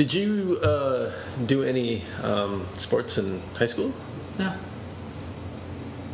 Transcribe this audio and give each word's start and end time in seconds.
Did 0.00 0.14
you 0.14 0.58
uh, 0.62 1.12
do 1.44 1.62
any 1.62 2.02
um, 2.22 2.66
sports 2.78 3.18
in 3.18 3.42
high 3.58 3.66
school? 3.66 3.92
No. 4.38 4.50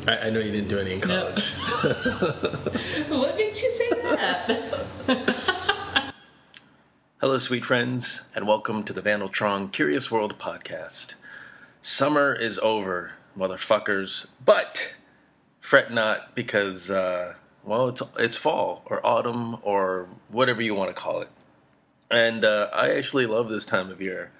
I, 0.09 0.27
I 0.27 0.30
know 0.30 0.41
you 0.41 0.51
didn't 0.51 0.66
do 0.66 0.80
any 0.80 0.95
in 0.95 0.98
No. 0.98 1.07
college. 1.07 1.45
what 3.11 3.37
makes 3.37 3.62
you 3.62 3.71
say 3.71 3.88
that? 3.91 4.87
Hello, 7.21 7.38
sweet 7.38 7.64
friends, 7.64 8.25
and 8.35 8.49
welcome 8.49 8.82
to 8.82 8.93
the 8.93 9.00
Vandaltron 9.00 9.71
Curious 9.71 10.11
World 10.11 10.37
podcast. 10.37 11.14
Summer 11.80 12.34
is 12.34 12.59
over, 12.59 13.12
motherfuckers, 13.39 14.30
but 14.45 14.96
fret 15.61 15.93
not 15.93 16.34
because, 16.34 16.91
uh, 16.91 17.34
well, 17.62 17.87
it's 17.91 18.03
it's 18.18 18.34
fall 18.37 18.82
or 18.87 19.07
autumn 19.07 19.59
or 19.62 20.09
whatever 20.29 20.61
you 20.61 20.75
want 20.75 20.91
to 20.91 21.00
call 21.00 21.21
it, 21.21 21.29
and 22.11 22.45
uh, 22.45 22.68
I 22.73 22.95
actually 22.95 23.27
love 23.27 23.48
this 23.48 23.66
time 23.66 23.90
of 23.90 24.00
year. 24.00 24.31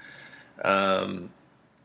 Um, 0.63 1.31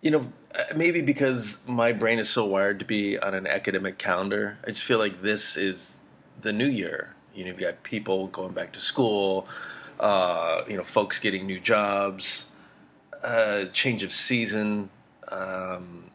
you 0.01 0.11
know, 0.11 0.31
maybe 0.75 1.01
because 1.01 1.61
my 1.67 1.91
brain 1.91 2.19
is 2.19 2.29
so 2.29 2.45
wired 2.45 2.79
to 2.79 2.85
be 2.85 3.17
on 3.17 3.33
an 3.33 3.47
academic 3.47 3.97
calendar, 3.97 4.57
I 4.63 4.67
just 4.67 4.83
feel 4.83 4.99
like 4.99 5.21
this 5.21 5.55
is 5.57 5.97
the 6.41 6.51
new 6.51 6.67
year. 6.67 7.15
You 7.33 7.45
know, 7.45 7.51
you've 7.51 7.59
got 7.59 7.83
people 7.83 8.27
going 8.27 8.53
back 8.53 8.73
to 8.73 8.81
school, 8.81 9.47
uh, 9.99 10.63
you 10.67 10.75
know, 10.75 10.83
folks 10.83 11.19
getting 11.19 11.45
new 11.45 11.59
jobs, 11.59 12.51
uh, 13.23 13.65
change 13.65 14.03
of 14.03 14.11
season. 14.11 14.89
Um, 15.29 16.05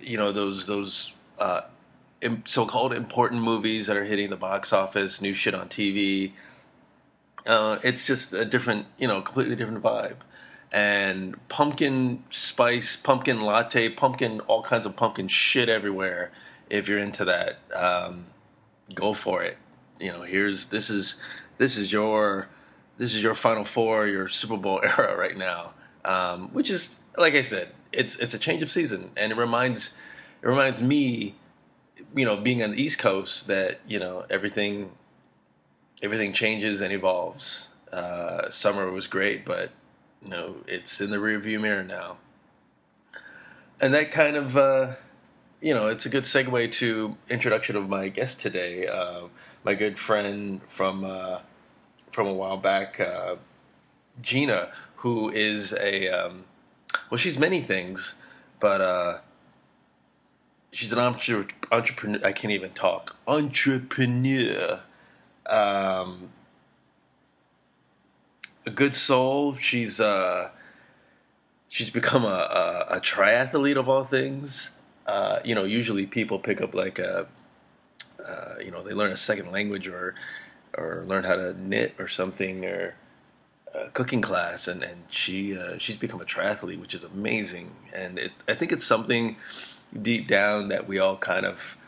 you 0.00 0.16
know, 0.16 0.32
those 0.32 0.66
those 0.66 1.12
uh, 1.38 1.62
so-called 2.44 2.92
important 2.92 3.42
movies 3.42 3.86
that 3.86 3.96
are 3.96 4.04
hitting 4.04 4.30
the 4.30 4.36
box 4.36 4.72
office, 4.72 5.20
new 5.20 5.34
shit 5.34 5.54
on 5.54 5.68
TV. 5.68 6.32
Uh, 7.46 7.78
it's 7.82 8.06
just 8.06 8.34
a 8.34 8.44
different, 8.44 8.86
you 8.98 9.06
know, 9.06 9.20
completely 9.20 9.56
different 9.56 9.82
vibe. 9.82 10.16
And 10.72 11.36
pumpkin 11.48 12.24
spice, 12.30 12.96
pumpkin 12.96 13.40
latte, 13.40 13.88
pumpkin, 13.88 14.40
all 14.40 14.62
kinds 14.62 14.84
of 14.84 14.96
pumpkin 14.96 15.28
shit 15.28 15.68
everywhere. 15.68 16.32
If 16.68 16.88
you're 16.88 16.98
into 16.98 17.24
that, 17.26 17.58
um, 17.74 18.26
go 18.94 19.14
for 19.14 19.42
it. 19.42 19.56
You 20.00 20.12
know, 20.12 20.22
here's 20.22 20.66
this 20.66 20.90
is 20.90 21.20
this 21.58 21.78
is 21.78 21.92
your 21.92 22.48
this 22.98 23.14
is 23.14 23.22
your 23.22 23.34
Final 23.34 23.64
Four, 23.64 24.06
your 24.06 24.28
Super 24.28 24.56
Bowl 24.56 24.80
era 24.84 25.16
right 25.16 25.36
now. 25.36 25.72
Um, 26.04 26.48
which 26.52 26.70
is 26.70 27.00
like 27.16 27.34
I 27.34 27.42
said, 27.42 27.72
it's 27.92 28.16
it's 28.16 28.34
a 28.34 28.38
change 28.38 28.62
of 28.62 28.70
season, 28.70 29.10
and 29.16 29.32
it 29.32 29.38
reminds 29.38 29.96
it 30.42 30.48
reminds 30.48 30.82
me, 30.82 31.34
you 32.14 32.24
know, 32.24 32.36
being 32.36 32.62
on 32.62 32.72
the 32.72 32.82
East 32.82 32.98
Coast 32.98 33.46
that 33.46 33.80
you 33.86 33.98
know 33.98 34.24
everything 34.28 34.90
everything 36.02 36.32
changes 36.32 36.80
and 36.80 36.92
evolves. 36.92 37.70
Uh, 37.92 38.50
summer 38.50 38.90
was 38.90 39.06
great, 39.06 39.44
but 39.44 39.70
you 40.22 40.28
know 40.28 40.56
it's 40.66 41.00
in 41.00 41.10
the 41.10 41.16
rearview 41.16 41.60
mirror 41.60 41.84
now, 41.84 42.16
and 43.80 43.94
that 43.94 44.10
kind 44.10 44.36
of 44.36 44.56
uh, 44.56 44.94
you 45.60 45.72
know 45.72 45.88
it's 45.88 46.06
a 46.06 46.08
good 46.08 46.24
segue 46.24 46.72
to 46.72 47.16
introduction 47.28 47.76
of 47.76 47.88
my 47.88 48.08
guest 48.08 48.40
today, 48.40 48.86
uh, 48.86 49.22
my 49.64 49.74
good 49.74 49.98
friend 49.98 50.60
from 50.68 51.04
uh, 51.04 51.40
from 52.10 52.26
a 52.26 52.32
while 52.32 52.56
back, 52.56 52.98
uh, 52.98 53.36
Gina, 54.20 54.70
who 54.96 55.30
is 55.30 55.72
a 55.74 56.08
um, 56.08 56.44
well, 57.10 57.18
she's 57.18 57.38
many 57.38 57.60
things, 57.60 58.16
but 58.58 58.80
uh, 58.80 59.18
she's 60.72 60.92
an 60.92 60.98
entre- 60.98 61.46
entrepreneur. 61.70 62.20
I 62.24 62.32
can't 62.32 62.52
even 62.52 62.70
talk. 62.70 63.16
Entrepreneur. 63.26 64.80
Um, 65.48 66.30
a 68.66 68.70
good 68.70 68.94
soul. 68.94 69.54
She's 69.54 70.00
uh, 70.00 70.50
she's 71.68 71.90
become 71.90 72.24
a, 72.24 72.86
a, 72.88 72.96
a 72.96 73.00
triathlete 73.00 73.76
of 73.76 73.88
all 73.88 74.04
things. 74.04 74.70
Uh, 75.06 75.38
you 75.44 75.54
know, 75.54 75.64
usually 75.64 76.04
people 76.04 76.38
pick 76.38 76.60
up 76.60 76.74
like 76.74 76.98
a, 76.98 77.28
uh, 78.26 78.54
you 78.60 78.72
know, 78.72 78.82
they 78.82 78.92
learn 78.92 79.12
a 79.12 79.16
second 79.16 79.52
language 79.52 79.86
or 79.86 80.14
or 80.76 81.04
learn 81.06 81.24
how 81.24 81.36
to 81.36 81.54
knit 81.58 81.94
or 81.98 82.08
something 82.08 82.64
or 82.64 82.94
a 83.72 83.90
cooking 83.90 84.20
class, 84.20 84.66
and 84.66 84.82
and 84.82 85.04
she 85.08 85.56
uh, 85.56 85.78
she's 85.78 85.96
become 85.96 86.20
a 86.20 86.24
triathlete, 86.24 86.80
which 86.80 86.94
is 86.94 87.04
amazing. 87.04 87.70
And 87.94 88.18
it, 88.18 88.32
I 88.48 88.54
think 88.54 88.72
it's 88.72 88.84
something 88.84 89.36
deep 90.02 90.26
down 90.28 90.68
that 90.68 90.88
we 90.88 90.98
all 90.98 91.16
kind 91.16 91.46
of 91.46 91.78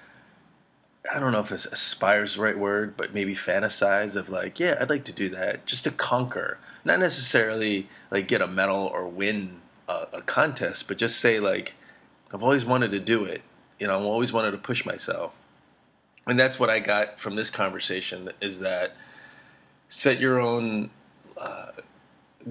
I 1.13 1.19
don't 1.19 1.33
know 1.33 1.41
if 1.41 1.53
it's 1.53 1.67
aspires 1.67 2.35
the 2.35 2.43
right 2.43 2.59
word, 2.59 2.97
but 2.97 3.15
maybe 3.15 3.35
fantasize 3.35 4.15
of 4.17 4.29
like, 4.29 4.61
yeah, 4.61 4.77
I'd 4.81 4.91
like 4.91 5.05
to 5.05 5.13
do 5.13 5.31
that 5.31 5.65
just 5.65 5.85
to 5.85 5.91
conquer, 5.91 6.59
not 6.85 7.01
necessarily 7.01 7.89
like 8.11 8.29
get 8.29 8.43
a 8.43 8.47
medal 8.47 8.91
or 8.93 9.07
win 9.07 9.61
a, 9.89 10.07
a 10.13 10.23
contest, 10.23 10.87
but 10.87 10.99
just 10.99 11.19
say 11.19 11.41
like, 11.41 11.75
I've 12.33 12.43
always 12.43 12.65
wanted 12.65 12.91
to 12.91 13.01
do 13.01 13.25
it. 13.25 13.43
You 13.79 13.87
know, 13.87 13.99
I've 13.99 14.05
always 14.05 14.33
wanted 14.33 14.51
to 14.51 14.59
push 14.59 14.85
myself, 14.85 15.33
and 16.27 16.39
that's 16.39 16.59
what 16.59 16.69
I 16.69 16.79
got 16.79 17.19
from 17.19 17.37
this 17.37 17.49
conversation 17.49 18.31
is 18.41 18.61
that 18.61 18.97
set 19.89 20.21
your 20.21 20.41
own 20.41 20.91
uh, 21.37 21.73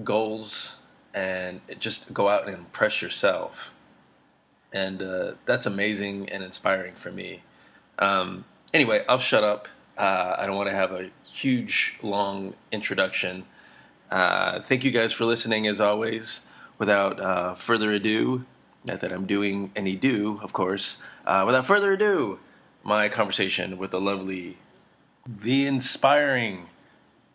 goals 0.02 0.78
and 1.14 1.60
just 1.78 2.12
go 2.12 2.28
out 2.28 2.48
and 2.48 2.56
impress 2.56 3.02
yourself, 3.02 3.74
and 4.72 5.02
uh, 5.02 5.32
that's 5.44 5.66
amazing 5.66 6.28
and 6.30 6.42
inspiring 6.42 6.94
for 6.94 7.12
me. 7.12 7.42
Um, 7.98 8.44
anyway, 8.72 9.04
I'll 9.08 9.18
shut 9.18 9.44
up. 9.44 9.68
Uh, 9.96 10.36
I 10.38 10.46
don't 10.46 10.56
want 10.56 10.68
to 10.68 10.74
have 10.74 10.92
a 10.92 11.10
huge, 11.24 11.98
long 12.02 12.54
introduction. 12.70 13.44
Uh, 14.10 14.60
thank 14.60 14.84
you 14.84 14.90
guys 14.90 15.12
for 15.12 15.24
listening, 15.24 15.66
as 15.66 15.80
always. 15.80 16.46
Without 16.78 17.20
uh, 17.20 17.54
further 17.54 17.90
ado, 17.90 18.44
not 18.84 19.00
that 19.00 19.12
I'm 19.12 19.26
doing 19.26 19.72
any 19.74 19.96
do, 19.96 20.38
of 20.42 20.52
course. 20.52 20.98
Uh, 21.26 21.42
without 21.44 21.66
further 21.66 21.92
ado, 21.92 22.38
my 22.84 23.08
conversation 23.08 23.76
with 23.76 23.90
the 23.90 24.00
lovely, 24.00 24.58
the 25.26 25.66
inspiring 25.66 26.68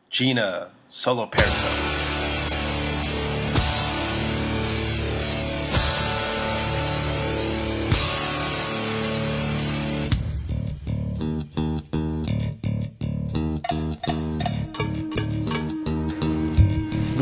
Gina 0.09 0.71
Soloperto. 0.89 1.92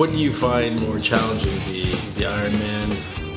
What 0.01 0.09
do 0.13 0.17
you 0.17 0.33
find 0.33 0.81
more 0.81 0.97
challenging, 0.97 1.53
the 1.71 1.91
the 2.17 2.25
Ironman 2.25 2.89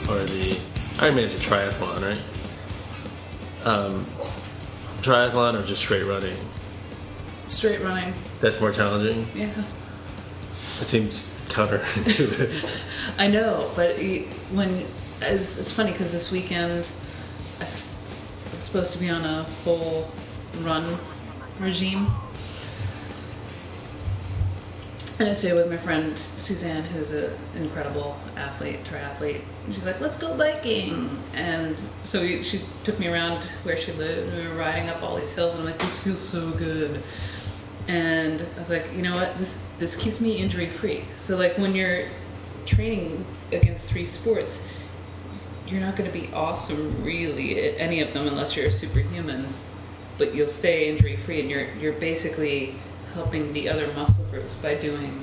or 0.09 0.25
the 0.25 0.55
Ironman 0.97 1.25
is 1.25 1.35
a 1.35 1.39
triathlon, 1.39 2.01
right? 2.01 3.67
Um, 3.67 4.07
triathlon 5.03 5.63
or 5.63 5.67
just 5.67 5.83
straight 5.83 6.05
running? 6.05 6.39
Straight 7.49 7.83
running. 7.83 8.15
That's 8.41 8.63
more 8.63 8.73
challenging. 8.73 9.27
Yeah. 9.35 9.51
It 10.53 10.87
seems 10.87 11.39
counterintuitive. 11.49 12.81
I 13.19 13.27
know, 13.29 13.71
but 13.77 13.99
it- 13.99 14.27
when 14.51 14.87
it's, 15.21 15.59
it's 15.59 15.71
funny 15.71 15.93
because 15.93 16.13
this 16.13 16.33
weekend 16.33 16.89
I'm 17.61 17.67
supposed 17.67 18.95
to 18.95 18.99
be 18.99 19.11
on 19.11 19.23
a 19.23 19.45
full 19.45 20.11
run 20.63 20.97
regime. 21.61 22.07
And 25.21 25.29
I 25.29 25.33
stayed 25.33 25.53
with 25.55 25.71
my 25.71 25.77
friend 25.77 26.19
Suzanne, 26.19 26.83
who's 26.83 27.13
an 27.13 27.33
incredible 27.55 28.17
athlete, 28.37 28.83
triathlete. 28.83 29.43
And 29.65 29.73
she's 29.73 29.87
like, 29.87 30.01
let's 30.01 30.19
go 30.19 30.37
biking. 30.37 30.91
Mm. 30.91 31.37
And 31.37 31.79
so 31.79 32.21
we, 32.21 32.43
she 32.43 32.63
took 32.83 32.99
me 32.99 33.07
around 33.07 33.45
where 33.63 33.77
she 33.77 33.93
lived, 33.93 34.33
and 34.33 34.43
we 34.43 34.49
were 34.49 34.57
riding 34.57 34.89
up 34.89 35.05
all 35.05 35.17
these 35.17 35.33
hills, 35.33 35.55
and 35.55 35.63
I'm 35.63 35.67
like, 35.67 35.79
this 35.79 36.03
feels 36.03 36.21
so 36.21 36.51
good. 36.53 37.01
And 37.87 38.43
I 38.57 38.59
was 38.59 38.71
like, 38.71 38.87
you 38.97 39.03
know 39.03 39.15
what, 39.15 39.39
this 39.39 39.71
this 39.79 39.95
keeps 39.95 40.21
me 40.21 40.39
injury 40.39 40.67
free. 40.67 41.05
So 41.15 41.37
like 41.37 41.59
when 41.59 41.75
you're 41.75 42.07
training 42.67 43.25
against 43.53 43.93
three 43.93 44.07
sports, 44.07 44.69
you're 45.69 45.81
not 45.81 45.95
going 45.95 46.11
to 46.11 46.19
be 46.19 46.33
awesome 46.33 47.05
really 47.05 47.69
at 47.69 47.79
any 47.79 48.01
of 48.01 48.13
them 48.15 48.27
unless 48.27 48.57
you're 48.57 48.67
a 48.67 48.71
superhuman. 48.71 49.47
But 50.17 50.35
you'll 50.35 50.49
stay 50.49 50.89
injury 50.89 51.17
free, 51.17 51.41
and 51.41 51.51
you're 51.51 51.67
you're 51.79 51.93
basically 51.95 52.75
helping 53.15 53.53
the 53.53 53.69
other 53.69 53.87
muscle 53.95 54.25
groups 54.27 54.55
by 54.55 54.75
doing 54.75 55.23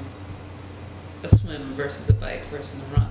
a 1.24 1.30
swim 1.30 1.62
versus 1.74 2.10
a 2.10 2.14
bike 2.14 2.44
versus 2.46 2.82
a 2.82 3.00
run. 3.00 3.10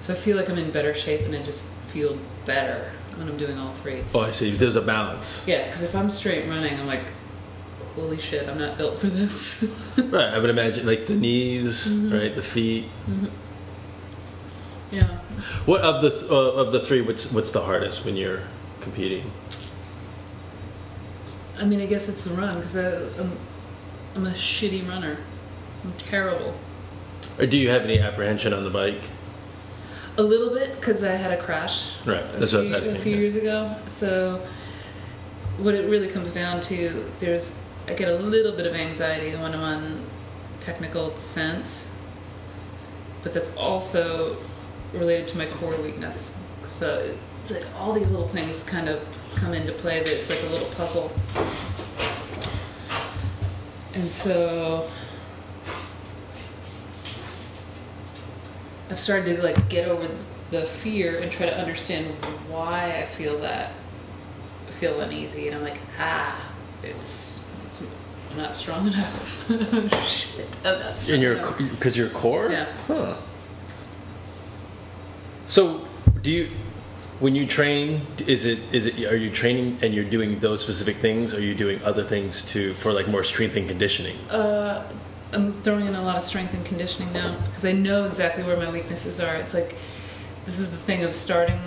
So 0.00 0.12
I 0.12 0.16
feel 0.16 0.36
like 0.36 0.50
I'm 0.50 0.58
in 0.58 0.70
better 0.70 0.94
shape, 0.94 1.22
and 1.22 1.34
I 1.34 1.42
just 1.42 1.66
feel 1.86 2.18
better 2.44 2.90
when 3.16 3.28
I'm 3.28 3.36
doing 3.36 3.58
all 3.58 3.72
three. 3.72 4.02
oh, 4.14 4.20
I 4.20 4.30
see. 4.30 4.50
There's 4.50 4.76
a 4.76 4.82
balance. 4.82 5.46
Yeah, 5.46 5.64
because 5.64 5.82
if 5.82 5.94
I'm 5.94 6.10
straight 6.10 6.48
running, 6.48 6.78
I'm 6.78 6.86
like, 6.86 7.12
holy 7.94 8.18
shit, 8.18 8.48
I'm 8.48 8.58
not 8.58 8.76
built 8.76 8.98
for 8.98 9.06
this. 9.06 9.78
Right. 9.96 10.32
I 10.32 10.38
would 10.38 10.50
imagine 10.50 10.86
like 10.86 11.06
the 11.06 11.14
knees, 11.14 11.92
mm-hmm. 11.92 12.14
right, 12.14 12.34
the 12.34 12.42
feet. 12.42 12.86
Mm-hmm. 13.08 13.26
yeah. 14.90 15.18
What 15.66 15.82
of 15.82 16.02
the 16.02 16.10
th- 16.10 16.30
uh, 16.30 16.52
of 16.54 16.72
the 16.72 16.80
three? 16.80 17.02
What's 17.02 17.30
what's 17.30 17.52
the 17.52 17.60
hardest 17.60 18.04
when 18.04 18.16
you're 18.16 18.42
competing? 18.80 19.30
I 21.60 21.64
mean, 21.64 21.80
I 21.80 21.86
guess 21.86 22.08
it's 22.08 22.24
the 22.24 22.34
run 22.34 22.56
because 22.56 22.76
I'm, 22.76 23.20
um, 23.20 23.38
I'm 24.14 24.26
a 24.26 24.30
shitty 24.30 24.88
runner. 24.88 25.18
I'm 25.84 25.92
terrible. 25.94 26.54
Or 27.38 27.46
do 27.46 27.56
you 27.56 27.70
have 27.70 27.82
any 27.82 27.98
apprehension 27.98 28.52
on 28.52 28.64
the 28.64 28.70
bike? 28.70 29.00
A 30.18 30.22
little 30.22 30.50
bit 30.50 30.74
because 30.78 31.02
I 31.02 31.12
had 31.12 31.32
a 31.32 31.42
crash. 31.42 31.96
Right, 32.06 32.22
that's 32.38 32.52
what 32.52 32.58
I 32.58 32.68
was 32.68 32.72
asking, 32.72 32.96
A 32.96 32.98
few 32.98 33.12
yeah. 33.12 33.18
years 33.18 33.36
ago. 33.36 33.74
So, 33.86 34.46
what 35.58 35.74
it 35.74 35.88
really 35.88 36.08
comes 36.08 36.34
down 36.34 36.60
to, 36.62 37.10
there's 37.18 37.58
I 37.88 37.94
get 37.94 38.08
a 38.08 38.16
little 38.16 38.52
bit 38.52 38.66
of 38.66 38.74
anxiety 38.74 39.34
when 39.34 39.54
I'm 39.54 39.62
on 39.62 40.04
technical 40.60 41.10
descents, 41.10 41.98
but 43.22 43.34
that's 43.34 43.56
also 43.56 44.36
related 44.92 45.26
to 45.28 45.38
my 45.38 45.46
core 45.46 45.76
weakness. 45.82 46.38
So 46.68 47.14
it's 47.42 47.50
like 47.50 47.64
all 47.78 47.92
these 47.92 48.12
little 48.12 48.28
things 48.28 48.62
kind 48.62 48.88
of 48.88 49.00
come 49.36 49.54
into 49.54 49.72
play. 49.72 49.98
That 49.98 50.12
it's 50.12 50.30
like 50.30 50.50
a 50.50 50.52
little 50.52 50.68
puzzle. 50.76 51.10
And 53.94 54.10
so 54.10 54.88
I've 58.90 58.98
started 58.98 59.36
to 59.36 59.42
like 59.42 59.68
get 59.68 59.88
over 59.88 60.08
the 60.50 60.64
fear 60.64 61.18
and 61.20 61.30
try 61.30 61.46
to 61.46 61.58
understand 61.58 62.06
why 62.48 62.96
I 62.98 63.04
feel 63.04 63.38
that 63.38 63.72
I 64.68 64.70
feel 64.70 65.00
uneasy 65.00 65.48
and 65.48 65.56
I'm 65.56 65.62
like 65.62 65.78
ah 65.98 66.38
it's, 66.82 67.56
it's 67.64 67.86
I'm 68.30 68.36
not 68.36 68.54
strong 68.54 68.86
enough 68.86 70.04
shit 70.06 70.46
I'm 70.64 70.78
not 70.78 71.00
strong 71.00 71.16
In 71.16 71.22
your 71.22 71.34
enough 71.34 71.58
because 71.58 71.96
your 71.96 72.10
core. 72.10 72.50
Yeah. 72.50 72.66
Huh. 72.86 73.16
So 75.48 75.86
do 76.22 76.30
you 76.30 76.48
when 77.20 77.34
you 77.34 77.46
train 77.46 78.00
is 78.26 78.44
it 78.44 78.58
is 78.72 78.86
it 78.86 78.98
are 79.04 79.16
you 79.16 79.30
training 79.30 79.78
and 79.82 79.94
you're 79.94 80.04
doing 80.04 80.38
those 80.40 80.60
specific 80.60 80.96
things 80.96 81.32
or 81.34 81.38
are 81.38 81.40
you 81.40 81.54
doing 81.54 81.80
other 81.84 82.02
things 82.02 82.44
to 82.52 82.72
for 82.72 82.92
like 82.92 83.06
more 83.08 83.22
strength 83.24 83.56
and 83.56 83.68
conditioning? 83.68 84.16
uh, 84.30 84.82
I'm 85.32 85.52
throwing 85.52 85.86
in 85.86 85.94
a 85.94 86.02
lot 86.02 86.16
of 86.16 86.22
strength 86.22 86.52
and 86.52 86.64
conditioning 86.66 87.10
now 87.12 87.34
because 87.46 87.64
I 87.64 87.72
know 87.72 88.04
exactly 88.06 88.42
where 88.44 88.56
my 88.56 88.70
weaknesses 88.70 89.20
are 89.20 89.34
it's 89.36 89.54
like 89.54 89.76
this 90.46 90.58
is 90.58 90.70
the 90.72 90.76
thing 90.76 91.04
of 91.04 91.14
starting 91.14 91.60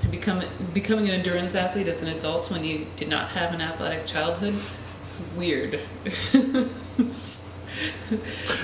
to 0.00 0.08
become 0.08 0.42
becoming 0.74 1.08
an 1.08 1.14
endurance 1.14 1.54
athlete 1.54 1.86
as 1.86 2.02
an 2.02 2.08
adult 2.08 2.50
when 2.50 2.64
you 2.64 2.86
did 2.96 3.08
not 3.08 3.28
have 3.30 3.54
an 3.54 3.60
athletic 3.60 4.04
childhood 4.06 4.54
it's 5.04 5.20
weird 5.36 5.78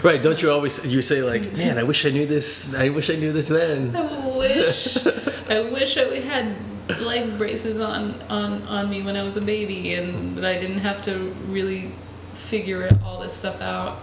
Right, 0.03 0.23
don't 0.23 0.41
you 0.43 0.51
always 0.51 0.87
you 0.87 1.01
say 1.01 1.23
like, 1.23 1.53
"Man, 1.55 1.79
I 1.79 1.83
wish 1.83 2.05
I 2.05 2.11
knew 2.11 2.27
this. 2.27 2.75
I 2.75 2.91
wish 2.91 3.09
I 3.09 3.15
knew 3.15 3.33
this 3.33 3.49
then." 3.49 3.97
I 3.97 4.03
wish 4.37 4.97
I 5.49 5.61
wish 5.61 5.97
I 5.97 6.21
had 6.21 6.56
leg 7.00 7.37
braces 7.39 7.81
on, 7.81 8.21
on 8.29 8.62
on 8.62 8.89
me 8.91 9.03
when 9.03 9.17
I 9.17 9.23
was 9.23 9.37
a 9.37 9.41
baby 9.41 9.95
and 9.95 10.37
that 10.37 10.45
I 10.45 10.59
didn't 10.59 10.79
have 10.79 11.03
to 11.03 11.19
really 11.49 11.93
figure 12.33 12.83
it, 12.83 12.95
all 13.05 13.21
this 13.21 13.35
stuff 13.35 13.61
out 13.61 14.03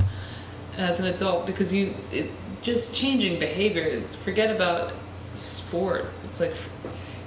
as 0.77 0.99
an 0.99 1.07
adult 1.07 1.45
because 1.45 1.73
you 1.73 1.93
it, 2.11 2.31
just 2.61 2.95
changing 2.95 3.39
behavior 3.39 4.01
forget 4.01 4.53
about 4.53 4.93
sport. 5.33 6.05
It's 6.25 6.39
like 6.39 6.55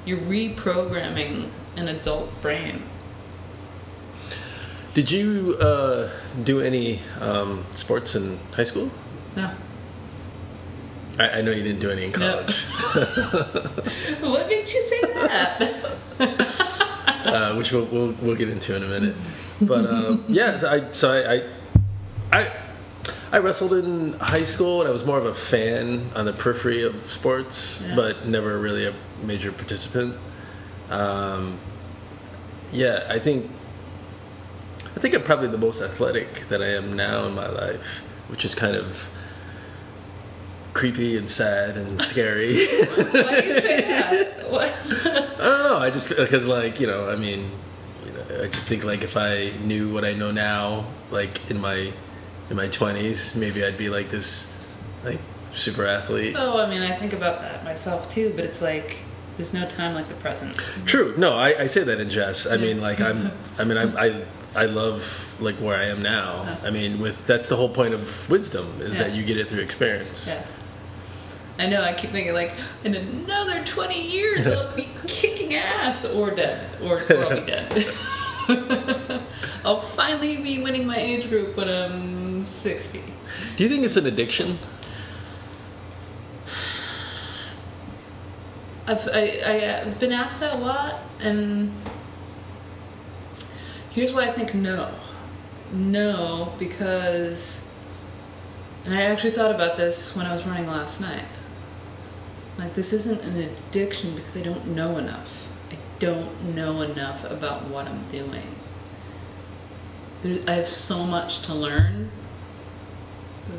you're 0.05 0.19
reprogramming 0.19 1.49
an 1.76 1.88
adult 1.88 2.43
brain. 2.43 2.82
Did 4.94 5.11
you 5.11 5.56
uh, 5.61 6.11
do 6.43 6.61
any 6.61 7.00
um, 7.20 7.65
sports 7.75 8.17
in 8.17 8.38
high 8.55 8.65
school? 8.65 8.91
no 9.37 9.50
I, 11.19 11.38
I 11.38 11.41
know 11.43 11.50
you 11.50 11.62
didn't 11.62 11.81
do 11.81 11.91
any 11.91 12.05
in 12.05 12.12
no 12.12 12.19
college, 12.44 12.55
what 14.20 14.49
makes 14.49 14.73
you 14.75 14.82
say 14.82 15.00
that 15.00 15.99
uh, 17.26 17.55
which 17.56 17.73
we'll, 17.73 17.85
we'll 17.87 18.12
we'll 18.23 18.37
get 18.37 18.49
into 18.49 18.76
in 18.76 18.82
a 18.82 18.87
minute. 18.87 19.15
But 19.62 19.87
um, 19.87 20.25
yeah, 20.29 20.56
so 20.59 20.69
I 20.70 20.93
so 20.93 21.11
I, 21.12 21.35
I 21.35 21.43
I 22.41 22.53
I 23.32 23.38
wrestled 23.38 23.75
in 23.75 24.15
high 24.15 24.44
school 24.44 24.81
and 24.81 24.88
I 24.88 24.93
was 24.93 25.05
more 25.05 25.19
of 25.19 25.26
a 25.26 25.35
fan 25.35 26.09
on 26.15 26.25
the 26.25 26.32
periphery 26.32 26.82
of 26.85 26.94
sports, 27.11 27.82
Yeah. 27.87 27.94
but 27.97 28.26
never 28.26 28.59
really 28.59 28.87
a 28.87 28.94
major 29.23 29.53
participant. 29.53 30.15
Um, 30.91 31.59
yeah, 32.73 33.06
I 33.11 33.19
think 33.19 33.50
I 34.97 35.00
think 35.00 35.15
I'm 35.15 35.23
probably 35.23 35.49
the 35.49 35.59
most 35.59 35.82
athletic 35.82 36.49
that 36.49 36.62
I 36.62 36.69
am 36.69 36.94
now 36.97 37.26
in 37.26 37.35
my 37.35 37.49
life, 37.49 38.03
which 38.29 38.44
is 38.44 38.55
kind 38.55 38.76
of 38.76 39.11
creepy 40.79 41.17
and 41.17 41.29
sad 41.29 41.77
and 41.77 42.01
scary. 42.13 42.55
why 42.55 43.41
do 43.41 43.47
you 43.47 43.53
say 43.53 43.81
that 43.81 44.49
what 44.49 44.73
I 44.89 45.39
don't 45.39 45.39
know. 45.39 45.79
I 45.79 45.91
just 45.91 46.09
because 46.09 46.47
like 46.47 46.79
you 46.79 46.87
know, 46.87 47.11
I 47.11 47.17
mean, 47.17 47.51
you 48.07 48.13
know, 48.13 48.45
I 48.45 48.47
just 48.47 48.67
think 48.67 48.85
like 48.85 49.03
if 49.03 49.17
I 49.17 49.53
knew 49.65 49.93
what 49.93 50.05
I 50.05 50.13
know 50.13 50.31
now, 50.31 50.87
like 51.11 51.51
in 51.51 51.61
my 51.61 51.93
in 52.49 52.57
my 52.57 52.69
twenties, 52.69 53.37
maybe 53.37 53.65
I'd 53.65 53.77
be 53.77 53.91
like 53.91 54.09
this, 54.09 54.55
like 55.05 55.19
super 55.53 55.85
athlete. 55.85 56.37
Oh, 56.39 56.63
I 56.63 56.71
mean, 56.71 56.83
I 56.83 56.93
think 56.93 57.13
about 57.13 57.41
that 57.41 57.65
myself 57.65 58.09
too, 58.09 58.33
but 58.37 58.45
it's 58.45 58.63
like 58.63 58.99
there's 59.37 59.55
no 59.55 59.67
time 59.67 59.95
like 59.95 60.09
the 60.09 60.15
present. 60.15 60.57
True. 60.87 61.15
No, 61.17 61.37
I, 61.37 61.63
I 61.63 61.67
say 61.67 61.83
that 61.85 62.01
in 62.01 62.09
jest. 62.09 62.47
I 62.51 62.57
mean, 62.57 62.81
like 62.81 63.01
I'm. 63.01 63.33
I 63.59 63.65
mean, 63.65 63.79
I 63.79 64.07
I, 64.07 64.23
I 64.55 64.67
love 64.67 65.37
like 65.41 65.57
where 65.57 65.77
I 65.77 65.87
am 65.87 66.03
now. 66.03 66.43
Yeah. 66.43 66.69
I 66.69 66.71
mean, 66.71 67.01
with 67.01 67.27
that's 67.27 67.49
the 67.49 67.57
whole 67.57 67.69
point 67.69 67.95
of 67.95 68.31
wisdom 68.31 68.81
is 68.81 68.97
that 68.99 69.13
you 69.13 69.25
get 69.25 69.39
it 69.39 69.49
through 69.49 69.63
experience. 69.63 70.29
Yeah. 70.29 70.45
I 71.58 71.66
know, 71.66 71.82
I 71.82 71.93
keep 71.93 72.10
thinking, 72.10 72.34
like, 72.34 72.52
in 72.84 72.94
another 72.94 73.64
20 73.64 74.00
years, 74.00 74.46
I'll 74.46 74.76
be 74.76 74.88
kicking 75.08 75.55
ass 75.55 76.05
or 76.05 76.31
dead, 76.31 76.69
or, 76.82 76.99
or 76.99 77.16
I'll 77.25 77.40
be 77.40 77.46
dead. 77.46 77.72
I'll 79.64 79.81
finally 79.81 80.37
be 80.37 80.62
winning 80.62 80.87
my 80.87 80.96
age 80.96 81.28
group 81.28 81.56
when 81.56 81.69
I'm 81.69 82.46
60. 82.46 83.02
Do 83.56 83.62
you 83.64 83.69
think 83.69 83.84
it's 83.84 83.96
an 83.96 84.06
addiction? 84.06 84.58
I've, 88.87 89.08
I, 89.08 89.40
I, 89.44 89.81
I've 89.81 89.99
been 89.99 90.12
asked 90.12 90.40
that 90.40 90.55
a 90.55 90.58
lot, 90.58 91.00
and 91.20 91.72
here's 93.90 94.14
why 94.14 94.22
I 94.22 94.32
think 94.32 94.55
no. 94.55 94.94
No, 95.72 96.55
because, 96.58 97.70
and 98.84 98.94
I 98.94 99.02
actually 99.02 99.32
thought 99.32 99.55
about 99.55 99.76
this 99.76 100.16
when 100.16 100.25
I 100.25 100.32
was 100.32 100.46
running 100.46 100.69
last 100.69 101.00
night. 101.00 101.25
Like, 102.58 102.75
this 102.75 102.93
isn't 102.93 103.22
an 103.22 103.38
addiction 103.38 104.16
because 104.16 104.37
I 104.37 104.43
don't 104.43 104.66
know 104.66 104.99
enough. 104.99 105.49
I 105.70 105.76
don't 106.00 106.55
know 106.56 106.82
enough 106.82 107.25
about 107.31 107.66
what 107.66 107.87
I'm 107.87 108.02
doing. 108.10 108.56
There, 110.22 110.40
I 110.49 110.52
have 110.52 110.66
so 110.66 111.05
much 111.05 111.43
to 111.43 111.55
learn 111.55 112.10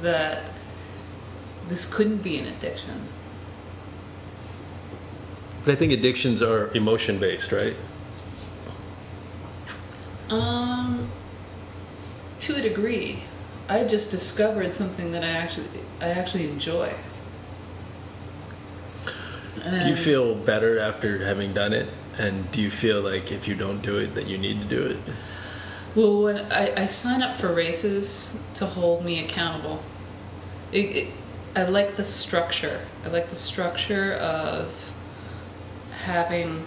that 0.01 0.43
this 1.69 1.91
couldn't 1.91 2.17
be 2.17 2.37
an 2.37 2.47
addiction. 2.47 3.07
But 5.63 5.71
I 5.71 5.75
think 5.75 5.93
addictions 5.93 6.41
are 6.41 6.69
emotion 6.75 7.19
based, 7.19 7.53
right? 7.53 7.75
Um, 10.29 11.09
to 12.41 12.55
a 12.55 12.61
degree, 12.61 13.23
I 13.69 13.83
just 13.83 14.11
discovered 14.11 14.73
something 14.73 15.11
that 15.11 15.23
I 15.23 15.29
actually 15.29 15.67
I 16.01 16.07
actually 16.07 16.49
enjoy. 16.49 16.93
Do 19.63 19.89
you 19.89 19.95
feel 19.95 20.35
better 20.35 20.79
after 20.79 21.25
having 21.25 21.53
done 21.53 21.73
it? 21.73 21.87
And 22.17 22.51
do 22.51 22.61
you 22.61 22.69
feel 22.69 23.01
like 23.01 23.31
if 23.31 23.47
you 23.47 23.55
don't 23.55 23.81
do 23.81 23.97
it, 23.97 24.15
that 24.15 24.27
you 24.27 24.37
need 24.37 24.61
to 24.61 24.67
do 24.67 24.85
it? 24.85 24.97
Well, 25.95 26.21
when 26.23 26.51
I, 26.51 26.73
I 26.75 26.85
sign 26.85 27.21
up 27.21 27.35
for 27.35 27.53
races 27.53 28.41
to 28.55 28.65
hold 28.65 29.03
me 29.03 29.23
accountable, 29.23 29.81
it, 30.71 30.77
it, 30.77 31.13
I 31.55 31.63
like 31.63 31.95
the 31.95 32.03
structure. 32.03 32.81
I 33.05 33.07
like 33.07 33.29
the 33.29 33.35
structure 33.35 34.13
of 34.15 34.93
having 36.03 36.63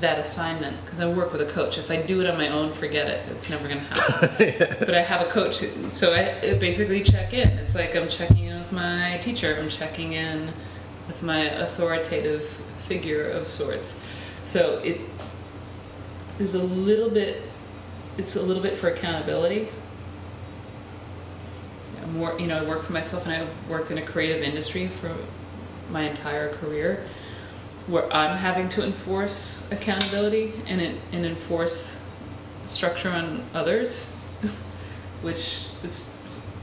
that 0.00 0.18
assignment 0.18 0.82
because 0.84 1.00
I 1.00 1.08
work 1.08 1.32
with 1.32 1.42
a 1.42 1.46
coach. 1.46 1.78
If 1.78 1.90
I 1.90 1.96
do 1.96 2.20
it 2.20 2.28
on 2.28 2.36
my 2.36 2.48
own, 2.48 2.72
forget 2.72 3.06
it. 3.06 3.24
It's 3.30 3.50
never 3.50 3.68
going 3.68 3.80
to 3.80 3.86
happen. 3.86 4.76
but 4.78 4.94
I 4.94 5.00
have 5.00 5.26
a 5.26 5.30
coach, 5.30 5.56
so 5.90 6.12
I 6.12 6.58
basically 6.58 7.02
check 7.02 7.32
in. 7.32 7.48
It's 7.58 7.74
like 7.74 7.94
I'm 7.94 8.08
checking 8.08 8.46
in 8.46 8.58
with 8.58 8.72
my 8.72 9.18
teacher. 9.22 9.56
I'm 9.60 9.68
checking 9.68 10.12
in 10.12 10.52
with 11.06 11.22
my 11.22 11.40
authoritative 11.40 12.44
figure 12.44 13.28
of 13.30 13.46
sorts. 13.46 14.06
So 14.42 14.80
it 14.84 15.00
is 16.38 16.54
a 16.54 16.62
little 16.62 17.10
bit. 17.10 17.42
It's 18.18 18.36
a 18.36 18.42
little 18.42 18.62
bit 18.62 18.76
for 18.76 18.88
accountability. 18.88 19.68
I'm 22.02 22.20
wor- 22.20 22.38
you 22.38 22.46
know, 22.46 22.58
I 22.58 22.64
work 22.64 22.82
for 22.82 22.92
myself, 22.92 23.26
and 23.26 23.34
I've 23.34 23.68
worked 23.68 23.90
in 23.90 23.98
a 23.98 24.02
creative 24.02 24.42
industry 24.42 24.86
for 24.88 25.14
my 25.90 26.02
entire 26.02 26.52
career, 26.54 27.06
where 27.86 28.12
I'm 28.12 28.36
having 28.36 28.68
to 28.70 28.84
enforce 28.84 29.70
accountability 29.72 30.52
and 30.66 30.80
it, 30.80 31.00
and 31.12 31.24
enforce 31.24 32.06
structure 32.66 33.10
on 33.10 33.42
others, 33.54 34.12
which 35.22 35.68
is 35.82 36.21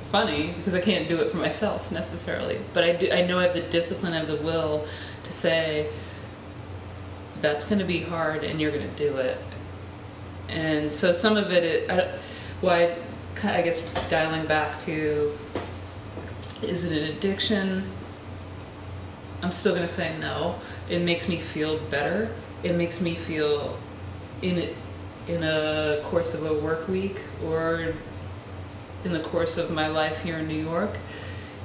funny 0.09 0.53
because 0.57 0.75
I 0.75 0.81
can't 0.81 1.07
do 1.07 1.17
it 1.17 1.31
for 1.31 1.37
myself 1.37 1.91
necessarily. 1.91 2.59
But 2.73 2.83
I 2.83 2.93
do. 2.93 3.11
I 3.11 3.25
know 3.25 3.39
I 3.39 3.43
have 3.43 3.53
the 3.53 3.61
discipline, 3.61 4.13
I 4.13 4.17
have 4.17 4.27
the 4.27 4.37
will 4.37 4.85
to 5.23 5.31
say 5.31 5.89
that's 7.41 7.65
going 7.65 7.79
to 7.79 7.85
be 7.85 8.01
hard, 8.01 8.43
and 8.43 8.59
you're 8.59 8.71
going 8.71 8.89
to 8.89 8.95
do 8.95 9.17
it. 9.17 9.37
And 10.49 10.91
so 10.91 11.11
some 11.13 11.37
of 11.37 11.51
it, 11.51 11.63
it 11.63 11.91
I, 11.91 11.95
don't- 11.97 12.11
well, 12.61 12.75
I, 13.43 13.49
I 13.57 13.61
guess 13.61 13.81
dialing 14.09 14.45
back 14.47 14.79
to 14.81 15.31
Is 16.63 16.83
it 16.83 16.91
an 17.01 17.15
addiction? 17.15 17.83
I'm 19.41 19.51
still 19.53 19.73
gonna 19.73 19.87
say 19.87 20.13
no. 20.19 20.55
It 20.89 21.01
makes 21.01 21.29
me 21.29 21.37
feel 21.37 21.77
better. 21.89 22.29
It 22.63 22.75
makes 22.75 22.99
me 23.01 23.15
feel 23.15 23.77
in 24.41 24.67
in 25.27 25.43
a 25.43 26.01
course 26.03 26.33
of 26.33 26.45
a 26.45 26.53
work 26.55 26.87
week 26.89 27.21
or 27.45 27.93
in 29.03 29.13
the 29.13 29.19
course 29.19 29.57
of 29.57 29.71
my 29.71 29.87
life 29.87 30.21
here 30.23 30.37
in 30.37 30.47
New 30.47 30.61
York, 30.61 30.97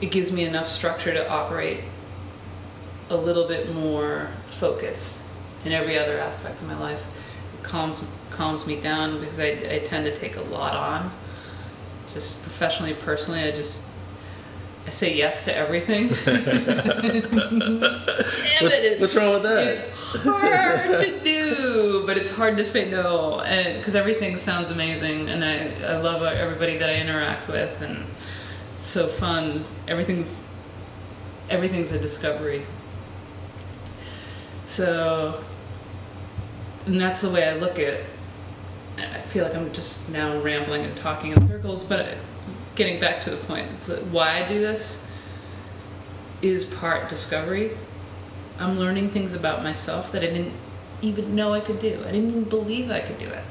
it 0.01 0.11
gives 0.11 0.33
me 0.33 0.45
enough 0.45 0.69
structure 0.69 1.13
to 1.13 1.29
operate 1.29 1.81
a 3.11 3.17
little 3.17 3.47
bit 3.47 3.73
more 3.75 4.31
focused 4.47 5.25
in 5.65 5.73
every 5.73 5.99
other 5.99 6.19
aspect 6.19 6.61
of 6.61 6.67
my 6.67 6.79
life. 6.79 7.07
It 7.59 7.65
calms 7.65 8.05
calms 8.31 8.67
me 8.67 8.81
down 8.81 9.21
because 9.21 9.39
I, 9.39 9.51
I 9.71 9.81
tend 9.85 10.05
to 10.07 10.15
take 10.15 10.37
a 10.37 10.43
lot 10.43 10.75
on. 10.75 11.11
Just 12.13 12.43
professionally, 12.43 12.95
personally, 12.95 13.43
I 13.43 13.51
just 13.51 13.87
I 14.87 14.91
say 14.91 15.15
yes 15.17 15.43
to 15.43 15.57
everything. 15.57 16.09
Damn 16.25 16.41
What's, 18.61 18.77
it, 18.77 19.01
what's 19.01 19.15
wrong 19.15 19.33
with 19.35 19.43
that? 19.45 19.69
it's 19.69 20.23
hard 20.23 21.05
to 21.05 21.21
do, 21.25 22.05
but 22.07 22.19
it's 22.19 22.31
hard 22.31 22.59
to 22.59 22.65
say 22.65 22.91
no, 22.91 23.41
and 23.41 23.79
because 23.79 23.95
everything 23.95 24.37
sounds 24.37 24.71
amazing, 24.71 25.31
and 25.31 25.43
I 25.43 25.73
I 25.91 25.97
love 25.97 26.23
everybody 26.23 26.77
that 26.77 26.91
I 26.91 26.97
interact 26.97 27.49
with, 27.49 27.81
and 27.81 28.05
it's 28.75 28.89
so 28.89 29.07
fun. 29.07 29.65
Everything's 29.89 30.49
everything's 31.49 31.93
a 31.93 31.99
discovery. 31.99 32.67
So, 34.67 35.43
and 36.87 37.01
that's 37.01 37.23
the 37.23 37.31
way 37.31 37.49
I 37.49 37.55
look 37.55 37.79
at. 37.79 38.01
I 38.99 39.21
feel 39.23 39.45
like 39.45 39.57
I'm 39.57 39.73
just 39.73 40.11
now 40.11 40.41
rambling 40.41 40.85
and 40.85 40.95
talking 40.97 41.33
in 41.33 41.49
circles, 41.49 41.83
but 41.83 42.17
getting 42.77 43.01
back 43.01 43.21
to 43.23 43.31
the 43.31 43.37
point, 43.37 43.69
why 44.11 44.43
I 44.43 44.49
do 44.49 44.61
this 44.61 45.11
is 46.43 46.65
part 46.65 47.09
discovery. 47.09 47.71
I'm 48.59 48.79
learning 48.79 49.11
things 49.11 49.35
about 49.35 49.63
myself 49.63 50.13
that 50.13 50.23
I 50.23 50.27
didn't 50.27 50.53
even 51.03 51.35
know 51.35 51.53
I 51.53 51.61
could 51.61 51.79
do. 51.79 52.01
I 52.07 52.13
didn't 52.13 52.31
even 52.31 52.45
believe 52.45 52.91
I 52.91 53.01
could 53.01 53.19
do 53.19 53.29
it. 53.29 53.45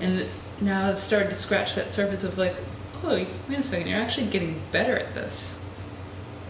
And 0.00 0.26
now 0.60 0.88
I've 0.88 0.98
started 0.98 1.30
to 1.30 1.34
scratch 1.34 1.74
that 1.74 1.92
surface 1.92 2.24
of 2.24 2.38
like, 2.38 2.54
oh, 3.04 3.26
wait 3.48 3.58
a 3.58 3.62
second, 3.62 3.88
you're 3.88 4.00
actually 4.00 4.26
getting 4.26 4.60
better 4.72 4.96
at 4.96 5.14
this. 5.14 5.62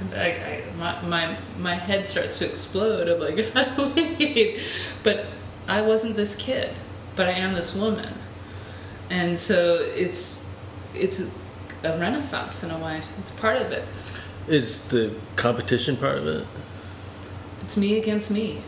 And 0.00 0.14
I, 0.14 0.28
I, 0.28 0.62
my, 0.78 1.02
my, 1.02 1.36
my 1.58 1.74
head 1.74 2.06
starts 2.06 2.38
to 2.38 2.46
explode. 2.46 3.08
I'm 3.08 3.20
like, 3.20 3.96
wait, 3.96 4.60
but 5.02 5.26
I 5.68 5.82
wasn't 5.82 6.16
this 6.16 6.34
kid, 6.34 6.70
but 7.16 7.26
I 7.26 7.32
am 7.32 7.54
this 7.54 7.74
woman. 7.74 8.14
And 9.10 9.38
so 9.38 9.76
it's, 9.76 10.49
it's 10.94 11.34
a 11.82 11.98
renaissance 11.98 12.62
in 12.62 12.70
a 12.70 12.78
way. 12.78 13.00
It's 13.18 13.30
part 13.30 13.56
of 13.56 13.72
it. 13.72 13.84
Is 14.48 14.88
the 14.88 15.14
competition 15.36 15.96
part 15.96 16.18
of 16.18 16.26
it? 16.26 16.46
It's 17.62 17.76
me 17.76 17.98
against 17.98 18.30
me. 18.30 18.62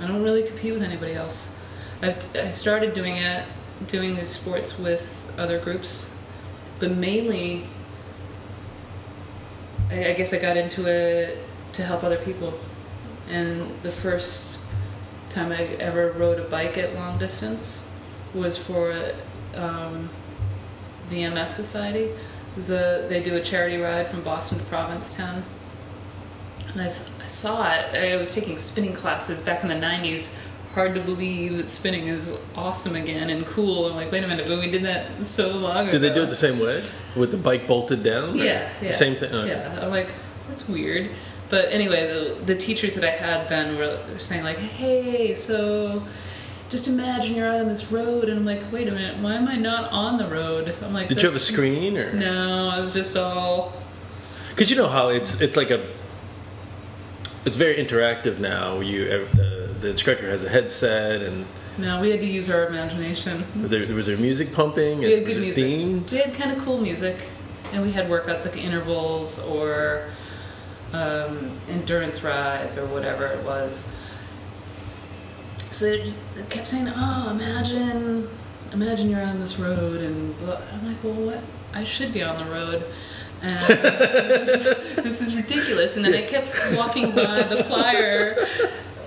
I 0.00 0.06
don't 0.06 0.22
really 0.22 0.42
compete 0.42 0.72
with 0.72 0.82
anybody 0.82 1.14
else. 1.14 1.54
I've, 2.02 2.16
I 2.36 2.50
started 2.50 2.92
doing 2.92 3.16
it, 3.16 3.44
doing 3.86 4.14
these 4.14 4.28
sports 4.28 4.78
with 4.78 5.32
other 5.38 5.58
groups, 5.58 6.14
but 6.78 6.90
mainly, 6.92 7.64
I, 9.90 10.10
I 10.10 10.12
guess 10.12 10.32
I 10.34 10.38
got 10.38 10.56
into 10.56 10.86
it 10.86 11.38
to 11.72 11.82
help 11.82 12.04
other 12.04 12.18
people. 12.18 12.54
And 13.30 13.70
the 13.82 13.90
first 13.90 14.64
time 15.30 15.52
I 15.52 15.64
ever 15.80 16.12
rode 16.12 16.38
a 16.38 16.44
bike 16.44 16.78
at 16.78 16.94
long 16.94 17.18
distance 17.18 17.88
was 18.34 18.56
for 18.56 18.94
um, 19.54 20.08
the 21.10 21.28
MS 21.28 21.54
Society. 21.54 22.10
A, 22.56 23.06
they 23.08 23.22
do 23.22 23.36
a 23.36 23.40
charity 23.40 23.76
ride 23.76 24.08
from 24.08 24.22
Boston 24.22 24.58
to 24.58 24.64
Provincetown. 24.64 25.42
And 26.72 26.80
I, 26.80 26.86
I 26.86 27.26
saw 27.26 27.72
it. 27.72 27.94
I 27.94 28.16
was 28.16 28.30
taking 28.30 28.56
spinning 28.56 28.94
classes 28.94 29.40
back 29.40 29.62
in 29.62 29.68
the 29.68 29.74
90s. 29.74 30.42
Hard 30.72 30.94
to 30.94 31.00
believe 31.00 31.56
that 31.56 31.70
spinning 31.70 32.08
is 32.08 32.38
awesome 32.54 32.96
again 32.96 33.30
and 33.30 33.46
cool. 33.46 33.86
I'm 33.86 33.96
like, 33.96 34.12
wait 34.12 34.24
a 34.24 34.28
minute, 34.28 34.46
but 34.46 34.58
we 34.58 34.70
did 34.70 34.82
that 34.84 35.22
so 35.22 35.56
long 35.56 35.88
ago. 35.88 35.92
Did 35.92 36.02
they 36.02 36.14
do 36.14 36.22
it 36.22 36.26
the 36.26 36.36
same 36.36 36.58
way? 36.58 36.82
With 37.14 37.30
the 37.30 37.38
bike 37.38 37.66
bolted 37.66 38.02
down? 38.02 38.36
Yeah, 38.36 38.70
yeah. 38.82 38.88
The 38.88 38.92
same 38.92 39.16
thing? 39.16 39.32
Okay. 39.32 39.48
Yeah, 39.48 39.80
I'm 39.82 39.90
like, 39.90 40.08
that's 40.48 40.68
weird. 40.68 41.10
But 41.48 41.66
anyway, 41.72 42.06
the, 42.06 42.34
the 42.44 42.56
teachers 42.56 42.94
that 42.96 43.04
I 43.04 43.10
had 43.10 43.48
then 43.48 43.76
were, 43.76 43.98
were 44.12 44.18
saying 44.18 44.44
like, 44.44 44.58
hey, 44.58 45.34
so 45.34 46.02
just 46.70 46.88
imagine 46.88 47.36
you're 47.36 47.46
out 47.48 47.60
on 47.60 47.68
this 47.68 47.90
road, 47.92 48.28
and 48.28 48.38
I'm 48.38 48.44
like, 48.44 48.60
wait 48.72 48.88
a 48.88 48.92
minute, 48.92 49.18
why 49.18 49.34
am 49.34 49.46
I 49.48 49.56
not 49.56 49.90
on 49.92 50.18
the 50.18 50.26
road? 50.26 50.74
I'm 50.82 50.92
like, 50.92 51.08
Did 51.08 51.18
you 51.22 51.26
have 51.26 51.36
a 51.36 51.40
screen 51.40 51.96
or? 51.96 52.12
No, 52.12 52.68
I 52.68 52.80
was 52.80 52.92
just 52.94 53.16
all. 53.16 53.72
Because 54.50 54.70
you 54.70 54.76
know 54.76 54.88
how 54.88 55.08
it's 55.10 55.40
it's 55.40 55.56
like 55.56 55.70
a 55.70 55.86
it's 57.44 57.56
very 57.56 57.76
interactive 57.76 58.38
now. 58.38 58.80
You 58.80 59.06
ev- 59.06 59.36
the 59.36 59.74
the 59.80 59.90
instructor 59.90 60.28
has 60.30 60.44
a 60.44 60.48
headset 60.48 61.22
and 61.22 61.44
No, 61.78 62.00
we 62.00 62.10
had 62.10 62.20
to 62.20 62.26
use 62.26 62.48
our 62.50 62.66
imagination. 62.66 63.44
there, 63.54 63.86
was 63.94 64.06
there 64.06 64.16
music 64.18 64.52
pumping 64.54 64.98
We 65.00 65.04
had 65.10 65.18
and 65.18 65.26
good 65.26 65.40
music. 65.40 65.64
themes. 65.64 66.10
We 66.12 66.18
had 66.18 66.34
kind 66.34 66.50
of 66.56 66.58
cool 66.64 66.80
music, 66.80 67.16
and 67.72 67.82
we 67.82 67.92
had 67.92 68.08
workouts 68.08 68.46
like 68.46 68.56
intervals 68.56 69.38
or 69.44 70.04
um, 70.94 71.50
endurance 71.68 72.24
rides 72.24 72.78
or 72.78 72.86
whatever 72.86 73.26
it 73.26 73.44
was. 73.44 73.94
So 75.70 75.86
it 75.86 76.16
kept 76.48 76.68
saying, 76.68 76.88
"Oh, 76.94 77.30
imagine, 77.30 78.28
imagine 78.72 79.10
you're 79.10 79.22
on 79.22 79.40
this 79.40 79.58
road," 79.58 80.00
and 80.00 80.36
blah. 80.38 80.60
I'm 80.72 80.86
like, 80.86 81.02
"Well, 81.02 81.14
what? 81.14 81.40
I 81.74 81.84
should 81.84 82.12
be 82.12 82.22
on 82.22 82.38
the 82.44 82.50
road." 82.50 82.84
And 83.42 83.58
this 83.68 85.20
is 85.20 85.36
ridiculous. 85.36 85.96
And 85.96 86.04
then 86.04 86.14
I 86.14 86.22
kept 86.22 86.56
walking 86.74 87.14
by 87.14 87.42
the 87.42 87.62
flyer 87.64 88.46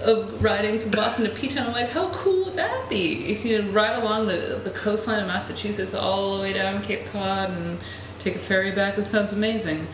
of 0.04 0.42
riding 0.44 0.80
from 0.80 0.92
Boston 0.92 1.26
to 1.26 1.32
P-Town. 1.32 1.68
I'm 1.68 1.74
like, 1.74 1.92
how 1.92 2.10
cool 2.10 2.46
would 2.46 2.56
that 2.56 2.90
be? 2.90 3.26
If 3.26 3.44
you 3.44 3.62
ride 3.72 4.02
along 4.02 4.28
the, 4.28 4.62
the 4.64 4.72
coastline 4.72 5.20
of 5.20 5.28
Massachusetts 5.28 5.94
all 5.94 6.38
the 6.38 6.44
way 6.44 6.54
down 6.54 6.82
Cape 6.82 7.06
Cod 7.08 7.50
and 7.50 7.80
take 8.20 8.36
a 8.36 8.40
ferry 8.40 8.72
back, 8.72 8.96
that 8.96 9.08
sounds 9.08 9.34
amazing. 9.34 9.88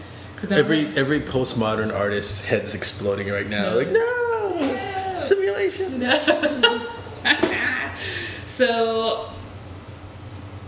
Every 0.51 0.87
I'm 0.87 0.97
every 0.97 1.21
postmodern 1.21 1.95
artist's 1.95 2.43
head's 2.43 2.75
exploding 2.75 3.29
right 3.29 3.47
now. 3.47 3.69
No. 3.69 3.77
Like 3.77 3.89
no. 3.89 4.84
Simulation. 5.25 6.01
so 8.45 9.29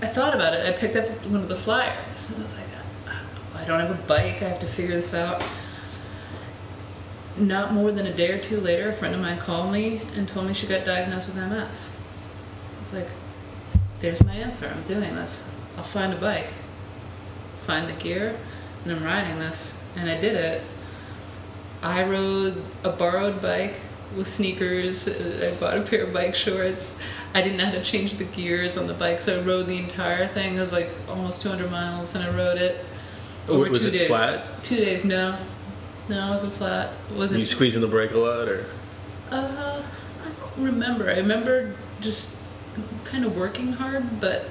I 0.02 0.08
thought 0.08 0.36
about 0.36 0.54
it. 0.54 0.68
I 0.68 0.72
picked 0.72 0.96
up 0.96 1.08
one 1.26 1.42
of 1.42 1.50
the 1.50 1.56
flyers 1.56 2.30
and 2.30 2.40
I 2.40 2.44
was 2.44 2.58
like, 2.58 2.68
I 3.56 3.66
don't 3.66 3.80
have 3.80 3.92
a 3.92 4.08
bike. 4.08 4.42
I 4.42 4.50
have 4.50 4.60
to 4.60 4.68
figure 4.68 4.96
this 4.96 5.14
out. 5.14 5.44
Not 7.38 7.74
more 7.74 7.92
than 7.92 8.08
a 8.08 8.14
day 8.14 8.32
or 8.32 8.38
two 8.38 8.60
later, 8.60 8.90
a 8.90 8.94
friend 8.94 9.14
of 9.14 9.22
mine 9.22 9.38
called 9.38 9.72
me 9.72 10.02
and 10.16 10.28
told 10.28 10.48
me 10.48 10.54
she 10.54 10.68
got 10.68 10.86
diagnosed 10.86 11.28
with 11.28 11.38
MS. 11.38 11.96
I 12.76 12.80
was 12.80 12.94
like, 12.94 13.10
there's 14.00 14.24
my 14.24 14.34
answer. 14.34 14.72
I'm 14.74 14.84
doing 14.84 15.16
this. 15.16 15.52
I'll 15.76 15.84
find 15.84 16.14
a 16.14 16.18
bike, 16.18 16.50
find 17.58 17.90
the 17.90 17.94
gear, 17.94 18.36
and 18.84 18.94
I'm 18.94 19.04
riding 19.04 19.38
this. 19.40 19.84
And 19.96 20.10
I 20.10 20.20
did 20.20 20.36
it. 20.36 20.64
I 21.84 22.04
rode 22.04 22.64
a 22.84 22.92
borrowed 22.92 23.42
bike 23.42 23.76
with 24.16 24.28
sneakers. 24.28 25.08
I 25.08 25.54
bought 25.60 25.78
a 25.78 25.82
pair 25.82 26.04
of 26.04 26.14
bike 26.14 26.36
shorts. 26.36 27.00
I 27.34 27.42
didn't 27.42 27.58
know 27.58 27.66
how 27.66 27.72
to 27.72 27.84
change 27.84 28.14
the 28.16 28.24
gears 28.26 28.78
on 28.78 28.88
the 28.88 28.94
bike, 28.94 29.22
so 29.22 29.40
I 29.40 29.44
rode 29.44 29.68
the 29.68 29.78
entire 29.78 30.28
thing. 30.28 30.56
It 30.56 30.60
was 30.60 30.72
like 30.74 30.90
almost 31.10 31.42
200 31.44 31.70
miles, 31.70 32.16
and 32.16 32.24
I 32.24 32.36
rode 32.36 32.58
it 32.58 32.84
Oh, 33.50 33.62
over 33.62 33.70
was 33.70 33.82
two 33.82 33.88
it 33.88 33.92
days. 33.92 34.08
flat? 34.08 34.64
Two 34.64 34.76
days, 34.78 35.04
no. 35.06 35.38
No, 36.10 36.28
it 36.28 36.30
wasn't 36.30 36.54
flat. 36.54 36.94
It 37.12 37.18
wasn't. 37.18 37.40
you 37.42 37.46
squeezing 37.46 37.82
the 37.82 37.88
brake 37.88 38.12
a 38.12 38.18
lot 38.18 38.48
or? 38.48 38.66
Uh, 39.32 39.82
I 40.26 40.30
don't 40.40 40.66
remember. 40.66 41.10
I 41.10 41.18
remember 41.18 41.74
just 42.02 42.38
kind 43.04 43.26
of 43.26 43.36
working 43.38 43.74
hard, 43.74 44.20
but 44.22 44.50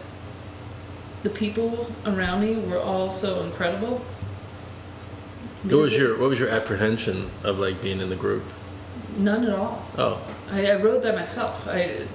the 1.22 1.30
people 1.30 1.90
around 2.04 2.40
me 2.42 2.56
were 2.56 2.78
all 2.80 3.10
so 3.10 3.42
incredible. 3.42 4.04
What 5.62 5.74
was 5.76 5.92
your 5.92 6.18
what 6.18 6.28
was 6.30 6.38
your 6.38 6.48
apprehension 6.50 7.30
of 7.42 7.58
like 7.58 7.82
being 7.82 8.00
in 8.00 8.08
the 8.10 8.16
group? 8.16 8.44
None 9.16 9.44
at 9.44 9.52
all. 9.52 9.82
Oh, 9.96 10.20
I, 10.50 10.66
I 10.66 10.76
rode 10.76 11.02
by 11.02 11.12
myself. 11.12 11.66
I 11.68 12.06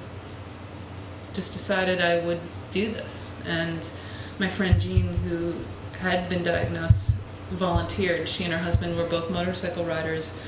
just 1.33 1.53
decided 1.53 2.01
I 2.01 2.19
would 2.25 2.39
do 2.71 2.91
this. 2.91 3.41
And 3.47 3.89
my 4.39 4.49
friend 4.49 4.79
Jean, 4.79 5.07
who 5.07 5.55
had 5.99 6.29
been 6.29 6.43
diagnosed, 6.43 7.15
volunteered. 7.51 8.27
She 8.27 8.43
and 8.43 8.53
her 8.53 8.59
husband 8.59 8.97
were 8.97 9.05
both 9.05 9.29
motorcycle 9.29 9.83
riders. 9.85 10.39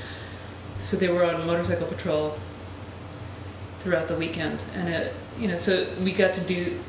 So 0.78 0.96
they 0.96 1.08
were 1.08 1.24
on 1.24 1.46
motorcycle 1.46 1.86
patrol 1.86 2.38
throughout 3.78 4.08
the 4.08 4.16
weekend. 4.16 4.64
And 4.74 4.88
it, 4.88 5.14
you 5.38 5.48
know, 5.48 5.56
so 5.56 5.86
we 6.02 6.12
got 6.12 6.32
to 6.34 6.40
do, 6.42 6.80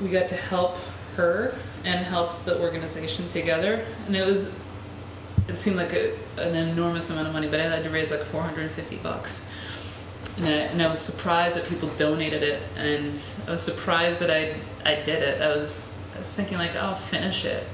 we 0.00 0.08
got 0.08 0.28
to 0.28 0.34
help 0.34 0.78
her 1.16 1.54
and 1.84 2.04
help 2.04 2.44
the 2.44 2.60
organization 2.60 3.28
together. 3.28 3.84
And 4.06 4.16
it 4.16 4.26
was, 4.26 4.60
it 5.48 5.58
seemed 5.58 5.76
like 5.76 5.92
a, 5.92 6.16
an 6.38 6.54
enormous 6.54 7.10
amount 7.10 7.28
of 7.28 7.32
money, 7.32 7.48
but 7.48 7.60
I 7.60 7.64
had 7.64 7.84
to 7.84 7.90
raise 7.90 8.10
like 8.10 8.20
450 8.20 8.96
bucks. 8.96 9.50
And 10.36 10.46
I, 10.46 10.50
and 10.50 10.82
I 10.82 10.88
was 10.88 10.98
surprised 10.98 11.56
that 11.56 11.68
people 11.68 11.88
donated 11.96 12.42
it, 12.42 12.62
and 12.76 13.20
I 13.46 13.50
was 13.50 13.62
surprised 13.62 14.20
that 14.20 14.30
I 14.30 14.54
I 14.84 14.96
did 14.96 15.22
it. 15.22 15.42
I 15.42 15.48
was 15.48 15.94
I 16.16 16.20
was 16.20 16.34
thinking 16.34 16.58
like, 16.58 16.72
oh, 16.74 16.80
I'll 16.80 16.94
finish 16.94 17.44
it. 17.44 17.66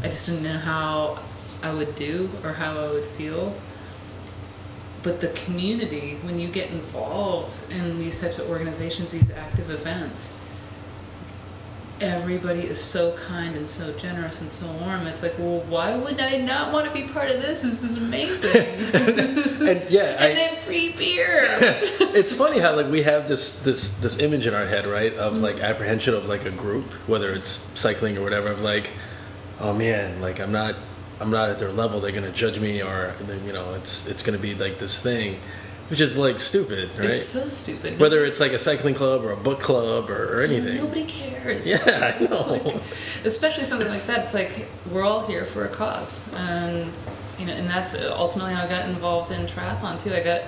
I 0.00 0.04
just 0.04 0.28
didn't 0.28 0.44
know 0.44 0.58
how 0.58 1.18
I 1.62 1.72
would 1.72 1.94
do 1.94 2.30
or 2.44 2.52
how 2.52 2.78
I 2.78 2.90
would 2.90 3.04
feel. 3.04 3.54
But 5.02 5.20
the 5.20 5.28
community, 5.28 6.16
when 6.22 6.38
you 6.38 6.48
get 6.48 6.70
involved 6.70 7.70
in 7.70 7.98
these 7.98 8.20
types 8.20 8.38
of 8.38 8.48
organizations, 8.50 9.12
these 9.12 9.30
active 9.30 9.70
events, 9.70 10.39
everybody 12.00 12.60
is 12.60 12.82
so 12.82 13.14
kind 13.16 13.56
and 13.56 13.68
so 13.68 13.92
generous 13.98 14.40
and 14.40 14.50
so 14.50 14.66
warm. 14.84 15.06
It's 15.06 15.22
like, 15.22 15.38
well, 15.38 15.60
why 15.68 15.96
would 15.96 16.18
I 16.20 16.38
not 16.38 16.72
want 16.72 16.86
to 16.86 16.92
be 16.92 17.08
part 17.08 17.30
of 17.30 17.42
this? 17.42 17.62
This 17.62 17.82
is 17.82 17.96
amazing. 17.96 18.50
and 19.68 19.90
yeah, 19.90 20.16
I, 20.20 20.26
and 20.26 20.36
then 20.36 20.56
free 20.56 20.94
beer. 20.96 21.42
it's 22.14 22.34
funny 22.34 22.58
how 22.58 22.74
like 22.74 22.90
we 22.90 23.02
have 23.02 23.28
this 23.28 23.62
this 23.62 23.98
this 23.98 24.18
image 24.20 24.46
in 24.46 24.54
our 24.54 24.66
head, 24.66 24.86
right, 24.86 25.14
of 25.14 25.34
mm-hmm. 25.34 25.42
like 25.42 25.60
apprehension 25.60 26.14
of 26.14 26.26
like 26.26 26.44
a 26.46 26.50
group, 26.50 26.90
whether 27.06 27.32
it's 27.32 27.48
cycling 27.48 28.16
or 28.16 28.22
whatever, 28.22 28.48
of 28.48 28.62
like, 28.62 28.90
oh 29.60 29.74
man, 29.74 30.20
like 30.20 30.40
I'm 30.40 30.52
not 30.52 30.76
I'm 31.20 31.30
not 31.30 31.50
at 31.50 31.58
their 31.58 31.72
level. 31.72 32.00
They're 32.00 32.12
gonna 32.12 32.32
judge 32.32 32.58
me, 32.58 32.82
or 32.82 33.14
you 33.46 33.52
know, 33.52 33.74
it's 33.74 34.08
it's 34.08 34.22
gonna 34.22 34.38
be 34.38 34.54
like 34.54 34.78
this 34.78 35.00
thing, 35.00 35.38
which 35.90 36.00
is 36.00 36.16
like 36.16 36.38
stupid, 36.38 36.88
right? 36.96 37.10
It's 37.10 37.22
so 37.22 37.48
stupid. 37.48 37.98
whether 37.98 38.24
it's 38.24 38.38
like 38.40 38.52
a 38.52 38.58
cycling 38.58 38.94
club 38.94 39.24
or 39.24 39.32
a 39.32 39.36
book 39.36 39.60
club 39.60 40.08
or, 40.08 40.38
or 40.38 40.42
anything. 40.42 40.76
Nobody 40.76 41.04
cares. 41.04 41.84
Yeah, 41.86 42.14
I 42.20 42.24
know. 42.24 42.80
especially 43.24 43.64
something 43.64 43.88
like 43.88 44.06
that 44.06 44.24
it's 44.24 44.34
like 44.34 44.68
we're 44.90 45.04
all 45.04 45.26
here 45.26 45.44
for 45.44 45.64
a 45.64 45.68
cause 45.68 46.32
and 46.34 46.90
you 47.38 47.46
know 47.46 47.52
and 47.52 47.68
that's 47.68 47.94
ultimately 48.06 48.52
how 48.54 48.64
i 48.64 48.68
got 48.68 48.88
involved 48.88 49.30
in 49.30 49.46
triathlon 49.46 50.02
too 50.02 50.12
i 50.14 50.20
got 50.22 50.42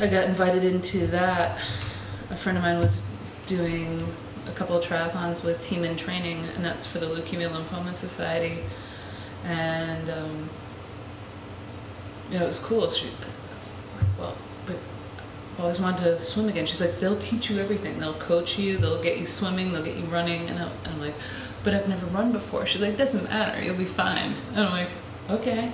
i 0.00 0.06
got 0.06 0.26
invited 0.26 0.64
into 0.64 1.06
that 1.08 1.58
a 2.30 2.36
friend 2.36 2.56
of 2.58 2.64
mine 2.64 2.78
was 2.78 3.06
doing 3.46 4.02
a 4.46 4.52
couple 4.52 4.76
of 4.76 4.84
triathlons 4.84 5.44
with 5.44 5.60
team 5.60 5.84
in 5.84 5.96
training 5.96 6.42
and 6.56 6.64
that's 6.64 6.86
for 6.86 6.98
the 6.98 7.06
leukemia 7.06 7.48
lymphoma 7.50 7.94
society 7.94 8.58
and 9.44 10.10
um, 10.10 10.48
yeah 12.30 12.42
it 12.42 12.46
was 12.46 12.58
cool 12.58 12.88
she 12.88 13.08
like 13.98 14.18
well 14.18 14.36
but 14.66 14.76
I've 15.54 15.60
always 15.60 15.80
wanted 15.80 16.04
to 16.04 16.20
swim 16.20 16.48
again. 16.48 16.66
She's 16.66 16.80
like, 16.80 17.00
they'll 17.00 17.18
teach 17.18 17.50
you 17.50 17.58
everything. 17.58 17.98
They'll 17.98 18.14
coach 18.14 18.60
you. 18.60 18.76
They'll 18.76 19.02
get 19.02 19.18
you 19.18 19.26
swimming. 19.26 19.72
They'll 19.72 19.82
get 19.82 19.96
you 19.96 20.04
running. 20.04 20.48
And 20.48 20.56
I'm, 20.56 20.70
and 20.84 20.94
I'm 20.94 21.00
like, 21.00 21.14
but 21.64 21.74
I've 21.74 21.88
never 21.88 22.06
run 22.06 22.30
before. 22.30 22.64
She's 22.64 22.80
like, 22.80 22.96
doesn't 22.96 23.24
matter. 23.24 23.60
You'll 23.60 23.76
be 23.76 23.84
fine. 23.84 24.34
And 24.54 24.60
I'm 24.60 24.70
like, 24.70 24.88
okay. 25.30 25.72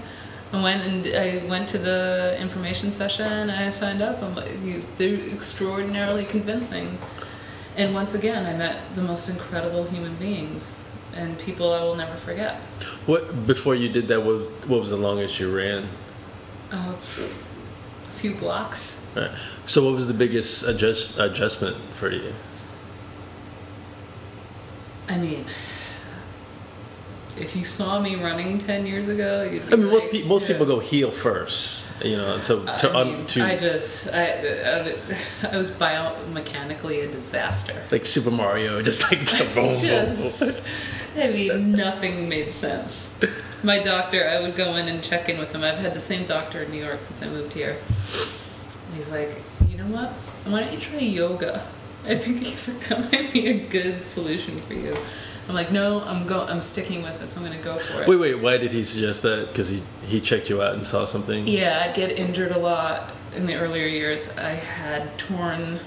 I 0.55 0.63
went 0.63 0.85
and 0.85 1.07
I 1.15 1.47
went 1.49 1.69
to 1.69 1.79
the 1.79 2.37
information 2.41 2.93
session. 2.93 3.51
I 3.51 3.69
signed 3.71 4.01
up. 4.01 4.23
I'm 4.23 4.35
like, 4.35 4.53
you, 4.63 4.83
they're 4.97 5.21
extraordinarily 5.35 6.25
convincing. 6.25 6.97
And 7.77 7.93
once 7.93 8.15
again, 8.15 8.47
I 8.47 8.57
met 8.57 8.79
the 8.95 9.03
most 9.03 9.29
incredible 9.29 9.85
human 9.85 10.15
beings 10.15 10.83
and 11.17 11.39
people 11.39 11.73
I 11.73 11.83
will 11.83 11.95
never 11.95 12.15
forget. 12.15 12.57
What 13.07 13.47
before 13.47 13.75
you 13.75 13.89
did 13.89 14.09
that? 14.09 14.23
What 14.23 14.41
what 14.69 14.81
was 14.81 14.91
the 14.91 14.97
longest 14.97 15.41
you 15.41 15.55
ran? 15.55 15.89
Uh, 16.71 16.95
few 18.15 18.35
blocks. 18.35 19.11
Right. 19.17 19.31
So 19.67 19.85
what 19.85 19.95
was 19.95 20.07
the 20.09 20.15
biggest 20.15 20.67
adjust, 20.67 21.19
adjustment 21.19 21.77
for 21.77 22.11
you? 22.11 22.33
I 25.09 25.19
mean, 25.19 25.45
if 27.37 27.55
you 27.57 27.65
saw 27.65 28.01
me 28.01 28.15
running 28.17 28.59
ten 28.59 28.87
years 28.87 29.09
ago, 29.09 29.43
you'd 29.43 29.73
I 29.73 29.77
mean, 29.77 29.91
most 29.91 30.11
pe- 30.11 30.25
most 30.25 30.47
people 30.47 30.65
go 30.67 30.79
heel 30.79 31.11
first, 31.11 31.91
you 32.03 32.17
know, 32.17 32.39
to 32.41 32.65
to 32.79 32.91
I, 32.91 33.01
un- 33.01 33.17
mean, 33.19 33.27
to 33.27 33.45
I 33.45 33.57
just, 33.59 34.09
I, 34.15 34.25
I, 34.25 34.95
I 35.53 35.57
was 35.59 35.71
biomechanically 35.71 37.05
a 37.05 37.13
disaster. 37.13 37.75
like 37.91 38.05
Super 38.05 38.31
Mario, 38.31 38.81
just 38.83 39.03
like 39.11 39.21
boom, 39.55 39.67
boom, 39.81 39.81
boom. 39.81 40.65
I 41.17 41.29
mean, 41.29 41.73
nothing 41.73 42.29
made 42.29 42.53
sense. 42.53 43.21
My 43.63 43.79
doctor, 43.79 44.27
I 44.27 44.41
would 44.41 44.57
go 44.57 44.75
in 44.77 44.89
and 44.89 45.03
check 45.03 45.29
in 45.29 45.39
with 45.39 45.55
him. 45.55 45.63
I've 45.63 45.79
had 45.79 45.95
the 45.95 46.01
same 46.01 46.27
doctor 46.27 46.63
in 46.63 46.71
New 46.71 46.85
York 46.85 47.01
since 47.01 47.23
I 47.23 47.29
moved 47.29 47.55
here. 47.55 47.71
And 47.71 48.97
he's 48.97 49.11
like, 49.11 49.31
you 49.69 49.77
know 49.77 49.87
what? 49.87 50.11
Why 50.47 50.61
don't 50.61 50.73
you 50.73 50.79
try 50.79 50.99
yoga? 50.99 51.65
I 52.05 52.17
think 52.17 52.39
he's 52.39 52.69
like, 52.69 52.89
that 52.89 53.13
might 53.13 53.33
be 53.33 53.47
a 53.49 53.67
good 53.69 54.07
solution 54.07 54.59
for 54.59 54.75
you. 54.75 54.97
I'm 55.49 55.55
like, 55.55 55.71
no, 55.71 56.03
I'm 56.03 56.27
go, 56.27 56.45
I'm 56.47 56.63
sticking 56.63 57.03
with 57.03 57.19
this. 57.21 57.37
I'm 57.37 57.45
gonna 57.45 57.59
go 57.59 57.79
for 57.79 58.03
it. 58.03 58.09
Wait, 58.09 58.17
wait. 58.17 58.41
Why 58.41 58.57
did 58.57 58.73
he 58.73 58.83
suggest 58.83 59.23
that? 59.23 59.49
Because 59.49 59.69
he 59.69 59.83
he 60.07 60.21
checked 60.21 60.49
you 60.49 60.63
out 60.63 60.75
and 60.75 60.87
saw 60.87 61.05
something. 61.05 61.47
Yeah, 61.47 61.83
I'd 61.85 61.95
get 61.95 62.19
injured 62.19 62.53
a 62.53 62.59
lot 62.59 63.11
in 63.37 63.45
the 63.45 63.55
earlier 63.55 63.87
years. 63.87 64.37
I 64.39 64.51
had 64.51 65.19
torn 65.19 65.81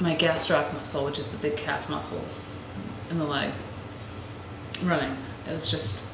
my 0.00 0.16
gastroc 0.16 0.72
muscle, 0.74 1.04
which 1.04 1.20
is 1.20 1.28
the 1.28 1.38
big 1.38 1.56
calf 1.56 1.88
muscle 1.88 2.24
in 3.14 3.20
the 3.20 3.24
leg, 3.26 3.50
running. 4.82 5.16
It 5.48 5.52
was 5.52 5.70
just 5.70 6.06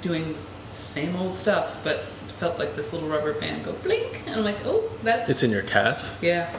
doing 0.00 0.34
same 0.72 1.14
old 1.16 1.34
stuff, 1.34 1.82
but 1.84 2.04
felt 2.38 2.58
like 2.58 2.76
this 2.76 2.92
little 2.92 3.08
rubber 3.08 3.32
band 3.34 3.64
go 3.64 3.72
blink, 3.72 4.22
and 4.26 4.36
I'm 4.36 4.44
like, 4.44 4.58
oh, 4.64 4.88
that's 5.02 5.28
It's 5.28 5.42
in 5.42 5.50
your 5.50 5.62
calf. 5.62 6.18
yeah, 6.22 6.50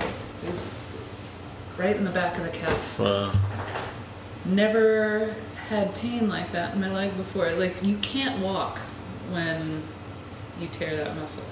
it 0.43 0.47
was 0.49 0.77
right 1.77 1.95
in 1.95 2.03
the 2.03 2.11
back 2.11 2.37
of 2.37 2.43
the 2.43 2.49
calf. 2.51 2.99
Wow. 2.99 3.31
Never 4.45 5.33
had 5.69 5.95
pain 5.95 6.27
like 6.27 6.51
that 6.51 6.75
in 6.75 6.81
my 6.81 6.91
leg 6.91 7.15
before. 7.15 7.51
Like 7.53 7.81
you 7.83 7.95
can't 7.97 8.37
walk 8.43 8.79
when 9.31 9.81
you 10.59 10.67
tear 10.67 10.97
that 10.97 11.15
muscle. 11.15 11.45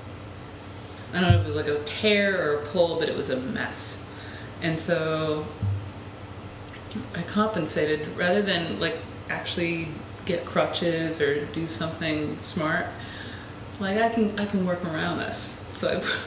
I 1.14 1.22
don't 1.22 1.32
know 1.32 1.38
if 1.38 1.44
it 1.44 1.48
was 1.48 1.56
like 1.56 1.68
a 1.68 1.82
tear 1.86 2.42
or 2.52 2.60
a 2.60 2.66
pull, 2.66 3.00
but 3.00 3.08
it 3.08 3.16
was 3.16 3.30
a 3.30 3.40
mess. 3.40 4.12
And 4.62 4.78
so 4.78 5.46
I 7.16 7.22
compensated 7.24 8.08
rather 8.18 8.42
than 8.42 8.80
like 8.80 8.98
actually 9.30 9.88
get 10.26 10.46
crutches 10.46 11.22
or 11.22 11.46
do 11.48 11.68
something 11.68 12.38
smart. 12.38 12.86
Like 13.80 13.98
I 13.98 14.10
can 14.10 14.38
I 14.40 14.46
can 14.46 14.66
work 14.66 14.84
around 14.86 15.20
this. 15.20 15.66
So 15.70 15.90
I 15.90 15.96
put, 15.96 16.20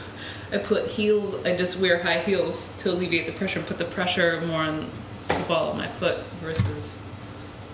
I 0.52 0.58
put 0.58 0.86
heels. 0.86 1.44
I 1.44 1.56
just 1.56 1.80
wear 1.80 2.02
high 2.02 2.20
heels 2.20 2.76
to 2.78 2.90
alleviate 2.90 3.26
the 3.26 3.32
pressure. 3.32 3.62
Put 3.62 3.78
the 3.78 3.84
pressure 3.84 4.40
more 4.42 4.62
on 4.62 4.90
the 5.28 5.44
ball 5.48 5.70
of 5.70 5.76
my 5.76 5.86
foot 5.86 6.18
versus 6.40 7.08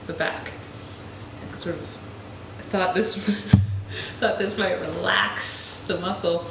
the 0.07 0.13
back. 0.13 0.53
I 1.49 1.53
sort 1.55 1.77
of 1.77 1.99
I 2.59 2.63
thought 2.63 2.95
this 2.95 3.25
thought 4.21 4.39
this 4.39 4.57
might 4.57 4.81
relax 4.81 5.87
the 5.87 5.99
muscle, 5.99 6.47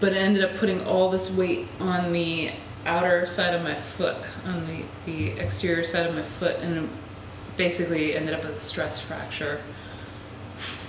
but 0.00 0.12
I 0.12 0.16
ended 0.16 0.42
up 0.42 0.56
putting 0.56 0.84
all 0.86 1.10
this 1.10 1.36
weight 1.36 1.68
on 1.78 2.12
the 2.12 2.50
outer 2.86 3.26
side 3.26 3.54
of 3.54 3.62
my 3.62 3.74
foot, 3.74 4.16
on 4.44 4.66
the, 4.66 4.82
the 5.06 5.30
exterior 5.40 5.84
side 5.84 6.06
of 6.06 6.14
my 6.14 6.22
foot, 6.22 6.56
and 6.60 6.88
basically 7.56 8.16
ended 8.16 8.34
up 8.34 8.42
with 8.42 8.56
a 8.56 8.60
stress 8.60 9.00
fracture 9.00 9.60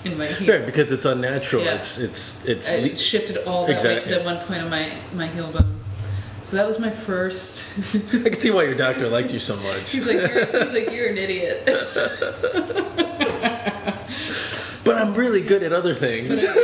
in 0.05 0.17
my 0.17 0.27
heel. 0.27 0.55
Right, 0.55 0.65
because 0.65 0.91
it's 0.91 1.05
unnatural. 1.05 1.63
Yeah. 1.63 1.75
It's 1.75 1.99
it's 1.99 2.45
it's. 2.45 2.69
I 2.69 2.93
shifted 2.93 3.37
all 3.45 3.65
that 3.65 3.73
Exactly. 3.73 4.13
to 4.13 4.19
the 4.19 4.25
one 4.25 4.37
point 4.39 4.63
of 4.63 4.69
my, 4.69 4.91
my 5.13 5.27
heel 5.27 5.51
bone. 5.51 5.75
So 6.43 6.55
that 6.57 6.65
was 6.65 6.79
my 6.79 6.89
first. 6.89 7.95
I 8.25 8.29
can 8.29 8.39
see 8.39 8.51
why 8.51 8.63
your 8.63 8.75
doctor 8.75 9.07
liked 9.07 9.31
you 9.31 9.39
so 9.39 9.55
much. 9.57 9.89
he's 9.89 10.07
like, 10.07 10.17
you're, 10.17 10.45
he's 10.45 10.73
like, 10.73 10.91
you're 10.91 11.09
an 11.09 11.17
idiot. 11.17 11.69
But 14.83 14.97
I'm 14.97 15.13
really 15.13 15.41
good 15.41 15.63
at 15.63 15.73
other 15.73 15.95
things. 15.95 16.43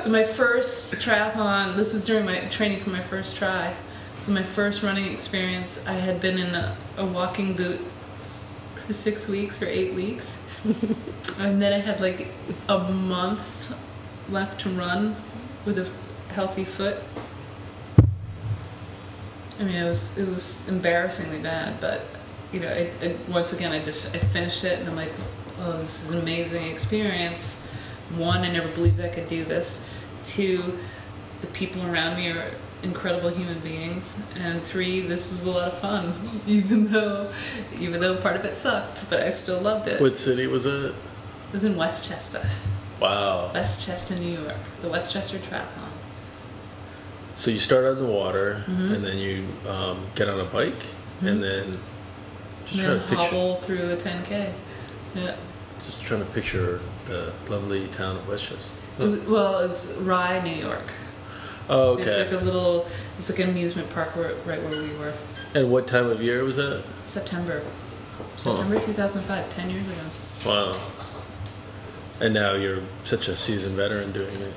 So 0.00 0.10
my 0.10 0.24
first 0.24 0.94
triathlon, 0.96 1.76
this 1.76 1.94
was 1.94 2.02
during 2.04 2.26
my 2.26 2.40
training 2.50 2.80
for 2.80 2.90
my 2.90 3.00
first 3.00 3.36
try. 3.36 3.72
So 4.24 4.32
my 4.32 4.42
first 4.42 4.82
running 4.82 5.12
experience, 5.12 5.86
I 5.86 5.92
had 5.92 6.18
been 6.18 6.38
in 6.38 6.54
a, 6.54 6.74
a 6.96 7.04
walking 7.04 7.52
boot 7.52 7.78
for 8.86 8.94
six 8.94 9.28
weeks 9.28 9.60
or 9.62 9.66
eight 9.66 9.92
weeks, 9.92 10.42
and 11.38 11.60
then 11.60 11.74
I 11.74 11.78
had 11.78 12.00
like 12.00 12.28
a 12.70 12.78
month 12.78 13.76
left 14.30 14.60
to 14.62 14.70
run 14.70 15.14
with 15.66 15.78
a 15.78 16.32
healthy 16.32 16.64
foot. 16.64 16.96
I 19.60 19.64
mean, 19.64 19.74
it 19.74 19.84
was 19.84 20.16
it 20.16 20.26
was 20.26 20.66
embarrassingly 20.70 21.42
bad, 21.42 21.78
but 21.78 22.06
you 22.50 22.60
know, 22.60 22.68
I, 22.68 22.90
I, 23.02 23.16
once 23.28 23.52
again, 23.52 23.72
I 23.72 23.84
just 23.84 24.14
I 24.14 24.18
finished 24.20 24.64
it, 24.64 24.78
and 24.78 24.88
I'm 24.88 24.96
like, 24.96 25.12
oh, 25.58 25.72
this 25.72 26.02
is 26.02 26.12
an 26.12 26.22
amazing 26.22 26.64
experience. 26.72 27.66
One, 28.16 28.40
I 28.40 28.50
never 28.50 28.68
believed 28.68 29.02
I 29.02 29.08
could 29.08 29.28
do 29.28 29.44
this. 29.44 29.94
Two, 30.24 30.78
the 31.42 31.46
people 31.48 31.84
around 31.84 32.16
me 32.16 32.30
are 32.30 32.50
incredible 32.84 33.30
human 33.30 33.58
beings, 33.60 34.22
and 34.38 34.60
three, 34.62 35.00
this 35.00 35.30
was 35.32 35.44
a 35.46 35.50
lot 35.50 35.66
of 35.68 35.76
fun, 35.78 36.12
even 36.46 36.86
though 36.86 37.30
even 37.80 38.00
though 38.00 38.16
part 38.16 38.36
of 38.36 38.44
it 38.44 38.58
sucked, 38.58 39.08
but 39.10 39.20
I 39.22 39.30
still 39.30 39.60
loved 39.60 39.88
it. 39.88 40.00
What 40.00 40.16
city 40.16 40.46
was 40.46 40.66
it? 40.66 40.72
It 40.92 40.94
was 41.52 41.64
in 41.64 41.76
Westchester, 41.76 42.46
Wow. 43.00 43.50
Westchester, 43.54 44.14
New 44.16 44.40
York, 44.40 44.56
the 44.82 44.88
Westchester 44.88 45.38
Triathlon. 45.38 45.90
So 47.36 47.50
you 47.50 47.58
start 47.58 47.84
on 47.84 47.96
the 47.98 48.04
water, 48.06 48.62
Mm-hmm. 48.68 48.94
and 48.94 49.04
then 49.04 49.18
you 49.18 49.44
um, 49.68 50.06
get 50.14 50.28
on 50.28 50.38
a 50.40 50.44
bike, 50.44 50.82
and 51.20 51.42
then 51.42 51.78
just 52.66 52.78
And 52.78 52.88
then 52.88 52.94
to 53.00 53.06
picture, 53.08 53.16
hobble 53.16 53.54
through 53.56 53.90
a 53.90 53.96
10k. 53.96 54.52
Yeah. 55.14 55.34
just 55.86 56.02
trying 56.02 56.24
to 56.24 56.30
picture 56.32 56.80
the 57.06 57.32
lovely 57.48 57.86
town 57.88 58.16
of 58.16 58.28
Westchester. 58.28 58.70
Well, 58.98 59.14
it 59.14 59.28
was 59.28 59.98
Rye, 60.02 60.40
New 60.40 60.54
York. 60.54 60.92
Oh, 61.68 61.96
There's 61.96 62.10
okay. 62.10 62.30
like 62.30 62.42
a 62.42 62.44
little, 62.44 62.86
it's 63.16 63.30
like 63.30 63.38
an 63.38 63.50
amusement 63.50 63.90
park 63.90 64.14
where, 64.16 64.34
right 64.44 64.62
where 64.62 64.82
we 64.82 64.94
were. 64.96 65.14
And 65.54 65.70
what 65.70 65.86
time 65.86 66.10
of 66.10 66.20
year 66.22 66.44
was 66.44 66.56
that? 66.56 66.84
September. 67.06 67.62
September 68.36 68.80
2005, 68.80 69.50
10 69.50 69.70
years 69.70 69.88
ago. 69.88 70.00
Wow. 70.46 70.80
And 72.20 72.34
now 72.34 72.54
you're 72.54 72.82
such 73.04 73.28
a 73.28 73.36
seasoned 73.36 73.76
veteran 73.76 74.12
doing 74.12 74.34
it. 74.36 74.54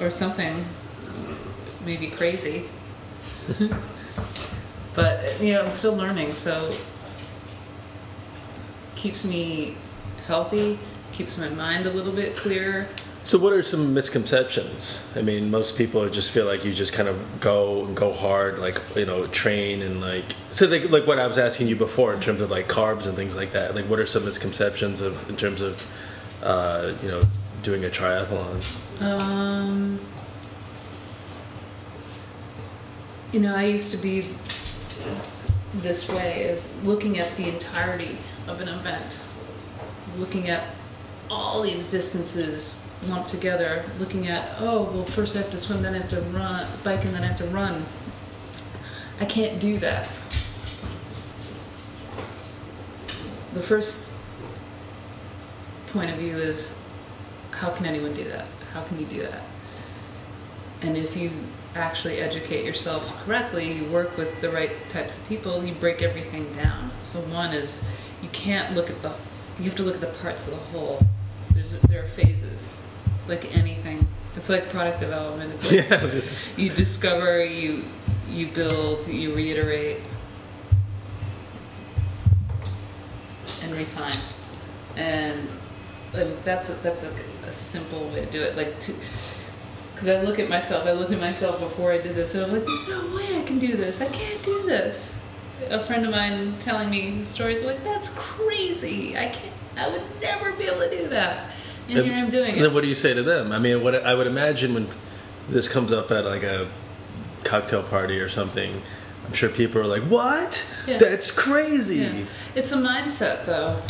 Or 0.00 0.10
something. 0.10 0.64
Maybe 1.84 2.08
crazy. 2.08 2.68
but, 4.94 5.40
you 5.40 5.52
know, 5.52 5.62
I'm 5.62 5.70
still 5.70 5.94
learning, 5.94 6.34
so 6.34 6.74
keeps 8.94 9.24
me 9.24 9.76
healthy, 10.26 10.78
keeps 11.12 11.38
my 11.38 11.48
mind 11.48 11.86
a 11.86 11.90
little 11.90 12.12
bit 12.12 12.36
clearer. 12.36 12.86
So, 13.22 13.38
what 13.38 13.52
are 13.52 13.62
some 13.62 13.92
misconceptions? 13.92 15.06
I 15.14 15.20
mean, 15.20 15.50
most 15.50 15.76
people 15.76 16.08
just 16.08 16.30
feel 16.30 16.46
like 16.46 16.64
you 16.64 16.72
just 16.72 16.94
kind 16.94 17.06
of 17.06 17.40
go 17.40 17.84
and 17.84 17.94
go 17.94 18.12
hard, 18.12 18.58
like 18.58 18.80
you 18.96 19.04
know, 19.04 19.26
train 19.26 19.82
and 19.82 20.00
like. 20.00 20.24
So, 20.52 20.66
like, 20.66 20.88
like 20.88 21.06
what 21.06 21.18
I 21.18 21.26
was 21.26 21.36
asking 21.36 21.68
you 21.68 21.76
before 21.76 22.14
in 22.14 22.20
terms 22.20 22.40
of 22.40 22.50
like 22.50 22.66
carbs 22.66 23.06
and 23.06 23.14
things 23.14 23.36
like 23.36 23.52
that. 23.52 23.74
Like, 23.74 23.84
what 23.84 23.98
are 23.98 24.06
some 24.06 24.24
misconceptions 24.24 25.02
of 25.02 25.28
in 25.28 25.36
terms 25.36 25.60
of, 25.60 25.86
uh, 26.42 26.94
you 27.02 27.08
know, 27.08 27.22
doing 27.62 27.84
a 27.84 27.88
triathlon? 27.88 29.02
Um, 29.02 30.00
you 33.32 33.40
know, 33.40 33.54
I 33.54 33.64
used 33.64 33.90
to 33.92 33.98
be 33.98 34.26
this 35.74 36.08
way, 36.08 36.42
is 36.42 36.74
looking 36.84 37.18
at 37.18 37.36
the 37.36 37.48
entirety 37.48 38.16
of 38.48 38.62
an 38.62 38.68
event, 38.68 39.22
looking 40.18 40.48
at 40.48 40.64
all 41.30 41.62
these 41.62 41.90
distances 41.90 42.92
lumped 43.08 43.28
together, 43.28 43.84
looking 43.98 44.26
at, 44.26 44.48
oh, 44.58 44.82
well, 44.92 45.04
first 45.04 45.36
I 45.36 45.40
have 45.40 45.50
to 45.52 45.58
swim, 45.58 45.82
then 45.82 45.94
I 45.94 45.98
have 45.98 46.08
to 46.10 46.20
run, 46.22 46.66
bike, 46.82 47.04
and 47.04 47.14
then 47.14 47.22
I 47.22 47.26
have 47.26 47.38
to 47.38 47.46
run. 47.46 47.84
I 49.20 49.24
can't 49.24 49.60
do 49.60 49.78
that. 49.78 50.08
The 53.52 53.60
first 53.60 54.18
point 55.88 56.10
of 56.10 56.16
view 56.16 56.36
is 56.36 56.78
how 57.52 57.70
can 57.70 57.86
anyone 57.86 58.14
do 58.14 58.24
that? 58.24 58.46
How 58.72 58.82
can 58.84 58.98
you 58.98 59.06
do 59.06 59.22
that? 59.22 59.42
And 60.82 60.96
if 60.96 61.16
you 61.16 61.30
actually 61.74 62.18
educate 62.18 62.64
yourself 62.64 63.24
correctly, 63.24 63.72
you 63.72 63.84
work 63.86 64.16
with 64.16 64.40
the 64.40 64.50
right 64.50 64.72
types 64.88 65.18
of 65.18 65.28
people, 65.28 65.64
you 65.64 65.74
break 65.74 66.02
everything 66.02 66.52
down. 66.54 66.90
So 67.00 67.20
one 67.20 67.52
is 67.52 67.84
you 68.22 68.28
can't 68.30 68.74
look 68.74 68.90
at 68.90 69.00
the 69.02 69.14
you 69.58 69.66
have 69.66 69.74
to 69.74 69.82
look 69.82 69.96
at 69.96 70.00
the 70.00 70.18
parts 70.22 70.48
of 70.48 70.54
the 70.54 70.78
whole. 70.78 71.04
There's 71.54 71.72
there 71.80 72.02
are 72.02 72.06
phases, 72.06 72.86
like 73.28 73.56
anything. 73.56 74.06
It's 74.36 74.48
like 74.48 74.68
product 74.70 75.00
development. 75.00 75.52
It's 75.54 75.72
like 75.72 75.88
Yeah, 75.90 76.06
just 76.06 76.58
you 76.58 76.70
discover, 76.70 77.44
you 77.44 77.84
you 78.28 78.46
build, 78.48 79.06
you 79.08 79.34
reiterate, 79.34 79.98
and 83.62 83.72
refine. 83.72 84.14
And 84.96 85.48
like, 86.12 86.44
that's 86.44 86.70
a, 86.70 86.74
that's 86.74 87.04
a, 87.04 87.10
a 87.46 87.52
simple 87.52 88.08
way 88.10 88.24
to 88.24 88.30
do 88.30 88.42
it. 88.42 88.56
Like 88.56 88.78
to 88.80 88.94
because 90.00 90.16
I 90.16 90.22
look 90.22 90.38
at 90.38 90.48
myself, 90.48 90.86
I 90.86 90.92
look 90.92 91.12
at 91.12 91.20
myself 91.20 91.60
before 91.60 91.92
I 91.92 91.98
did 91.98 92.14
this, 92.14 92.34
and 92.34 92.44
I'm 92.44 92.52
like, 92.52 92.64
there's 92.64 92.88
no 92.88 93.14
way 93.14 93.38
I 93.38 93.42
can 93.44 93.58
do 93.58 93.76
this. 93.76 94.00
I 94.00 94.06
can't 94.06 94.42
do 94.42 94.62
this. 94.62 95.20
A 95.68 95.78
friend 95.78 96.06
of 96.06 96.10
mine 96.10 96.54
telling 96.58 96.88
me 96.88 97.22
stories, 97.24 97.60
I'm 97.60 97.66
like, 97.66 97.84
that's 97.84 98.16
crazy. 98.16 99.14
I 99.18 99.26
can't. 99.26 99.54
I 99.80 99.88
would 99.88 100.02
never 100.20 100.52
be 100.52 100.64
able 100.64 100.80
to 100.80 100.90
do 100.90 101.08
that. 101.08 101.50
And, 101.88 102.06
here 102.06 102.14
I'm 102.14 102.30
doing 102.30 102.50
it. 102.50 102.56
And 102.56 102.64
then 102.66 102.74
what 102.74 102.82
do 102.82 102.88
you 102.88 102.94
say 102.94 103.14
to 103.14 103.22
them? 103.22 103.50
I 103.50 103.58
mean, 103.58 103.82
what 103.82 103.94
I 103.94 104.14
would 104.14 104.26
imagine 104.26 104.74
when 104.74 104.86
this 105.48 105.68
comes 105.68 105.90
up 105.90 106.10
at 106.10 106.24
like 106.24 106.42
a 106.42 106.68
cocktail 107.42 107.82
party 107.82 108.20
or 108.20 108.28
something, 108.28 108.80
I'm 109.26 109.32
sure 109.32 109.48
people 109.48 109.80
are 109.80 109.86
like, 109.86 110.02
"What? 110.02 110.66
Yeah. 110.86 110.98
That's 110.98 111.30
crazy." 111.30 111.96
Yeah. 111.96 112.24
It's 112.54 112.72
a 112.72 112.76
mindset, 112.76 113.46
though. 113.46 113.80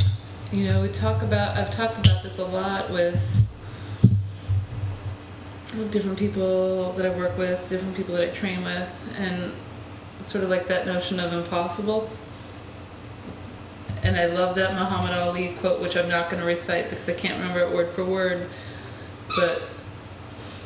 You 0.53 0.69
know, 0.69 0.83
we 0.83 0.89
talk 0.89 1.23
about. 1.23 1.57
I've 1.57 1.71
talked 1.71 1.99
about 1.99 2.23
this 2.23 2.39
a 2.39 2.45
lot 2.45 2.91
with 2.91 3.47
different 5.91 6.19
people 6.19 6.93
that 6.95 7.07
I 7.07 7.17
work 7.17 7.37
with, 7.39 7.69
different 7.69 7.97
people 7.97 8.15
that 8.15 8.29
I 8.29 8.33
train 8.33 8.65
with, 8.65 9.15
and 9.19 9.53
sort 10.23 10.45
of 10.45 10.51
like 10.51 10.69
that 10.69 10.87
notion 10.87 11.21
of 11.21 11.33
impossible. 11.33 12.11
And 14.03 14.17
I 14.17 14.27
love 14.27 14.55
that 14.57 14.73
Muhammad 14.75 15.13
Ali 15.13 15.55
quote, 15.61 15.81
which 15.81 15.97
I'm 15.97 16.09
not 16.09 16.31
going 16.31 16.41
to 16.41 16.47
recite 16.47 16.89
because 16.89 17.09
I 17.09 17.13
can't 17.15 17.35
remember 17.39 17.61
it 17.61 17.75
word 17.75 17.91
for 17.91 18.05
word, 18.05 18.49
but 19.37 19.63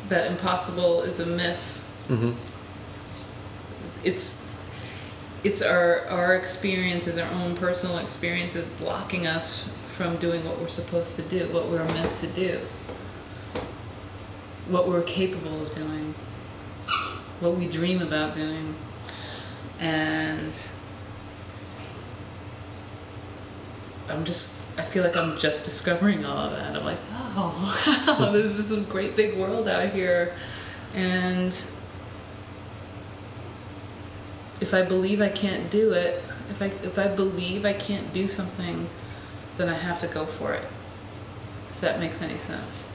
that 0.09 0.31
impossible 0.31 1.03
is 1.03 1.21
a 1.21 1.27
myth. 1.27 1.77
hmm 2.09 2.33
It's 4.05 4.55
it's 5.43 5.61
our 5.63 6.07
our 6.09 6.35
experiences, 6.37 7.19
our 7.19 7.31
own 7.33 7.57
personal 7.57 7.99
experiences, 7.99 8.69
blocking 8.69 9.27
us 9.27 9.75
from 9.85 10.17
doing 10.17 10.45
what 10.45 10.59
we're 10.61 10.69
supposed 10.69 11.17
to 11.17 11.23
do, 11.23 11.47
what 11.53 11.67
we're 11.69 11.85
meant 11.85 12.17
to 12.17 12.27
do, 12.29 12.59
what 14.69 14.89
we're 14.89 15.03
capable 15.03 15.63
of 15.63 15.75
doing, 15.75 16.15
what 17.41 17.55
we 17.57 17.67
dream 17.67 18.01
about 18.01 18.35
doing, 18.35 18.75
and 19.81 20.55
I'm 24.09 24.25
just 24.25 24.79
I 24.79 24.83
feel 24.83 25.05
like 25.05 25.17
I'm 25.17 25.39
just 25.39 25.65
discovering 25.65 26.25
all 26.25 26.37
of 26.37 26.53
that. 26.53 26.77
I'm 26.77 26.85
like, 26.85 26.99
oh, 27.13 28.17
wow, 28.21 28.33
this 28.33 28.59
is 28.59 28.73
a 28.73 28.81
great 28.91 29.17
big 29.17 29.39
world 29.39 29.69
out 29.69 29.91
here, 29.91 30.35
and 30.95 31.53
if 34.61 34.73
I 34.73 34.83
believe 34.83 35.21
I 35.21 35.29
can't 35.29 35.71
do 35.71 35.93
it, 35.93 36.23
if 36.51 36.61
I 36.61 36.67
if 36.67 36.99
I 36.99 37.09
believe 37.09 37.65
I 37.65 37.73
can't 37.73 38.13
do 38.13 38.29
something, 38.29 38.89
then 39.57 39.69
I 39.69 39.75
have 39.75 40.01
to 40.01 40.07
go 40.07 40.25
for 40.25 40.53
it. 40.53 40.65
If 41.71 41.81
that 41.81 41.99
makes 41.99 42.23
any 42.23 42.39
sense. 42.39 42.91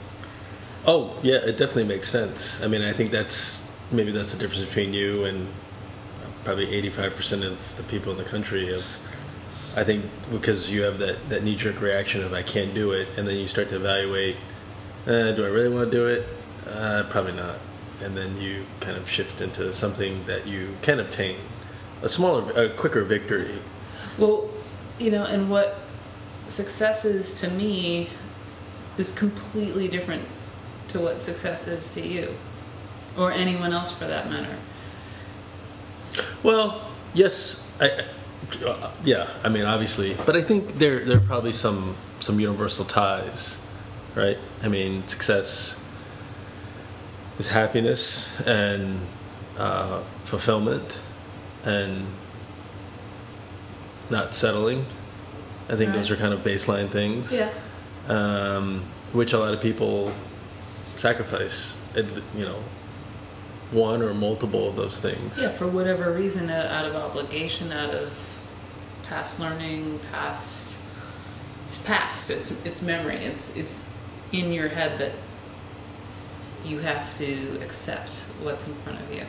Oh, 0.86 1.18
yeah, 1.22 1.36
it 1.36 1.58
definitely 1.58 1.84
makes 1.84 2.08
sense. 2.08 2.64
I 2.64 2.68
mean, 2.68 2.82
I 2.82 2.94
think 2.94 3.12
that's 3.12 3.70
maybe 3.92 4.12
that's 4.12 4.34
the 4.34 4.40
difference 4.40 4.66
between 4.66 4.94
you 4.94 5.26
and 5.26 5.48
probably 6.44 6.68
85% 6.68 7.46
of 7.46 7.76
the 7.76 7.84
people 7.84 8.12
in 8.12 8.18
the 8.18 8.24
country 8.24 8.74
of 8.74 8.86
I 9.76 9.84
think 9.84 10.06
because 10.32 10.72
you 10.72 10.82
have 10.82 10.98
that, 11.00 11.30
that 11.30 11.44
knee 11.44 11.56
jerk 11.56 11.80
reaction 11.82 12.24
of 12.24 12.34
I 12.34 12.42
can't 12.44 12.74
do 12.74 12.92
it, 12.92 13.08
and 13.18 13.28
then 13.28 13.38
you 13.38 13.48
start 13.48 13.70
to 13.70 13.76
evaluate, 13.76 14.36
uh, 15.06 15.32
do 15.32 15.46
I 15.46 15.50
really 15.50 15.70
want 15.70 15.92
to 15.92 15.98
do 15.98 16.08
it? 16.08 16.28
Uh, 16.68 17.04
probably 17.10 17.34
not. 17.34 17.56
And 18.04 18.16
then 18.16 18.40
you 18.42 18.66
kind 18.80 18.98
of 18.98 19.10
shift 19.10 19.42
into 19.42 19.74
something 19.74 20.24
that 20.26 20.48
you 20.48 20.76
can 20.82 21.00
obtain 21.00 21.38
a 22.02 22.10
smaller, 22.10 22.52
a 22.54 22.70
quicker 22.70 23.04
victory. 23.04 23.60
Well, 24.18 24.50
you 25.00 25.12
know, 25.12 25.26
and 25.26 25.50
what 25.50 25.80
success 26.48 27.06
is 27.06 27.34
to 27.42 27.50
me 27.52 28.10
is 28.98 29.18
completely 29.18 29.88
different 29.88 30.24
to 30.90 31.00
what 31.00 31.22
success 31.22 31.68
is 31.68 31.94
to 31.94 32.02
you, 32.02 32.34
or 33.18 33.32
anyone 33.32 33.72
else 33.74 33.92
for 33.92 34.06
that 34.06 34.30
matter. 34.30 34.56
Well, 36.42 36.90
yes, 37.14 37.72
I, 37.80 38.06
uh, 38.66 38.92
yeah. 39.04 39.28
I 39.44 39.50
mean, 39.50 39.66
obviously, 39.66 40.16
but 40.26 40.36
I 40.36 40.42
think 40.42 40.78
there 40.80 41.04
there 41.06 41.18
are 41.18 41.22
probably 41.22 41.52
some 41.52 41.96
some 42.20 42.40
universal 42.40 42.86
ties, 42.86 43.66
right? 44.16 44.38
I 44.64 44.68
mean, 44.68 45.08
success 45.08 45.84
is 47.38 47.48
happiness 47.50 48.40
and 48.46 49.00
uh, 49.58 50.02
fulfillment, 50.26 51.00
and 51.66 52.06
not 54.10 54.34
settling. 54.34 54.86
I 55.70 55.76
think 55.76 55.94
those 55.94 56.10
are 56.10 56.16
kind 56.16 56.34
of 56.34 56.40
baseline 56.42 56.90
things, 56.90 57.32
Yeah. 57.34 57.50
um, 58.08 58.82
which 59.14 59.34
a 59.34 59.38
lot 59.40 59.54
of 59.54 59.62
people 59.62 60.12
sacrifice. 60.96 61.78
You 61.96 62.46
know, 62.46 62.64
one 63.72 64.02
or 64.02 64.14
multiple 64.14 64.70
of 64.70 64.76
those 64.76 65.00
things. 65.00 65.40
Yeah, 65.42 65.50
for 65.50 65.68
whatever 65.68 66.12
reason, 66.14 66.50
uh, 66.50 66.70
out 66.72 66.86
of 66.86 66.96
obligation, 66.96 67.72
out 67.72 67.92
of 67.92 68.44
past 69.04 69.40
learning, 69.40 70.00
past 70.12 70.82
it's 71.70 71.78
past. 71.84 72.32
It's 72.32 72.66
it's 72.66 72.82
memory. 72.82 73.18
It's 73.18 73.56
it's 73.56 73.96
in 74.32 74.52
your 74.52 74.70
head 74.70 74.98
that 74.98 75.12
you 76.66 76.80
have 76.80 77.16
to 77.20 77.60
accept 77.62 78.24
what's 78.42 78.68
in 78.68 78.74
front 78.74 79.00
of 79.00 79.14
you 79.14 79.24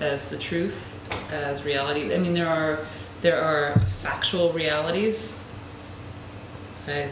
as 0.00 0.28
the 0.28 0.38
truth, 0.38 0.96
as 1.32 1.64
reality. 1.64 2.14
I 2.14 2.18
mean, 2.18 2.34
there 2.34 2.48
are 2.48 2.86
there 3.20 3.42
are 3.42 3.80
factual 3.80 4.52
realities. 4.52 5.42
I, 6.86 7.08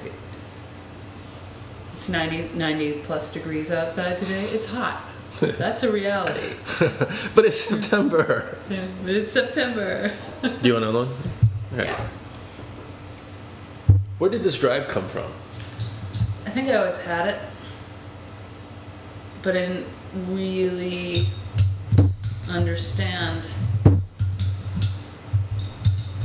it's 1.96 2.08
90, 2.08 2.56
90 2.56 2.92
plus 3.00 3.32
degrees 3.32 3.72
outside 3.72 4.16
today. 4.18 4.44
It's 4.50 4.70
hot. 4.70 5.02
That's 5.58 5.82
a 5.82 5.92
reality. 5.92 6.54
but 7.34 7.44
it's 7.44 7.60
September. 7.60 8.58
Yeah, 8.68 8.86
but 9.04 9.14
it's 9.14 9.32
September. 9.32 10.12
Do 10.42 10.50
you 10.62 10.74
want 10.74 10.84
another 10.84 11.06
one? 11.06 11.78
Okay. 11.78 11.92
Where 14.18 14.30
did 14.30 14.42
this 14.42 14.58
drive 14.58 14.88
come 14.88 15.08
from? 15.08 15.30
I 16.46 16.50
think 16.50 16.68
I 16.68 16.74
always 16.74 17.02
had 17.02 17.28
it, 17.28 17.40
but 19.42 19.56
I 19.56 19.60
didn't 19.60 19.86
really 20.28 21.26
understand 22.48 23.48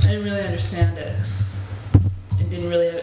I 0.05 0.09
didn't 0.09 0.25
really 0.25 0.43
understand 0.43 0.99
it. 0.99 1.15
And 2.39 2.51
didn't 2.51 2.69
really, 2.69 3.01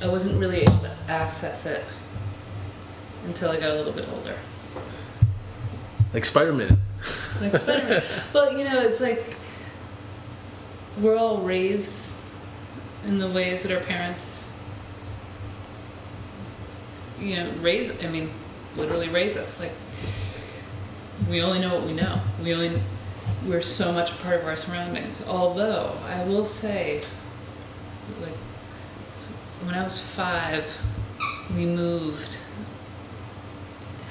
I 0.00 0.06
wasn't 0.06 0.38
really 0.38 0.60
able 0.60 0.78
to 0.78 0.96
access 1.08 1.66
it 1.66 1.84
until 3.26 3.50
I 3.50 3.58
got 3.58 3.70
a 3.70 3.74
little 3.74 3.92
bit 3.92 4.08
older. 4.14 4.36
Like 6.14 6.24
Spider 6.24 6.52
Man. 6.52 6.78
Like 7.40 7.56
Spider 7.56 7.88
Man. 7.88 8.02
well, 8.32 8.52
you 8.56 8.62
know, 8.62 8.80
it's 8.82 9.00
like 9.00 9.20
we're 11.00 11.16
all 11.16 11.38
raised 11.38 12.14
in 13.04 13.18
the 13.18 13.26
ways 13.26 13.64
that 13.64 13.72
our 13.72 13.82
parents, 13.82 14.62
you 17.20 17.34
know, 17.34 17.50
raise. 17.60 17.90
I 18.04 18.08
mean, 18.08 18.30
literally 18.76 19.08
raise 19.08 19.36
us. 19.36 19.58
Like 19.58 19.72
we 21.28 21.42
only 21.42 21.58
know 21.58 21.74
what 21.74 21.84
we 21.84 21.92
know. 21.92 22.20
We 22.40 22.54
only 22.54 22.80
we're 23.44 23.60
so 23.60 23.90
much 23.90 24.12
a 24.12 24.14
part 24.16 24.36
of 24.36 24.46
our 24.46 24.56
surroundings. 24.56 25.26
Although 25.26 25.96
I 26.06 26.22
will 26.26 26.44
say, 26.44 27.02
like 28.20 28.36
when 29.64 29.74
I 29.74 29.82
was 29.82 30.00
five, 30.00 30.64
we 31.56 31.66
moved 31.66 32.38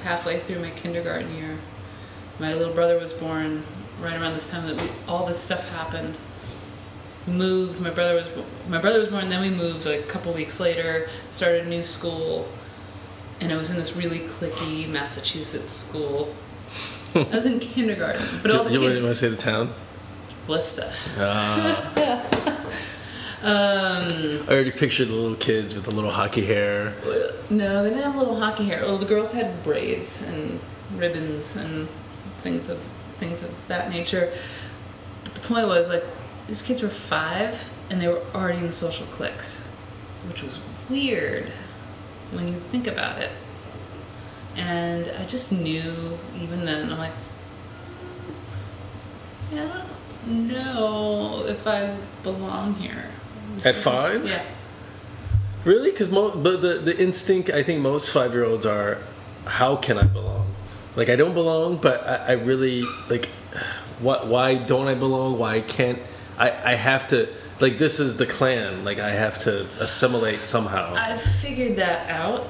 halfway 0.03 0.37
through 0.37 0.59
my 0.59 0.71
kindergarten 0.71 1.33
year. 1.33 1.57
My 2.39 2.53
little 2.53 2.73
brother 2.73 2.97
was 2.99 3.13
born 3.13 3.63
right 4.01 4.19
around 4.19 4.33
this 4.33 4.49
time 4.49 4.65
that 4.67 4.81
we, 4.81 4.89
all 5.07 5.25
this 5.25 5.39
stuff 5.39 5.69
happened. 5.71 6.17
We 7.27 7.33
moved. 7.33 7.79
My 7.79 7.89
brother 7.91 8.15
was 8.15 8.27
my 8.67 8.79
brother 8.79 8.99
was 8.99 9.07
born. 9.07 9.29
Then 9.29 9.41
we 9.41 9.49
moved 9.49 9.85
like 9.85 9.99
a 10.01 10.03
couple 10.03 10.33
weeks 10.33 10.59
later. 10.59 11.07
Started 11.31 11.65
a 11.65 11.69
new 11.69 11.83
school, 11.83 12.47
and 13.39 13.51
I 13.51 13.55
was 13.55 13.69
in 13.71 13.77
this 13.77 13.95
really 13.95 14.19
cliquey 14.21 14.89
Massachusetts 14.89 15.71
school. 15.73 16.35
I 17.15 17.35
was 17.35 17.45
in 17.45 17.59
kindergarten, 17.59 18.25
but 18.41 18.51
all 18.51 18.63
the 18.63 18.71
you 18.73 18.79
kids. 18.79 19.01
want 19.01 19.15
to 19.15 19.15
say 19.15 19.29
the 19.29 19.37
town? 19.37 19.73
Worcester. 20.47 20.91
Uh, 21.17 22.49
Um, 23.43 24.39
I 24.47 24.51
already 24.53 24.71
pictured 24.71 25.09
the 25.09 25.13
little 25.13 25.35
kids 25.35 25.75
with 25.75 25.83
the 25.83 25.93
little 25.93 26.11
hockey 26.11 26.45
hair. 26.45 26.93
no, 27.49 27.83
they 27.83 27.89
didn't 27.89 28.05
have 28.05 28.15
little 28.15 28.39
hockey 28.39 28.63
hair. 28.63 28.79
Well, 28.83 28.97
the 28.97 29.05
girls 29.05 29.33
had 29.33 29.61
braids 29.65 30.21
and 30.21 30.61
ribbons 30.95 31.57
and 31.57 31.89
things 32.43 32.69
of 32.69 32.77
things 33.17 33.41
of 33.43 33.67
that 33.67 33.89
nature. 33.89 34.31
But 35.23 35.33
the 35.33 35.41
point 35.41 35.67
was 35.67 35.89
like 35.89 36.03
these 36.47 36.61
kids 36.61 36.81
were 36.81 36.89
five 36.89 37.69
and 37.89 38.01
they 38.01 38.07
were 38.07 38.21
already 38.35 38.59
in 38.59 38.67
the 38.67 38.73
social 38.73 39.05
cliques, 39.07 39.65
which 40.27 40.43
was 40.43 40.59
weird 40.89 41.47
when 42.31 42.47
you 42.47 42.55
think 42.55 42.87
about 42.87 43.19
it. 43.19 43.31
And 44.55 45.11
I 45.19 45.25
just 45.25 45.51
knew 45.51 46.17
even 46.39 46.65
then. 46.65 46.91
I'm 46.91 46.99
like, 46.99 47.11
yeah, 49.51 49.63
I 49.65 50.27
don't 50.27 50.47
know 50.47 51.43
if 51.47 51.65
I 51.65 51.95
belong 52.21 52.75
here. 52.75 53.09
This 53.55 53.65
At 53.65 53.75
five? 53.75 54.27
Yeah. 54.27 54.43
Really? 55.63 55.91
Because 55.91 56.09
mo- 56.11 56.35
but 56.35 56.61
the 56.61 56.75
the 56.75 56.95
instinct 57.01 57.49
I 57.49 57.63
think 57.63 57.81
most 57.81 58.09
five 58.11 58.33
year 58.33 58.43
olds 58.43 58.65
are, 58.65 58.99
how 59.45 59.75
can 59.75 59.97
I 59.97 60.03
belong? 60.03 60.53
Like 60.95 61.09
I 61.09 61.15
don't 61.15 61.33
belong, 61.33 61.77
but 61.77 62.05
I, 62.05 62.15
I 62.15 62.31
really 62.33 62.83
like. 63.09 63.27
What? 63.99 64.27
Why 64.27 64.55
don't 64.55 64.87
I 64.87 64.95
belong? 64.95 65.39
Why 65.39 65.61
can't 65.61 65.99
I? 66.37 66.51
I 66.51 66.73
have 66.75 67.07
to. 67.09 67.29
Like 67.59 67.77
this 67.77 67.99
is 67.99 68.17
the 68.17 68.25
clan. 68.25 68.83
Like 68.83 68.99
I 68.99 69.11
have 69.11 69.39
to 69.39 69.67
assimilate 69.79 70.45
somehow. 70.45 70.93
I 70.95 71.15
figured 71.15 71.77
that 71.77 72.09
out. 72.09 72.47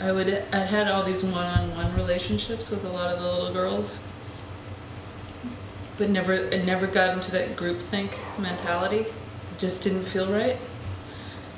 I 0.00 0.12
would 0.12 0.42
I 0.52 0.58
had 0.58 0.88
all 0.88 1.02
these 1.02 1.22
one-on-one 1.22 1.94
relationships 1.94 2.70
with 2.70 2.84
a 2.84 2.88
lot 2.88 3.12
of 3.12 3.20
the 3.20 3.26
little 3.30 3.52
girls, 3.52 4.06
but 5.98 6.08
never 6.08 6.32
it 6.32 6.64
never 6.64 6.86
got 6.86 7.14
into 7.14 7.30
that 7.32 7.54
group 7.54 7.78
think 7.78 8.18
mentality. 8.38 9.00
It 9.00 9.58
just 9.58 9.82
didn't 9.82 10.04
feel 10.04 10.32
right, 10.32 10.56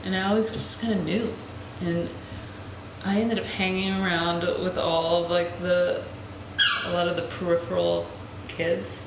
and 0.04 0.16
I 0.16 0.28
always 0.28 0.50
just 0.50 0.82
kind 0.82 0.94
of 0.94 1.04
knew, 1.04 1.32
and 1.82 2.08
I 3.04 3.20
ended 3.20 3.38
up 3.38 3.44
hanging 3.44 3.92
around 4.00 4.42
with 4.62 4.78
all 4.78 5.24
of 5.24 5.30
like 5.30 5.60
the 5.60 6.02
a 6.86 6.92
lot 6.92 7.08
of 7.08 7.16
the 7.16 7.22
peripheral 7.22 8.06
kids. 8.48 9.06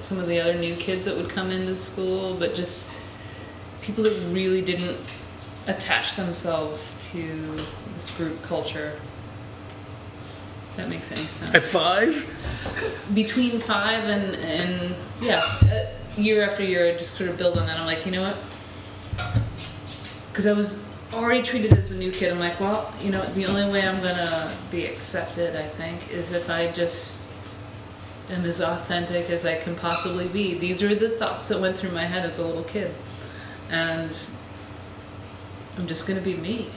Some 0.00 0.18
of 0.18 0.26
the 0.26 0.40
other 0.40 0.54
new 0.54 0.74
kids 0.76 1.04
that 1.04 1.16
would 1.16 1.28
come 1.28 1.50
into 1.50 1.76
school, 1.76 2.34
but 2.34 2.54
just 2.54 2.90
people 3.82 4.02
that 4.04 4.18
really 4.32 4.62
didn't 4.62 4.98
attach 5.66 6.16
themselves 6.16 7.10
to 7.12 7.52
this 7.94 8.16
group 8.16 8.42
culture. 8.42 8.98
If 9.68 10.76
that 10.76 10.88
makes 10.88 11.12
any 11.12 11.22
sense. 11.22 11.54
At 11.54 11.62
five? 11.62 12.26
Between 13.14 13.60
five 13.60 14.04
and 14.04 14.34
and 14.36 14.94
yeah, 15.20 15.40
year 16.16 16.42
after 16.42 16.64
year, 16.64 16.88
I 16.88 16.96
just 16.96 17.14
sort 17.14 17.30
of 17.30 17.38
build 17.38 17.58
on 17.58 17.66
that. 17.66 17.78
I'm 17.78 17.86
like, 17.86 18.06
you 18.06 18.12
know 18.12 18.22
what? 18.22 18.36
Because 20.30 20.46
I 20.46 20.52
was 20.52 20.89
already 21.12 21.42
treated 21.42 21.72
as 21.72 21.90
the 21.90 21.96
new 21.96 22.10
kid. 22.10 22.32
I'm 22.32 22.38
like, 22.38 22.60
well, 22.60 22.92
you 23.00 23.10
know, 23.10 23.22
the 23.24 23.46
only 23.46 23.70
way 23.70 23.86
I'm 23.86 24.00
gonna 24.00 24.54
be 24.70 24.86
accepted, 24.86 25.56
I 25.56 25.62
think, 25.62 26.10
is 26.12 26.32
if 26.32 26.48
I 26.48 26.70
just 26.72 27.30
am 28.30 28.44
as 28.44 28.60
authentic 28.60 29.28
as 29.30 29.44
I 29.44 29.56
can 29.56 29.74
possibly 29.74 30.28
be. 30.28 30.58
These 30.58 30.82
are 30.82 30.94
the 30.94 31.10
thoughts 31.10 31.48
that 31.48 31.60
went 31.60 31.76
through 31.76 31.90
my 31.90 32.04
head 32.04 32.24
as 32.24 32.38
a 32.38 32.46
little 32.46 32.64
kid, 32.64 32.94
and 33.70 34.16
I'm 35.76 35.86
just 35.86 36.06
gonna 36.06 36.20
be 36.20 36.34
me. 36.36 36.70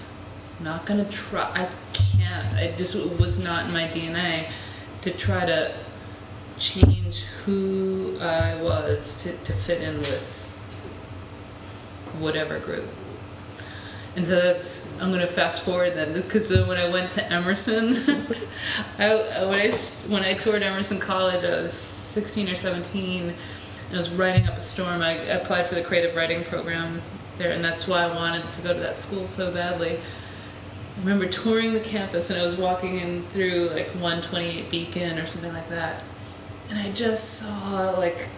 I'm 0.59 0.65
not 0.65 0.85
gonna 0.85 1.09
try. 1.09 1.49
I 1.53 1.69
can't. 1.93 2.53
I 2.55 2.73
just 2.77 2.95
was 3.19 3.43
not 3.43 3.67
in 3.67 3.73
my 3.73 3.83
DNA 3.83 4.49
to 5.01 5.11
try 5.11 5.45
to 5.45 5.75
change 6.57 7.23
who 7.45 8.17
I 8.21 8.55
was 8.61 9.21
to, 9.23 9.31
to 9.31 9.53
fit 9.53 9.81
in 9.81 9.97
with 9.97 10.39
whatever 12.19 12.59
group. 12.59 12.85
And 14.15 14.25
so 14.25 14.39
that's 14.39 14.99
I'm 15.01 15.11
gonna 15.11 15.25
fast 15.25 15.63
forward 15.63 15.95
then 15.95 16.13
because 16.13 16.51
when 16.67 16.77
I 16.77 16.87
went 16.89 17.11
to 17.13 17.33
Emerson, 17.33 17.93
I, 18.99 19.15
when 19.45 19.59
I 19.59 19.71
when 20.07 20.23
I 20.23 20.33
toured 20.35 20.61
Emerson 20.61 20.99
College, 20.99 21.43
I 21.43 21.61
was 21.61 21.73
16 21.73 22.49
or 22.49 22.55
17. 22.55 23.29
And 23.29 23.35
I 23.91 23.97
was 23.97 24.11
writing 24.11 24.47
up 24.47 24.57
a 24.57 24.61
storm. 24.61 25.01
I 25.01 25.13
applied 25.13 25.65
for 25.65 25.75
the 25.75 25.83
creative 25.83 26.15
writing 26.15 26.43
program 26.43 27.01
there, 27.37 27.51
and 27.51 27.63
that's 27.63 27.87
why 27.87 28.03
I 28.03 28.15
wanted 28.15 28.49
to 28.49 28.61
go 28.61 28.73
to 28.73 28.79
that 28.79 28.97
school 28.97 29.25
so 29.25 29.51
badly. 29.51 29.97
I 29.97 30.99
remember 30.99 31.27
touring 31.27 31.73
the 31.73 31.79
campus, 31.79 32.29
and 32.29 32.39
I 32.39 32.43
was 32.43 32.55
walking 32.55 32.99
in 32.99 33.23
through 33.23 33.69
like 33.69 33.87
128 33.95 34.69
Beacon 34.69 35.17
or 35.17 35.25
something 35.25 35.53
like 35.53 35.69
that, 35.69 36.03
and 36.69 36.77
I 36.77 36.91
just 36.91 37.39
saw 37.39 37.91
like 37.97 38.29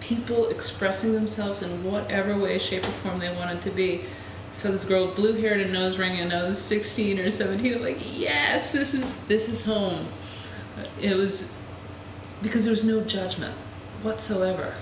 people 0.00 0.48
expressing 0.48 1.12
themselves 1.12 1.62
in 1.62 1.84
whatever 1.84 2.38
way, 2.38 2.58
shape, 2.58 2.84
or 2.84 2.92
form 2.92 3.18
they 3.18 3.34
wanted 3.34 3.60
to 3.62 3.70
be. 3.70 4.04
So 4.52 4.72
this 4.72 4.84
girl, 4.84 5.14
blue 5.14 5.34
hair 5.34 5.52
and 5.52 5.62
a 5.62 5.68
nose 5.68 5.98
ring, 5.98 6.18
and 6.18 6.32
I 6.32 6.42
was 6.42 6.60
16 6.60 7.18
or 7.18 7.30
17. 7.30 7.74
I'm 7.74 7.82
like, 7.82 7.98
yes, 8.18 8.72
this 8.72 8.94
is 8.94 9.18
this 9.26 9.48
is 9.48 9.64
home. 9.64 10.06
It 11.00 11.14
was 11.14 11.60
because 12.42 12.64
there 12.64 12.72
was 12.72 12.84
no 12.84 13.02
judgment 13.02 13.54
whatsoever. 14.02 14.74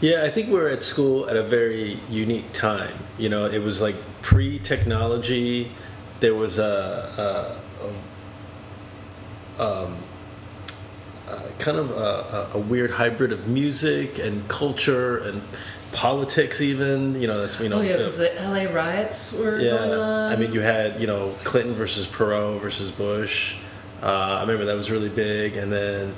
Yeah, 0.00 0.24
I 0.24 0.30
think 0.30 0.50
we're 0.50 0.68
at 0.68 0.82
school 0.82 1.28
at 1.30 1.36
a 1.36 1.42
very 1.42 1.98
unique 2.10 2.52
time. 2.52 2.92
You 3.18 3.28
know, 3.28 3.46
it 3.46 3.62
was 3.62 3.80
like 3.80 3.94
pre-technology. 4.22 5.70
There 6.20 6.34
was 6.34 6.58
a, 6.58 7.56
a, 9.58 9.62
a, 9.62 9.84
um, 9.84 9.96
a 11.28 11.48
kind 11.58 11.78
of 11.78 11.90
a, 11.90 12.50
a 12.54 12.58
weird 12.58 12.90
hybrid 12.90 13.32
of 13.32 13.48
music 13.48 14.18
and 14.18 14.46
culture 14.48 15.18
and 15.18 15.42
politics. 15.94 16.60
Even 16.60 17.18
you 17.20 17.26
know, 17.26 17.40
that's 17.40 17.58
you 17.60 17.70
know. 17.70 17.78
Oh 17.78 17.80
yeah, 17.80 17.94
uh, 17.94 17.98
because 17.98 18.18
the 18.18 18.32
LA 18.40 18.70
riots 18.70 19.32
were 19.32 19.58
yeah, 19.58 19.70
going 19.70 19.92
on. 19.92 20.32
I 20.32 20.36
mean, 20.36 20.52
you 20.52 20.60
had 20.60 21.00
you 21.00 21.06
know 21.06 21.26
Clinton 21.44 21.74
versus 21.74 22.06
Perot 22.06 22.60
versus 22.60 22.90
Bush. 22.90 23.56
Uh, 24.02 24.36
I 24.38 24.40
remember 24.42 24.66
that 24.66 24.76
was 24.76 24.90
really 24.90 25.08
big, 25.08 25.56
and 25.56 25.72
then 25.72 26.14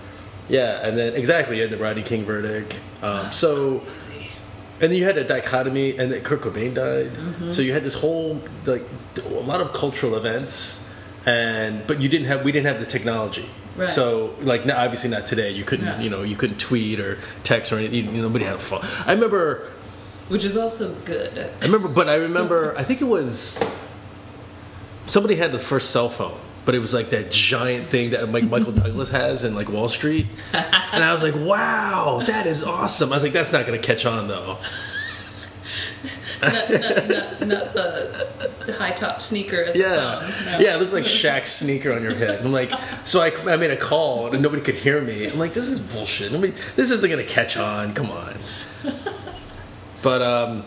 yeah, 0.49 0.87
and 0.87 0.99
then 0.99 1.15
exactly 1.15 1.57
you 1.57 1.63
had 1.63 1.71
the 1.71 1.77
Rodney 1.77 2.03
King 2.03 2.25
verdict. 2.25 2.81
Um, 3.03 3.31
so 3.31 3.79
Crazy. 3.81 4.31
and 4.81 4.91
then 4.91 4.99
you 4.99 5.05
had 5.05 5.19
a 5.19 5.25
dichotomy, 5.25 5.97
and 5.97 6.11
then 6.11 6.23
Kurt 6.23 6.41
Cobain 6.41 6.75
died. 6.75 7.11
Mm-hmm. 7.11 7.51
So 7.51 7.63
you 7.63 7.73
had 7.73 7.85
this 7.85 7.95
whole 7.95 8.41
like 8.65 8.83
a 9.25 9.29
lot 9.29 9.61
of 9.61 9.73
cultural 9.73 10.17
events, 10.17 10.89
and 11.27 11.87
but 11.87 12.01
you 12.01 12.09
didn't 12.09 12.27
have 12.27 12.45
we 12.45 12.53
didn't 12.53 12.67
have 12.67 12.81
the 12.81 12.87
technology. 12.87 13.49
Right. 13.77 13.89
So 13.89 14.35
like 14.41 14.67
obviously 14.67 15.11
not 15.11 15.27
today. 15.27 15.51
You 15.51 15.65
couldn't 15.65 15.87
No. 15.87 15.99
you 15.99 16.11
know 16.11 16.23
you 16.23 16.37
couldn't 16.37 16.59
tweet 16.59 16.99
or 17.01 17.19
text 17.45 17.73
or 17.73 17.79
anything. 17.79 18.15
You, 18.15 18.23
nobody 18.23 18.45
had 18.45 18.55
a 18.55 18.59
phone. 18.59 18.81
I 19.07 19.13
remember. 19.13 19.71
Which 20.29 20.45
is 20.45 20.57
also 20.57 20.93
good. 21.05 21.39
I 21.63 21.65
remember, 21.67 21.87
but 21.89 22.09
I 22.09 22.17
remember. 22.17 22.75
I 22.77 22.83
think 22.83 23.01
it 23.01 23.05
was 23.05 23.57
somebody 25.07 25.37
had 25.37 25.53
the 25.53 25.59
first 25.59 25.91
cell 25.91 26.09
phone, 26.09 26.37
but 26.65 26.75
it 26.75 26.81
was 26.81 26.93
like 26.93 27.11
that 27.11 27.31
giant 27.31 27.87
thing 27.89 28.11
that 28.11 28.31
like 28.33 28.45
Michael 28.49 28.73
Douglas 28.83 29.11
has 29.11 29.45
in 29.45 29.55
like 29.55 29.69
Wall 29.69 29.89
Street, 29.89 30.27
and 30.53 31.05
I 31.05 31.13
was 31.13 31.23
like, 31.23 31.35
"Wow, 31.37 32.23
that 32.27 32.47
is 32.47 32.65
awesome." 32.65 33.13
I 33.13 33.17
was 33.17 33.23
like, 33.23 33.33
"That's 33.33 33.53
not 33.53 33.67
going 33.67 33.81
to 33.81 33.87
catch 33.87 34.05
on 34.05 34.27
though." 34.29 34.59
Not, 36.43 36.71
not, 36.71 37.09
not, 37.09 37.47
not 37.47 37.75
the 37.75 38.77
high 38.79 38.93
top 38.93 39.23
sneaker 39.23 39.63
as 39.63 39.77
Yeah. 39.77 40.31
No. 40.45 40.59
yeah, 40.59 40.77
it 40.77 40.81
looked 40.81 40.93
like 40.93 41.05
Shaq's 41.05 41.51
sneaker 41.51 41.93
on 41.93 42.03
your 42.03 42.15
head. 42.15 42.45
I'm 42.45 42.53
like, 42.53 42.73
so 43.05 43.21
I, 43.21 43.31
I 43.51 43.57
made 43.57 43.71
a 43.71 43.77
call 43.77 44.33
and 44.33 44.43
nobody 44.43 44.63
could 44.63 44.75
hear 44.75 45.01
me. 45.01 45.27
I'm 45.29 45.39
like, 45.39 45.55
this 45.55 45.69
is 45.69 45.81
bullshit. 45.93 46.33
Nobody, 46.33 46.53
this 46.75 46.91
isn't 46.91 47.11
going 47.11 47.25
to 47.25 47.33
catch 47.33 47.57
on. 47.57 47.95
Come 47.95 48.11
on. 48.11 48.35
But 50.07 50.23
um, 50.23 50.63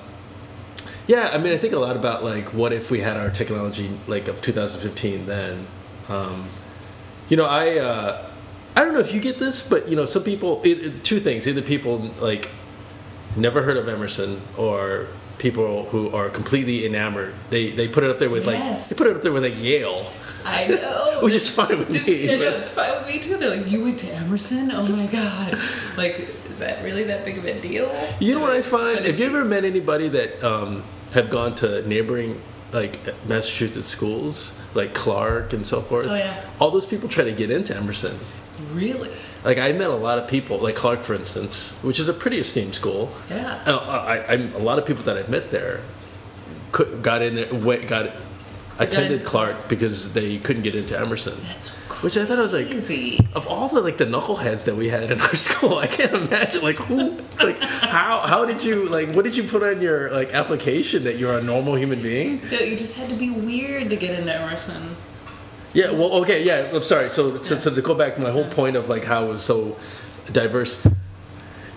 yeah, 1.08 1.30
I 1.32 1.38
mean, 1.38 1.54
I 1.54 1.58
think 1.58 1.72
a 1.72 1.80
lot 1.80 1.96
about 1.96 2.26
like 2.26 2.54
what 2.54 2.74
if 2.74 2.92
we 2.92 3.00
had 3.00 3.16
our 3.16 3.30
technology 3.30 3.90
like 4.06 4.28
of 4.28 4.42
2015 4.42 5.28
then. 5.28 5.66
Um, 6.10 6.50
you 7.30 7.38
know, 7.38 7.46
I 7.46 7.78
uh, 7.78 8.30
I 8.76 8.84
don't 8.84 8.94
know 8.94 9.00
if 9.00 9.14
you 9.14 9.22
get 9.22 9.40
this, 9.40 9.66
but 9.66 9.88
you 9.88 9.96
know, 9.96 10.06
some 10.06 10.24
people 10.24 10.62
it, 10.66 11.06
two 11.06 11.22
things: 11.22 11.48
either 11.48 11.62
people 11.62 12.00
like 12.20 12.50
never 13.36 13.62
heard 13.64 13.78
of 13.78 13.88
Emerson 13.88 14.42
or 14.58 15.08
people 15.38 15.86
who 15.86 16.10
are 16.14 16.30
completely 16.30 16.86
enamored. 16.86 17.34
They 17.50 17.72
they 17.72 17.88
put 17.88 18.04
it 18.04 18.10
up 18.10 18.20
there 18.20 18.30
with 18.30 18.46
Yes. 18.46 18.90
like 18.92 18.98
they 18.98 19.04
put 19.04 19.12
it 19.12 19.16
up 19.18 19.22
there 19.24 19.32
with 19.32 19.44
like 19.44 19.58
Yale, 19.58 20.12
I 20.46 20.68
know. 20.70 21.20
which 21.22 21.34
is 21.36 21.50
fine 21.54 21.78
with 21.80 21.90
me. 21.90 22.28
No, 22.28 22.38
but- 22.38 22.60
it's 22.60 22.72
fine 22.72 22.92
with 22.98 23.08
me 23.08 23.20
too. 23.20 23.38
They're 23.38 23.56
like, 23.58 23.70
you 23.72 23.84
went 23.84 24.00
to 24.00 24.12
Emerson? 24.16 24.72
Oh 24.74 24.86
my 24.88 25.06
god! 25.08 25.58
Like, 25.98 26.28
is 26.50 26.60
that 26.60 26.84
really 26.84 27.04
that 27.06 27.24
big 27.26 27.38
of 27.38 27.46
a 27.46 27.60
deal? 27.62 27.90
You 28.20 28.36
know 28.36 28.42
what 28.42 28.52
I 28.52 28.62
find? 28.62 29.06
Have 29.06 29.20
you 29.20 29.26
ever 29.28 29.46
met 29.46 29.64
anybody 29.64 30.10
that 30.10 30.44
um, 30.44 30.84
have 31.14 31.30
gone 31.30 31.56
to 31.56 31.88
neighboring 31.88 32.42
like 32.74 33.00
Massachusetts 33.26 33.88
schools, 33.88 34.62
like 34.76 34.94
Clark 34.94 35.54
and 35.54 35.66
so 35.66 35.82
forth? 35.82 36.08
Oh, 36.10 36.16
yeah. 36.16 36.46
All 36.60 36.70
those 36.70 36.86
people 36.86 37.08
try 37.10 37.24
to 37.24 37.32
get 37.32 37.50
into 37.50 37.76
Emerson. 37.76 38.16
Really? 38.74 39.12
Like 39.44 39.58
I 39.58 39.72
met 39.72 39.90
a 39.90 39.96
lot 39.96 40.20
of 40.20 40.30
people, 40.30 40.58
like 40.58 40.76
Clark, 40.76 41.02
for 41.02 41.14
instance, 41.14 41.78
which 41.82 42.00
is 42.00 42.10
a 42.10 42.14
pretty 42.14 42.40
esteemed 42.40 42.76
school. 42.76 43.12
Yeah. 43.30 43.60
And 43.66 43.76
I, 43.76 44.18
I, 44.18 44.34
I'm 44.34 44.54
a 44.54 44.60
lot 44.60 44.80
of 44.80 44.86
people 44.86 45.04
that 45.04 45.18
I've 45.18 45.30
met 45.30 45.52
there 45.52 45.80
could, 46.72 47.02
got 47.02 47.22
in 47.22 47.36
there, 47.36 47.54
went, 47.54 47.88
got 47.88 48.12
attended 48.80 49.26
Clark 49.26 49.68
because 49.68 50.14
they 50.14 50.38
couldn't 50.40 50.64
get 50.64 50.76
into 50.76 50.98
Emerson. 50.98 51.36
That's 51.44 51.78
crazy. 51.88 52.04
Which 52.04 52.18
I 52.18 52.26
thought 52.26 52.40
I 52.40 52.42
was 52.42 52.54
like, 52.54 53.36
of 53.36 53.46
all 53.48 53.68
the 53.68 53.82
like 53.82 53.98
the 53.98 54.06
knuckleheads 54.06 54.66
that 54.66 54.76
we 54.76 54.88
had 54.88 55.12
in 55.12 55.20
our 55.22 55.36
school, 55.36 55.78
I 55.78 55.88
can't 55.88 56.14
imagine 56.14 56.62
like 56.62 56.78
who, 56.78 57.18
like 57.42 57.60
how 57.62 58.20
how 58.20 58.46
did 58.46 58.64
you 58.64 58.88
like 58.88 59.10
what 59.10 59.26
did 59.26 59.36
you 59.36 59.44
put 59.44 59.64
on 59.64 59.82
your 59.82 60.10
like 60.12 60.34
application 60.34 61.04
that 61.04 61.18
you're 61.18 61.38
a 61.38 61.42
normal 61.42 61.76
human 61.76 62.02
being? 62.02 62.42
No, 62.52 62.60
you 62.60 62.78
just 62.78 62.98
had 63.00 63.10
to 63.10 63.16
be 63.16 63.30
weird 63.30 63.90
to 63.90 63.96
get 63.98 64.18
into 64.18 64.34
Emerson. 64.34 64.96
Yeah, 65.74 65.92
well, 65.92 66.14
okay, 66.22 66.44
yeah. 66.44 66.72
I'm 66.74 66.84
sorry. 66.84 67.10
So, 67.10 67.42
so, 67.42 67.56
so 67.56 67.74
to 67.74 67.82
go 67.82 67.94
back 67.94 68.16
to 68.16 68.22
my 68.22 68.32
whole 68.32 68.46
point 68.50 68.76
of 68.76 68.90
like 68.90 69.04
how 69.06 69.26
it 69.26 69.30
was 69.30 69.44
so 69.44 69.78
diverse. 70.32 70.86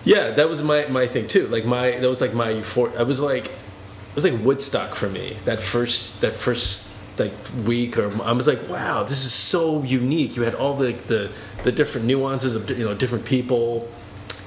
Yeah, 0.03 0.31
that 0.31 0.49
was 0.49 0.63
my 0.63 0.85
my 0.87 1.07
thing 1.07 1.27
too. 1.27 1.47
Like 1.47 1.65
my 1.65 1.91
that 1.91 2.09
was 2.09 2.21
like 2.21 2.33
my 2.33 2.51
euphor. 2.51 2.95
I 2.97 3.03
was 3.03 3.21
like, 3.21 3.45
it 3.47 4.15
was 4.15 4.25
like 4.25 4.43
Woodstock 4.43 4.95
for 4.95 5.09
me. 5.09 5.37
That 5.45 5.61
first 5.61 6.21
that 6.21 6.33
first 6.33 6.91
like 7.19 7.31
week 7.65 7.97
or 7.97 8.11
I 8.23 8.31
was 8.31 8.47
like, 8.47 8.67
wow, 8.67 9.03
this 9.03 9.23
is 9.25 9.33
so 9.33 9.83
unique. 9.83 10.35
You 10.35 10.41
had 10.41 10.55
all 10.55 10.73
the 10.73 10.93
the 10.93 11.31
the 11.63 11.71
different 11.71 12.07
nuances 12.07 12.55
of 12.55 12.69
you 12.69 12.83
know 12.83 12.95
different 12.95 13.25
people, 13.25 13.87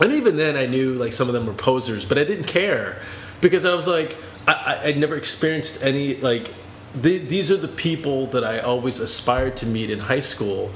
and 0.01 0.13
even 0.13 0.37
then 0.37 0.57
I 0.57 0.67
knew 0.67 0.95
like 0.95 1.13
some 1.13 1.29
of 1.29 1.35
them 1.35 1.47
were 1.47 1.55
posers, 1.55 2.05
but 2.05 2.19
I 2.19 2.25
didn't 2.25 2.49
care 2.49 3.01
because 3.41 3.65
I 3.65 3.75
was 3.75 3.87
like, 3.87 4.17
I 4.47 4.53
I 4.53 4.85
I'd 4.89 4.99
never 4.99 5.17
experienced 5.17 5.83
any 5.85 6.17
like. 6.17 6.53
The, 7.01 7.19
these 7.19 7.51
are 7.51 7.57
the 7.57 7.69
people 7.69 8.27
that 8.29 8.45
I 8.45 8.61
always 8.61 9.01
aspired 9.01 9.57
to 9.59 9.67
meet 9.67 9.91
in 9.91 9.99
high 9.99 10.21
school, 10.21 10.71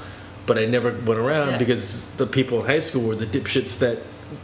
but 0.45 0.57
I 0.57 0.65
never 0.65 0.91
went 0.91 1.19
around 1.19 1.51
Yeah. 1.51 1.57
because 1.57 2.05
the 2.17 2.27
people 2.27 2.59
in 2.61 2.67
high 2.67 2.79
school 2.79 3.01
were 3.03 3.15
the 3.15 3.25
dipshits 3.25 3.79
that 3.79 3.99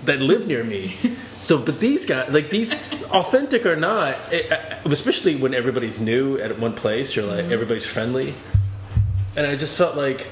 that 0.06 0.20
lived 0.20 0.48
near 0.48 0.64
me. 0.64 0.96
So, 1.44 1.58
but 1.58 1.80
these 1.80 2.06
guys, 2.06 2.30
like 2.30 2.50
these, 2.50 2.74
authentic 3.12 3.66
or 3.66 3.78
not, 3.78 4.18
it, 4.34 4.52
especially 4.86 5.36
when 5.36 5.54
everybody's 5.54 6.02
new 6.02 6.38
at 6.40 6.60
one 6.60 6.74
place, 6.74 7.16
you're 7.16 7.26
like 7.26 7.46
mm-hmm. 7.46 7.54
everybody's 7.54 7.86
friendly, 7.86 8.34
and 9.36 9.48
I 9.48 9.56
just 9.56 9.78
felt 9.78 9.96
like 9.96 10.28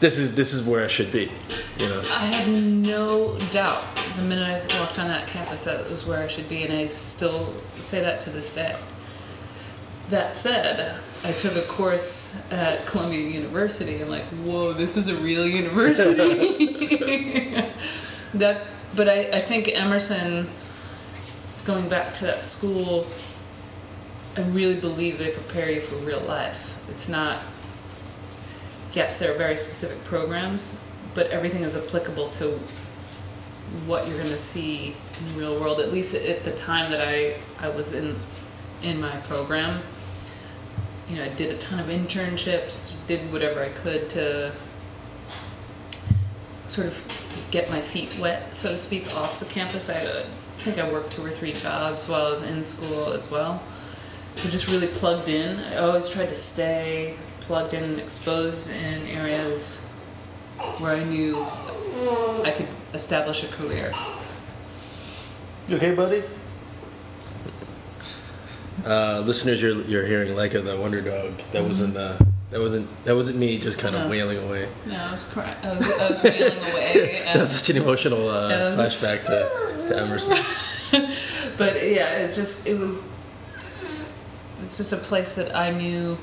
this 0.00 0.16
is 0.16 0.34
this 0.34 0.54
is 0.54 0.66
where 0.66 0.84
I 0.84 0.88
should 0.88 1.12
be, 1.12 1.30
you 1.78 1.88
know. 1.88 2.00
I 2.16 2.24
had 2.24 2.48
no 2.48 3.36
doubt 3.50 3.84
the 4.16 4.24
minute 4.24 4.46
I 4.46 4.80
walked 4.80 4.98
on 4.98 5.08
that 5.08 5.26
campus 5.26 5.64
that 5.64 5.84
it 5.84 5.90
was 5.90 6.06
where 6.06 6.22
I 6.22 6.28
should 6.28 6.48
be, 6.48 6.62
and 6.62 6.72
I 6.72 6.86
still 6.86 7.52
say 7.80 8.00
that 8.00 8.20
to 8.22 8.30
this 8.30 8.54
day. 8.54 8.76
That 10.10 10.36
said, 10.36 10.98
I 11.24 11.32
took 11.32 11.56
a 11.56 11.62
course 11.68 12.50
at 12.50 12.86
Columbia 12.86 13.28
University. 13.28 14.00
I'm 14.00 14.08
like, 14.08 14.24
whoa, 14.44 14.72
this 14.72 14.96
is 14.96 15.08
a 15.08 15.16
real 15.16 15.46
university. 15.46 16.14
that, 18.38 18.66
but 18.96 19.08
I, 19.08 19.28
I 19.32 19.40
think 19.40 19.68
Emerson, 19.68 20.48
going 21.64 21.88
back 21.88 22.14
to 22.14 22.24
that 22.26 22.44
school, 22.44 23.06
I 24.36 24.42
really 24.42 24.80
believe 24.80 25.18
they 25.18 25.30
prepare 25.30 25.70
you 25.70 25.80
for 25.80 25.96
real 25.96 26.20
life. 26.20 26.80
It's 26.88 27.08
not 27.08 27.40
yes, 28.92 29.18
there 29.18 29.32
are 29.32 29.38
very 29.38 29.56
specific 29.56 30.02
programs, 30.04 30.82
but 31.14 31.28
everything 31.28 31.62
is 31.62 31.76
applicable 31.76 32.28
to 32.30 32.58
what 33.86 34.06
you're 34.06 34.16
going 34.16 34.28
to 34.28 34.38
see 34.38 34.96
in 35.20 35.32
the 35.32 35.40
real 35.40 35.60
world. 35.60 35.80
At 35.80 35.92
least 35.92 36.14
at 36.14 36.40
the 36.40 36.52
time 36.52 36.90
that 36.90 37.00
I, 37.00 37.34
I 37.60 37.68
was 37.68 37.92
in 37.92 38.16
in 38.82 39.00
my 39.00 39.10
program, 39.28 39.82
you 41.08 41.16
know, 41.16 41.24
I 41.24 41.28
did 41.28 41.50
a 41.50 41.58
ton 41.58 41.78
of 41.78 41.86
internships, 41.86 42.94
did 43.06 43.20
whatever 43.32 43.62
I 43.62 43.70
could 43.70 44.10
to 44.10 44.52
sort 46.66 46.86
of 46.86 47.48
get 47.50 47.70
my 47.70 47.80
feet 47.80 48.16
wet, 48.20 48.54
so 48.54 48.68
to 48.68 48.76
speak, 48.76 49.06
off 49.16 49.40
the 49.40 49.46
campus. 49.46 49.88
I, 49.88 50.04
uh, 50.04 50.20
I 50.20 50.60
think 50.60 50.78
I 50.78 50.90
worked 50.90 51.12
two 51.12 51.24
or 51.24 51.30
three 51.30 51.52
jobs 51.52 52.08
while 52.08 52.26
I 52.26 52.30
was 52.30 52.42
in 52.42 52.62
school 52.62 53.12
as 53.12 53.30
well. 53.30 53.62
So 54.34 54.50
just 54.50 54.68
really 54.68 54.86
plugged 54.88 55.28
in. 55.28 55.58
I 55.58 55.78
always 55.78 56.08
tried 56.08 56.28
to 56.28 56.34
stay 56.34 57.16
plugged 57.40 57.72
in 57.72 57.82
and 57.82 57.98
exposed 57.98 58.70
in 58.70 59.06
areas 59.08 59.86
where 60.78 60.94
I 60.94 61.04
knew 61.04 61.42
I 62.44 62.52
could 62.54 62.68
establish 62.92 63.42
a 63.42 63.48
career. 63.48 63.92
You 65.68 65.76
okay, 65.76 65.94
buddy? 65.94 66.22
Uh, 68.88 69.20
listeners, 69.20 69.60
you're 69.60 69.82
you're 69.82 70.06
hearing 70.06 70.30
Leica 70.34 70.64
the 70.64 70.76
Wonder 70.76 71.00
Dog. 71.02 71.36
That 71.52 71.62
wasn't 71.62 71.94
uh, 71.96 72.16
that 72.50 72.58
wasn't 72.60 72.88
that 73.04 73.14
wasn't 73.14 73.36
me 73.38 73.58
just 73.58 73.78
kind 73.78 73.94
of 73.94 74.04
No. 74.04 74.10
wailing 74.10 74.38
away. 74.38 74.66
No, 74.86 74.96
I 74.96 75.10
was 75.10 75.26
crying. 75.26 75.54
I 75.62 75.76
was, 75.76 75.90
I 75.98 76.08
was 76.08 76.22
wailing 76.22 76.58
away. 76.72 77.22
that 77.26 77.36
was 77.40 77.50
such 77.50 77.68
an 77.76 77.82
emotional 77.82 78.28
uh, 78.30 78.48
Yeah, 78.48 78.58
that 78.70 78.78
was- 78.78 78.94
flashback 78.96 79.24
to, 79.26 79.88
to 79.88 80.00
Emerson. 80.00 80.36
but 81.58 81.74
yeah, 81.86 82.16
it's 82.18 82.34
just 82.36 82.66
it 82.66 82.78
was. 82.78 83.02
It's 84.62 84.76
just 84.78 84.92
a 84.92 84.96
place 84.96 85.34
that 85.34 85.54
I 85.54 85.70
knew. 85.70 86.16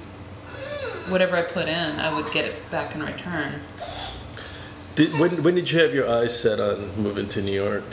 Whatever 1.10 1.36
I 1.36 1.44
put 1.44 1.68
in, 1.68 2.00
I 2.00 2.12
would 2.16 2.32
get 2.32 2.46
it 2.46 2.56
back 2.72 2.96
in 2.96 3.04
return. 3.04 3.62
Did, 4.96 5.12
when 5.20 5.44
when 5.44 5.54
did 5.54 5.70
you 5.70 5.80
have 5.82 5.94
your 5.94 6.10
eyes 6.10 6.34
set 6.40 6.60
on 6.60 6.96
moving 7.00 7.30
to 7.30 7.44
New 7.44 7.52
York? 7.52 7.84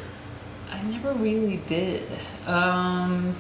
I 0.70 0.80
never 0.84 1.12
really 1.12 1.58
did. 1.66 2.04
Um, 2.46 3.36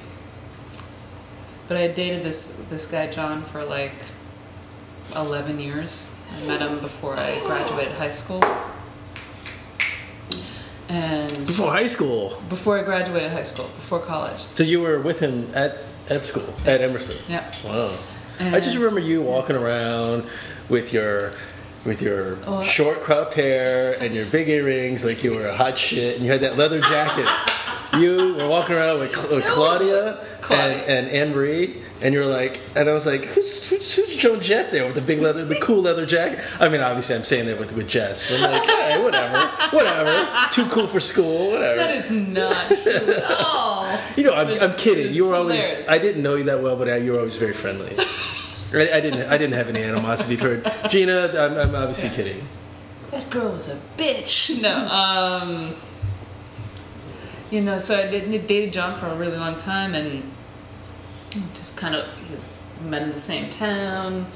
but 1.72 1.80
I 1.80 1.88
dated 1.88 2.22
this 2.22 2.66
this 2.68 2.84
guy 2.84 3.06
John 3.06 3.40
for 3.40 3.64
like 3.64 3.94
eleven 5.16 5.58
years. 5.58 6.14
I 6.36 6.46
met 6.46 6.60
him 6.60 6.78
before 6.80 7.16
I 7.16 7.40
graduated 7.46 7.94
high 7.94 8.10
school. 8.10 8.42
And 10.90 11.46
Before 11.46 11.70
high 11.70 11.86
school. 11.86 12.36
before 12.50 12.78
I 12.78 12.82
graduated 12.82 13.32
high 13.32 13.42
school, 13.42 13.64
before 13.76 14.00
college. 14.00 14.40
So 14.52 14.62
you 14.64 14.82
were 14.82 15.00
with 15.00 15.20
him 15.20 15.50
at 15.54 15.78
at 16.10 16.26
school 16.26 16.52
at 16.66 16.82
Emerson. 16.82 17.16
Yeah. 17.32 17.50
Wow. 17.64 17.96
I 18.38 18.60
just 18.60 18.76
remember 18.76 19.00
you 19.00 19.22
walking 19.22 19.56
around 19.56 20.24
with 20.68 20.92
your 20.92 21.32
with 21.86 22.02
your 22.02 22.36
Oh. 22.46 22.62
short 22.62 23.00
cropped 23.00 23.32
hair 23.32 23.96
and 23.98 24.14
your 24.14 24.26
big 24.26 24.50
earrings 24.50 25.06
like 25.06 25.24
you 25.24 25.34
were 25.34 25.46
a 25.46 25.56
hot 25.56 25.78
shit 25.78 26.16
and 26.16 26.24
you 26.26 26.30
had 26.30 26.42
that 26.42 26.58
leather 26.58 26.80
jacket. 26.82 27.26
You 27.98 28.34
were 28.34 28.48
walking 28.48 28.74
around 28.76 29.00
with, 29.00 29.14
Cl- 29.14 29.36
with 29.36 29.46
Claudia, 29.46 30.18
Claudia. 30.40 30.76
and, 30.86 31.06
and 31.06 31.08
Anne 31.08 31.34
Marie 31.34 31.76
and 32.02 32.12
you're 32.12 32.26
like 32.26 32.60
and 32.74 32.88
I 32.88 32.92
was 32.94 33.06
like 33.06 33.26
who's, 33.26 33.68
who's, 33.70 33.94
who's 33.94 34.16
Joan 34.16 34.40
Jett 34.40 34.72
there 34.72 34.84
with 34.86 34.96
the 34.96 35.00
big 35.00 35.20
leather 35.20 35.44
the 35.44 35.60
cool 35.60 35.82
leather 35.82 36.04
jacket 36.04 36.40
I 36.58 36.68
mean 36.68 36.80
obviously 36.80 37.14
I'm 37.14 37.24
saying 37.24 37.46
that 37.46 37.58
with, 37.60 37.72
with 37.72 37.86
Jess 37.88 38.28
but 38.28 38.42
I'm 38.42 38.52
like 38.52 38.64
hey 38.68 39.02
whatever 39.04 39.38
whatever 39.76 40.28
too 40.52 40.66
cool 40.66 40.86
for 40.88 40.98
school 41.00 41.52
whatever 41.52 41.76
That 41.76 41.94
is 41.96 42.10
not 42.10 42.66
true 42.82 42.92
at 42.92 43.24
all. 43.24 43.96
you 44.16 44.24
know, 44.24 44.32
I'm, 44.34 44.48
But 44.48 44.62
I'm 44.62 44.76
kidding. 44.76 45.14
You 45.14 45.28
were 45.28 45.34
always. 45.36 45.60
hilarious. 45.60 45.88
I 45.88 45.98
didn't 45.98 46.22
know 46.22 46.34
you 46.34 46.44
that 46.44 46.60
well, 46.62 46.76
but 46.76 46.88
I, 46.88 46.96
you 46.96 47.12
were 47.12 47.18
always 47.18 47.36
very 47.36 47.52
friendly. 47.54 47.94
I, 48.74 48.96
I 48.96 49.00
didn't. 49.00 49.28
I 49.30 49.36
didn't 49.38 49.54
have 49.54 49.68
any 49.68 49.82
animosity 49.82 50.36
toward 50.36 50.70
Gina. 50.88 51.28
I'm, 51.36 51.56
I'm 51.58 51.74
obviously 51.74 52.08
kidding. 52.10 52.42
That 53.10 53.28
girl 53.30 53.52
was 53.52 53.68
a 53.68 53.76
bitch. 53.96 54.60
No, 54.62 54.74
um, 54.88 55.74
you 57.52 57.60
know, 57.60 57.76
so 57.76 57.98
I 57.98 58.08
dated 58.08 58.72
John 58.72 58.98
for 58.98 59.06
a 59.06 59.14
really 59.14 59.36
long 59.36 59.56
time, 59.56 59.94
and 59.94 60.22
just 61.52 61.76
kind 61.76 61.94
of 61.94 62.08
he's 62.26 62.50
met 62.80 63.02
in 63.02 63.10
the 63.10 63.18
same 63.18 63.50
town. 63.50 64.26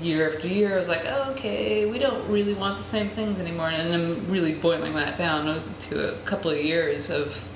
Year 0.00 0.32
after 0.32 0.48
year, 0.48 0.74
I 0.74 0.78
was 0.78 0.88
like, 0.88 1.02
oh, 1.06 1.30
okay, 1.32 1.84
we 1.84 1.98
don't 1.98 2.26
really 2.30 2.54
want 2.54 2.78
the 2.78 2.82
same 2.82 3.08
things 3.08 3.38
anymore, 3.38 3.68
and 3.68 3.92
I'm 3.92 4.30
really 4.30 4.54
boiling 4.54 4.94
that 4.94 5.16
down 5.16 5.62
to 5.80 6.14
a 6.14 6.18
couple 6.20 6.50
of 6.50 6.58
years 6.58 7.10
of, 7.10 7.46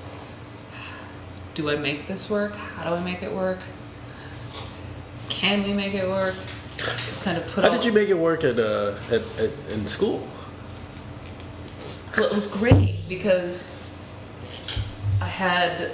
do 1.55 1.69
I 1.69 1.75
make 1.75 2.05
this 2.07 2.29
work? 2.29 2.55
How 2.55 2.89
do 2.89 2.95
I 2.95 3.03
make 3.03 3.23
it 3.23 3.31
work? 3.31 3.59
Can 5.29 5.63
we 5.63 5.73
make 5.73 5.93
it 5.93 6.07
work? 6.07 6.35
Kind 7.21 7.37
of 7.37 7.47
put 7.47 7.63
How 7.63 7.71
did 7.71 7.85
you 7.85 7.91
make 7.91 8.09
it 8.09 8.17
work 8.17 8.43
at, 8.43 8.59
uh, 8.59 8.95
at, 9.09 9.21
at 9.39 9.51
in 9.69 9.85
school? 9.87 10.27
Well, 12.17 12.27
it 12.27 12.33
was 12.33 12.47
great 12.47 12.97
because 13.07 13.82
I 15.23 15.27
had 15.27 15.91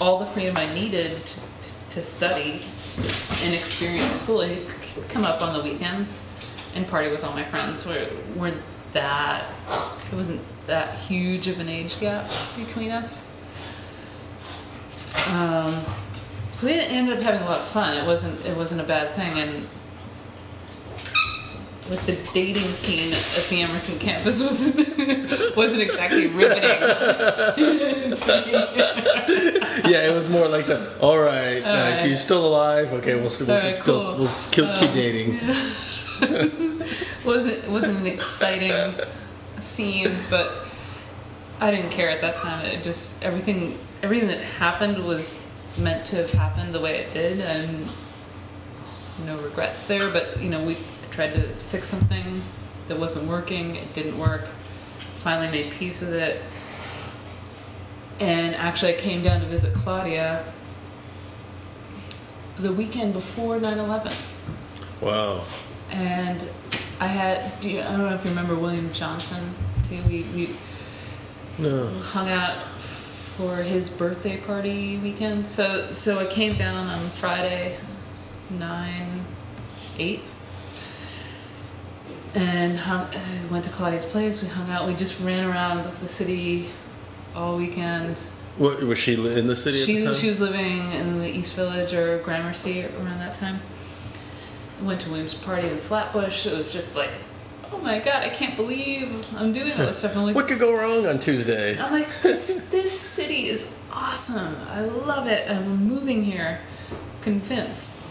all 0.00 0.18
the 0.18 0.24
freedom 0.24 0.56
I 0.56 0.72
needed 0.72 1.10
to, 1.14 1.90
to 1.90 2.02
study 2.02 2.62
and 3.44 3.54
experience 3.54 4.22
school. 4.22 4.40
I 4.40 4.56
could 4.66 5.08
come 5.10 5.24
up 5.24 5.42
on 5.42 5.52
the 5.52 5.62
weekends 5.62 6.26
and 6.74 6.88
party 6.88 7.10
with 7.10 7.22
all 7.22 7.34
my 7.34 7.44
friends. 7.44 7.86
We 7.86 7.92
weren't 8.34 8.62
that, 8.94 9.44
it 10.10 10.16
wasn't 10.16 10.40
that 10.64 10.98
huge 11.00 11.48
of 11.48 11.60
an 11.60 11.68
age 11.68 12.00
gap 12.00 12.26
between 12.56 12.92
us. 12.92 13.30
Um, 15.28 15.84
so 16.54 16.66
we 16.66 16.72
ended 16.72 17.18
up 17.18 17.22
having 17.22 17.42
a 17.42 17.44
lot 17.44 17.58
of 17.58 17.66
fun. 17.66 17.94
It 17.94 18.06
wasn't 18.06 18.42
it 18.46 18.56
wasn't 18.56 18.80
a 18.80 18.84
bad 18.84 19.10
thing, 19.10 19.38
and 19.38 19.68
with 21.90 22.06
the 22.06 22.32
dating 22.32 22.62
scene 22.62 23.12
at 23.12 23.46
the 23.50 23.60
Emerson 23.62 23.98
campus 23.98 24.42
wasn't 24.46 25.56
wasn't 25.56 25.82
exactly 25.82 26.28
riveting. 26.28 26.70
yeah, 29.88 30.08
it 30.08 30.14
was 30.14 30.28
more 30.28 30.48
like 30.48 30.66
the. 30.66 30.98
All 31.00 31.18
right, 31.18 31.62
All 31.62 31.68
uh, 31.68 31.90
right. 31.90 32.06
you're 32.06 32.16
still 32.16 32.46
alive. 32.46 32.92
Okay, 32.94 33.14
we'll, 33.14 33.30
still, 33.30 33.46
we'll 33.46 33.58
right, 33.58 33.74
still 33.74 34.00
cool. 34.00 34.18
we'll 34.18 34.34
keep, 34.50 34.66
keep 34.80 34.92
dating. 34.92 35.38
wasn't 37.24 37.68
wasn't 37.70 38.00
an 38.00 38.06
exciting 38.06 38.72
scene, 39.60 40.12
but 40.30 40.66
I 41.60 41.70
didn't 41.70 41.90
care 41.90 42.10
at 42.10 42.20
that 42.20 42.36
time. 42.36 42.64
It 42.66 42.82
just 42.82 43.24
everything 43.24 43.78
everything 44.02 44.28
that 44.28 44.40
happened 44.40 45.04
was 45.04 45.42
meant 45.78 46.04
to 46.06 46.16
have 46.16 46.30
happened 46.32 46.74
the 46.74 46.80
way 46.80 46.98
it 46.98 47.12
did, 47.12 47.40
and 47.40 47.88
no 49.24 49.36
regrets 49.38 49.86
there. 49.86 50.10
But 50.10 50.40
you 50.40 50.50
know, 50.50 50.62
we 50.62 50.76
tried 51.10 51.34
to 51.34 51.40
fix 51.40 51.88
something 51.88 52.42
that 52.88 52.98
wasn't 52.98 53.28
working. 53.28 53.76
It 53.76 53.92
didn't 53.92 54.18
work. 54.18 54.46
Finally, 54.46 55.50
made 55.50 55.72
peace 55.72 56.00
with 56.00 56.14
it. 56.14 56.42
And 58.20 58.54
actually, 58.54 58.94
I 58.94 58.98
came 58.98 59.22
down 59.22 59.40
to 59.40 59.46
visit 59.46 59.74
Claudia 59.74 60.44
the 62.58 62.72
weekend 62.72 63.12
before 63.12 63.58
9 63.58 63.78
11 63.78 64.12
Wow. 65.00 65.42
and 65.90 66.48
I 67.00 67.08
had 67.08 67.60
do 67.60 67.68
you, 67.68 67.80
I 67.80 67.84
don't 67.96 67.98
know 67.98 68.14
if 68.14 68.22
you 68.24 68.30
remember 68.30 68.54
William 68.54 68.92
Johnson 68.92 69.54
too. 69.82 70.00
We 70.06 70.22
we 70.36 70.50
No. 71.58 71.88
hung 72.00 72.28
out 72.30 72.56
for 72.80 73.56
his 73.56 73.88
birthday 73.90 74.36
party 74.36 74.98
weekend. 74.98 75.46
So 75.48 75.90
so 75.90 76.20
I 76.20 76.26
came 76.26 76.54
down 76.54 76.86
on 76.86 77.10
Friday, 77.10 77.76
nine, 78.50 79.24
eight, 79.98 80.22
and 82.36 82.78
hung, 82.78 83.02
uh, 83.02 83.18
went 83.50 83.64
to 83.64 83.70
Claudia's 83.70 84.04
place. 84.04 84.42
We 84.42 84.48
hung 84.48 84.70
out. 84.70 84.86
We 84.86 84.94
just 84.94 85.20
ran 85.20 85.44
around 85.48 85.84
the 85.86 86.08
city 86.08 86.66
all 87.34 87.56
weekend. 87.56 88.18
What, 88.56 88.82
was 88.82 88.98
she 88.98 89.14
in 89.14 89.46
the 89.46 89.56
city 89.56 89.80
at 89.82 89.86
the 89.86 89.92
She 89.92 90.04
time? 90.04 90.14
she 90.14 90.28
was 90.28 90.40
living 90.40 90.92
in 90.92 91.18
the 91.20 91.28
East 91.28 91.56
Village 91.56 91.92
or 91.92 92.18
Gramercy 92.18 92.84
around 92.84 93.18
that 93.18 93.36
time. 93.38 93.58
Went 94.82 95.00
to 95.02 95.10
William's 95.10 95.34
party 95.34 95.68
in 95.68 95.76
Flatbush. 95.76 96.46
It 96.46 96.56
was 96.56 96.72
just 96.72 96.96
like, 96.96 97.10
oh 97.72 97.78
my 97.78 97.98
god, 97.98 98.22
I 98.22 98.28
can't 98.28 98.56
believe 98.56 99.26
I'm 99.36 99.52
doing 99.52 99.72
all 99.72 99.78
this 99.78 99.98
stuff. 99.98 100.16
I'm 100.16 100.24
like, 100.24 100.36
what 100.36 100.46
could 100.46 100.60
go 100.60 100.76
wrong 100.76 101.06
on 101.06 101.18
Tuesday? 101.18 101.78
I'm 101.78 101.92
like, 101.92 102.08
this 102.22 102.68
this 102.70 102.98
city 102.98 103.48
is 103.48 103.76
awesome. 103.92 104.54
I 104.68 104.82
love 104.82 105.26
it. 105.26 105.50
I'm 105.50 105.86
moving 105.88 106.22
here, 106.22 106.60
convinced. 107.22 108.02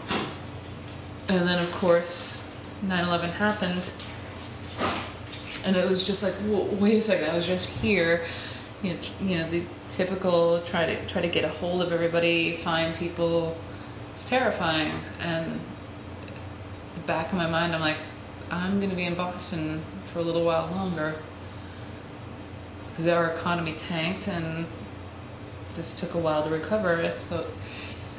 And 1.28 1.48
then 1.48 1.58
of 1.58 1.70
course, 1.72 2.54
9/11 2.84 3.30
happened, 3.30 3.92
and 5.64 5.76
it 5.76 5.88
was 5.88 6.06
just 6.06 6.22
like, 6.22 6.34
wait 6.80 6.96
a 6.96 7.00
second. 7.00 7.30
I 7.30 7.36
was 7.36 7.46
just 7.46 7.80
here. 7.80 8.24
You 8.84 8.90
know, 8.92 8.98
you 9.22 9.38
know 9.38 9.48
the 9.48 9.62
typical 9.88 10.60
try 10.60 10.84
to 10.84 11.06
try 11.06 11.22
to 11.22 11.28
get 11.28 11.42
a 11.42 11.48
hold 11.48 11.80
of 11.80 11.90
everybody, 11.90 12.52
find 12.52 12.94
people. 12.94 13.56
It's 14.12 14.28
terrifying. 14.28 14.92
And 15.20 15.58
the 16.92 17.00
back 17.00 17.32
of 17.32 17.38
my 17.38 17.46
mind, 17.46 17.74
I'm 17.74 17.80
like, 17.80 17.96
I'm 18.50 18.80
gonna 18.80 18.94
be 18.94 19.04
in 19.04 19.14
Boston 19.14 19.80
for 20.04 20.18
a 20.18 20.22
little 20.22 20.44
while 20.44 20.70
longer 20.70 21.14
because 22.88 23.08
our 23.08 23.30
economy 23.30 23.72
tanked 23.72 24.28
and 24.28 24.66
just 25.74 25.98
took 25.98 26.12
a 26.12 26.18
while 26.18 26.44
to 26.44 26.50
recover. 26.50 27.10
So, 27.10 27.46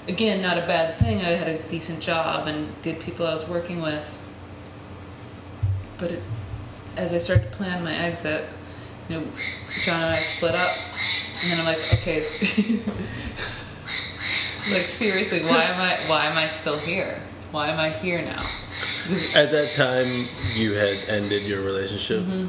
again, 0.07 0.41
not 0.41 0.57
a 0.57 0.61
bad 0.61 0.95
thing. 0.95 1.19
I 1.19 1.29
had 1.29 1.47
a 1.47 1.61
decent 1.69 2.01
job 2.01 2.47
and 2.47 2.67
good 2.81 2.99
people 2.99 3.27
I 3.27 3.33
was 3.33 3.47
working 3.47 3.83
with. 3.83 4.17
But 5.99 6.13
it, 6.13 6.23
as 6.97 7.13
I 7.13 7.19
started 7.19 7.51
to 7.51 7.55
plan 7.55 7.83
my 7.83 7.95
exit, 7.95 8.45
you 9.09 9.19
know, 9.19 9.27
John 9.81 10.01
and 10.01 10.11
I 10.11 10.21
split 10.21 10.55
up, 10.55 10.77
and 11.41 11.51
then 11.51 11.59
I'm 11.59 11.65
like, 11.65 11.93
okay, 11.93 12.17
like 14.71 14.87
seriously, 14.87 15.43
why 15.43 15.63
am 15.63 15.79
I 15.79 16.07
why 16.09 16.25
am 16.27 16.37
I 16.37 16.47
still 16.47 16.79
here? 16.79 17.21
Why 17.51 17.69
am 17.69 17.79
I 17.79 17.89
here 17.89 18.21
now? 18.21 18.41
Because 19.03 19.33
At 19.35 19.51
that 19.51 19.73
time, 19.73 20.27
you 20.53 20.73
had 20.73 20.97
ended 21.07 21.43
your 21.43 21.61
relationship. 21.61 22.21
Mm-hmm. 22.21 22.47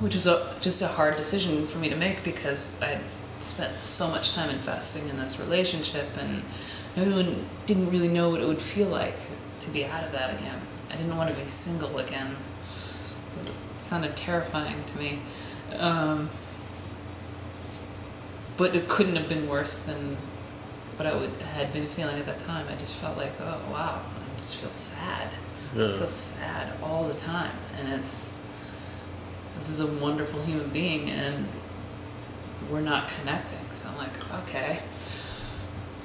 which 0.00 0.14
was 0.14 0.26
a, 0.26 0.54
just 0.60 0.82
a 0.82 0.86
hard 0.88 1.16
decision 1.16 1.66
for 1.66 1.78
me 1.78 1.88
to 1.88 1.96
make 1.96 2.24
because 2.24 2.80
I 2.82 3.00
spent 3.40 3.78
so 3.78 4.08
much 4.08 4.34
time 4.34 4.50
investing 4.50 5.08
in 5.08 5.18
this 5.18 5.38
relationship 5.38 6.08
and 6.18 6.42
everyone 6.96 7.44
didn't 7.66 7.90
really 7.90 8.08
know 8.08 8.30
what 8.30 8.40
it 8.40 8.46
would 8.46 8.60
feel 8.62 8.88
like 8.88 9.16
to 9.60 9.70
be 9.70 9.84
out 9.84 10.04
of 10.04 10.12
that 10.12 10.38
again. 10.38 10.60
I 10.90 10.96
didn't 10.96 11.16
want 11.16 11.30
to 11.30 11.36
be 11.40 11.46
single 11.46 11.98
again. 11.98 12.36
Sounded 13.84 14.16
terrifying 14.16 14.82
to 14.86 14.98
me. 14.98 15.18
Um, 15.76 16.30
but 18.56 18.74
it 18.74 18.88
couldn't 18.88 19.16
have 19.16 19.28
been 19.28 19.46
worse 19.46 19.78
than 19.78 20.16
what 20.96 21.06
I 21.06 21.14
would, 21.14 21.30
had 21.42 21.70
been 21.74 21.86
feeling 21.86 22.18
at 22.18 22.24
that 22.24 22.38
time. 22.38 22.66
I 22.72 22.76
just 22.76 22.96
felt 22.96 23.18
like, 23.18 23.32
oh 23.40 23.60
wow, 23.70 24.00
I 24.00 24.38
just 24.38 24.56
feel 24.56 24.70
sad. 24.70 25.28
I 25.74 25.76
feel 25.76 26.06
sad 26.06 26.72
all 26.82 27.04
the 27.04 27.12
time, 27.12 27.52
and 27.78 27.92
it's 27.92 28.40
this 29.56 29.68
is 29.68 29.80
a 29.80 29.86
wonderful 29.86 30.40
human 30.40 30.70
being, 30.70 31.10
and 31.10 31.46
we're 32.70 32.80
not 32.80 33.08
connecting. 33.08 33.58
So 33.74 33.90
I'm 33.90 33.98
like, 33.98 34.32
okay, 34.44 34.80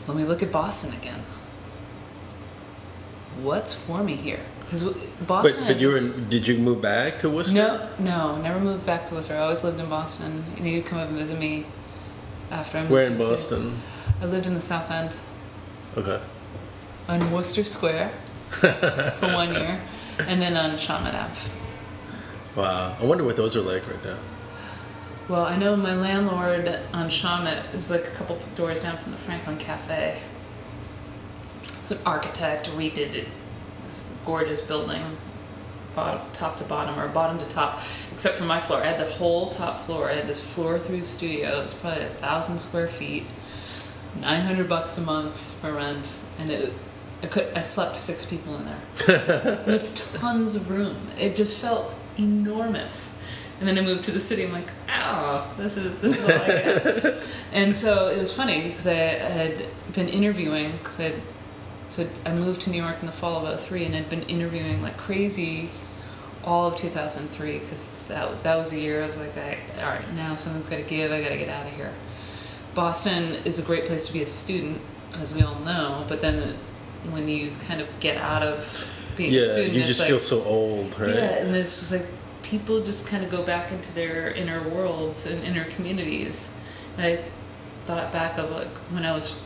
let 0.05 0.17
me 0.17 0.25
look 0.25 0.43
at 0.43 0.51
Boston 0.51 0.93
again. 0.99 1.23
What's 3.41 3.73
for 3.73 4.03
me 4.03 4.15
here? 4.15 4.39
Because 4.61 4.83
Boston. 5.27 5.63
but 5.63 5.71
is- 5.71 5.81
you 5.81 5.89
were 5.89 5.97
in, 5.97 6.29
did 6.29 6.47
you 6.47 6.57
move 6.57 6.81
back 6.81 7.19
to 7.19 7.29
Worcester? 7.29 7.55
no, 7.55 7.89
no, 7.99 8.41
never 8.41 8.59
moved 8.59 8.85
back 8.85 9.05
to 9.05 9.15
Worcester. 9.15 9.35
I 9.35 9.39
always 9.39 9.63
lived 9.63 9.79
in 9.79 9.89
Boston. 9.89 10.43
And 10.57 10.67
you'd 10.67 10.85
come 10.85 10.99
up 10.99 11.07
and 11.09 11.17
visit 11.17 11.39
me 11.39 11.65
after 12.51 12.77
I 12.77 12.81
moved. 12.81 12.91
Where 12.93 13.03
in. 13.03 13.17
Boston? 13.17 13.75
I 14.21 14.25
lived 14.25 14.47
in 14.47 14.53
the 14.53 14.61
South 14.61 14.91
End 14.91 15.15
Okay. 15.97 16.19
on 17.07 17.31
Worcester 17.31 17.63
Square 17.63 18.11
for 18.49 19.27
one 19.33 19.53
year, 19.53 19.79
and 20.27 20.41
then 20.41 20.57
on 20.57 20.71
Shawmut 20.71 21.13
Ave. 21.15 21.49
Wow. 22.55 22.95
I 22.99 23.05
wonder 23.05 23.23
what 23.23 23.37
those 23.37 23.55
are 23.55 23.61
like 23.61 23.87
right 23.87 24.03
now. 24.03 24.17
Well, 25.29 25.45
I 25.45 25.55
know 25.55 25.75
my 25.75 25.95
landlord 25.95 26.67
on 26.93 27.07
Shawmut 27.09 27.73
is 27.75 27.89
like 27.91 28.05
a 28.07 28.11
couple 28.11 28.37
doors 28.55 28.81
down 28.83 28.97
from 28.97 29.11
the 29.11 29.17
Franklin 29.17 29.57
Cafe. 29.57 30.17
An 31.91 31.97
architect, 32.05 32.69
redid 32.71 33.15
it, 33.15 33.27
this 33.83 34.15
gorgeous 34.25 34.61
building, 34.61 35.01
bottom, 35.95 36.21
top 36.33 36.55
to 36.57 36.63
bottom, 36.63 36.99
or 36.99 37.07
bottom 37.07 37.37
to 37.37 37.47
top, 37.47 37.81
except 38.11 38.35
for 38.35 38.45
my 38.45 38.59
floor. 38.59 38.81
I 38.81 38.85
had 38.87 38.99
the 38.99 39.11
whole 39.11 39.49
top 39.49 39.77
floor. 39.77 40.09
I 40.09 40.13
had 40.13 40.27
this 40.27 40.53
floor 40.53 40.77
through 40.77 41.03
studio. 41.03 41.61
It's 41.61 41.73
probably 41.73 42.03
a 42.03 42.07
thousand 42.07 42.59
square 42.59 42.87
feet, 42.87 43.25
900 44.21 44.69
bucks 44.69 44.97
a 44.97 45.01
month 45.01 45.37
for 45.61 45.73
rent, 45.73 46.21
and 46.39 46.49
it, 46.49 46.73
I 47.23 47.27
could, 47.27 47.49
I 47.55 47.61
slept 47.61 47.97
six 47.97 48.25
people 48.25 48.55
in 48.55 48.65
there 48.65 49.63
with 49.65 49.93
tons 50.19 50.55
of 50.55 50.69
room. 50.69 50.95
It 51.17 51.35
just 51.35 51.59
felt 51.59 51.93
enormous. 52.17 53.17
And 53.59 53.67
then 53.67 53.77
I 53.77 53.81
moved 53.81 54.05
to 54.05 54.11
the 54.11 54.21
city. 54.21 54.45
I'm 54.45 54.53
like, 54.53 54.69
oh, 54.87 55.53
this 55.57 55.75
is 55.75 55.97
this 55.97 56.17
is 56.17 56.23
all 56.23 56.41
I 56.41 56.47
get. 56.47 57.35
and 57.51 57.75
so 57.75 58.07
it 58.07 58.17
was 58.17 58.31
funny 58.31 58.63
because 58.63 58.87
I, 58.87 58.93
I 58.93 58.95
had 58.95 59.65
been 59.93 60.07
interviewing 60.07 60.71
because 60.77 61.01
I, 61.01 61.13
so 61.89 62.07
I 62.25 62.33
moved 62.33 62.61
to 62.61 62.69
New 62.69 62.81
York 62.81 62.97
in 62.99 63.05
the 63.05 63.11
fall 63.11 63.45
of 63.45 63.59
03 63.59 63.85
and 63.85 63.95
I'd 63.95 64.09
been 64.09 64.23
interviewing 64.23 64.81
like 64.81 64.97
crazy 64.97 65.69
all 66.43 66.67
of 66.67 66.75
2003 66.75 67.59
because 67.59 67.89
that 68.07 68.43
that 68.43 68.55
was 68.57 68.71
a 68.73 68.79
year 68.79 69.01
I 69.03 69.05
was 69.05 69.17
like, 69.17 69.37
I, 69.37 69.57
all 69.83 69.89
right, 69.89 70.13
now 70.13 70.35
something's 70.35 70.67
got 70.67 70.77
to 70.77 70.83
give. 70.85 71.11
I 71.11 71.21
got 71.21 71.29
to 71.29 71.37
get 71.37 71.49
out 71.49 71.65
of 71.65 71.73
here. 71.75 71.93
Boston 72.75 73.35
is 73.45 73.59
a 73.59 73.63
great 73.63 73.85
place 73.85 74.05
to 74.07 74.13
be 74.13 74.21
a 74.21 74.25
student, 74.25 74.79
as 75.15 75.33
we 75.33 75.41
all 75.41 75.59
know. 75.59 76.05
But 76.07 76.21
then 76.21 76.55
when 77.09 77.27
you 77.27 77.51
kind 77.67 77.81
of 77.81 77.99
get 77.99 78.17
out 78.17 78.43
of 78.43 78.87
being 79.17 79.37
a 79.37 79.37
Yeah, 79.37 79.41
student, 79.41 79.73
you 79.73 79.83
just 79.83 79.99
like, 79.99 80.09
feel 80.09 80.19
so 80.19 80.43
old, 80.43 80.97
right? 80.99 81.15
yeah, 81.15 81.37
and 81.39 81.55
it's 81.55 81.79
just 81.79 81.91
like 81.91 82.05
people 82.43 82.81
just 82.83 83.07
kind 83.07 83.23
of 83.23 83.29
go 83.31 83.43
back 83.43 83.71
into 83.71 83.93
their 83.93 84.31
inner 84.31 84.61
worlds 84.69 85.25
and 85.25 85.43
inner 85.43 85.65
communities. 85.65 86.57
And 86.97 87.05
I 87.05 87.23
thought 87.85 88.11
back 88.11 88.37
of 88.37 88.51
like 88.51 88.67
when 88.91 89.05
I 89.05 89.11
was 89.11 89.39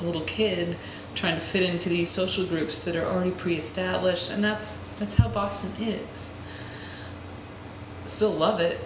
a 0.00 0.04
little 0.04 0.22
kid 0.22 0.76
trying 1.18 1.34
to 1.34 1.40
fit 1.40 1.62
into 1.62 1.88
these 1.88 2.08
social 2.08 2.46
groups 2.46 2.82
that 2.84 2.94
are 2.94 3.04
already 3.04 3.32
pre-established, 3.32 4.30
and 4.30 4.42
that's 4.42 4.76
that's 4.94 5.16
how 5.16 5.28
Boston 5.28 5.70
is. 5.84 6.40
Still 8.06 8.30
love 8.30 8.60
it, 8.60 8.78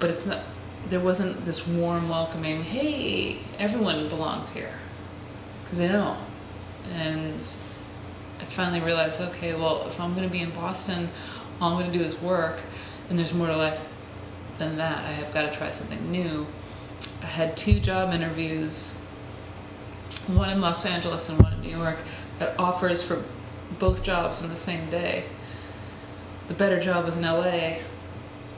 but 0.00 0.10
it's 0.10 0.26
not. 0.26 0.40
there 0.88 1.00
wasn't 1.00 1.44
this 1.44 1.66
warm, 1.66 2.08
welcoming, 2.08 2.62
hey, 2.62 3.38
everyone 3.58 4.08
belongs 4.08 4.50
here. 4.50 4.72
Because 5.62 5.78
they 5.78 5.88
know. 5.88 6.16
And 6.94 7.38
I 8.40 8.44
finally 8.44 8.80
realized, 8.80 9.20
okay, 9.20 9.54
well, 9.54 9.86
if 9.86 10.00
I'm 10.00 10.14
going 10.14 10.26
to 10.26 10.32
be 10.32 10.40
in 10.40 10.50
Boston, 10.50 11.08
all 11.60 11.72
I'm 11.72 11.78
going 11.78 11.92
to 11.92 11.98
do 11.98 12.04
is 12.04 12.20
work, 12.20 12.60
and 13.08 13.18
there's 13.18 13.34
more 13.34 13.46
to 13.46 13.56
life 13.56 13.88
than 14.58 14.76
that. 14.76 15.04
I 15.04 15.12
have 15.12 15.32
got 15.32 15.50
to 15.50 15.56
try 15.56 15.70
something 15.70 16.10
new. 16.10 16.46
I 17.22 17.26
had 17.26 17.56
two 17.56 17.78
job 17.80 18.12
interviews, 18.12 18.97
one 20.28 20.50
in 20.50 20.60
Los 20.60 20.84
Angeles 20.86 21.28
and 21.28 21.40
one 21.40 21.52
in 21.54 21.62
New 21.62 21.76
York, 21.76 21.98
that 22.38 22.58
offers 22.58 23.02
for 23.02 23.22
both 23.78 24.02
jobs 24.02 24.42
in 24.42 24.48
the 24.48 24.56
same 24.56 24.88
day. 24.90 25.24
The 26.48 26.54
better 26.54 26.80
job 26.80 27.04
was 27.04 27.16
in 27.16 27.24
LA, 27.24 27.78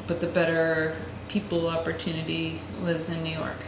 but 0.07 0.21
the 0.21 0.27
better 0.27 0.97
people 1.29 1.69
opportunity 1.69 2.61
was 2.83 3.09
in 3.11 3.23
New 3.23 3.37
York. 3.37 3.65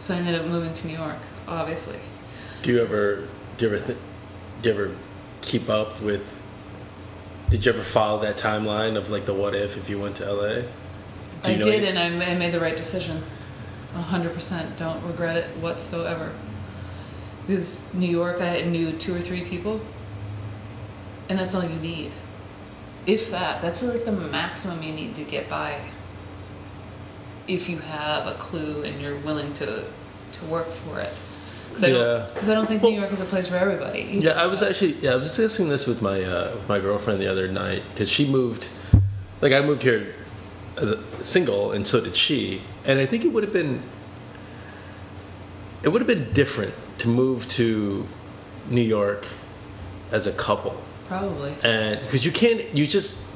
So 0.00 0.14
I 0.14 0.18
ended 0.18 0.34
up 0.34 0.46
moving 0.46 0.72
to 0.72 0.86
New 0.86 0.96
York, 0.96 1.18
obviously. 1.46 1.98
Do 2.62 2.72
you 2.72 2.82
ever, 2.82 3.28
do 3.58 3.68
you 3.68 3.74
ever, 3.74 3.84
th- 3.84 3.98
do 4.62 4.68
you 4.68 4.74
ever 4.74 4.96
keep 5.42 5.68
up 5.68 6.00
with? 6.00 6.40
Did 7.50 7.66
you 7.66 7.72
ever 7.72 7.82
follow 7.82 8.20
that 8.22 8.36
timeline 8.36 8.96
of 8.96 9.10
like 9.10 9.26
the 9.26 9.34
what 9.34 9.54
if 9.54 9.76
if 9.76 9.88
you 9.90 10.00
went 10.00 10.16
to 10.16 10.32
LA? 10.32 10.62
I 11.44 11.50
you 11.50 11.56
know 11.56 11.62
did, 11.62 11.84
any- 11.84 12.14
and 12.14 12.22
I 12.22 12.34
made 12.34 12.52
the 12.52 12.60
right 12.60 12.76
decision. 12.76 13.22
A 13.94 14.00
hundred 14.00 14.32
percent. 14.34 14.76
Don't 14.76 15.02
regret 15.04 15.36
it 15.36 15.44
whatsoever. 15.58 16.32
Because 17.46 17.92
New 17.92 18.08
York, 18.08 18.40
I 18.40 18.62
knew 18.62 18.92
two 18.92 19.14
or 19.14 19.20
three 19.20 19.42
people, 19.42 19.80
and 21.28 21.38
that's 21.38 21.54
all 21.54 21.62
you 21.64 21.76
need. 21.80 22.12
If 23.06 23.30
that, 23.32 23.60
that's 23.60 23.82
like 23.82 24.04
the 24.04 24.12
maximum 24.12 24.82
you 24.82 24.92
need 24.92 25.14
to 25.16 25.24
get 25.24 25.48
by. 25.48 25.78
If 27.48 27.68
you 27.68 27.78
have 27.78 28.26
a 28.28 28.34
clue 28.34 28.84
and 28.84 29.00
you're 29.00 29.16
willing 29.18 29.52
to 29.54 29.84
to 30.32 30.44
work 30.46 30.66
for 30.68 31.00
it. 31.00 31.14
Because 31.68 31.84
I, 31.84 31.88
Yeah. 31.88 31.94
don't- 31.94 32.48
I 32.48 32.54
don't 32.54 32.66
think 32.68 32.82
Well- 32.82 32.92
New 32.92 33.00
York 33.00 33.12
is 33.12 33.20
a 33.20 33.24
place 33.24 33.48
for 33.48 33.56
everybody. 33.56 34.00
either. 34.00 34.26
Yeah, 34.28 34.42
I 34.42 34.46
was 34.46 34.62
actually 34.62 34.92
yeah 35.02 35.12
I 35.12 35.16
was 35.16 35.26
discussing 35.28 35.68
this 35.68 35.86
with 35.86 36.00
my 36.00 36.22
uh, 36.22 36.52
with 36.54 36.68
my 36.68 36.78
girlfriend 36.78 37.20
the 37.20 37.26
other 37.26 37.48
night 37.48 37.82
because 37.92 38.08
she 38.08 38.26
moved, 38.26 38.68
like 39.42 39.52
I 39.52 39.60
moved 39.62 39.82
here 39.82 40.14
as 40.76 40.90
a 40.90 41.24
single 41.24 41.72
and 41.72 41.86
so 41.86 42.00
did 42.00 42.16
she, 42.16 42.60
and 42.84 42.98
I 42.98 43.06
think 43.06 43.24
it 43.24 43.28
would 43.28 43.42
have 43.42 43.52
been 43.52 43.82
it 45.82 45.88
would 45.88 46.00
have 46.00 46.08
been 46.08 46.32
different 46.32 46.74
to 46.98 47.08
move 47.08 47.48
to 47.48 48.06
New 48.70 48.82
York 48.82 49.26
as 50.10 50.26
a 50.26 50.32
couple. 50.32 50.80
Probably. 51.08 51.54
and 51.62 52.00
because 52.00 52.24
you 52.24 52.32
can't 52.32 52.74
you 52.74 52.86
just 52.86 53.26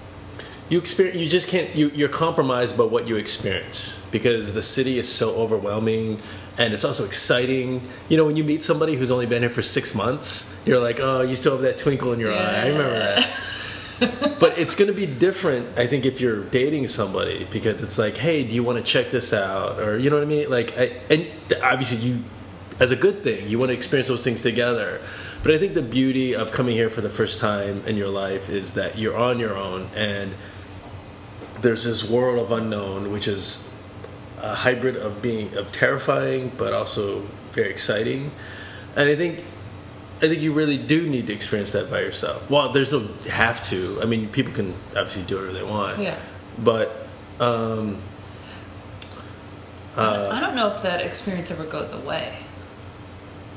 you 0.70 0.78
experience 0.78 1.18
you 1.18 1.28
just 1.28 1.48
can't 1.48 1.74
you 1.74 1.90
you're 1.90 2.08
compromised 2.08 2.76
by 2.78 2.84
what 2.84 3.06
you 3.06 3.16
experience. 3.16 4.00
Because 4.10 4.54
the 4.54 4.62
city 4.62 4.98
is 4.98 5.12
so 5.12 5.34
overwhelming 5.34 6.18
and 6.58 6.72
it's 6.72 6.84
also 6.84 7.04
exciting. 7.04 7.82
You 8.08 8.16
know 8.16 8.24
when 8.24 8.36
you 8.36 8.44
meet 8.44 8.64
somebody 8.64 8.94
who's 8.94 9.10
only 9.10 9.26
been 9.26 9.42
here 9.42 9.50
for 9.50 9.62
six 9.62 9.94
months 9.94 10.58
you're 10.64 10.80
like 10.80 11.00
oh 11.00 11.20
you 11.20 11.34
still 11.34 11.52
have 11.52 11.62
that 11.62 11.76
twinkle 11.78 12.12
in 12.12 12.20
your 12.20 12.32
eye. 12.32 12.62
I 12.62 12.68
remember 12.68 12.98
that 12.98 13.28
but 13.98 14.58
it's 14.58 14.74
going 14.74 14.88
to 14.88 14.96
be 14.96 15.06
different 15.06 15.66
i 15.78 15.86
think 15.86 16.04
if 16.04 16.20
you're 16.20 16.44
dating 16.44 16.86
somebody 16.86 17.46
because 17.50 17.82
it's 17.82 17.96
like 17.96 18.16
hey 18.16 18.44
do 18.44 18.54
you 18.54 18.62
want 18.62 18.78
to 18.78 18.84
check 18.84 19.10
this 19.10 19.32
out? 19.32 19.80
Or 19.80 19.98
you 19.98 20.10
know 20.10 20.16
what 20.16 20.22
i 20.22 20.26
mean? 20.26 20.50
Like 20.50 20.76
I, 20.76 21.00
and 21.08 21.26
obviously 21.62 21.98
you 21.98 22.22
as 22.78 22.90
a 22.90 22.96
good 22.96 23.22
thing 23.22 23.48
you 23.48 23.58
want 23.58 23.70
to 23.70 23.74
experience 23.74 24.08
those 24.08 24.22
things 24.22 24.42
together. 24.42 25.00
But 25.42 25.52
i 25.54 25.58
think 25.58 25.74
the 25.74 25.82
beauty 25.82 26.34
of 26.34 26.52
coming 26.52 26.74
here 26.74 26.90
for 26.90 27.00
the 27.00 27.10
first 27.10 27.40
time 27.40 27.82
in 27.86 27.96
your 27.96 28.08
life 28.08 28.50
is 28.50 28.74
that 28.74 28.98
you're 28.98 29.16
on 29.16 29.38
your 29.38 29.56
own 29.56 29.88
and 29.94 30.34
there's 31.62 31.84
this 31.84 32.08
world 32.08 32.38
of 32.38 32.52
unknown 32.52 33.10
which 33.10 33.26
is 33.26 33.72
a 34.42 34.54
hybrid 34.54 34.96
of 34.96 35.22
being 35.22 35.54
of 35.56 35.72
terrifying 35.72 36.52
but 36.58 36.74
also 36.74 37.20
very 37.52 37.70
exciting. 37.70 38.30
And 38.94 39.08
i 39.08 39.16
think 39.16 39.42
I 40.16 40.28
think 40.28 40.40
you 40.40 40.52
really 40.52 40.78
do 40.78 41.06
need 41.06 41.26
to 41.26 41.34
experience 41.34 41.72
that 41.72 41.90
by 41.90 42.00
yourself. 42.00 42.50
Well, 42.50 42.70
there's 42.72 42.90
no 42.90 43.06
have 43.30 43.62
to. 43.68 44.00
I 44.00 44.06
mean, 44.06 44.28
people 44.28 44.52
can 44.52 44.70
obviously 44.96 45.24
do 45.24 45.36
whatever 45.36 45.52
they 45.52 45.62
want. 45.62 45.98
Yeah. 45.98 46.18
But 46.58 47.06
um, 47.38 47.98
uh, 49.94 50.30
I 50.32 50.40
don't 50.40 50.54
know 50.54 50.68
if 50.68 50.82
that 50.82 51.02
experience 51.02 51.50
ever 51.50 51.64
goes 51.64 51.92
away. 51.92 52.34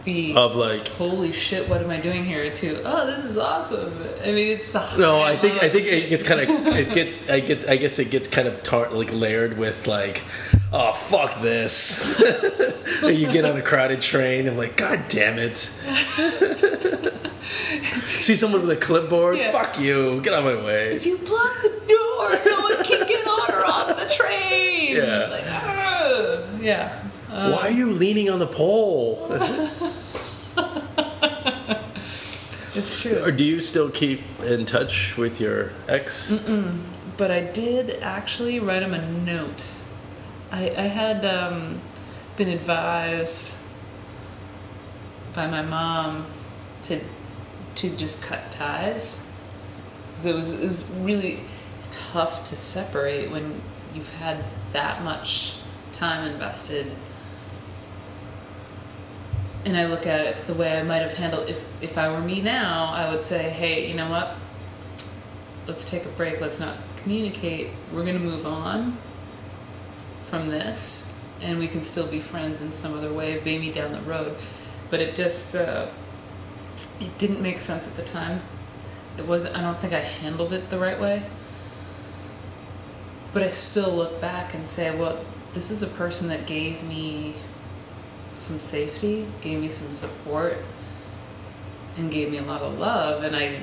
The 0.05 0.35
of 0.35 0.55
like, 0.55 0.87
holy 0.87 1.31
shit, 1.31 1.67
what 1.69 1.81
am 1.81 1.89
I 1.89 1.99
doing 1.99 2.23
here? 2.23 2.49
To 2.49 2.81
oh, 2.85 3.05
this 3.05 3.25
is 3.25 3.37
awesome. 3.37 3.93
I 4.23 4.31
mean, 4.31 4.51
it's 4.57 4.71
the 4.71 4.95
no, 4.97 5.21
I 5.21 5.35
think 5.37 5.61
I 5.61 5.69
think 5.69 5.85
it 5.87 6.09
gets 6.09 6.23
kind 6.23 6.41
of 6.41 6.49
it 6.67 6.93
get 6.93 7.29
I 7.29 7.39
get 7.41 7.67
I 7.69 7.75
guess 7.75 7.99
it 7.99 8.09
gets 8.11 8.27
kind 8.27 8.47
of 8.47 8.63
tar- 8.63 8.89
like 8.91 9.11
layered 9.11 9.57
with 9.57 9.87
like, 9.87 10.23
oh 10.71 10.91
fuck 10.93 11.41
this. 11.41 12.21
And 13.01 13.17
you 13.17 13.31
get 13.31 13.45
on 13.45 13.55
a 13.55 13.61
crowded 13.61 14.01
train 14.01 14.45
and 14.47 14.57
like, 14.57 14.75
god 14.75 15.05
damn 15.07 15.39
it. 15.39 15.55
See 18.21 18.35
someone 18.35 18.61
with 18.67 18.77
a 18.77 18.79
clipboard, 18.81 19.37
Yeah. 19.37 19.51
fuck 19.53 19.79
you, 19.79 20.19
get 20.21 20.33
out 20.33 20.45
of 20.45 20.57
my 20.59 20.65
way. 20.65 20.93
If 20.95 21.05
you 21.05 21.17
block 21.19 21.61
the 21.61 21.69
door, 21.69 22.39
no 22.45 22.61
one 22.61 22.83
can 22.83 23.07
get 23.07 23.25
on 23.25 23.51
or 23.51 23.65
off 23.65 23.95
the 23.97 24.05
train. 24.13 24.97
Yeah. 24.97 25.27
Like, 25.29 25.43
ah, 25.47 26.39
yeah. 26.59 27.03
Uh, 27.39 27.51
Why 27.53 27.67
are 27.67 27.71
you 27.71 27.91
leaning 27.91 28.29
on 28.29 28.39
the 28.39 28.47
pole? 28.47 29.25
it's 32.75 33.01
true. 33.01 33.23
Or 33.23 33.31
do 33.31 33.45
you 33.45 33.61
still 33.61 33.89
keep 33.89 34.21
in 34.43 34.65
touch 34.65 35.15
with 35.15 35.39
your 35.39 35.71
ex? 35.87 36.33
But 37.15 37.31
I 37.31 37.39
did 37.41 37.91
actually 38.01 38.59
write 38.59 38.83
him 38.83 38.93
a 38.93 39.09
note. 39.11 39.65
I, 40.51 40.69
I 40.71 40.87
had 40.87 41.23
um, 41.25 41.79
been 42.35 42.49
advised 42.49 43.63
by 45.33 45.47
my 45.47 45.61
mom 45.61 46.25
to 46.83 46.99
to 47.75 47.95
just 47.95 48.21
cut 48.21 48.51
ties. 48.51 49.31
'Cause 50.15 50.25
it 50.25 50.35
was, 50.35 50.53
it 50.59 50.63
was 50.65 50.91
really 50.99 51.39
it's 51.77 52.11
tough 52.11 52.43
to 52.49 52.55
separate 52.57 53.31
when 53.31 53.61
you've 53.95 54.13
had 54.15 54.43
that 54.73 55.01
much 55.03 55.55
time 55.93 56.29
invested. 56.29 56.87
And 59.69 59.77
I 59.77 59.85
look 59.85 60.05
at 60.05 60.25
it 60.25 60.47
the 60.47 60.53
way 60.53 60.77
I 60.77 60.83
might 60.83 61.01
have 61.01 61.13
handled 61.13 61.47
if 61.47 61.63
if 61.81 61.97
I 61.97 62.11
were 62.11 62.19
me 62.19 62.41
now, 62.41 62.91
I 62.91 63.09
would 63.09 63.23
say, 63.23 63.49
hey, 63.49 63.87
you 63.87 63.95
know 63.95 64.09
what? 64.09 64.35
let's 65.69 65.85
take 65.85 66.03
a 66.05 66.09
break. 66.09 66.41
Let's 66.41 66.59
not 66.59 66.77
communicate. 66.97 67.69
We're 67.93 68.01
going 68.01 68.17
to 68.17 68.23
move 68.23 68.45
on 68.45 68.97
from 70.23 70.49
this 70.49 71.15
and 71.41 71.57
we 71.57 71.67
can 71.67 71.83
still 71.83 72.07
be 72.07 72.19
friends 72.19 72.61
in 72.61 72.73
some 72.73 72.93
other 72.93 73.13
way 73.13 73.39
maybe 73.45 73.71
down 73.71 73.93
the 73.93 74.01
road. 74.01 74.35
But 74.89 74.99
it 74.99 75.15
just 75.15 75.55
uh, 75.55 75.87
it 76.99 77.17
didn't 77.19 77.41
make 77.41 77.59
sense 77.59 77.87
at 77.87 77.95
the 77.95 78.01
time. 78.01 78.41
It 79.17 79.27
was 79.27 79.45
i 79.53 79.61
don't 79.61 79.77
think 79.77 79.93
i 79.93 79.99
handled 79.99 80.53
it 80.53 80.69
the 80.69 80.79
right 80.79 80.99
way. 80.99 81.23
But 83.31 83.43
i 83.43 83.47
still 83.47 83.91
look 83.91 84.19
back 84.19 84.55
and 84.55 84.67
say 84.67 84.97
well 84.97 85.23
this 85.53 85.69
is 85.69 85.83
a 85.83 85.87
person 85.87 86.27
that 86.29 86.47
gave 86.47 86.83
me 86.83 87.35
some 88.39 88.59
safety 88.59 89.27
gave 89.41 89.59
me 89.59 89.67
some 89.67 89.91
support 89.91 90.57
and 91.97 92.11
gave 92.11 92.31
me 92.31 92.37
a 92.37 92.43
lot 92.43 92.61
of 92.61 92.79
love 92.79 93.23
and 93.23 93.35
i 93.35 93.59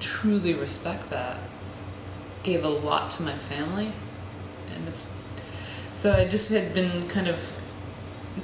truly 0.00 0.54
respect 0.54 1.08
that. 1.08 1.38
Gave 2.42 2.64
a 2.64 2.68
lot 2.68 3.10
to 3.12 3.22
my 3.22 3.32
family, 3.32 3.90
and 4.74 4.86
it's 4.86 5.10
so 5.92 6.12
I 6.12 6.26
just 6.26 6.52
had 6.52 6.74
been 6.74 7.08
kind 7.08 7.28
of 7.28 7.56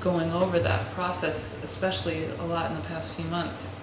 going 0.01 0.31
over 0.33 0.59
that 0.59 0.91
process, 0.93 1.63
especially 1.65 2.25
a 2.39 2.45
lot 2.45 2.71
in 2.71 2.77
the 2.77 2.87
past 2.89 3.17
few 3.17 3.27
months. 3.27 3.75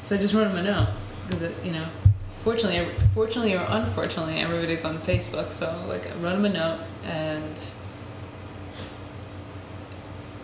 So 0.00 0.14
I 0.14 0.18
just 0.18 0.34
wrote 0.34 0.48
him 0.48 0.56
a 0.56 0.62
note 0.62 0.88
because 1.22 1.42
it, 1.42 1.54
you 1.64 1.72
know, 1.72 1.84
fortunately, 2.30 2.94
fortunately 3.10 3.54
or 3.54 3.66
unfortunately, 3.68 4.34
everybody's 4.34 4.84
on 4.84 4.98
Facebook. 4.98 5.50
So 5.50 5.84
like, 5.88 6.08
I 6.08 6.14
wrote 6.16 6.36
him 6.36 6.44
a 6.44 6.50
note, 6.50 6.80
and 7.04 7.74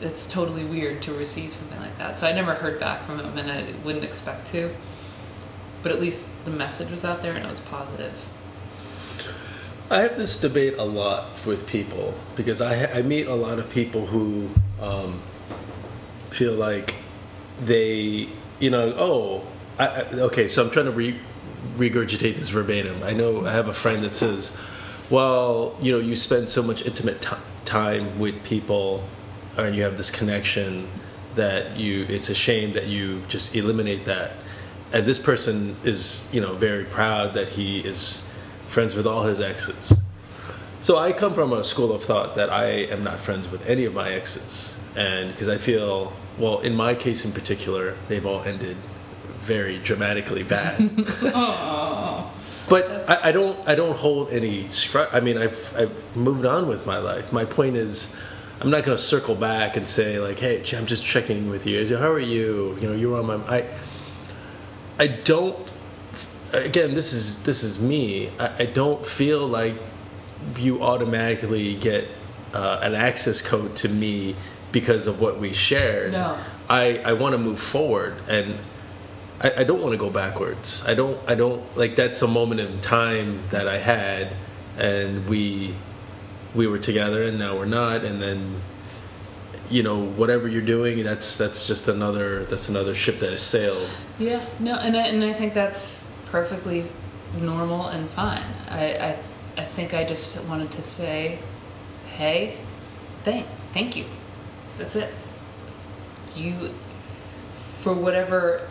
it's 0.00 0.26
totally 0.26 0.64
weird 0.64 1.02
to 1.02 1.12
receive 1.12 1.52
something 1.52 1.80
like 1.80 1.96
that. 1.98 2.16
So 2.16 2.26
I 2.26 2.32
never 2.32 2.54
heard 2.54 2.78
back 2.78 3.00
from 3.02 3.18
him, 3.18 3.36
and 3.38 3.50
I 3.50 3.64
wouldn't 3.84 4.04
expect 4.04 4.46
to 4.48 4.70
but 5.82 5.92
at 5.92 6.00
least 6.00 6.44
the 6.44 6.50
message 6.50 6.90
was 6.90 7.04
out 7.04 7.22
there 7.22 7.34
and 7.34 7.44
it 7.44 7.48
was 7.48 7.60
positive. 7.60 8.28
I 9.90 10.00
have 10.00 10.18
this 10.18 10.40
debate 10.40 10.76
a 10.76 10.84
lot 10.84 11.26
with 11.46 11.66
people 11.66 12.14
because 12.36 12.60
I, 12.60 12.86
I 12.92 13.02
meet 13.02 13.26
a 13.26 13.34
lot 13.34 13.58
of 13.58 13.70
people 13.70 14.06
who 14.06 14.50
um, 14.82 15.20
feel 16.30 16.54
like 16.54 16.94
they, 17.60 18.28
you 18.58 18.70
know, 18.70 18.92
oh, 18.96 19.46
I, 19.78 19.86
I, 19.86 20.02
okay, 20.12 20.48
so 20.48 20.62
I'm 20.62 20.70
trying 20.70 20.86
to 20.86 20.92
re, 20.92 21.18
regurgitate 21.76 22.36
this 22.36 22.50
verbatim. 22.50 23.02
I 23.02 23.12
know 23.12 23.46
I 23.46 23.52
have 23.52 23.68
a 23.68 23.72
friend 23.72 24.02
that 24.04 24.14
says, 24.14 24.60
well, 25.08 25.74
you 25.80 25.90
know, 25.90 25.98
you 25.98 26.16
spend 26.16 26.50
so 26.50 26.62
much 26.62 26.84
intimate 26.84 27.22
ti 27.22 27.36
time 27.64 28.18
with 28.18 28.44
people 28.44 29.04
Uh, 29.58 29.62
and 29.64 29.74
you 29.74 29.82
have 29.82 29.96
this 29.96 30.10
connection 30.10 30.86
that 31.34 31.76
you, 31.76 32.06
it's 32.08 32.28
a 32.28 32.34
shame 32.34 32.72
that 32.74 32.86
you 32.86 33.20
just 33.28 33.56
eliminate 33.56 34.04
that. 34.04 34.32
And 34.92 35.04
this 35.04 35.18
person 35.18 35.74
is, 35.84 36.28
you 36.32 36.40
know, 36.40 36.54
very 36.54 36.84
proud 36.84 37.34
that 37.34 37.48
he 37.48 37.80
is 37.80 38.26
friends 38.68 38.94
with 38.94 39.06
all 39.06 39.24
his 39.24 39.40
exes. 39.40 40.00
So 40.80 40.96
I 40.96 41.12
come 41.12 41.34
from 41.34 41.52
a 41.52 41.64
school 41.64 41.92
of 41.92 42.04
thought 42.04 42.36
that 42.36 42.50
I 42.50 42.66
am 42.66 43.02
not 43.02 43.18
friends 43.18 43.50
with 43.50 43.66
any 43.68 43.84
of 43.84 43.94
my 43.94 44.10
exes, 44.10 44.78
and 44.96 45.30
because 45.32 45.48
I 45.48 45.58
feel, 45.58 46.12
well, 46.38 46.60
in 46.60 46.74
my 46.74 46.94
case 46.94 47.24
in 47.24 47.32
particular, 47.32 47.94
they've 48.08 48.24
all 48.24 48.42
ended 48.44 48.76
very 49.40 49.78
dramatically 49.78 50.44
bad. 50.44 50.78
but 52.68 53.10
I, 53.10 53.20
I, 53.24 53.32
don't, 53.32 53.68
I 53.68 53.74
don't 53.74 53.96
hold 53.96 54.30
any. 54.30 54.64
Stri- 54.64 55.08
I 55.12 55.20
mean, 55.20 55.36
I've, 55.36 55.76
I've 55.76 56.16
moved 56.16 56.46
on 56.46 56.68
with 56.68 56.86
my 56.86 56.98
life. 56.98 57.32
My 57.32 57.44
point 57.44 57.76
is, 57.76 58.18
I'm 58.60 58.70
not 58.70 58.84
going 58.84 58.96
to 58.96 59.02
circle 59.02 59.34
back 59.34 59.76
and 59.76 59.86
say 59.86 60.18
like, 60.18 60.38
"Hey, 60.38 60.64
I'm 60.76 60.86
just 60.86 61.04
checking 61.04 61.48
with 61.48 61.66
you. 61.66 61.96
How 61.96 62.10
are 62.10 62.18
you? 62.18 62.76
You 62.80 62.88
know, 62.88 62.94
you 62.94 63.10
were 63.10 63.18
on 63.18 63.26
my." 63.26 63.34
I, 63.58 63.64
I 64.98 65.06
don't. 65.06 65.56
Again, 66.52 66.94
this 66.94 67.12
is 67.12 67.44
this 67.44 67.62
is 67.62 67.80
me. 67.80 68.30
I, 68.38 68.62
I 68.62 68.66
don't 68.66 69.04
feel 69.04 69.46
like 69.46 69.74
you 70.56 70.82
automatically 70.82 71.74
get 71.76 72.08
uh, 72.54 72.80
an 72.82 72.94
access 72.94 73.40
code 73.40 73.76
to 73.76 73.88
me 73.88 74.34
because 74.72 75.06
of 75.06 75.20
what 75.20 75.38
we 75.38 75.52
shared. 75.52 76.12
No. 76.12 76.38
I, 76.68 76.98
I 76.98 77.12
want 77.14 77.32
to 77.32 77.38
move 77.38 77.60
forward 77.60 78.14
and 78.28 78.58
I, 79.40 79.60
I 79.60 79.64
don't 79.64 79.80
want 79.80 79.92
to 79.92 79.98
go 79.98 80.10
backwards. 80.10 80.84
I 80.86 80.94
don't 80.94 81.18
I 81.26 81.34
don't 81.34 81.62
like 81.76 81.96
that's 81.96 82.22
a 82.22 82.28
moment 82.28 82.60
in 82.60 82.80
time 82.80 83.42
that 83.50 83.68
I 83.68 83.78
had 83.78 84.34
and 84.76 85.26
we 85.28 85.74
we 86.54 86.66
were 86.66 86.78
together 86.78 87.24
and 87.24 87.38
now 87.38 87.56
we're 87.56 87.66
not 87.66 88.04
and 88.04 88.20
then 88.20 88.60
you 89.70 89.82
know 89.82 90.02
whatever 90.02 90.48
you're 90.48 90.62
doing 90.62 91.04
that's 91.04 91.36
that's 91.36 91.66
just 91.66 91.88
another 91.88 92.44
that's 92.44 92.68
another 92.68 92.94
ship 92.94 93.18
that 93.18 93.30
has 93.30 93.42
sailed 93.42 93.88
yeah 94.18 94.44
no 94.58 94.74
and 94.76 94.96
I, 94.96 95.08
and 95.08 95.22
I 95.22 95.32
think 95.32 95.52
that's 95.52 96.16
perfectly 96.26 96.86
normal 97.38 97.88
and 97.88 98.08
fine 98.08 98.44
I, 98.70 98.94
I 98.94 99.18
I 99.58 99.62
think 99.62 99.92
I 99.92 100.04
just 100.04 100.44
wanted 100.44 100.70
to 100.70 100.82
say, 100.82 101.40
hey, 102.06 102.56
thank, 103.24 103.44
thank 103.72 103.96
you. 103.96 104.04
That's 104.78 104.94
it. 104.94 105.12
You, 106.36 106.70
for 107.50 107.92
whatever, 107.92 108.68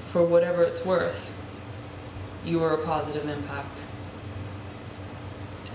for 0.00 0.24
whatever 0.24 0.62
it's 0.62 0.86
worth, 0.86 1.34
you 2.42 2.62
are 2.62 2.72
a 2.72 2.82
positive 2.82 3.28
impact. 3.28 3.86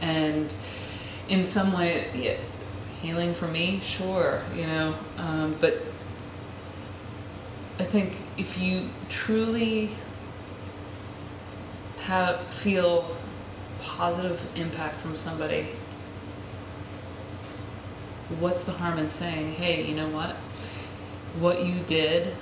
And 0.02 0.52
in 1.30 1.44
some 1.46 1.74
way, 1.74 2.10
yeah, 2.14 2.38
healing 3.02 3.34
for 3.34 3.48
me, 3.48 3.80
sure, 3.82 4.42
you 4.56 4.66
know, 4.66 4.96
um, 5.18 5.56
but 5.60 5.82
I 7.80 7.84
think 7.84 8.18
if 8.38 8.60
you 8.60 8.90
truly 9.10 9.92
have 12.02 12.40
feel 12.48 13.16
positive 13.82 14.46
impact 14.58 15.00
from 15.00 15.16
somebody, 15.16 15.68
what's 18.40 18.64
the 18.64 18.72
harm 18.72 18.98
in 18.98 19.10
saying, 19.10 19.54
hey, 19.54 19.86
you 19.86 19.96
know 19.96 20.10
what? 20.10 20.32
What 21.40 21.66
you 21.66 21.80
did, 21.86 22.34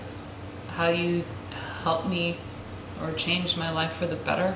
how 0.69 0.87
you 0.87 1.23
helped 1.83 2.07
me 2.07 2.37
or 3.01 3.11
changed 3.13 3.57
my 3.57 3.71
life 3.71 3.93
for 3.93 4.05
the 4.05 4.15
better, 4.15 4.55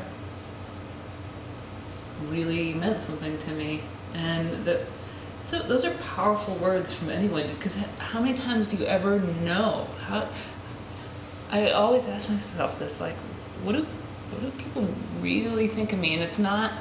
really 2.29 2.73
meant 2.73 3.01
something 3.01 3.37
to 3.37 3.51
me. 3.51 3.81
And 4.13 4.65
that 4.65 4.81
so 5.45 5.59
those 5.59 5.85
are 5.85 5.93
powerful 6.15 6.55
words 6.55 6.93
from 6.93 7.09
anyone 7.09 7.47
because 7.47 7.83
how 7.97 8.19
many 8.21 8.35
times 8.35 8.67
do 8.67 8.77
you 8.77 8.85
ever 8.85 9.19
know 9.19 9.87
how 10.01 10.27
I 11.51 11.71
always 11.71 12.07
ask 12.07 12.29
myself 12.29 12.77
this 12.77 13.01
like 13.01 13.15
what 13.63 13.75
do 13.75 13.85
what 14.31 14.41
do 14.41 14.63
people 14.63 14.87
really 15.21 15.67
think 15.67 15.93
of 15.93 15.99
me? 15.99 16.13
And 16.13 16.23
it's 16.23 16.39
not. 16.39 16.71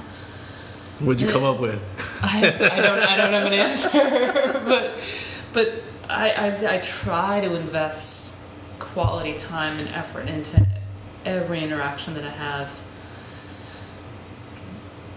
What'd 1.00 1.20
you 1.20 1.28
come 1.28 1.44
up 1.44 1.60
with? 1.60 1.80
I, 2.22 2.48
I 2.48 2.80
don't. 2.82 2.98
I 2.98 3.16
don't 3.16 3.32
have 3.32 3.46
an 3.46 3.52
answer, 3.52 4.60
but 4.66 4.92
but 5.52 5.82
I, 6.08 6.30
I 6.30 6.74
I 6.74 6.78
try 6.78 7.40
to 7.40 7.54
invest 7.54 8.36
quality 8.78 9.34
time 9.34 9.78
and 9.78 9.88
effort 9.90 10.28
into 10.28 10.66
every 11.24 11.60
interaction 11.60 12.14
that 12.14 12.24
I 12.24 12.30
have, 12.30 12.80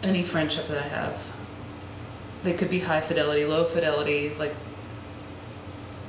any 0.03 0.23
friendship 0.23 0.67
that 0.67 0.77
I 0.77 0.87
have. 0.87 1.30
They 2.43 2.53
could 2.53 2.69
be 2.69 2.79
high 2.79 3.01
fidelity, 3.01 3.45
low 3.45 3.65
fidelity, 3.65 4.33
like 4.39 4.53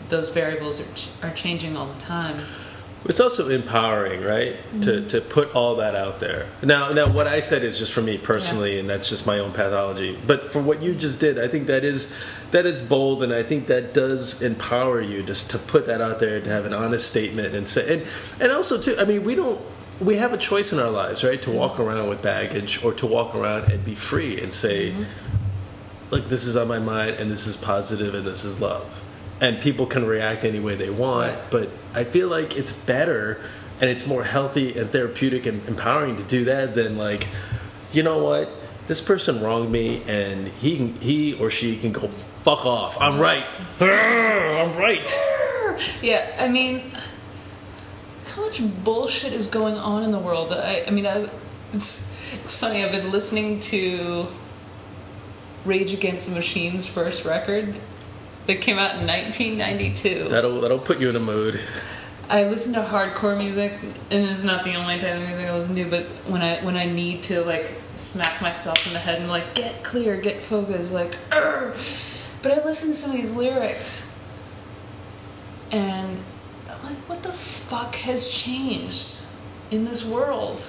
those 0.08 0.30
variables 0.30 0.80
are, 0.80 1.28
are 1.28 1.34
changing 1.34 1.76
all 1.76 1.86
the 1.86 2.00
time. 2.00 2.36
It's 3.04 3.18
also 3.18 3.48
empowering, 3.48 4.22
right? 4.22 4.54
Mm-hmm. 4.54 4.80
To 4.82 5.08
to 5.08 5.20
put 5.20 5.54
all 5.56 5.76
that 5.76 5.96
out 5.96 6.20
there. 6.20 6.46
Now, 6.62 6.92
now, 6.92 7.08
what 7.08 7.26
I 7.26 7.40
said 7.40 7.64
is 7.64 7.78
just 7.78 7.92
for 7.92 8.00
me 8.00 8.16
personally, 8.16 8.74
yeah. 8.74 8.80
and 8.80 8.88
that's 8.88 9.08
just 9.08 9.26
my 9.26 9.40
own 9.40 9.52
pathology. 9.52 10.16
But 10.24 10.52
for 10.52 10.62
what 10.62 10.80
you 10.80 10.94
just 10.94 11.18
did, 11.18 11.38
I 11.38 11.48
think 11.48 11.66
that 11.66 11.82
is 11.82 12.16
that 12.52 12.64
is 12.64 12.80
bold, 12.80 13.24
and 13.24 13.32
I 13.32 13.42
think 13.42 13.66
that 13.66 13.92
does 13.92 14.42
empower 14.42 15.00
you 15.00 15.22
just 15.24 15.50
to 15.50 15.58
put 15.58 15.86
that 15.86 16.00
out 16.00 16.20
there, 16.20 16.40
to 16.40 16.48
have 16.48 16.64
an 16.64 16.72
honest 16.72 17.08
statement, 17.08 17.56
and 17.56 17.66
say, 17.66 17.94
and 17.94 18.06
and 18.40 18.52
also 18.52 18.80
too. 18.80 18.94
I 19.00 19.04
mean, 19.04 19.24
we 19.24 19.34
don't. 19.34 19.60
We 20.00 20.16
have 20.16 20.32
a 20.32 20.38
choice 20.38 20.72
in 20.72 20.78
our 20.78 20.90
lives, 20.90 21.24
right? 21.24 21.42
To 21.42 21.50
mm-hmm. 21.50 21.58
walk 21.58 21.80
around 21.80 22.08
with 22.08 22.22
baggage, 22.22 22.84
or 22.84 22.92
to 22.94 23.06
walk 23.06 23.34
around 23.34 23.70
and 23.72 23.84
be 23.84 23.96
free 23.96 24.40
and 24.40 24.54
say, 24.54 24.90
mm-hmm. 24.90 25.02
"Look, 26.12 26.28
this 26.28 26.44
is 26.44 26.56
on 26.56 26.68
my 26.68 26.78
mind, 26.78 27.16
and 27.16 27.28
this 27.28 27.48
is 27.48 27.56
positive, 27.56 28.14
and 28.14 28.24
this 28.24 28.44
is 28.44 28.60
love." 28.60 29.02
and 29.42 29.60
people 29.60 29.86
can 29.86 30.06
react 30.06 30.44
any 30.44 30.60
way 30.60 30.76
they 30.76 30.88
want. 30.88 31.36
But 31.50 31.68
I 31.94 32.04
feel 32.04 32.28
like 32.28 32.56
it's 32.56 32.72
better 32.72 33.40
and 33.80 33.90
it's 33.90 34.06
more 34.06 34.22
healthy 34.22 34.78
and 34.78 34.88
therapeutic 34.88 35.46
and 35.46 35.66
empowering 35.68 36.16
to 36.16 36.22
do 36.22 36.44
that 36.44 36.76
than 36.76 36.96
like, 36.96 37.26
you 37.92 38.04
know 38.04 38.18
what, 38.18 38.48
this 38.86 39.00
person 39.00 39.42
wronged 39.42 39.72
me 39.72 40.04
and 40.06 40.46
he 40.46 40.76
can, 40.76 40.94
he 41.00 41.34
or 41.34 41.50
she 41.50 41.76
can 41.76 41.90
go 41.90 42.06
fuck 42.06 42.64
off. 42.64 42.96
I'm 43.00 43.18
right. 43.18 43.44
I'm 43.80 44.76
right. 44.76 45.12
Yeah, 46.00 46.36
I 46.38 46.46
mean, 46.46 46.92
how 48.28 48.42
much 48.42 48.62
bullshit 48.84 49.32
is 49.32 49.48
going 49.48 49.74
on 49.74 50.04
in 50.04 50.12
the 50.12 50.20
world? 50.20 50.52
I, 50.52 50.84
I 50.86 50.90
mean, 50.90 51.06
I, 51.06 51.28
it's 51.72 52.12
it's 52.34 52.58
funny. 52.58 52.84
I've 52.84 52.92
been 52.92 53.10
listening 53.10 53.58
to 53.60 54.28
Rage 55.64 55.94
Against 55.94 56.28
the 56.28 56.34
Machine's 56.34 56.86
first 56.86 57.24
record, 57.24 57.74
that 58.46 58.60
came 58.60 58.78
out 58.78 58.94
in 58.94 59.06
1992. 59.06 60.28
That'll 60.28 60.60
that'll 60.60 60.78
put 60.78 61.00
you 61.00 61.08
in 61.08 61.16
a 61.16 61.20
mood. 61.20 61.60
I 62.28 62.44
listen 62.44 62.72
to 62.74 62.80
hardcore 62.80 63.36
music, 63.36 63.78
and 63.82 63.92
this 64.10 64.38
is 64.38 64.44
not 64.44 64.64
the 64.64 64.74
only 64.74 64.98
type 64.98 65.16
of 65.16 65.28
music 65.28 65.46
I 65.46 65.54
listen 65.54 65.76
to. 65.76 65.84
But 65.84 66.04
when 66.26 66.42
I 66.42 66.64
when 66.64 66.76
I 66.76 66.86
need 66.86 67.22
to 67.24 67.42
like 67.42 67.76
smack 67.94 68.40
myself 68.40 68.86
in 68.86 68.92
the 68.92 68.98
head 68.98 69.20
and 69.20 69.28
like 69.28 69.54
get 69.54 69.84
clear, 69.84 70.16
get 70.16 70.42
focused, 70.42 70.92
like, 70.92 71.16
Argh! 71.30 72.40
but 72.42 72.52
I 72.52 72.64
listen 72.64 72.88
to 72.88 72.94
some 72.94 73.10
of 73.10 73.16
these 73.16 73.34
lyrics, 73.36 74.12
and 75.70 76.20
I'm 76.68 76.84
like, 76.84 76.98
what 77.08 77.22
the 77.22 77.32
fuck 77.32 77.94
has 77.96 78.28
changed 78.28 79.26
in 79.70 79.84
this 79.84 80.04
world? 80.04 80.60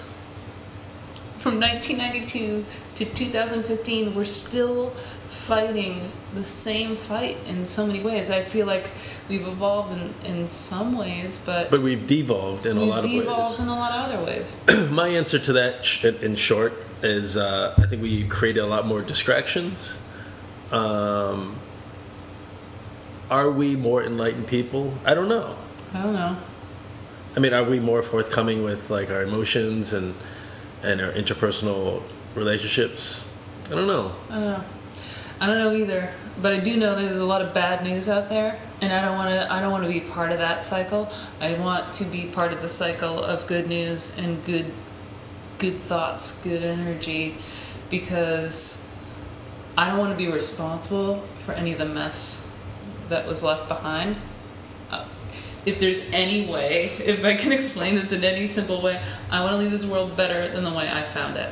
From 1.37 1.59
1992 1.59 2.65
to 2.95 3.05
2015, 3.05 4.15
we're 4.15 4.25
still 4.25 4.91
fighting 5.27 6.11
the 6.35 6.43
same 6.43 6.95
fight 6.95 7.37
in 7.47 7.65
so 7.65 7.85
many 7.85 8.01
ways. 8.01 8.29
I 8.29 8.43
feel 8.43 8.65
like 8.67 8.91
we've 9.27 9.45
evolved 9.47 9.91
in, 9.91 10.13
in 10.25 10.47
some 10.47 10.97
ways, 10.97 11.37
but 11.37 11.71
but 11.71 11.81
we've 11.81 12.05
devolved 12.07 12.65
in 12.65 12.77
a 12.77 12.83
lot 12.83 12.99
of 12.99 13.05
ways. 13.05 13.21
Devolved 13.21 13.59
in 13.59 13.67
a 13.67 13.75
lot 13.75 13.91
of 13.91 14.11
other 14.11 14.25
ways. 14.25 14.61
My 14.91 15.07
answer 15.07 15.39
to 15.39 15.53
that, 15.53 16.03
in 16.21 16.35
short, 16.35 16.73
is 17.01 17.35
uh, 17.35 17.73
I 17.77 17.87
think 17.87 18.01
we 18.01 18.25
created 18.27 18.61
a 18.61 18.67
lot 18.67 18.85
more 18.85 19.01
distractions. 19.01 20.01
Um, 20.71 21.55
are 23.29 23.49
we 23.49 23.75
more 23.75 24.03
enlightened 24.03 24.47
people? 24.47 24.93
I 25.05 25.13
don't 25.13 25.29
know. 25.29 25.55
I 25.93 26.03
don't 26.03 26.13
know. 26.13 26.37
I 27.35 27.39
mean, 27.39 27.53
are 27.53 27.63
we 27.63 27.79
more 27.79 28.03
forthcoming 28.03 28.63
with 28.63 28.89
like 28.89 29.09
our 29.09 29.23
emotions 29.23 29.91
and 29.93 30.13
and 30.83 31.01
our 31.01 31.11
interpersonal 31.11 32.03
relationships? 32.35 33.31
I 33.67 33.69
don't 33.69 33.87
know. 33.87 34.11
I 34.29 34.33
don't 34.33 34.43
know. 34.43 34.63
I 35.39 35.47
don't 35.47 35.57
know 35.57 35.73
either, 35.73 36.11
but 36.41 36.53
I 36.53 36.59
do 36.59 36.77
know 36.77 36.95
there's 36.95 37.19
a 37.19 37.25
lot 37.25 37.41
of 37.41 37.53
bad 37.53 37.83
news 37.83 38.07
out 38.07 38.29
there, 38.29 38.57
and 38.81 38.93
I 38.93 39.01
don't 39.01 39.17
want 39.17 39.29
to. 39.29 39.51
I 39.51 39.59
don't 39.59 39.71
want 39.71 39.83
to 39.83 39.89
be 39.89 39.99
part 39.99 40.31
of 40.31 40.37
that 40.37 40.63
cycle. 40.63 41.11
I 41.41 41.53
want 41.55 41.91
to 41.95 42.05
be 42.05 42.25
part 42.25 42.53
of 42.53 42.61
the 42.61 42.69
cycle 42.69 43.19
of 43.19 43.45
good 43.47 43.67
news 43.67 44.17
and 44.17 44.43
good, 44.45 44.71
good 45.57 45.77
thoughts, 45.77 46.41
good 46.43 46.63
energy, 46.63 47.35
because 47.89 48.87
I 49.77 49.89
don't 49.89 49.97
want 49.97 50.11
to 50.11 50.17
be 50.17 50.31
responsible 50.31 51.21
for 51.39 51.53
any 51.53 51.73
of 51.73 51.79
the 51.79 51.85
mess 51.85 52.55
that 53.09 53.27
was 53.27 53.43
left 53.43 53.67
behind. 53.67 54.19
If 55.65 55.79
there's 55.79 56.09
any 56.11 56.51
way, 56.51 56.85
if 57.05 57.23
I 57.23 57.35
can 57.35 57.51
explain 57.59 57.95
this 57.95 58.11
in 58.11 58.23
any 58.23 58.47
simple 58.47 58.81
way, 58.81 59.01
I 59.31 59.41
want 59.41 59.53
to 59.53 59.57
leave 59.57 59.71
this 59.71 59.85
world 59.85 60.15
better 60.17 60.53
than 60.53 60.63
the 60.63 60.73
way 60.73 60.89
I 60.89 61.01
found 61.01 61.37
it. 61.37 61.49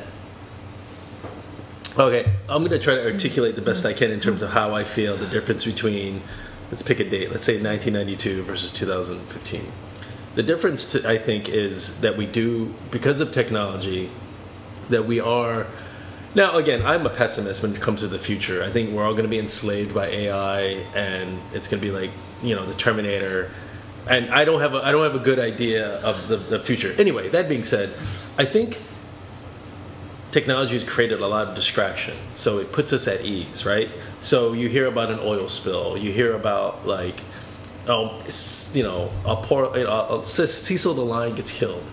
Okay, 1.98 2.32
I'm 2.48 2.62
going 2.62 2.70
to 2.70 2.78
try 2.78 2.94
to 2.94 3.04
articulate 3.04 3.54
the 3.54 3.62
best 3.62 3.84
I 3.84 3.92
can 3.92 4.10
in 4.10 4.20
terms 4.20 4.40
of 4.40 4.50
how 4.50 4.74
I 4.74 4.82
feel 4.82 5.14
the 5.14 5.26
difference 5.26 5.64
between, 5.64 6.22
let's 6.70 6.82
pick 6.82 7.00
a 7.00 7.08
date, 7.08 7.30
let's 7.30 7.44
say 7.44 7.54
1992 7.62 8.42
versus 8.44 8.70
2015. 8.70 9.66
The 10.34 10.42
difference, 10.42 10.92
to, 10.92 11.06
I 11.06 11.18
think, 11.18 11.50
is 11.50 12.00
that 12.00 12.16
we 12.16 12.24
do, 12.24 12.74
because 12.90 13.20
of 13.20 13.30
technology, 13.30 14.10
that 14.88 15.04
we 15.04 15.20
are 15.20 15.66
Now, 16.34 16.56
again, 16.56 16.80
I'm 16.82 17.04
a 17.04 17.10
pessimist 17.10 17.62
when 17.62 17.74
it 17.74 17.82
comes 17.82 18.00
to 18.00 18.08
the 18.08 18.18
future. 18.18 18.62
I 18.62 18.70
think 18.70 18.90
we're 18.90 19.04
all 19.04 19.12
going 19.12 19.24
to 19.24 19.28
be 19.28 19.38
enslaved 19.38 19.94
by 19.94 20.06
AI, 20.06 20.60
and 20.94 21.38
it's 21.52 21.68
going 21.68 21.78
to 21.78 21.86
be 21.86 21.92
like 21.92 22.10
you 22.42 22.56
know 22.56 22.64
the 22.64 22.74
Terminator. 22.74 23.50
And 24.08 24.30
I 24.30 24.44
don't 24.44 24.60
have 24.60 24.74
a 24.74 24.84
I 24.84 24.90
don't 24.92 25.04
have 25.04 25.14
a 25.14 25.24
good 25.24 25.38
idea 25.38 25.96
of 26.00 26.28
the, 26.28 26.36
the 26.36 26.58
future. 26.58 26.92
Anyway, 26.98 27.28
that 27.30 27.48
being 27.48 27.64
said, 27.64 27.90
I 28.36 28.44
think 28.44 28.80
technology 30.32 30.74
has 30.74 30.84
created 30.84 31.20
a 31.20 31.26
lot 31.26 31.46
of 31.48 31.54
distraction, 31.54 32.14
so 32.34 32.58
it 32.58 32.72
puts 32.72 32.92
us 32.92 33.06
at 33.06 33.24
ease, 33.24 33.64
right? 33.64 33.88
So 34.20 34.54
you 34.54 34.68
hear 34.68 34.86
about 34.86 35.10
an 35.10 35.20
oil 35.20 35.48
spill, 35.48 35.96
you 35.96 36.10
hear 36.10 36.34
about 36.34 36.86
like, 36.86 37.20
oh, 37.86 38.20
you 38.72 38.82
know, 38.82 39.10
a 39.24 39.36
poor, 39.36 39.76
you 39.76 39.84
know, 39.84 40.22
Cecil 40.22 40.94
the 40.94 41.04
lion 41.04 41.34
gets 41.34 41.52
killed, 41.52 41.84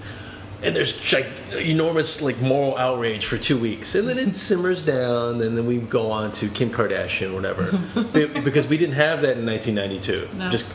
and 0.62 0.76
there's 0.76 1.14
like 1.14 1.28
enormous 1.54 2.22
like 2.22 2.40
moral 2.42 2.78
outrage 2.78 3.26
for 3.26 3.38
two 3.38 3.58
weeks, 3.58 3.96
and 3.96 4.08
then 4.08 4.18
it 4.18 4.36
simmers 4.36 4.84
down, 4.84 5.42
and 5.42 5.58
then 5.58 5.66
we 5.66 5.78
go 5.78 6.12
on 6.12 6.32
to 6.34 6.50
Kim 6.50 6.70
Kardashian, 6.70 7.34
whatever, 7.34 7.72
because 8.42 8.68
we 8.68 8.78
didn't 8.78 8.96
have 8.96 9.22
that 9.22 9.38
in 9.38 9.46
1992. 9.46 10.30
No. 10.38 10.50
Just 10.50 10.74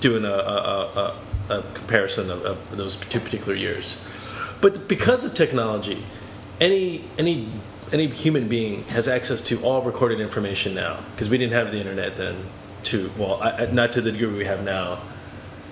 doing 0.00 0.24
a, 0.24 0.28
a, 0.28 1.14
a, 1.48 1.54
a 1.58 1.62
comparison 1.74 2.30
of, 2.30 2.44
of 2.44 2.76
those 2.76 2.96
two 2.96 3.20
particular 3.20 3.54
years, 3.54 4.02
but 4.60 4.88
because 4.88 5.24
of 5.24 5.34
technology, 5.34 6.02
any 6.60 7.04
any 7.18 7.48
any 7.92 8.06
human 8.06 8.48
being 8.48 8.84
has 8.84 9.06
access 9.06 9.42
to 9.42 9.60
all 9.62 9.82
recorded 9.82 10.18
information 10.20 10.74
now 10.74 10.98
because 11.12 11.28
we 11.28 11.36
didn't 11.38 11.52
have 11.52 11.72
the 11.72 11.78
internet 11.78 12.16
then. 12.16 12.36
To 12.84 13.10
well, 13.18 13.42
I- 13.42 13.66
not 13.66 13.92
to 13.94 14.00
the 14.00 14.12
degree 14.12 14.28
we 14.28 14.44
have 14.44 14.62
now 14.62 15.00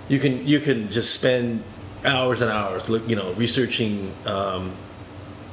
you 0.08 0.18
can 0.18 0.46
you 0.46 0.60
can 0.60 0.90
just 0.90 1.14
spend 1.14 1.62
hours 2.04 2.40
and 2.40 2.50
hours 2.50 2.88
look 2.88 3.08
you 3.08 3.16
know 3.16 3.32
researching 3.32 4.12
um, 4.26 4.72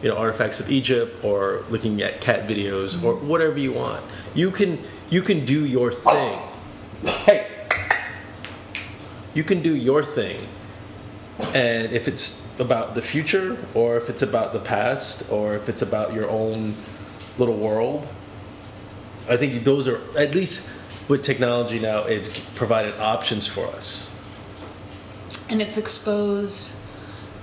you 0.01 0.09
know 0.09 0.17
artifacts 0.17 0.59
of 0.59 0.69
Egypt 0.69 1.23
or 1.23 1.63
looking 1.69 2.01
at 2.01 2.21
cat 2.21 2.47
videos 2.47 3.01
or 3.03 3.15
whatever 3.15 3.57
you 3.57 3.73
want. 3.73 4.03
You 4.33 4.51
can 4.51 4.83
you 5.09 5.21
can 5.21 5.45
do 5.45 5.65
your 5.65 5.91
thing. 5.91 6.39
Hey, 7.25 7.47
you 9.33 9.43
can 9.43 9.61
do 9.61 9.75
your 9.75 10.03
thing, 10.03 10.45
and 11.53 11.91
if 11.91 12.07
it's 12.07 12.47
about 12.59 12.93
the 12.93 13.01
future 13.01 13.57
or 13.73 13.97
if 13.97 14.09
it's 14.09 14.21
about 14.21 14.53
the 14.53 14.59
past 14.59 15.31
or 15.31 15.55
if 15.55 15.67
it's 15.67 15.81
about 15.81 16.13
your 16.13 16.29
own 16.29 16.73
little 17.37 17.55
world, 17.55 18.07
I 19.27 19.37
think 19.37 19.63
those 19.63 19.87
are 19.87 20.01
at 20.17 20.35
least 20.35 20.71
with 21.07 21.23
technology 21.23 21.79
now. 21.79 22.03
It's 22.03 22.29
provided 22.55 22.99
options 22.99 23.47
for 23.47 23.65
us. 23.67 24.10
And 25.51 25.61
it's 25.61 25.77
exposed 25.77 26.77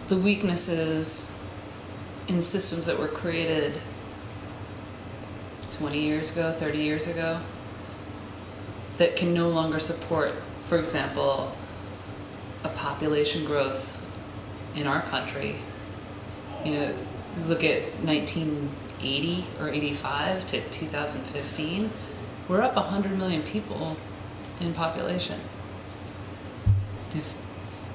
the 0.09 0.17
weaknesses 0.17 1.39
in 2.27 2.41
systems 2.41 2.87
that 2.87 2.99
were 2.99 3.09
created 3.09 3.79
20 5.73 5.99
years 5.99 6.33
ago, 6.33 6.53
30 6.53 6.79
years 6.79 7.07
ago, 7.07 7.39
that 8.97 9.15
can 9.15 9.35
no 9.35 9.51
longer 9.51 9.79
support, 9.79 10.33
for 10.63 10.79
example, 10.79 11.55
a 12.65 12.71
population 12.71 13.45
growth 13.45 14.03
in 14.75 14.87
our 14.87 15.03
country. 15.03 15.57
You 16.65 16.73
know, 16.73 16.95
look 17.45 17.63
at 17.63 17.83
1980 18.05 19.45
or 19.61 19.69
85 19.69 20.47
to 20.47 20.61
2015, 20.71 21.91
we're 22.49 22.63
up 22.63 22.75
100 22.75 23.19
million 23.19 23.43
people 23.43 23.99
in 24.61 24.73
population. 24.73 25.39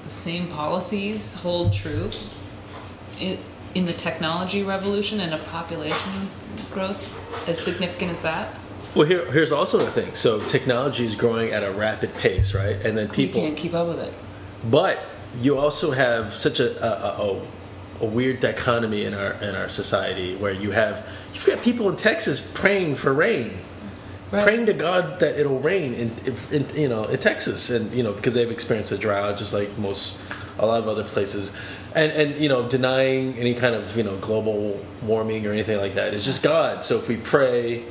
The 0.04 0.10
same 0.10 0.46
policies 0.48 1.40
hold 1.42 1.72
true 1.72 2.10
in, 3.20 3.38
in 3.74 3.86
the 3.86 3.92
technology 3.92 4.62
revolution 4.62 5.20
and 5.20 5.34
a 5.34 5.38
population 5.38 6.28
growth 6.70 7.48
as 7.48 7.58
significant 7.58 8.10
as 8.10 8.22
that? 8.22 8.48
Well, 8.94 9.06
here, 9.08 9.30
here's 9.32 9.50
also 9.50 9.78
the 9.78 9.90
thing. 9.90 10.14
So 10.14 10.38
technology 10.38 11.04
is 11.04 11.16
growing 11.16 11.52
at 11.52 11.64
a 11.64 11.72
rapid 11.72 12.14
pace, 12.14 12.54
right? 12.54 12.76
And 12.84 12.96
then 12.96 13.08
people, 13.08 13.40
we 13.40 13.46
can't 13.48 13.58
keep 13.58 13.74
up 13.74 13.88
with 13.88 13.98
it. 13.98 14.12
but 14.70 15.04
you 15.40 15.58
also 15.58 15.90
have 15.90 16.32
such 16.32 16.60
a, 16.60 16.80
a, 16.80 17.24
a, 17.24 17.42
a 18.02 18.06
weird 18.06 18.38
dichotomy 18.38 19.04
in 19.04 19.14
our 19.14 19.32
in 19.42 19.56
our 19.56 19.68
society 19.68 20.36
where 20.36 20.52
you 20.52 20.70
have 20.70 21.08
you've 21.32 21.44
got 21.44 21.60
people 21.62 21.88
in 21.88 21.96
Texas 21.96 22.52
praying 22.54 22.94
for 22.94 23.12
rain, 23.12 23.58
Right. 24.30 24.44
praying 24.44 24.66
to 24.66 24.72
God 24.72 25.20
that 25.20 25.38
it'll 25.38 25.60
rain 25.60 25.94
in, 25.94 26.10
in 26.50 26.66
you 26.74 26.88
know 26.88 27.04
in 27.04 27.18
Texas, 27.20 27.70
and 27.70 27.92
you 27.92 28.02
know 28.02 28.12
because 28.12 28.34
they've 28.34 28.50
experienced 28.50 28.90
a 28.92 28.98
drought 28.98 29.38
just 29.38 29.52
like 29.52 29.76
most 29.78 30.18
a 30.58 30.66
lot 30.66 30.80
of 30.80 30.88
other 30.88 31.04
places, 31.04 31.54
and 31.94 32.10
and 32.12 32.40
you 32.40 32.48
know 32.48 32.68
denying 32.68 33.34
any 33.34 33.54
kind 33.54 33.74
of 33.74 33.96
you 33.96 34.02
know 34.02 34.16
global 34.16 34.84
warming 35.02 35.46
or 35.46 35.52
anything 35.52 35.78
like 35.78 35.94
that. 35.94 36.14
It's 36.14 36.24
just 36.24 36.42
God. 36.42 36.82
So 36.82 36.96
if 36.96 37.08
we 37.08 37.16
pray, 37.16 37.84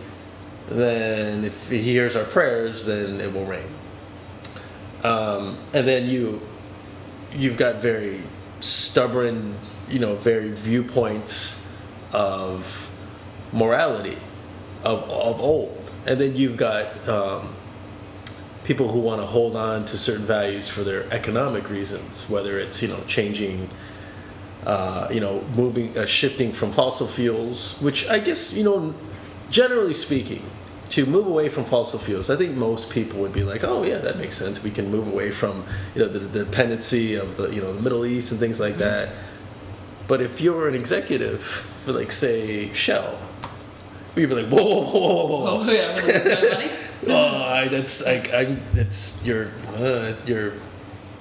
then 0.70 1.46
if 1.46 1.70
He 1.70 1.82
hears 1.82 2.16
our 2.16 2.26
prayers, 2.26 2.86
then 2.86 3.22
it 3.22 3.32
will 3.32 3.46
rain. 3.46 3.68
Um, 5.04 5.58
and 5.74 5.88
then 5.88 6.08
you 6.10 6.42
you've 7.34 7.58
got 7.58 7.76
very 7.76 8.22
stubborn, 8.60 9.56
you 9.90 10.00
know, 10.00 10.16
very 10.16 10.52
viewpoints 10.52 11.68
of 12.12 12.92
morality 13.52 14.18
of, 14.84 15.04
of 15.10 15.42
old. 15.42 15.83
And 16.06 16.20
then 16.20 16.36
you've 16.36 16.58
got 16.58 17.08
um, 17.08 17.50
people 18.64 18.92
who 18.92 19.00
want 19.00 19.22
to 19.22 19.26
hold 19.26 19.56
on 19.56 19.86
to 19.86 19.98
certain 19.98 20.26
values 20.26 20.68
for 20.68 20.84
their 20.84 21.12
economic 21.14 21.70
reasons, 21.70 22.30
whether 22.30 22.60
it's, 22.60 22.82
you 22.82 22.88
know, 22.88 23.00
changing, 23.08 23.70
uh, 24.66 25.08
you 25.12 25.20
know, 25.20 25.42
moving, 25.56 25.98
uh, 25.98 26.06
shifting 26.06 26.52
from 26.52 26.72
fossil 26.72 27.08
fuels, 27.08 27.80
which 27.82 28.08
I 28.10 28.20
guess, 28.20 28.54
you 28.54 28.64
know, 28.64 28.94
generally 29.50 29.94
speaking, 29.94 30.44
to 30.94 31.08
move 31.08 31.26
away 31.26 31.50
from 31.50 31.66
fossil 31.66 31.98
fuels, 31.98 32.30
I 32.30 32.36
think 32.36 32.56
most 32.56 32.92
people 32.92 33.20
would 33.22 33.34
be 33.34 33.44
like, 33.44 33.64
"Oh 33.64 33.82
yeah, 33.82 33.98
that 33.98 34.20
makes 34.20 34.36
sense. 34.36 34.64
We 34.64 34.70
can 34.70 34.92
move 34.92 35.08
away 35.08 35.32
from 35.32 35.66
you 35.96 36.04
know 36.04 36.08
the, 36.08 36.20
the 36.20 36.46
dependency 36.46 37.16
of 37.16 37.36
the 37.36 37.50
you 37.50 37.62
know 37.62 37.74
the 37.74 37.82
Middle 37.82 38.06
East 38.06 38.32
and 38.32 38.40
things 38.40 38.60
like 38.60 38.78
that." 38.78 39.10
But 40.08 40.22
if 40.22 40.40
you're 40.40 40.68
an 40.68 40.76
executive 40.76 41.42
for 41.42 41.94
like 41.94 42.12
say 42.12 42.72
Shell, 42.74 43.18
you'd 44.16 44.30
be 44.30 44.36
like, 44.36 44.48
"Whoa, 44.50 44.64
whoa, 44.64 44.82
whoa, 44.82 45.26
whoa, 45.26 45.40
whoa! 45.44 45.64
Oh, 45.68 45.72
yeah, 45.72 46.00
that's 46.00 46.28
my 46.42 46.50
money? 46.58 46.72
oh, 47.08 47.44
I, 47.44 47.68
that's 47.68 48.06
like 48.06 48.34
I'm 48.34 48.62
it's 48.76 49.26
you're 49.26 49.50
uh, 49.76 50.14
you're 50.26 50.54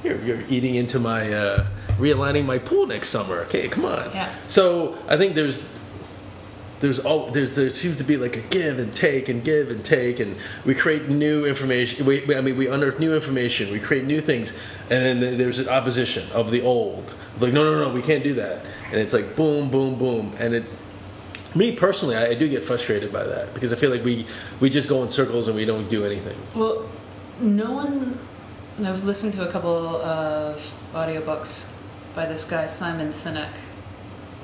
you're 0.04 0.20
you're 0.22 0.40
eating 0.48 0.74
into 0.76 0.98
my 0.98 1.32
uh, 1.32 1.66
realigning 1.98 2.44
my 2.44 2.58
pool 2.58 2.86
next 2.86 3.08
summer. 3.08 3.40
Okay, 3.42 3.68
come 3.68 3.84
on. 3.84 4.10
Yeah. 4.14 4.32
So 4.48 4.96
I 5.08 5.16
think 5.16 5.34
there's 5.34 5.68
there's 6.80 6.98
all 7.00 7.30
there's 7.30 7.54
there 7.54 7.70
seems 7.70 7.98
to 7.98 8.04
be 8.04 8.16
like 8.16 8.36
a 8.36 8.40
give 8.40 8.78
and 8.80 8.94
take 8.94 9.28
and 9.28 9.44
give 9.44 9.70
and 9.70 9.84
take 9.84 10.18
and 10.18 10.36
we 10.64 10.74
create 10.74 11.08
new 11.08 11.44
information 11.46 12.04
we, 12.04 12.24
we- 12.26 12.34
i 12.36 12.40
mean 12.40 12.56
we 12.56 12.66
unearth 12.66 12.98
new 12.98 13.14
information 13.14 13.70
we 13.70 13.78
create 13.78 14.04
new 14.04 14.20
things 14.20 14.58
and 14.90 15.22
then 15.22 15.38
there's 15.38 15.60
an 15.60 15.68
opposition 15.68 16.28
of 16.32 16.50
the 16.50 16.60
old 16.62 17.14
like 17.38 17.52
no 17.52 17.62
no 17.62 17.84
no 17.88 17.94
we 17.94 18.02
can't 18.02 18.24
do 18.24 18.34
that 18.34 18.64
and 18.86 18.96
it's 19.00 19.12
like 19.12 19.36
boom 19.36 19.70
boom 19.70 19.94
boom 19.96 20.34
and 20.40 20.54
it 20.54 20.64
me 21.54 21.72
personally 21.72 22.16
I, 22.16 22.28
I 22.28 22.34
do 22.34 22.48
get 22.48 22.64
frustrated 22.64 23.12
by 23.12 23.24
that 23.24 23.52
because 23.54 23.72
i 23.72 23.76
feel 23.76 23.90
like 23.90 24.04
we 24.04 24.26
we 24.60 24.70
just 24.70 24.88
go 24.88 25.02
in 25.02 25.08
circles 25.08 25.48
and 25.48 25.56
we 25.56 25.64
don't 25.64 25.88
do 25.88 26.04
anything 26.04 26.36
Well, 26.54 26.88
no 27.40 27.72
one, 27.72 28.18
and 28.78 28.86
I've 28.86 29.04
listened 29.04 29.32
to 29.34 29.48
a 29.48 29.50
couple 29.50 29.70
of 29.70 30.56
audiobooks 30.94 31.74
by 32.14 32.26
this 32.26 32.44
guy, 32.44 32.66
Simon 32.66 33.08
Sinek, 33.08 33.58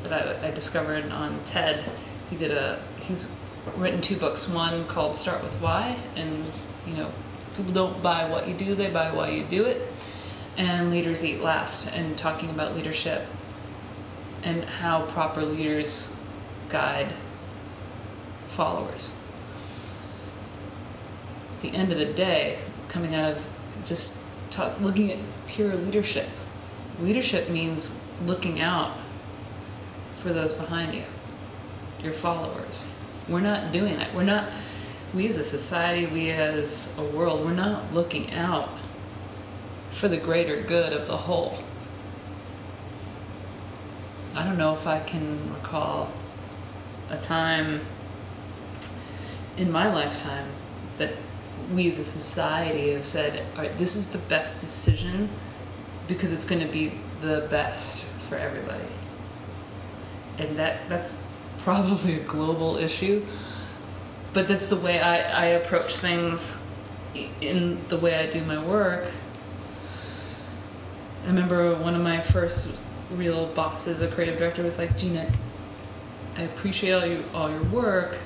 that 0.04 0.42
I, 0.42 0.48
I 0.48 0.50
discovered 0.50 1.08
on 1.12 1.38
TED. 1.44 1.84
He 2.30 2.36
did 2.36 2.50
a, 2.50 2.80
he's 3.00 3.38
written 3.76 4.00
two 4.00 4.16
books, 4.16 4.48
one 4.48 4.86
called 4.86 5.14
Start 5.14 5.42
With 5.42 5.54
Why, 5.60 5.96
and, 6.16 6.44
you 6.86 6.94
know, 6.96 7.10
people 7.56 7.72
don't 7.72 8.02
buy 8.02 8.28
what 8.28 8.48
you 8.48 8.54
do, 8.54 8.74
they 8.74 8.90
buy 8.90 9.12
why 9.12 9.30
you 9.30 9.44
do 9.44 9.64
it, 9.64 9.80
and 10.56 10.90
Leaders 10.90 11.24
Eat 11.24 11.40
Last, 11.40 11.94
and 11.96 12.16
talking 12.18 12.50
about 12.50 12.74
leadership 12.74 13.26
and 14.44 14.64
how 14.64 15.02
proper 15.06 15.42
leaders 15.42 16.16
guide 16.68 17.12
followers 18.46 19.14
at 21.58 21.62
the 21.62 21.76
end 21.76 21.90
of 21.90 21.98
the 21.98 22.06
day, 22.06 22.56
coming 22.86 23.16
out 23.16 23.32
of 23.32 23.50
just 23.84 24.22
talk, 24.48 24.80
looking 24.80 25.10
at 25.10 25.18
pure 25.48 25.74
leadership, 25.74 26.28
leadership 27.00 27.50
means 27.50 28.00
looking 28.26 28.60
out 28.60 28.96
for 30.18 30.28
those 30.28 30.52
behind 30.52 30.94
you, 30.94 31.02
your 32.00 32.12
followers. 32.12 32.88
We're 33.28 33.40
not 33.40 33.72
doing 33.72 33.96
that. 33.96 34.14
We're 34.14 34.22
not, 34.22 34.48
we 35.12 35.26
as 35.26 35.36
a 35.36 35.42
society, 35.42 36.06
we 36.06 36.30
as 36.30 36.96
a 36.96 37.02
world, 37.02 37.44
we're 37.44 37.54
not 37.54 37.92
looking 37.92 38.32
out 38.34 38.70
for 39.88 40.06
the 40.06 40.16
greater 40.16 40.62
good 40.62 40.92
of 40.92 41.08
the 41.08 41.16
whole. 41.16 41.58
I 44.36 44.44
don't 44.44 44.58
know 44.58 44.74
if 44.74 44.86
I 44.86 45.00
can 45.00 45.52
recall 45.54 46.12
a 47.10 47.16
time 47.16 47.80
in 49.56 49.70
my 49.70 49.92
lifetime 49.92 50.46
that 50.98 51.12
we 51.72 51.88
as 51.88 51.98
a 51.98 52.04
society 52.04 52.92
have 52.92 53.04
said, 53.04 53.42
all 53.54 53.62
right, 53.62 53.78
this 53.78 53.96
is 53.96 54.10
the 54.12 54.18
best 54.28 54.60
decision 54.60 55.28
because 56.06 56.32
it's 56.32 56.44
going 56.44 56.64
to 56.64 56.72
be 56.72 56.92
the 57.20 57.46
best 57.50 58.04
for 58.04 58.36
everybody. 58.36 58.84
And 60.38 60.56
that 60.56 60.88
that's 60.88 61.24
probably 61.58 62.14
a 62.14 62.24
global 62.24 62.76
issue, 62.76 63.24
but 64.32 64.48
that's 64.48 64.70
the 64.70 64.76
way 64.76 65.00
I, 65.00 65.16
I 65.16 65.44
approach 65.46 65.96
things 65.96 66.64
in 67.40 67.78
the 67.88 67.98
way 67.98 68.14
I 68.14 68.26
do 68.26 68.42
my 68.44 68.64
work. 68.64 69.10
I 71.24 71.26
remember 71.26 71.74
one 71.76 71.94
of 71.94 72.02
my 72.02 72.20
first 72.20 72.78
real 73.10 73.48
bosses, 73.48 74.00
a 74.00 74.08
creative 74.08 74.38
director, 74.38 74.62
was 74.62 74.78
like, 74.78 74.96
Gina, 74.96 75.30
I 76.38 76.42
appreciate 76.42 76.92
all 76.92 77.04
your 77.04 77.22
all 77.34 77.50
your 77.50 77.64
work, 77.64 78.16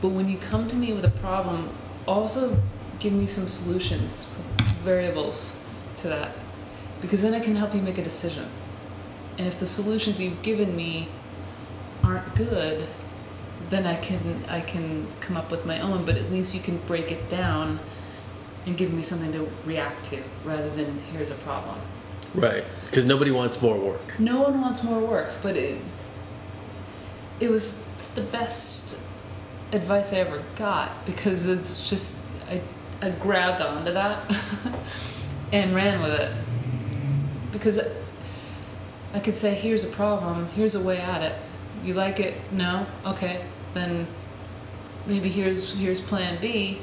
but 0.00 0.08
when 0.08 0.28
you 0.28 0.38
come 0.38 0.66
to 0.68 0.76
me 0.76 0.92
with 0.94 1.04
a 1.04 1.10
problem, 1.20 1.68
also 2.08 2.56
give 3.00 3.12
me 3.12 3.26
some 3.26 3.46
solutions, 3.46 4.32
variables 4.82 5.62
to 5.98 6.08
that, 6.08 6.32
because 7.02 7.20
then 7.22 7.34
I 7.34 7.40
can 7.40 7.54
help 7.54 7.74
you 7.74 7.82
make 7.82 7.98
a 7.98 8.02
decision. 8.02 8.46
And 9.36 9.46
if 9.46 9.58
the 9.58 9.66
solutions 9.66 10.20
you've 10.20 10.42
given 10.42 10.74
me 10.74 11.08
aren't 12.02 12.34
good, 12.34 12.84
then 13.68 13.86
I 13.86 13.96
can 13.96 14.44
I 14.48 14.60
can 14.62 15.06
come 15.20 15.36
up 15.36 15.50
with 15.50 15.66
my 15.66 15.80
own. 15.80 16.04
But 16.06 16.16
at 16.16 16.30
least 16.30 16.54
you 16.54 16.62
can 16.62 16.78
break 16.86 17.12
it 17.12 17.28
down 17.28 17.78
and 18.64 18.76
give 18.76 18.90
me 18.90 19.02
something 19.02 19.32
to 19.32 19.48
react 19.66 20.04
to, 20.04 20.22
rather 20.44 20.70
than 20.70 20.98
here's 21.12 21.30
a 21.30 21.34
problem. 21.34 21.76
Right, 22.34 22.64
because 22.86 23.04
nobody 23.04 23.30
wants 23.30 23.60
more 23.60 23.76
work. 23.76 24.18
No 24.18 24.40
one 24.40 24.62
wants 24.62 24.82
more 24.82 25.00
work, 25.00 25.30
but 25.42 25.58
it 25.58 25.78
it 27.42 27.50
was 27.50 27.84
the 28.14 28.20
best 28.20 29.02
advice 29.72 30.12
I 30.12 30.18
ever 30.18 30.42
got 30.54 31.04
because 31.06 31.48
it's 31.48 31.88
just 31.90 32.24
I 32.48 32.60
I 33.04 33.10
grabbed 33.10 33.60
onto 33.60 33.92
that 33.92 34.32
and 35.52 35.74
ran 35.74 36.00
with 36.00 36.20
it 36.20 36.32
because 37.50 37.80
I 39.12 39.18
could 39.18 39.36
say 39.36 39.54
here's 39.54 39.82
a 39.82 39.88
problem, 39.88 40.48
here's 40.54 40.76
a 40.76 40.82
way 40.82 40.98
at 40.98 41.22
it. 41.22 41.34
You 41.82 41.94
like 41.94 42.20
it? 42.20 42.34
No? 42.52 42.86
Okay. 43.04 43.44
Then 43.74 44.06
maybe 45.06 45.28
here's 45.28 45.74
here's 45.74 46.00
plan 46.00 46.38
B. 46.40 46.78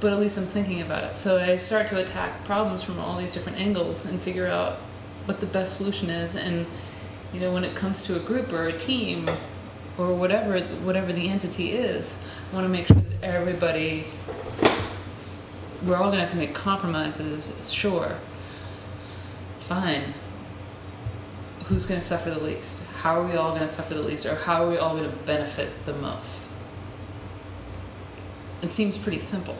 But 0.00 0.14
at 0.14 0.18
least 0.18 0.38
I'm 0.38 0.44
thinking 0.44 0.80
about 0.80 1.04
it. 1.04 1.16
So 1.18 1.38
I 1.38 1.56
start 1.56 1.86
to 1.88 2.00
attack 2.00 2.44
problems 2.44 2.82
from 2.82 2.98
all 2.98 3.18
these 3.18 3.34
different 3.34 3.58
angles 3.58 4.06
and 4.06 4.18
figure 4.18 4.46
out 4.46 4.76
what 5.26 5.40
the 5.40 5.46
best 5.46 5.76
solution 5.76 6.08
is 6.08 6.36
and 6.36 6.66
you 7.34 7.40
know 7.40 7.52
when 7.52 7.64
it 7.64 7.74
comes 7.74 8.06
to 8.06 8.16
a 8.16 8.20
group 8.20 8.52
or 8.52 8.68
a 8.68 8.72
team 8.72 9.28
or 9.98 10.14
whatever 10.14 10.60
whatever 10.60 11.12
the 11.12 11.28
entity 11.28 11.72
is, 11.72 12.24
I 12.50 12.54
want 12.54 12.64
to 12.64 12.68
make 12.68 12.86
sure 12.86 12.96
that 12.96 13.24
everybody 13.24 14.04
we're 15.84 15.96
all 15.96 16.04
going 16.04 16.14
to 16.14 16.20
have 16.20 16.30
to 16.30 16.36
make 16.36 16.54
compromises, 16.54 17.72
sure. 17.72 18.16
Fine. 19.58 20.02
Who's 21.64 21.86
going 21.86 22.00
to 22.00 22.06
suffer 22.06 22.30
the 22.30 22.40
least? 22.40 22.90
How 22.92 23.20
are 23.20 23.26
we 23.26 23.34
all 23.34 23.50
going 23.50 23.62
to 23.62 23.68
suffer 23.68 23.94
the 23.94 24.02
least 24.02 24.26
or 24.26 24.34
how 24.34 24.64
are 24.64 24.70
we 24.70 24.78
all 24.78 24.96
going 24.96 25.10
to 25.10 25.16
benefit 25.24 25.70
the 25.84 25.94
most? 25.94 26.50
It 28.62 28.70
seems 28.70 28.96
pretty 28.96 29.18
simple. 29.18 29.56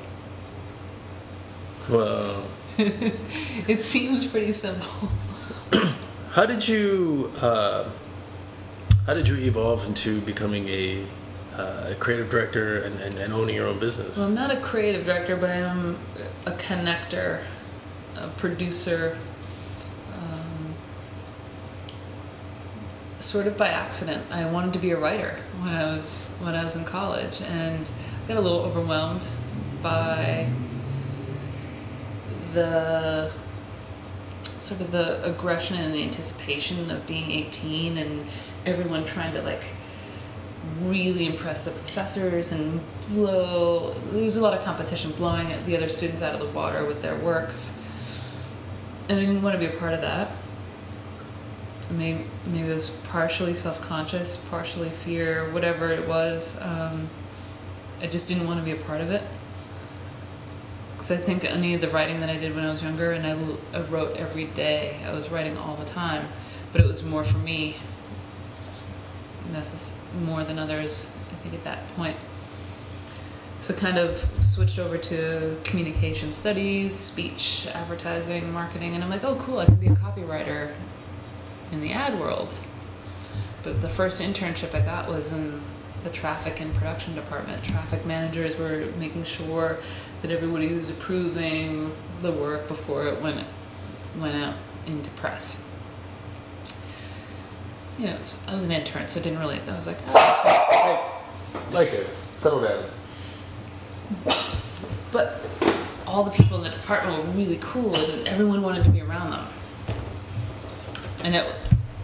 Well, 1.91 2.45
it 2.79 3.83
seems 3.83 4.27
pretty 4.27 4.53
simple. 4.53 5.11
how 6.35 6.45
did 6.45 6.66
you 6.66 7.30
uh, 7.41 7.89
how 9.07 9.14
did 9.14 9.28
you 9.28 9.37
evolve 9.37 9.87
into 9.87 10.20
becoming 10.22 10.68
a, 10.68 11.05
uh, 11.57 11.91
a 11.91 11.95
creative 11.95 12.28
director 12.28 12.82
and, 12.82 13.01
and, 13.01 13.14
and 13.14 13.32
owning 13.32 13.55
your 13.55 13.68
own 13.68 13.78
business? 13.78 14.16
Well, 14.16 14.26
I'm 14.26 14.35
not 14.35 14.51
a 14.51 14.57
creative 14.57 15.05
director, 15.05 15.37
but 15.37 15.51
I 15.51 15.57
am 15.57 15.97
a 16.47 16.51
connector, 16.53 17.41
a 18.16 18.26
producer, 18.28 19.16
um, 20.16 20.74
sort 23.18 23.47
of 23.47 23.57
by 23.57 23.68
accident. 23.68 24.24
I 24.32 24.45
wanted 24.51 24.72
to 24.72 24.80
be 24.80 24.91
a 24.91 24.99
writer 24.99 25.37
when 25.61 25.72
I 25.72 25.85
was 25.85 26.30
when 26.41 26.57
I 26.57 26.64
was 26.64 26.74
in 26.74 26.85
college, 26.85 27.43
and 27.43 27.89
I 28.24 28.28
got 28.28 28.39
a 28.39 28.41
little 28.41 28.61
overwhelmed 28.61 29.30
by 29.82 30.49
the 32.55 33.30
sort 34.64 34.80
of 34.80 34.90
the 34.90 35.22
aggression 35.24 35.76
and 35.76 35.92
the 35.92 36.02
anticipation 36.02 36.90
of 36.90 37.06
being 37.06 37.30
18 37.30 37.98
and 37.98 38.26
everyone 38.64 39.04
trying 39.04 39.32
to 39.34 39.42
like 39.42 39.70
really 40.80 41.26
impress 41.26 41.66
the 41.66 41.70
professors 41.70 42.52
and 42.52 42.80
blow 43.10 43.92
there 43.92 44.24
was 44.24 44.36
a 44.36 44.42
lot 44.42 44.54
of 44.54 44.64
competition 44.64 45.10
blowing 45.12 45.48
the 45.66 45.76
other 45.76 45.88
students 45.88 46.22
out 46.22 46.32
of 46.32 46.40
the 46.40 46.48
water 46.56 46.84
with 46.86 47.02
their 47.02 47.16
works. 47.16 47.78
And 49.10 49.18
i 49.18 49.26
didn't 49.26 49.42
want 49.42 49.52
to 49.52 49.58
be 49.58 49.66
a 49.66 49.78
part 49.78 49.92
of 49.92 50.00
that. 50.00 50.30
Maybe 51.90 52.24
maybe 52.46 52.70
it 52.70 52.72
was 52.72 52.90
partially 53.04 53.52
self-conscious 53.52 54.48
partially 54.48 54.88
fear 54.88 55.52
whatever 55.52 55.90
it 55.90 56.08
was 56.08 56.58
um, 56.62 57.06
i 58.00 58.06
just 58.06 58.26
didn't 58.26 58.46
want 58.46 58.58
to 58.58 58.64
be 58.64 58.72
a 58.72 58.82
part 58.84 59.02
of 59.02 59.10
it 59.10 59.22
because 61.05 61.22
i 61.22 61.24
think 61.24 61.44
any 61.44 61.74
of 61.74 61.80
the 61.80 61.88
writing 61.88 62.20
that 62.20 62.30
i 62.30 62.36
did 62.36 62.55
when 62.55 62.64
i 62.64 62.70
was 62.70 62.82
younger 62.82 63.12
and 63.12 63.26
I, 63.26 63.78
I 63.78 63.82
wrote 63.82 64.16
every 64.16 64.44
day 64.46 64.96
i 65.07 65.12
was 65.12 65.30
writing 65.30 65.57
all 65.59 65.76
the 65.76 65.84
time 65.84 66.26
but 66.72 66.80
it 66.80 66.86
was 66.86 67.05
more 67.05 67.24
for 67.24 67.38
me 67.38 67.76
necess- 69.52 69.96
more 70.24 70.44
than 70.44 70.59
others, 70.59 71.11
I 71.30 71.34
think, 71.36 71.55
at 71.55 71.64
that 71.64 71.86
point. 71.96 72.16
So, 73.59 73.72
kind 73.72 73.96
of 73.96 74.28
switched 74.40 74.78
over 74.78 74.98
to 74.98 75.57
communication 75.64 76.32
studies, 76.32 76.94
speech, 76.96 77.68
advertising, 77.72 78.52
marketing, 78.52 78.94
and 78.94 79.02
I'm 79.02 79.11
like, 79.11 79.24
oh, 79.24 79.36
cool, 79.36 79.59
I 79.59 79.66
can 79.66 79.76
be 79.76 79.86
a 79.86 79.90
copywriter 79.90 80.72
in 81.72 81.80
the 81.80 81.92
ad 81.92 82.18
world. 82.18 82.55
But 83.62 83.80
the 83.80 83.88
first 83.88 84.20
internship 84.20 84.74
I 84.74 84.80
got 84.80 85.09
was 85.09 85.32
in 85.32 85.61
the 86.05 86.11
traffic 86.11 86.61
and 86.61 86.72
production 86.74 87.14
department. 87.14 87.64
Traffic 87.64 88.07
managers 88.07 88.59
were 88.59 88.86
making 88.98 89.24
sure 89.24 89.78
that 90.22 90.30
everybody 90.30 90.72
was 90.72 90.90
approving 90.90 91.90
the 92.22 92.30
work 92.30 92.68
before 92.68 93.07
it 93.09 93.20
went 93.20 93.44
went 94.18 94.36
out 94.36 94.55
into 94.86 95.11
press 95.12 95.68
you 97.98 98.07
know, 98.07 98.16
I 98.48 98.55
was 98.55 98.64
an 98.64 98.72
intern, 98.72 99.07
so 99.09 99.20
it 99.20 99.22
didn't 99.22 99.38
really. 99.38 99.61
I 99.68 99.76
was 99.76 99.86
like, 99.86 99.98
oh, 100.09 101.20
Hey, 101.52 101.74
like 101.74 101.92
it. 101.92 102.07
Settle 102.36 102.61
down. 102.61 102.84
but 105.12 105.40
all 106.07 106.24
the 106.24 106.30
people 106.30 106.59
in 106.59 106.64
the 106.64 106.70
department 106.70 107.16
were 107.18 107.30
really 107.32 107.59
cool, 107.61 107.94
and 107.94 108.26
everyone 108.26 108.62
wanted 108.62 108.84
to 108.84 108.90
be 108.90 109.00
around 109.00 109.30
them. 109.30 109.46
And 111.22 111.34
it, 111.36 111.46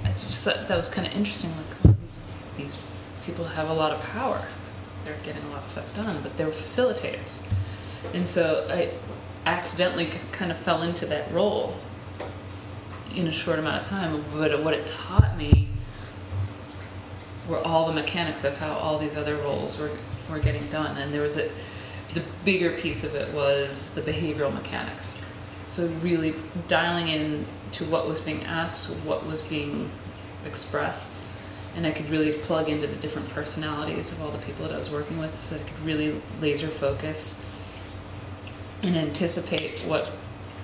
I 0.04 0.08
just 0.08 0.44
thought 0.44 0.68
that 0.68 0.76
was 0.76 0.88
kind 0.88 1.06
of 1.06 1.14
interesting. 1.14 1.50
Like, 1.50 1.84
well, 1.84 1.96
these 2.00 2.22
these 2.56 2.86
people 3.30 3.44
have 3.44 3.70
a 3.70 3.72
lot 3.72 3.92
of 3.92 4.02
power. 4.10 4.42
They're 5.04 5.16
getting 5.22 5.42
a 5.44 5.48
lot 5.50 5.60
of 5.60 5.66
stuff 5.66 5.94
done, 5.94 6.18
but 6.20 6.36
they're 6.36 6.48
facilitators, 6.48 7.46
and 8.12 8.28
so 8.28 8.66
I 8.68 8.90
accidentally 9.46 10.10
kind 10.32 10.50
of 10.50 10.58
fell 10.58 10.82
into 10.82 11.06
that 11.06 11.30
role 11.32 11.76
in 13.14 13.28
a 13.28 13.32
short 13.32 13.58
amount 13.58 13.82
of 13.82 13.88
time. 13.88 14.24
But 14.34 14.62
what 14.62 14.74
it 14.74 14.86
taught 14.86 15.36
me 15.38 15.68
were 17.48 17.58
all 17.58 17.86
the 17.86 17.92
mechanics 17.92 18.44
of 18.44 18.58
how 18.58 18.72
all 18.72 18.98
these 18.98 19.16
other 19.16 19.36
roles 19.36 19.78
were 19.78 19.90
were 20.28 20.40
getting 20.40 20.66
done, 20.68 20.96
and 20.96 21.14
there 21.14 21.22
was 21.22 21.38
a 21.38 21.48
the 22.14 22.22
bigger 22.44 22.72
piece 22.76 23.04
of 23.04 23.14
it 23.14 23.32
was 23.32 23.94
the 23.94 24.00
behavioral 24.00 24.52
mechanics. 24.52 25.24
So 25.66 25.86
really 26.02 26.34
dialing 26.66 27.06
in 27.06 27.46
to 27.72 27.84
what 27.84 28.08
was 28.08 28.18
being 28.18 28.42
asked, 28.42 28.90
what 29.06 29.24
was 29.24 29.40
being 29.42 29.88
expressed, 30.44 31.22
and 31.76 31.86
I 31.86 31.90
could 31.92 32.08
really 32.10 32.32
plug 32.32 32.68
into 32.68 32.86
the 32.86 32.96
different 32.96 33.28
personalities 33.30 34.12
of 34.12 34.20
all 34.22 34.30
the 34.30 34.38
people 34.38 34.64
that 34.66 34.74
I 34.74 34.78
was 34.78 34.90
working 34.90 35.18
with, 35.18 35.34
so 35.34 35.56
I 35.56 35.58
could 35.60 35.78
really 35.80 36.20
laser 36.40 36.66
focus 36.68 37.46
and 38.82 38.96
anticipate 38.96 39.78
what 39.86 40.08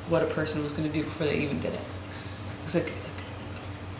what 0.08 0.22
a 0.22 0.26
person 0.26 0.62
was 0.62 0.72
going 0.72 0.88
to 0.88 0.94
do 0.94 1.02
before 1.02 1.26
they 1.26 1.36
even 1.38 1.58
did 1.60 1.74
it. 1.74 1.80
It's 2.62 2.74
like 2.76 2.92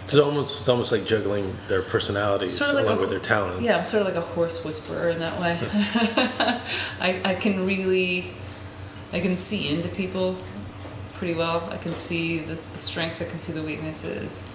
It's 0.04 0.14
almost 0.16 0.60
it's 0.60 0.68
almost 0.68 0.92
like 0.92 1.04
juggling 1.04 1.56
their 1.68 1.82
personalities 1.82 2.56
Sort 2.56 2.70
of 2.70 2.76
like 2.76 2.84
along 2.86 2.98
a- 2.98 3.00
with 3.02 3.10
their 3.10 3.18
talent. 3.20 3.60
Yeah, 3.60 3.76
I'm 3.76 3.84
sort 3.84 4.02
of 4.02 4.08
like 4.08 4.16
a 4.16 4.20
horse 4.26 4.64
whisperer 4.64 5.08
in 5.10 5.18
that 5.18 5.40
way. 5.40 5.58
I, 7.00 7.20
I 7.24 7.34
can 7.34 7.66
really, 7.66 8.32
I 9.12 9.20
can 9.20 9.36
see 9.36 9.68
into 9.74 9.88
people 9.88 10.36
pretty 11.14 11.34
well. 11.34 11.68
I 11.72 11.76
can 11.76 11.92
see 11.94 12.38
the, 12.38 12.54
the 12.54 12.78
strengths, 12.78 13.20
I 13.20 13.24
can 13.28 13.40
see 13.40 13.52
the 13.52 13.62
weaknesses. 13.62 14.48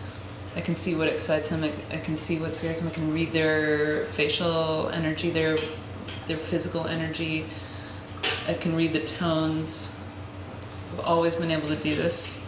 I 0.56 0.62
can 0.62 0.76
see 0.76 0.96
what 0.96 1.08
excites 1.08 1.50
them. 1.50 1.64
I, 1.64 1.98
can 1.98 2.18
see 2.18 2.40
what 2.40 2.54
scares 2.54 2.82
them. 2.82 2.90
I 2.90 2.94
can 2.94 3.14
read 3.14 3.32
their 3.32 4.06
facial 4.06 4.90
energy, 4.90 5.30
their 5.30 5.58
their 6.28 6.38
physical 6.38 6.88
energy. 6.88 7.46
I 8.48 8.54
can 8.54 8.76
read 8.76 8.94
the 8.94 9.00
tones. 9.00 9.98
I've 10.94 11.06
always 11.06 11.36
been 11.36 11.52
able 11.52 11.70
to 11.70 11.76
do 11.76 11.94
this. 11.94 12.46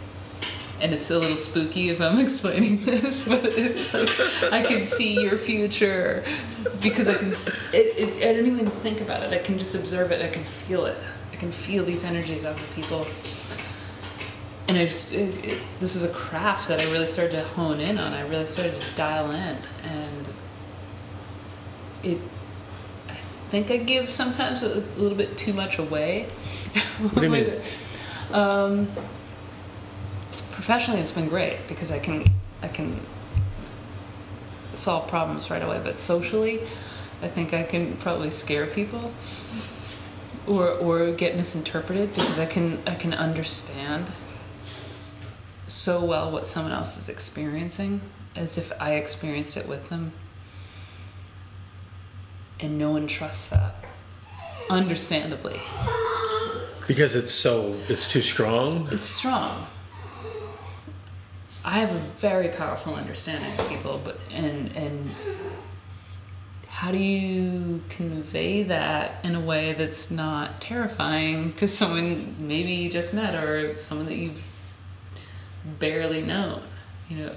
And 0.80 0.92
it's 0.92 1.10
a 1.10 1.18
little 1.18 1.36
spooky 1.36 1.88
if 1.88 2.00
I'm 2.00 2.18
explaining 2.26 2.78
this, 2.80 3.26
but 3.26 3.46
it's 3.46 3.94
I 4.44 4.62
can 4.62 4.86
see 4.86 5.22
your 5.22 5.38
future 5.38 6.24
because 6.82 7.08
I 7.08 7.14
can. 7.14 7.30
It, 7.30 7.98
it, 7.98 8.28
I 8.28 8.34
don't 8.36 8.46
even 8.46 8.68
think 8.68 9.00
about 9.00 9.22
it. 9.22 9.32
I 9.32 9.38
can 9.38 9.58
just 9.58 9.74
observe 9.74 10.12
it. 10.12 10.20
I 10.20 10.28
can 10.28 10.44
feel 10.44 10.84
it. 10.84 10.96
I 11.32 11.36
can 11.36 11.50
feel 11.50 11.84
these 11.84 12.04
energies 12.04 12.44
out 12.44 12.56
of 12.56 12.74
people. 12.74 13.06
And 14.66 14.78
I 14.78 14.86
just, 14.86 15.12
it, 15.12 15.44
it, 15.44 15.62
this 15.80 15.94
was 15.94 16.04
a 16.04 16.12
craft 16.12 16.68
that 16.68 16.80
I 16.80 16.84
really 16.90 17.06
started 17.06 17.36
to 17.36 17.42
hone 17.42 17.80
in 17.80 17.98
on. 17.98 18.12
I 18.12 18.26
really 18.28 18.46
started 18.46 18.74
to 18.80 18.96
dial 18.96 19.30
in, 19.30 19.58
and 19.84 20.32
it. 22.02 22.18
I 23.08 23.12
think 23.56 23.70
I 23.70 23.76
give 23.76 24.08
sometimes 24.08 24.62
a, 24.62 24.78
a 24.78 24.98
little 24.98 25.16
bit 25.16 25.36
too 25.36 25.52
much 25.52 25.78
away. 25.78 26.26
What 26.94 27.16
do 27.16 27.22
you 27.22 27.30
mean? 27.30 27.60
um, 28.32 28.86
professionally, 30.52 31.00
it's 31.00 31.10
been 31.10 31.28
great 31.28 31.58
because 31.66 31.90
I 31.90 31.98
can 31.98 32.22
I 32.62 32.68
can 32.68 33.00
solve 34.74 35.08
problems 35.08 35.50
right 35.50 35.62
away. 35.62 35.80
But 35.82 35.98
socially, 35.98 36.60
I 37.20 37.28
think 37.28 37.52
I 37.52 37.64
can 37.64 37.96
probably 37.96 38.30
scare 38.30 38.66
people 38.66 39.12
or 40.46 40.68
or 40.68 41.10
get 41.12 41.36
misinterpreted 41.36 42.10
because 42.10 42.38
I 42.38 42.46
can 42.46 42.78
I 42.86 42.94
can 42.94 43.12
understand 43.12 44.10
so 45.66 46.04
well 46.04 46.30
what 46.30 46.46
someone 46.46 46.72
else 46.72 46.96
is 46.96 47.08
experiencing 47.08 48.00
as 48.36 48.58
if 48.58 48.72
I 48.80 48.94
experienced 48.94 49.56
it 49.56 49.68
with 49.68 49.88
them. 49.88 50.12
And 52.60 52.78
no 52.78 52.90
one 52.90 53.06
trusts 53.06 53.50
that. 53.50 53.84
Understandably. 54.70 55.58
Because 56.86 57.16
it's 57.16 57.32
so 57.32 57.74
it's 57.88 58.10
too 58.10 58.22
strong. 58.22 58.88
It's 58.90 59.04
strong. 59.04 59.66
I 61.64 61.78
have 61.78 61.90
a 61.90 61.98
very 61.98 62.48
powerful 62.48 62.94
understanding 62.94 63.50
of 63.58 63.68
people, 63.68 64.00
but 64.04 64.18
and 64.34 64.70
and 64.76 65.10
how 66.68 66.90
do 66.90 66.98
you 66.98 67.80
convey 67.88 68.64
that 68.64 69.24
in 69.24 69.34
a 69.34 69.40
way 69.40 69.72
that's 69.72 70.10
not 70.10 70.60
terrifying 70.60 71.52
to 71.54 71.68
someone 71.68 72.34
maybe 72.38 72.72
you 72.72 72.90
just 72.90 73.14
met 73.14 73.34
or 73.34 73.80
someone 73.80 74.06
that 74.06 74.16
you've 74.16 74.53
barely 75.64 76.22
known? 76.22 76.62
You 77.08 77.16
know, 77.18 77.32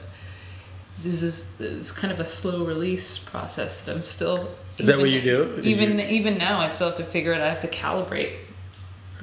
this 1.03 1.21
is 1.23 1.59
it's 1.59 1.91
kind 1.91 2.11
of 2.11 2.19
a 2.19 2.25
slow 2.25 2.65
release 2.65 3.17
process 3.17 3.86
that 3.86 3.95
I'm 3.95 4.01
still. 4.03 4.49
Is 4.78 4.88
that 4.88 4.97
what 4.97 5.09
you 5.09 5.21
do? 5.21 5.59
Even 5.63 5.97
You- 5.99 6.05
even 6.05 6.38
now, 6.38 6.59
I 6.59 6.67
still 6.67 6.88
have 6.89 6.97
to 6.97 7.03
figure 7.03 7.34
it. 7.34 7.41
I 7.41 7.47
have 7.47 7.59
to 7.61 7.67
calibrate 7.67 8.34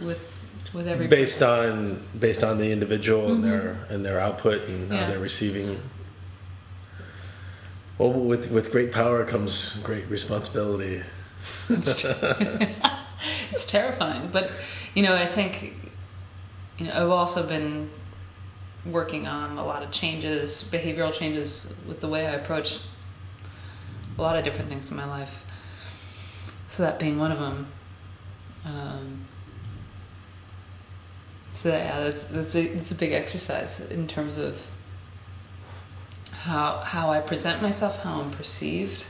with 0.01 0.21
with 0.73 0.89
every 0.89 1.07
based 1.07 1.43
on 1.43 2.01
based 2.19 2.43
on 2.43 2.59
the 2.59 2.71
individual 2.73 3.33
and 3.33 3.45
their 3.45 3.79
and 3.89 4.05
their 4.05 4.19
output 4.21 4.63
and 4.69 4.85
Mm-hmm. 4.85 4.93
Yeah. 4.93 5.01
how 5.05 5.11
they're 5.11 5.19
receiving. 5.21 5.81
Well, 7.99 8.13
with 8.13 8.51
with 8.51 8.73
great 8.73 8.91
power 8.93 9.25
comes 9.25 9.77
great 9.85 10.09
responsibility. 10.11 11.03
it's, 11.69 12.05
it's 13.53 13.65
terrifying 13.67 14.29
but 14.33 14.51
you 14.95 15.03
know 15.03 15.15
i 15.15 15.27
think 15.27 15.75
you 16.79 16.87
know 16.87 16.93
i've 16.95 17.11
also 17.11 17.47
been 17.47 17.89
working 18.87 19.27
on 19.27 19.57
a 19.59 19.65
lot 19.65 19.83
of 19.83 19.91
changes 19.91 20.69
behavioral 20.73 21.13
changes 21.13 21.79
with 21.89 22.01
the 22.01 22.09
way 22.09 22.27
i 22.27 22.33
approach 22.33 22.81
a 24.19 24.23
lot 24.23 24.37
of 24.37 24.45
different 24.45 24.71
things 24.71 24.91
in 24.91 24.97
my 24.97 25.05
life. 25.05 25.45
So 26.69 26.83
that 26.83 26.99
being 26.99 27.19
one 27.19 27.33
of 27.33 27.39
them. 27.39 27.67
Um, 28.67 29.25
so 31.53 31.71
that, 31.71 31.85
yeah 31.85 32.01
that's, 32.01 32.25
that's, 32.25 32.57
a, 32.57 32.69
that's 32.69 32.91
a 32.91 32.95
big 32.95 33.13
exercise 33.13 33.91
in 33.91 34.07
terms 34.09 34.39
of 34.39 34.71
how 36.33 36.79
how 36.85 37.11
i 37.11 37.21
present 37.21 37.63
myself 37.63 38.03
how 38.03 38.21
i'm 38.21 38.31
perceived. 38.31 39.07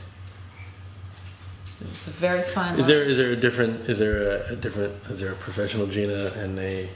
It's 1.81 2.07
a 2.07 2.11
very 2.11 2.41
fine 2.41 2.75
Is 2.75 2.81
line. 2.81 2.87
there 2.87 3.01
is 3.01 3.17
there 3.17 3.31
a 3.31 3.35
different 3.35 3.89
is 3.89 3.99
there 3.99 4.37
a, 4.37 4.53
a 4.53 4.55
different 4.55 4.93
is 5.09 5.19
there 5.19 5.31
a 5.31 5.35
professional 5.35 5.87
Gina 5.87 6.31
and 6.37 6.59
a, 6.59 6.89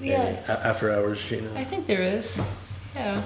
Yeah, 0.00 0.40
a 0.48 0.66
after 0.66 0.92
hours 0.92 1.24
Gina? 1.24 1.50
I 1.54 1.64
think 1.64 1.86
there 1.86 2.02
is. 2.02 2.40
Yeah, 2.94 3.22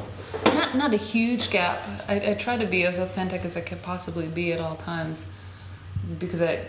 not 0.46 0.74
not 0.74 0.94
a 0.94 0.96
huge 0.96 1.50
gap. 1.50 1.86
I, 2.08 2.30
I 2.30 2.34
try 2.34 2.56
to 2.56 2.66
be 2.66 2.84
as 2.84 2.98
authentic 2.98 3.44
as 3.44 3.56
I 3.56 3.60
could 3.60 3.82
possibly 3.82 4.28
be 4.28 4.52
at 4.52 4.60
all 4.60 4.76
times, 4.76 5.30
because 6.18 6.40
I, 6.40 6.64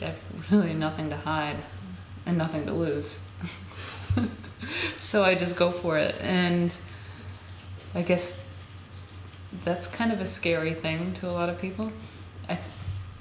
I 0.00 0.06
have 0.06 0.52
really 0.52 0.74
nothing 0.74 1.10
to 1.10 1.16
hide, 1.16 1.56
and 2.24 2.38
nothing 2.38 2.66
to 2.66 2.72
lose. 2.72 3.28
so 4.96 5.22
I 5.22 5.34
just 5.34 5.56
go 5.56 5.70
for 5.70 5.98
it, 5.98 6.16
and 6.22 6.74
I 7.94 8.02
guess 8.02 8.48
that's 9.64 9.86
kind 9.86 10.12
of 10.12 10.20
a 10.20 10.26
scary 10.26 10.72
thing 10.72 11.12
to 11.14 11.28
a 11.28 11.32
lot 11.32 11.48
of 11.48 11.58
people. 11.58 11.92
I 12.48 12.58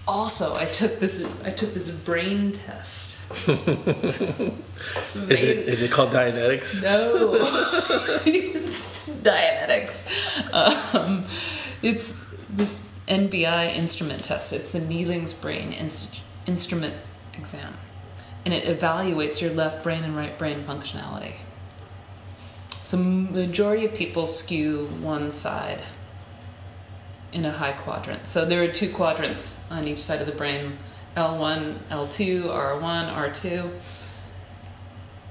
also 0.08 0.56
I 0.56 0.66
took 0.66 1.00
this 1.00 1.24
I 1.44 1.52
took 1.52 1.74
this 1.74 1.90
brain 1.90 2.52
test. 2.52 3.32
Is 3.48 5.16
it 5.32 5.42
is 5.68 5.82
it 5.82 5.92
called 5.92 6.12
Dianetics? 6.12 6.84
no, 6.84 7.34
it's 8.26 9.10
Dianetics. 9.24 10.54
Um, 10.54 11.26
it's 11.82 12.24
this 12.50 12.88
NBI 13.08 13.76
instrument 13.76 14.24
test. 14.24 14.54
It's 14.54 14.72
the 14.72 14.80
Neethling's 14.80 15.34
brain 15.34 15.74
inst- 15.74 16.24
instrument 16.46 16.94
exam, 17.34 17.74
and 18.46 18.54
it 18.54 18.66
evaluates 18.66 19.42
your 19.42 19.52
left 19.54 19.84
brain 19.84 20.04
and 20.04 20.16
right 20.16 20.38
brain 20.38 20.60
functionality. 20.60 21.34
So 22.84 22.98
majority 22.98 23.86
of 23.86 23.96
people 23.96 24.28
skew 24.28 24.86
one 25.02 25.32
side 25.32 25.82
in 27.36 27.46
a 27.46 27.52
high 27.52 27.74
quadrant. 27.74 28.28
So 28.28 28.46
there 28.46 28.64
are 28.64 28.72
two 28.72 28.90
quadrants 28.92 29.70
on 29.72 29.88
each 29.88 30.00
side 30.00 30.22
of 30.22 30.26
the 30.26 30.34
brain: 30.34 30.78
L1, 31.16 31.78
L2, 31.90 32.46
R1, 32.48 33.14
R2 33.14 33.70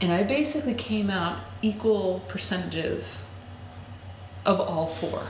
and 0.04 0.12
I 0.12 0.22
basically 0.22 0.74
came 0.74 1.08
out 1.08 1.40
equal 1.62 2.20
percentages 2.28 3.28
of 4.44 4.60
all 4.60 4.86
four, 4.86 5.22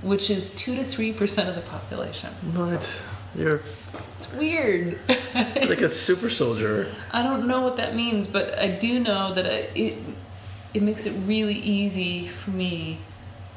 which 0.00 0.30
is 0.30 0.54
two 0.54 0.76
to 0.76 0.84
three 0.84 1.12
percent 1.12 1.48
of 1.48 1.56
the 1.56 1.62
population. 1.62 2.30
What? 2.54 3.04
You're 3.34 3.56
It's 3.56 4.32
weird. 4.34 5.00
like 5.34 5.80
a 5.80 5.88
super 5.88 6.30
soldier. 6.30 6.86
I 7.10 7.24
don't 7.24 7.48
know 7.48 7.62
what 7.62 7.76
that 7.78 7.96
means, 7.96 8.28
but 8.28 8.56
I 8.60 8.68
do 8.68 9.00
know 9.00 9.34
that 9.34 9.46
it 9.46 9.98
it 10.72 10.82
makes 10.82 11.06
it 11.06 11.12
really 11.26 11.54
easy 11.54 12.28
for 12.28 12.50
me 12.50 13.00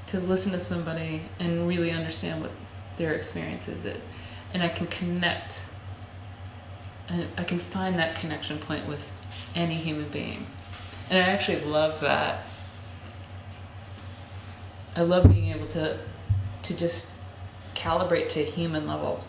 to 0.08 0.20
listen 0.20 0.52
to 0.54 0.60
somebody 0.60 1.22
and 1.40 1.68
really 1.68 1.92
understand 1.92 2.42
what 2.42 2.52
their 2.96 3.14
experience 3.14 3.68
is, 3.68 3.86
it, 3.86 4.02
and 4.54 4.64
I 4.64 4.70
can 4.70 4.88
connect. 4.88 5.68
And 7.10 7.28
I 7.38 7.44
can 7.44 7.60
find 7.60 7.98
that 8.00 8.16
connection 8.16 8.58
point 8.58 8.86
with 8.86 9.14
any 9.56 9.76
human 9.76 10.10
being, 10.10 10.46
and 11.10 11.18
I 11.18 11.32
actually 11.32 11.62
love 11.62 12.00
that. 12.02 12.44
I 14.96 15.02
love 15.02 15.32
being 15.32 15.52
able 15.52 15.68
to 15.68 15.98
to 16.64 16.78
just 16.78 17.22
calibrate 17.76 18.28
to 18.30 18.42
a 18.42 18.44
human 18.44 18.88
level. 18.88 19.24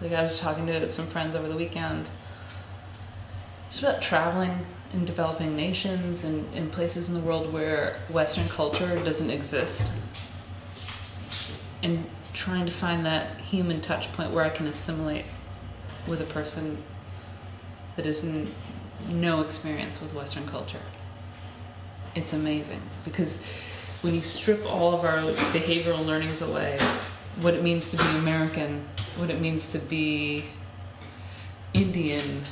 Like 0.00 0.12
I 0.12 0.22
was 0.22 0.38
talking 0.38 0.66
to 0.66 0.86
some 0.86 1.06
friends 1.06 1.34
over 1.34 1.48
the 1.48 1.56
weekend. 1.56 2.10
It's 3.66 3.80
about 3.80 4.02
traveling 4.02 4.58
and 4.92 5.06
developing 5.06 5.56
nations 5.56 6.24
and, 6.24 6.52
in 6.54 6.68
places 6.70 7.08
in 7.08 7.14
the 7.14 7.26
world 7.26 7.52
where 7.52 7.96
Western 8.08 8.48
culture 8.48 8.96
doesn't 9.04 9.30
exist. 9.30 9.94
And 11.82 12.04
trying 12.32 12.66
to 12.66 12.72
find 12.72 13.06
that 13.06 13.40
human 13.40 13.80
touch 13.80 14.12
point 14.12 14.30
where 14.30 14.44
I 14.44 14.50
can 14.50 14.66
assimilate 14.66 15.24
with 16.06 16.20
a 16.20 16.24
person 16.24 16.78
that 17.96 18.04
has 18.04 18.24
no 19.08 19.40
experience 19.40 20.00
with 20.00 20.14
Western 20.14 20.46
culture. 20.46 20.78
It's 22.14 22.32
amazing 22.32 22.80
because 23.04 23.98
when 24.02 24.14
you 24.14 24.20
strip 24.20 24.64
all 24.66 24.94
of 24.94 25.04
our 25.04 25.18
behavioral 25.52 26.04
learnings 26.04 26.42
away, 26.42 26.78
what 27.40 27.54
it 27.54 27.62
means 27.62 27.90
to 27.92 27.96
be 27.96 28.18
American, 28.18 28.84
what 29.16 29.30
it 29.30 29.40
means 29.40 29.72
to 29.72 29.78
be 29.78 30.44
Indian, 31.74 32.42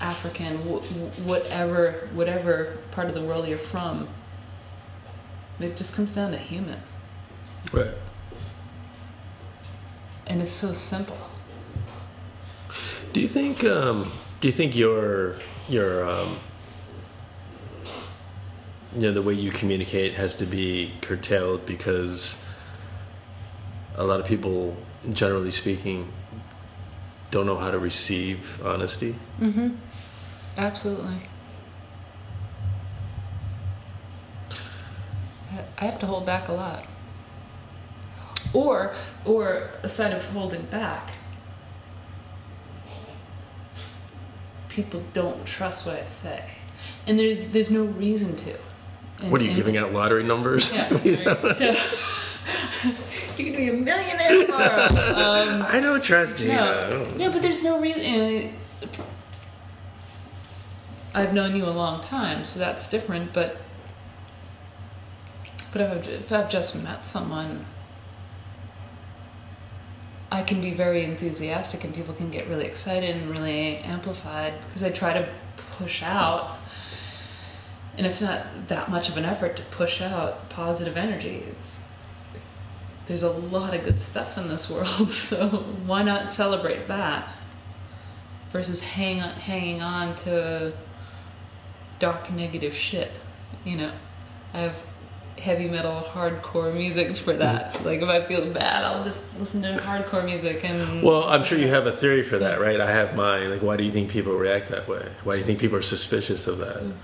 African, 0.00 0.56
wh- 0.58 0.84
wh- 0.84 1.26
whatever 1.26 2.08
whatever 2.12 2.76
part 2.90 3.08
of 3.08 3.14
the 3.14 3.22
world 3.22 3.46
you're 3.48 3.58
from, 3.58 4.06
it 5.60 5.76
just 5.76 5.94
comes 5.96 6.14
down 6.14 6.32
to 6.32 6.36
human, 6.38 6.80
Right. 7.72 7.90
and 10.26 10.42
it's 10.42 10.50
so 10.50 10.72
simple. 10.72 11.16
Do 13.12 13.20
you 13.20 13.28
think 13.28 13.64
um, 13.64 14.12
do 14.40 14.48
you 14.48 14.52
think 14.52 14.76
your 14.76 15.36
your 15.68 16.04
um, 16.08 16.36
you 18.94 19.02
know 19.02 19.12
the 19.12 19.22
way 19.22 19.34
you 19.34 19.50
communicate 19.50 20.14
has 20.14 20.36
to 20.36 20.44
be 20.46 20.92
curtailed 21.00 21.64
because 21.66 22.44
a 23.96 24.04
lot 24.04 24.20
of 24.20 24.26
people, 24.26 24.76
generally 25.14 25.50
speaking, 25.50 26.12
don't 27.30 27.46
know 27.46 27.56
how 27.56 27.70
to 27.70 27.78
receive 27.78 28.60
honesty. 28.64 29.14
Mm-hmm. 29.40 29.70
Absolutely. 30.56 31.16
I- 35.78 35.84
have 35.84 35.98
to 36.00 36.06
hold 36.06 36.24
back 36.26 36.48
a 36.48 36.52
lot. 36.52 36.84
Or, 38.52 38.94
or 39.24 39.70
aside 39.82 40.12
of 40.12 40.24
holding 40.30 40.62
back, 40.62 41.10
people 44.68 45.02
don't 45.12 45.44
trust 45.46 45.86
what 45.86 45.96
I 45.96 46.04
say, 46.04 46.42
and 47.06 47.18
there's 47.18 47.50
there's 47.52 47.70
no 47.70 47.84
reason 47.84 48.36
to. 48.36 48.54
And- 49.22 49.30
What 49.32 49.40
are 49.40 49.44
you 49.44 49.50
and- 49.50 49.56
giving 49.56 49.76
out 49.76 49.92
lottery 49.92 50.22
numbers? 50.22 50.72
Yeah. 50.74 50.88
right. 50.94 51.04
yeah. 51.60 51.74
you 53.36 53.44
can 53.44 53.56
be 53.56 53.68
a 53.68 53.72
millionaire 53.72 54.46
tomorrow. 54.46 54.86
Um, 55.16 55.62
I 55.68 55.80
don't 55.82 56.02
trust 56.02 56.40
you. 56.40 56.48
no, 56.48 57.06
no, 57.18 57.30
but 57.32 57.42
there's 57.42 57.64
no 57.64 57.80
reason. 57.80 58.54
I've 61.16 61.32
known 61.32 61.56
you 61.56 61.64
a 61.64 61.72
long 61.72 62.00
time, 62.00 62.44
so 62.44 62.60
that's 62.60 62.88
different. 62.88 63.32
But 63.32 63.56
but 65.72 65.80
if 65.80 65.90
I've, 65.90 66.08
if 66.08 66.32
I've 66.32 66.50
just 66.50 66.80
met 66.82 67.06
someone, 67.06 67.64
I 70.30 70.42
can 70.42 70.60
be 70.60 70.72
very 70.72 71.04
enthusiastic, 71.04 71.84
and 71.84 71.94
people 71.94 72.12
can 72.12 72.30
get 72.30 72.46
really 72.48 72.66
excited 72.66 73.16
and 73.16 73.30
really 73.30 73.78
amplified 73.78 74.58
because 74.66 74.82
I 74.82 74.90
try 74.90 75.14
to 75.14 75.26
push 75.56 76.02
out. 76.02 76.58
And 77.96 78.06
it's 78.06 78.20
not 78.20 78.68
that 78.68 78.90
much 78.90 79.08
of 79.08 79.16
an 79.16 79.24
effort 79.24 79.56
to 79.56 79.62
push 79.64 80.02
out 80.02 80.50
positive 80.50 80.98
energy. 80.98 81.44
It's 81.48 81.90
there's 83.06 83.22
a 83.22 83.32
lot 83.32 83.72
of 83.72 83.84
good 83.84 83.98
stuff 83.98 84.36
in 84.36 84.48
this 84.48 84.68
world, 84.68 85.10
so 85.10 85.48
why 85.86 86.02
not 86.02 86.30
celebrate 86.30 86.88
that 86.88 87.32
versus 88.48 88.82
hang 88.82 89.20
hanging 89.20 89.80
on 89.80 90.14
to 90.14 90.74
dark 91.98 92.32
negative 92.32 92.74
shit. 92.74 93.10
You 93.64 93.76
know, 93.76 93.92
I 94.54 94.58
have 94.58 94.86
heavy 95.38 95.68
metal, 95.68 96.00
hardcore 96.12 96.72
music 96.72 97.14
for 97.16 97.34
that. 97.34 97.74
Mm. 97.74 97.84
Like 97.84 98.00
if 98.02 98.08
I 98.08 98.22
feel 98.22 98.52
bad, 98.52 98.84
I'll 98.84 99.04
just 99.04 99.38
listen 99.38 99.62
to 99.62 99.76
hardcore 99.82 100.24
music 100.24 100.64
and 100.64 101.02
Well, 101.02 101.24
I'm 101.24 101.44
sure 101.44 101.58
you 101.58 101.68
have 101.68 101.86
a 101.86 101.92
theory 101.92 102.22
for 102.22 102.38
that, 102.38 102.60
right? 102.60 102.80
I 102.80 102.90
have 102.90 103.14
mine. 103.14 103.50
Like, 103.50 103.62
why 103.62 103.76
do 103.76 103.84
you 103.84 103.90
think 103.90 104.10
people 104.10 104.32
react 104.34 104.68
that 104.70 104.88
way? 104.88 105.06
Why 105.24 105.34
do 105.34 105.40
you 105.40 105.44
think 105.44 105.58
people 105.60 105.76
are 105.78 105.82
suspicious 105.82 106.46
of 106.46 106.58
that? 106.58 106.76
Mm. 106.76 106.94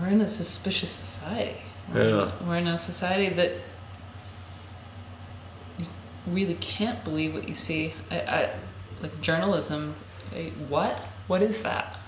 we're 0.00 0.08
in 0.08 0.20
a 0.20 0.28
suspicious 0.28 0.90
society. 0.90 1.56
We're, 1.92 2.08
Yeah. 2.08 2.32
in, 2.40 2.48
we're 2.48 2.56
in 2.56 2.66
a 2.68 2.78
society 2.78 3.28
that 3.34 3.52
you 5.78 5.86
really 6.26 6.54
can't 6.54 7.02
believe 7.04 7.34
what 7.34 7.48
you 7.48 7.54
see. 7.54 7.92
I, 8.10 8.20
I 8.20 8.50
like 9.02 9.20
journalism. 9.20 9.94
What? 10.68 10.94
What 11.26 11.42
is 11.42 11.62
that? 11.62 11.98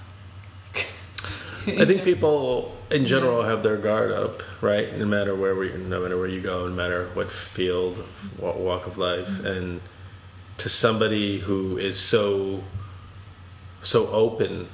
I 1.67 1.85
think 1.85 2.05
people 2.05 2.77
in 2.91 3.07
general 3.07 3.43
have 3.43 3.63
their 3.63 3.77
guard 3.77 4.13
up, 4.13 4.43
right? 4.61 4.97
No 4.97 5.07
matter 5.07 5.35
where 5.35 5.55
we, 5.55 5.73
no 5.73 6.01
matter 6.01 6.17
where 6.19 6.27
you 6.29 6.41
go, 6.41 6.69
no 6.69 6.75
matter 6.75 7.09
what 7.15 7.31
field, 7.33 7.97
what 8.39 8.59
walk 8.59 8.87
of 8.87 8.99
life, 8.99 9.45
and 9.45 9.81
to 10.59 10.69
somebody 10.69 11.39
who 11.41 11.77
is 11.79 11.99
so, 11.99 12.63
so 13.83 14.09
open, 14.09 14.69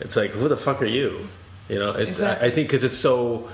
it's 0.00 0.16
like, 0.16 0.30
who 0.30 0.48
the 0.48 0.56
fuck 0.56 0.82
are 0.82 0.86
you? 0.86 1.26
You 1.68 1.78
know, 1.78 1.90
it's. 1.92 2.20
I- 2.22 2.46
I 2.46 2.50
think 2.50 2.68
because 2.68 2.84
it's 2.84 2.98
so. 2.98 3.48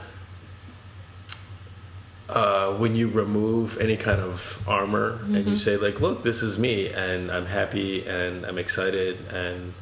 Uh, 2.28 2.72
when 2.76 2.96
you 2.96 3.08
remove 3.08 3.78
any 3.78 3.96
kind 3.96 4.18
of 4.20 4.64
armor 4.66 5.18
and 5.24 5.46
you 5.46 5.56
say 5.56 5.76
like, 5.76 6.00
"Look, 6.00 6.22
this 6.22 6.42
is 6.42 6.58
me, 6.58 6.88
and 6.88 7.30
I'm 7.30 7.44
happy, 7.44 8.06
and 8.06 8.46
I'm 8.46 8.56
excited," 8.56 9.18
and 9.30 9.74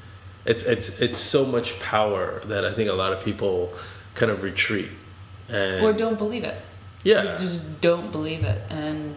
it's 0.45 0.65
it's 0.65 1.01
it's 1.01 1.19
so 1.19 1.45
much 1.45 1.79
power 1.81 2.41
that 2.47 2.65
I 2.65 2.73
think 2.73 2.89
a 2.89 2.95
lot 2.95 3.13
of 3.13 3.23
people 3.25 3.73
kind 4.15 4.33
of 4.33 4.43
retreat 4.43 4.89
and 5.49 5.85
or 5.85 5.93
don't 5.93 6.19
believe 6.19 6.45
it. 6.45 6.61
yeah. 7.05 7.23
They 7.23 7.29
just 7.37 7.81
don't 7.81 8.11
believe 8.11 8.45
it. 8.45 8.61
And 8.71 9.17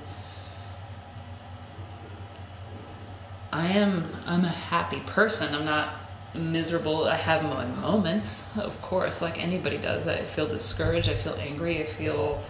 i 3.52 3.68
am 3.68 4.04
i'm 4.26 4.44
a 4.44 4.50
happy 4.50 5.00
person. 5.02 5.54
I'm 5.54 5.66
not 5.66 5.96
miserable. 6.34 7.06
I 7.06 7.16
have 7.16 7.44
my 7.44 7.66
moments 7.82 8.58
of 8.58 8.82
course 8.82 9.22
like 9.22 9.42
anybody 9.42 9.78
does. 9.78 10.08
I 10.08 10.18
feel 10.18 10.48
discouraged. 10.48 11.08
I 11.08 11.14
feel 11.14 11.36
angry. 11.36 11.80
I 11.80 11.86
feel 11.86 12.42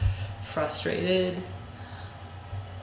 frustrated. 0.42 1.44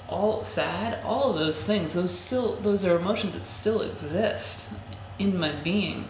All 0.08 0.44
sad. 0.44 1.02
All 1.04 1.30
of 1.30 1.38
those 1.38 1.64
things. 1.64 1.94
Those 1.94 2.16
still 2.16 2.56
those 2.56 2.84
are 2.84 2.96
emotions 2.96 3.34
that 3.34 3.44
still 3.44 3.80
exist 3.80 4.74
in 5.20 5.38
my 5.38 5.52
being 5.62 6.04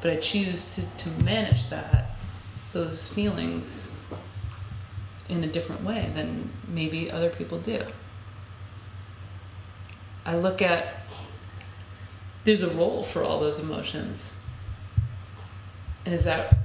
but 0.00 0.10
i 0.10 0.16
choose 0.16 0.74
to, 0.74 0.96
to 0.96 1.24
manage 1.24 1.68
that 1.70 2.16
those 2.72 3.06
feelings 3.12 3.96
in 5.28 5.42
a 5.42 5.46
different 5.46 5.82
way 5.82 6.10
than 6.14 6.50
maybe 6.68 7.10
other 7.10 7.30
people 7.30 7.58
do. 7.58 7.80
I 10.26 10.36
look 10.36 10.60
at 10.60 11.06
there's 12.44 12.62
a 12.62 12.70
role 12.70 13.02
for 13.02 13.22
all 13.22 13.40
those 13.40 13.58
emotions. 13.58 14.38
And 16.04 16.14
is 16.14 16.24
that 16.24 16.58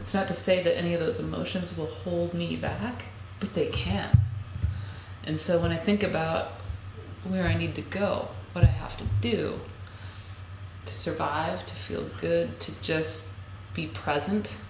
it's 0.00 0.14
not 0.14 0.26
to 0.28 0.34
say 0.34 0.62
that 0.62 0.76
any 0.76 0.94
of 0.94 1.00
those 1.00 1.20
emotions 1.20 1.76
will 1.76 1.86
hold 1.86 2.34
me 2.34 2.56
back, 2.56 3.04
but 3.38 3.54
they 3.54 3.68
can. 3.68 4.18
And 5.26 5.38
so 5.38 5.60
when 5.60 5.72
I 5.72 5.76
think 5.76 6.02
about 6.02 6.52
where 7.24 7.46
I 7.46 7.54
need 7.54 7.74
to 7.76 7.82
go, 7.82 8.28
what 8.52 8.64
I 8.64 8.68
have 8.68 8.96
to 8.98 9.04
do 9.20 9.58
to 10.84 10.94
survive, 10.94 11.64
to 11.66 11.74
feel 11.74 12.04
good, 12.20 12.60
to 12.60 12.82
just 12.82 13.38
be 13.72 13.86
present, 13.86 14.60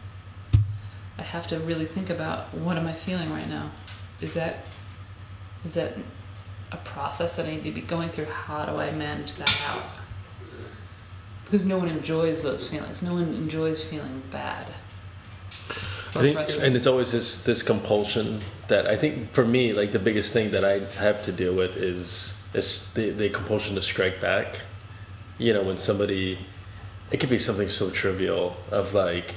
I 1.18 1.22
have 1.22 1.46
to 1.48 1.58
really 1.60 1.84
think 1.84 2.10
about 2.10 2.52
what 2.54 2.76
am 2.76 2.86
I 2.86 2.92
feeling 2.92 3.30
right 3.30 3.48
now? 3.48 3.70
Is 4.20 4.34
that 4.34 4.64
is 5.64 5.74
that 5.74 5.96
a 6.72 6.76
process 6.78 7.36
that 7.36 7.46
I 7.46 7.50
need 7.50 7.64
to 7.64 7.72
be 7.72 7.80
going 7.80 8.08
through? 8.08 8.26
How 8.26 8.64
do 8.66 8.76
I 8.76 8.90
manage 8.92 9.34
that 9.34 9.62
out? 9.68 9.84
Because 11.44 11.64
no 11.64 11.78
one 11.78 11.88
enjoys 11.88 12.42
those 12.42 12.68
feelings. 12.68 13.02
No 13.02 13.14
one 13.14 13.34
enjoys 13.34 13.82
feeling 13.84 14.22
bad. 14.30 14.66
I 16.16 16.32
think, 16.32 16.62
and 16.62 16.76
it's 16.76 16.86
always 16.86 17.10
this 17.12 17.42
this 17.44 17.62
compulsion 17.62 18.40
that 18.68 18.86
I 18.86 18.96
think 18.96 19.32
for 19.32 19.44
me, 19.44 19.72
like 19.72 19.92
the 19.92 19.98
biggest 19.98 20.32
thing 20.32 20.52
that 20.52 20.64
I 20.64 20.78
have 21.02 21.22
to 21.22 21.32
deal 21.32 21.54
with 21.54 21.76
is 21.76 22.40
is 22.54 22.92
the 22.94 23.10
the 23.10 23.28
compulsion 23.30 23.74
to 23.74 23.82
strike 23.82 24.20
back. 24.20 24.60
You 25.38 25.52
know, 25.52 25.64
when 25.64 25.76
somebody, 25.76 26.38
it 27.10 27.18
could 27.18 27.30
be 27.30 27.38
something 27.38 27.68
so 27.68 27.90
trivial 27.90 28.56
of 28.70 28.94
like, 28.94 29.34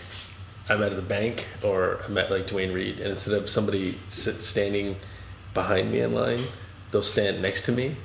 I'm 0.69 0.83
at 0.83 0.95
the 0.95 1.01
bank 1.01 1.47
or 1.63 2.01
I'm 2.05 2.17
at 2.19 2.29
like 2.29 2.45
Duane 2.45 2.71
Reade, 2.71 2.99
and 2.99 3.09
instead 3.09 3.33
of 3.33 3.49
somebody 3.49 3.99
sit, 4.07 4.35
standing 4.35 4.97
behind 5.55 5.91
me 5.91 6.01
in 6.01 6.13
line, 6.13 6.41
they'll 6.91 7.01
stand 7.01 7.41
next 7.41 7.65
to 7.65 7.71
me. 7.71 7.95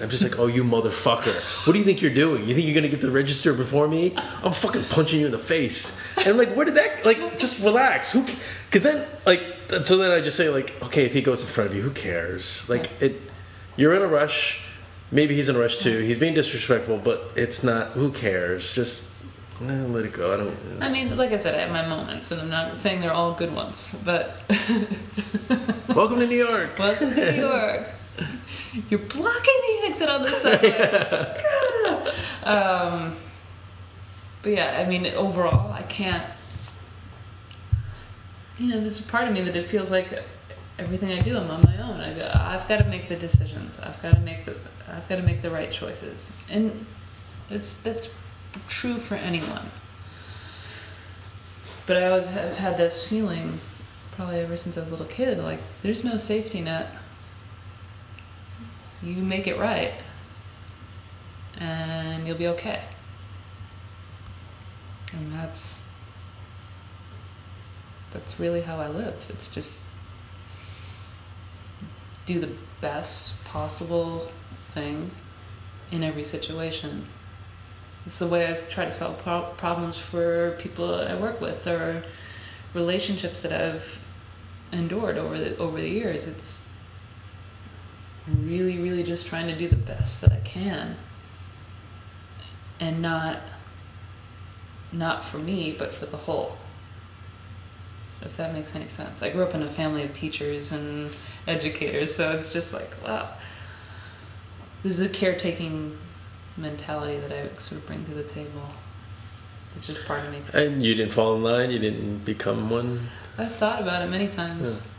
I'm 0.00 0.10
just 0.10 0.22
like, 0.22 0.38
oh, 0.38 0.46
you 0.46 0.62
motherfucker! 0.62 1.66
What 1.66 1.72
do 1.72 1.78
you 1.78 1.84
think 1.84 2.02
you're 2.02 2.12
doing? 2.12 2.46
You 2.46 2.54
think 2.54 2.66
you're 2.66 2.74
gonna 2.74 2.88
get 2.88 3.00
the 3.00 3.10
register 3.10 3.54
before 3.54 3.88
me? 3.88 4.14
I'm 4.44 4.52
fucking 4.52 4.84
punching 4.84 5.20
you 5.20 5.26
in 5.26 5.32
the 5.32 5.38
face. 5.38 6.04
And 6.18 6.28
I'm 6.28 6.36
like, 6.36 6.54
where 6.54 6.66
did 6.66 6.74
that? 6.74 7.06
Like, 7.06 7.38
just 7.38 7.64
relax. 7.64 8.12
Who? 8.12 8.22
Because 8.66 8.82
then, 8.82 9.08
like, 9.24 9.40
so 9.84 9.96
then 9.96 10.10
I 10.10 10.20
just 10.20 10.36
say, 10.36 10.50
like, 10.50 10.74
okay, 10.82 11.06
if 11.06 11.14
he 11.14 11.22
goes 11.22 11.40
in 11.40 11.48
front 11.48 11.70
of 11.70 11.76
you, 11.76 11.82
who 11.82 11.90
cares? 11.90 12.68
Like, 12.68 12.90
it. 13.00 13.22
You're 13.76 13.94
in 13.94 14.02
a 14.02 14.06
rush. 14.06 14.62
Maybe 15.10 15.34
he's 15.34 15.48
in 15.48 15.56
a 15.56 15.58
rush 15.58 15.78
too. 15.78 16.00
He's 16.00 16.18
being 16.18 16.34
disrespectful, 16.34 16.98
but 16.98 17.30
it's 17.36 17.64
not. 17.64 17.92
Who 17.92 18.12
cares? 18.12 18.74
Just 18.74 19.14
let 19.60 20.04
it 20.04 20.12
go. 20.12 20.34
I 20.34 20.36
don't. 20.36 20.82
I 20.82 20.90
mean, 20.90 21.16
like 21.16 21.32
I 21.32 21.36
said, 21.38 21.54
I 21.54 21.60
have 21.60 21.72
my 21.72 21.86
moments, 21.88 22.32
and 22.32 22.40
I'm 22.42 22.50
not 22.50 22.76
saying 22.76 23.00
they're 23.00 23.12
all 23.12 23.32
good 23.32 23.54
ones, 23.54 23.98
but 24.04 24.42
Welcome 25.96 26.18
to 26.18 26.26
New 26.26 26.36
York. 26.36 26.70
welcome 26.78 27.14
to 27.14 27.32
New 27.32 27.40
York. 27.40 27.88
You're 28.90 29.00
blocking 29.00 29.60
the 29.66 29.86
exit 29.86 30.08
on 30.08 30.22
the 30.22 30.30
subway. 30.30 30.72
um, 32.44 33.16
but 34.42 34.52
yeah, 34.52 34.84
I 34.84 34.88
mean, 34.88 35.06
overall, 35.14 35.72
I 35.72 35.82
can't. 35.82 36.24
You 38.58 38.68
know, 38.68 38.80
there's 38.80 39.00
a 39.00 39.10
part 39.10 39.28
of 39.28 39.34
me 39.34 39.40
that 39.42 39.56
it 39.56 39.64
feels 39.64 39.90
like 39.90 40.12
everything 40.78 41.10
I 41.12 41.18
do, 41.18 41.36
I'm 41.36 41.50
on 41.50 41.62
my 41.62 41.76
own. 41.78 42.00
I, 42.00 42.54
I've 42.54 42.68
got 42.68 42.78
to 42.78 42.84
make 42.84 43.08
the 43.08 43.16
decisions. 43.16 43.78
I've 43.80 44.00
got 44.02 44.14
to 44.14 44.20
make 44.20 44.44
the. 44.44 44.56
I've 44.88 45.08
got 45.08 45.16
to 45.16 45.22
make 45.22 45.42
the 45.42 45.50
right 45.50 45.70
choices, 45.70 46.32
and 46.50 46.86
it's 47.50 47.82
that's 47.82 48.14
true 48.68 48.98
for 48.98 49.14
anyone. 49.14 49.70
But 51.86 51.98
I 51.98 52.08
always 52.08 52.32
have 52.34 52.56
had 52.58 52.76
this 52.76 53.08
feeling, 53.08 53.58
probably 54.12 54.40
ever 54.40 54.56
since 54.56 54.76
I 54.76 54.80
was 54.80 54.90
a 54.90 54.92
little 54.92 55.06
kid, 55.06 55.38
like 55.38 55.60
there's 55.82 56.04
no 56.04 56.16
safety 56.16 56.60
net. 56.60 56.88
You 59.06 59.22
make 59.22 59.46
it 59.46 59.56
right, 59.56 59.92
and 61.60 62.26
you'll 62.26 62.36
be 62.36 62.48
okay. 62.48 62.80
And 65.12 65.32
that's 65.32 65.92
that's 68.10 68.40
really 68.40 68.62
how 68.62 68.78
I 68.78 68.88
live. 68.88 69.14
It's 69.28 69.46
just 69.54 69.94
do 72.24 72.40
the 72.40 72.50
best 72.80 73.44
possible 73.44 74.18
thing 74.74 75.12
in 75.92 76.02
every 76.02 76.24
situation. 76.24 77.06
It's 78.06 78.18
the 78.18 78.26
way 78.26 78.50
I 78.50 78.54
try 78.54 78.86
to 78.86 78.90
solve 78.90 79.18
pro- 79.18 79.52
problems 79.56 79.96
for 79.96 80.56
people 80.58 80.92
I 80.92 81.14
work 81.14 81.40
with 81.40 81.64
or 81.68 82.02
relationships 82.74 83.42
that 83.42 83.52
I've 83.52 84.04
endured 84.72 85.16
over 85.16 85.38
the 85.38 85.56
over 85.58 85.80
the 85.80 85.88
years. 85.88 86.26
It's 86.26 86.65
really, 88.28 88.78
really 88.78 89.02
just 89.02 89.26
trying 89.26 89.46
to 89.46 89.56
do 89.56 89.68
the 89.68 89.76
best 89.76 90.20
that 90.22 90.32
I 90.32 90.40
can, 90.40 90.96
and 92.80 93.00
not 93.00 93.40
not 94.92 95.24
for 95.24 95.38
me, 95.38 95.74
but 95.78 95.92
for 95.92 96.06
the 96.06 96.16
whole. 96.16 96.58
If 98.22 98.36
that 98.38 98.54
makes 98.54 98.74
any 98.74 98.88
sense. 98.88 99.22
I 99.22 99.30
grew 99.30 99.42
up 99.42 99.54
in 99.54 99.62
a 99.62 99.68
family 99.68 100.02
of 100.02 100.12
teachers 100.12 100.72
and 100.72 101.16
educators, 101.46 102.14
so 102.14 102.32
it's 102.32 102.52
just 102.52 102.72
like, 102.72 102.90
wow. 103.06 103.28
There's 104.82 105.00
a 105.00 105.08
caretaking 105.08 105.96
mentality 106.56 107.18
that 107.18 107.32
I 107.32 107.54
sort 107.56 107.80
of 107.80 107.86
bring 107.86 108.04
to 108.04 108.14
the 108.14 108.22
table. 108.22 108.70
It's 109.74 109.86
just 109.86 110.06
part 110.06 110.24
of 110.24 110.32
me. 110.32 110.40
Too. 110.44 110.56
And 110.56 110.82
you 110.82 110.94
didn't 110.94 111.12
fall 111.12 111.36
in 111.36 111.42
line. 111.42 111.70
You 111.70 111.78
didn't 111.78 112.24
become 112.24 112.70
one. 112.70 113.00
I've 113.36 113.54
thought 113.54 113.82
about 113.82 114.02
it 114.02 114.10
many 114.10 114.28
times. 114.28 114.82
Yeah. 114.82 114.92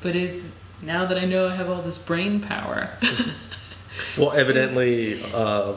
But 0.00 0.16
it's 0.16 0.56
now 0.82 1.06
that 1.06 1.18
I 1.18 1.24
know 1.24 1.48
I 1.48 1.54
have 1.54 1.68
all 1.68 1.82
this 1.82 1.98
brain 1.98 2.40
power. 2.40 2.90
well, 4.18 4.32
evidently, 4.32 5.22
uh, 5.34 5.74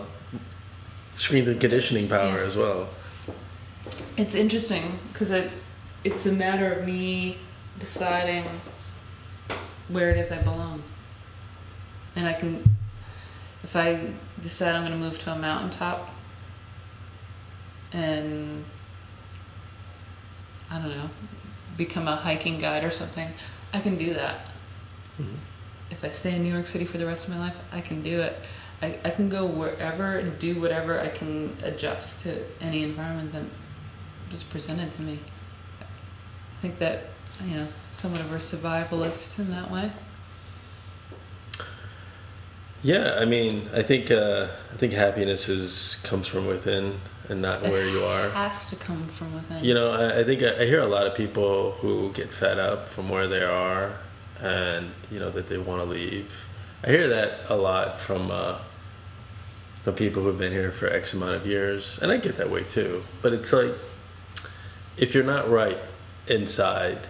strength 1.16 1.48
and 1.48 1.60
conditioning 1.60 2.08
power 2.08 2.40
yeah. 2.40 2.46
as 2.46 2.56
well. 2.56 2.88
It's 4.18 4.36
interesting 4.36 4.84
because 5.12 5.32
it 5.32 5.52
it's 6.04 6.26
a 6.26 6.32
matter 6.32 6.72
of 6.72 6.86
me 6.86 7.38
deciding 7.80 8.44
where 9.88 10.12
it 10.12 10.18
is 10.18 10.32
I 10.32 10.42
belong, 10.42 10.84
and 12.16 12.28
I 12.28 12.34
can 12.34 12.64
if 13.64 13.76
I 13.76 14.14
decide 14.40 14.76
I'm 14.76 14.82
going 14.82 14.92
to 14.92 14.98
move 14.98 15.20
to 15.20 15.32
a 15.32 15.38
mountaintop 15.38 16.10
and 17.94 18.66
I 20.72 20.80
don't 20.80 20.90
know 20.90 21.10
become 21.78 22.08
a 22.08 22.16
hiking 22.16 22.58
guide 22.58 22.84
or 22.84 22.92
something, 22.92 23.28
I 23.74 23.80
can 23.80 23.98
do 23.98 24.14
that. 24.14 24.51
Mm-hmm. 25.20 25.36
If 25.90 26.04
I 26.04 26.10
stay 26.10 26.36
in 26.36 26.44
New 26.44 26.54
York 26.54 26.68
City 26.68 26.86
for 26.86 26.98
the 26.98 27.06
rest 27.06 27.28
of 27.28 27.34
my 27.34 27.40
life, 27.40 27.60
I 27.72 27.82
can 27.82 28.02
do 28.02 28.20
it. 28.20 28.46
I, 28.82 28.98
I 29.06 29.10
can 29.10 29.30
go 29.30 29.46
wherever 29.46 30.18
and 30.18 30.38
do 30.40 30.60
whatever 30.60 31.00
I 31.00 31.10
can 31.10 31.56
adjust 31.64 32.22
to 32.22 32.46
any 32.62 32.84
environment 32.84 33.34
that 33.34 33.44
was 34.32 34.44
presented 34.44 34.92
to 34.94 35.02
me. 35.02 35.20
I 35.82 36.62
think 36.62 36.78
that, 36.80 37.08
you 37.46 37.58
know, 37.58 37.66
somewhat 37.66 38.22
of 38.22 38.32
a 38.32 38.38
survivalist 38.38 39.40
in 39.40 39.52
that 39.52 39.70
way. 39.70 39.92
Yeah, 42.84 43.18
I 43.20 43.26
mean, 43.26 43.70
I 43.74 43.84
think 43.84 44.10
uh, 44.10 44.48
I 44.74 44.78
think 44.78 44.94
happiness 44.94 45.50
is 45.50 46.02
comes 46.04 46.28
from 46.28 46.48
within 46.48 47.00
and 47.30 47.42
not 47.42 47.62
where 47.62 47.88
you 47.88 48.04
are. 48.04 48.26
It 48.26 48.34
has 48.34 48.66
to 48.68 48.76
come 48.76 49.08
from 49.08 49.36
within. 49.36 49.64
You 49.64 49.76
know, 49.76 49.92
I, 49.92 50.22
I 50.22 50.24
think 50.24 50.42
I, 50.42 50.62
I 50.62 50.66
hear 50.66 50.82
a 50.82 50.88
lot 50.88 51.06
of 51.06 51.14
people 51.14 51.74
who 51.74 52.12
get 52.14 52.34
fed 52.34 52.58
up 52.58 52.90
from 52.90 53.08
where 53.08 53.28
they 53.28 53.44
are, 53.44 54.00
and 54.42 54.92
you 55.12 55.20
know 55.20 55.30
that 55.30 55.48
they 55.48 55.58
want 55.58 55.84
to 55.84 55.90
leave. 55.90 56.46
I 56.84 56.90
hear 56.90 57.08
that 57.10 57.42
a 57.50 57.56
lot 57.56 58.00
from 58.00 58.32
uh, 58.32 58.58
from 59.84 59.96
people 59.96 60.24
who've 60.24 60.40
been 60.40 60.52
here 60.52 60.72
for 60.72 60.88
X 60.88 61.14
amount 61.14 61.36
of 61.36 61.46
years, 61.46 62.00
and 62.02 62.12
I 62.12 62.18
get 62.18 62.38
that 62.38 62.50
way 62.50 62.64
too. 62.64 63.04
But 63.22 63.34
it's 63.34 63.54
like 63.54 63.72
if 64.98 65.14
you're 65.14 65.24
not 65.24 65.50
right 65.50 65.78
inside, 66.28 67.08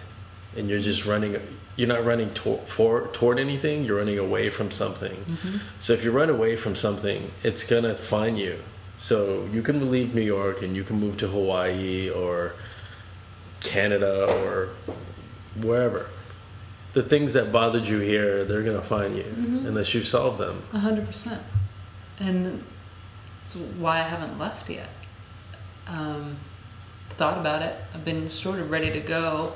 and 0.56 0.68
you're 0.68 0.80
just 0.80 1.06
running, 1.06 1.40
you're 1.76 1.88
not 1.88 2.04
running 2.04 2.32
to- 2.34 2.60
for, 2.66 3.08
toward 3.12 3.38
anything. 3.38 3.84
You're 3.84 3.98
running 3.98 4.18
away 4.18 4.50
from 4.50 4.70
something. 4.70 5.12
Mm-hmm. 5.12 5.58
So 5.80 5.92
if 5.92 6.04
you 6.04 6.10
run 6.10 6.30
away 6.30 6.56
from 6.56 6.74
something, 6.74 7.30
it's 7.42 7.64
gonna 7.64 7.94
find 7.94 8.38
you. 8.38 8.58
So 8.98 9.48
you 9.52 9.62
can 9.62 9.90
leave 9.90 10.14
New 10.14 10.22
York 10.22 10.62
and 10.62 10.76
you 10.76 10.84
can 10.84 11.00
move 11.00 11.16
to 11.18 11.28
Hawaii 11.28 12.08
or 12.08 12.54
Canada 13.60 14.26
or 14.26 14.68
wherever. 15.60 16.06
The 16.92 17.02
things 17.02 17.32
that 17.32 17.52
bothered 17.52 17.86
you 17.86 18.00
here, 18.00 18.44
they're 18.44 18.62
gonna 18.62 18.82
find 18.82 19.16
you 19.16 19.24
mm-hmm. 19.24 19.66
unless 19.66 19.94
you 19.94 20.02
solve 20.02 20.38
them. 20.38 20.62
A 20.72 20.78
hundred 20.78 21.06
percent 21.06 21.42
and 22.22 22.64
it's 23.42 23.56
why 23.56 23.96
I 23.96 24.02
haven't 24.02 24.38
left 24.38 24.70
yet. 24.70 24.88
Um, 25.88 26.36
thought 27.10 27.38
about 27.38 27.62
it. 27.62 27.76
I've 27.94 28.04
been 28.04 28.28
sort 28.28 28.60
of 28.60 28.70
ready 28.70 28.90
to 28.92 29.00
go, 29.00 29.52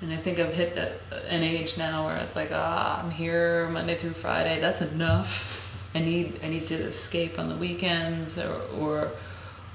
and 0.00 0.12
I 0.12 0.16
think 0.16 0.38
I've 0.38 0.54
hit 0.54 0.74
that 0.74 0.92
an 1.28 1.42
age 1.42 1.78
now 1.78 2.06
where 2.06 2.16
it's 2.16 2.36
like, 2.36 2.50
ah, 2.52 3.02
I'm 3.02 3.10
here 3.10 3.68
Monday 3.68 3.94
through 3.96 4.12
Friday. 4.12 4.60
That's 4.60 4.82
enough. 4.82 5.62
I 5.94 6.00
need 6.00 6.40
I 6.42 6.48
need 6.48 6.66
to 6.66 6.74
escape 6.74 7.38
on 7.38 7.48
the 7.48 7.56
weekends 7.56 8.38
or 8.38 8.60
or 8.78 9.10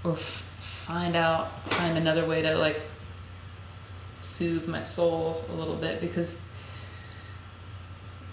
or 0.04 0.12
f- 0.12 0.46
find 0.60 1.16
out 1.16 1.68
find 1.70 1.98
another 1.98 2.28
way 2.28 2.44
to 2.44 2.56
like 2.56 2.80
soothe 4.22 4.68
my 4.68 4.84
soul 4.84 5.44
a 5.50 5.54
little 5.54 5.76
bit 5.76 6.00
because 6.00 6.48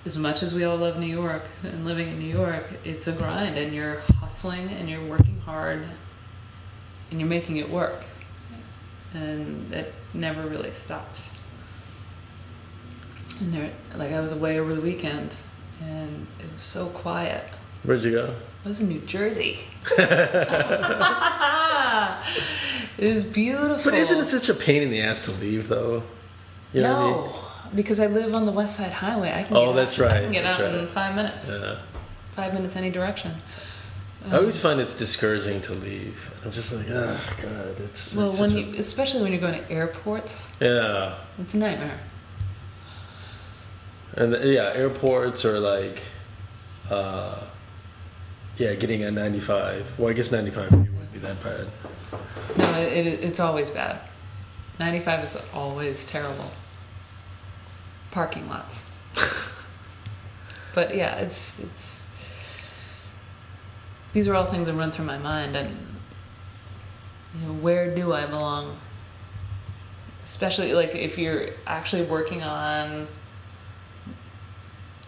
as 0.05 0.17
much 0.17 0.43
as 0.43 0.55
we 0.55 0.65
all 0.65 0.77
love 0.77 0.99
New 0.99 1.07
York 1.07 1.49
and 1.65 1.85
living 1.85 2.09
in 2.09 2.19
New 2.19 2.27
York, 2.27 2.69
it's 2.85 3.09
a 3.09 3.13
grind 3.13 3.57
and 3.57 3.75
you're 3.75 4.01
hustling 4.21 4.69
and 4.71 4.89
you're 4.89 5.05
working 5.05 5.41
hard 5.41 5.87
and 7.11 7.21
you're 7.21 7.29
making 7.29 7.57
it 7.57 7.69
work. 7.69 8.05
And 9.15 9.73
it 9.73 9.95
never 10.15 10.43
really 10.47 10.73
stops. 10.73 11.39
And 13.41 13.53
there, 13.53 13.73
like 13.97 14.13
I 14.13 14.21
was 14.21 14.33
away 14.33 14.61
over 14.61 14.75
the 14.75 14.81
weekend 14.81 15.37
and 15.83 16.27
it 16.39 16.51
was 16.51 16.61
so 16.61 16.89
quiet. 16.89 17.45
Where'd 17.85 18.03
you 18.03 18.13
go? 18.13 18.35
Was 18.69 18.81
in 18.83 18.89
New 18.89 19.01
Jersey. 19.01 19.61
it 19.99 20.09
was 22.99 23.25
beautiful. 23.25 23.91
But 23.91 23.99
isn't 23.99 24.19
it 24.19 24.25
such 24.25 24.51
a 24.51 24.55
pain 24.55 24.83
in 24.83 24.91
the 24.91 25.01
ass 25.01 25.25
to 25.25 25.31
leave 25.33 25.69
though? 25.69 26.03
You 26.75 26.83
know 26.83 27.11
no. 27.11 27.25
I 27.25 27.33
mean? 27.69 27.77
because 27.77 27.99
I 27.99 28.09
live 28.09 28.35
on 28.35 28.45
the 28.45 28.53
West 28.53 28.77
Side 28.77 28.93
Highway. 28.93 29.33
I 29.35 29.45
can. 29.45 29.57
Oh, 29.57 29.73
that's 29.73 29.99
out, 29.99 30.05
right. 30.05 30.17
I 30.19 30.21
can 30.21 30.33
get 30.33 30.45
that's 30.45 30.61
out 30.61 30.67
right. 30.67 30.75
in 30.75 30.87
five 30.87 31.17
minutes. 31.17 31.57
Yeah. 31.59 31.79
Five 32.33 32.53
minutes 32.53 32.77
any 32.77 32.91
direction. 32.91 33.33
Um, 34.27 34.35
I 34.35 34.37
always 34.37 34.61
find 34.61 34.81
it's 34.81 34.99
discouraging 34.99 35.63
to 35.63 35.73
leave. 35.73 36.35
I'm 36.45 36.51
just 36.51 36.75
like, 36.75 36.91
oh 36.91 37.21
god, 37.41 37.81
it's. 37.81 38.15
Well, 38.15 38.29
it's 38.29 38.41
when 38.41 38.51
you, 38.51 38.75
a... 38.75 38.79
especially 38.81 39.23
when 39.23 39.33
you're 39.33 39.41
going 39.41 39.59
to 39.59 39.71
airports. 39.71 40.55
Yeah. 40.61 41.15
It's 41.41 41.55
a 41.55 41.57
nightmare. 41.57 41.99
And 44.13 44.33
yeah, 44.45 44.73
airports 44.75 45.47
are 45.47 45.59
like, 45.59 46.03
uh, 46.91 47.45
yeah, 48.59 48.75
getting 48.75 49.05
a 49.05 49.11
95. 49.11 49.99
Well, 49.99 50.11
I 50.11 50.13
guess 50.13 50.33
95 50.33 50.73
wouldn't 50.73 51.13
be 51.13 51.19
that 51.21 51.43
bad. 51.43 51.67
No, 52.57 52.81
it, 52.81 53.07
it, 53.07 53.25
it's 53.25 53.41
always 53.41 53.71
bad. 53.71 54.01
95 54.81 55.25
is 55.25 55.51
always 55.55 56.05
terrible 56.05 56.51
parking 58.11 58.49
lots. 58.49 58.85
but 60.75 60.95
yeah, 60.95 61.17
it's 61.17 61.61
it's 61.61 62.11
these 64.13 64.27
are 64.29 64.35
all 64.35 64.45
things 64.45 64.67
that 64.67 64.75
run 64.75 64.91
through 64.91 65.05
my 65.05 65.19
mind 65.19 65.55
and 65.55 65.77
you 67.35 67.47
know, 67.47 67.53
where 67.55 67.95
do 67.95 68.13
I 68.13 68.27
belong? 68.27 68.77
Especially 70.25 70.73
like 70.73 70.95
if 70.95 71.19
you're 71.19 71.47
actually 71.67 72.03
working 72.03 72.43
on 72.43 73.07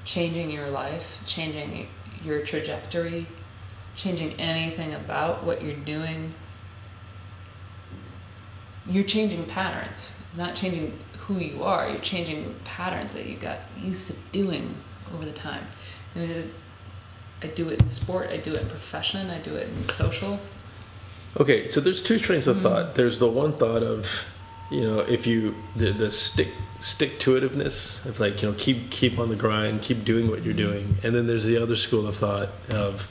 changing 0.05 0.51
your 0.51 0.69
life, 0.71 1.21
changing 1.27 1.89
your 2.25 2.43
trajectory, 2.43 3.27
changing 4.01 4.33
anything 4.41 4.95
about 4.95 5.45
what 5.45 5.63
you're 5.63 5.77
doing. 5.77 6.33
You're 8.87 9.05
changing 9.05 9.45
patterns, 9.45 10.25
not 10.37 10.55
changing 10.55 10.99
who 11.19 11.39
you 11.39 11.63
are. 11.63 11.89
You're 11.89 12.01
changing 12.01 12.55
patterns 12.65 13.15
that 13.15 13.27
you 13.27 13.37
got 13.37 13.59
used 13.79 14.11
to 14.11 14.17
doing 14.33 14.75
over 15.15 15.25
the 15.25 15.33
time. 15.33 15.65
I, 16.17 16.19
mean, 16.21 16.51
I 17.43 17.49
do 17.49 17.69
it 17.69 17.81
in 17.81 17.89
sport. 17.89 18.31
I 18.31 18.39
do 18.39 18.55
it 18.55 18.63
in 18.63 18.69
profession. 18.69 19.29
I 19.29 19.39
do 19.39 19.55
it 19.55 19.69
in 19.69 19.89
social. 19.89 20.41
Okay, 21.39 21.69
so 21.69 21.81
there's 21.81 22.03
two 22.03 22.19
trains 22.19 22.47
of 22.47 22.57
mm-hmm. 22.57 22.65
thought. 22.65 22.95
There's 22.95 23.19
the 23.19 23.29
one 23.29 23.53
thought 23.53 23.83
of, 23.83 24.35
you 24.71 24.81
know, 24.81 25.01
if 25.01 25.27
you 25.27 25.55
the, 25.77 25.93
the 25.93 26.11
stick 26.11 26.49
stick 26.81 27.19
to 27.21 27.39
itiveness 27.39 28.07
of 28.07 28.19
like 28.19 28.43
you 28.43 28.49
know 28.49 28.55
keep 28.59 28.91
keep 28.91 29.19
on 29.19 29.29
the 29.29 29.37
grind, 29.37 29.83
keep 29.83 30.05
doing 30.05 30.29
what 30.29 30.43
you're 30.43 30.55
mm-hmm. 30.55 30.73
doing, 30.73 30.97
and 31.05 31.15
then 31.15 31.27
there's 31.27 31.45
the 31.45 31.63
other 31.63 31.77
school 31.77 32.07
of 32.09 32.17
thought 32.17 32.49
of 32.71 33.09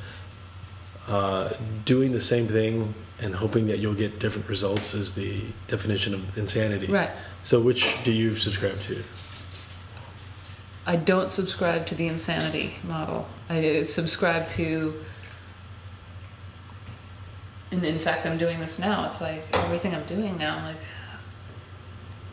uh, 1.07 1.49
doing 1.85 2.11
the 2.11 2.19
same 2.19 2.47
thing 2.47 2.93
and 3.21 3.35
hoping 3.35 3.67
that 3.67 3.79
you'll 3.79 3.93
get 3.93 4.19
different 4.19 4.47
results 4.47 4.93
is 4.93 5.15
the 5.15 5.41
definition 5.67 6.13
of 6.13 6.37
insanity. 6.37 6.87
Right. 6.87 7.09
So, 7.43 7.59
which 7.59 8.03
do 8.03 8.11
you 8.11 8.35
subscribe 8.35 8.79
to? 8.81 9.03
I 10.85 10.95
don't 10.95 11.31
subscribe 11.31 11.85
to 11.87 11.95
the 11.95 12.07
insanity 12.07 12.75
model. 12.83 13.27
I 13.49 13.83
subscribe 13.83 14.47
to, 14.49 14.95
and 17.71 17.83
in 17.85 17.99
fact, 17.99 18.25
I'm 18.25 18.37
doing 18.37 18.59
this 18.59 18.79
now. 18.79 19.05
It's 19.05 19.21
like 19.21 19.45
everything 19.53 19.93
I'm 19.93 20.05
doing 20.05 20.37
now, 20.37 20.57
I'm 20.57 20.65
like, 20.65 20.83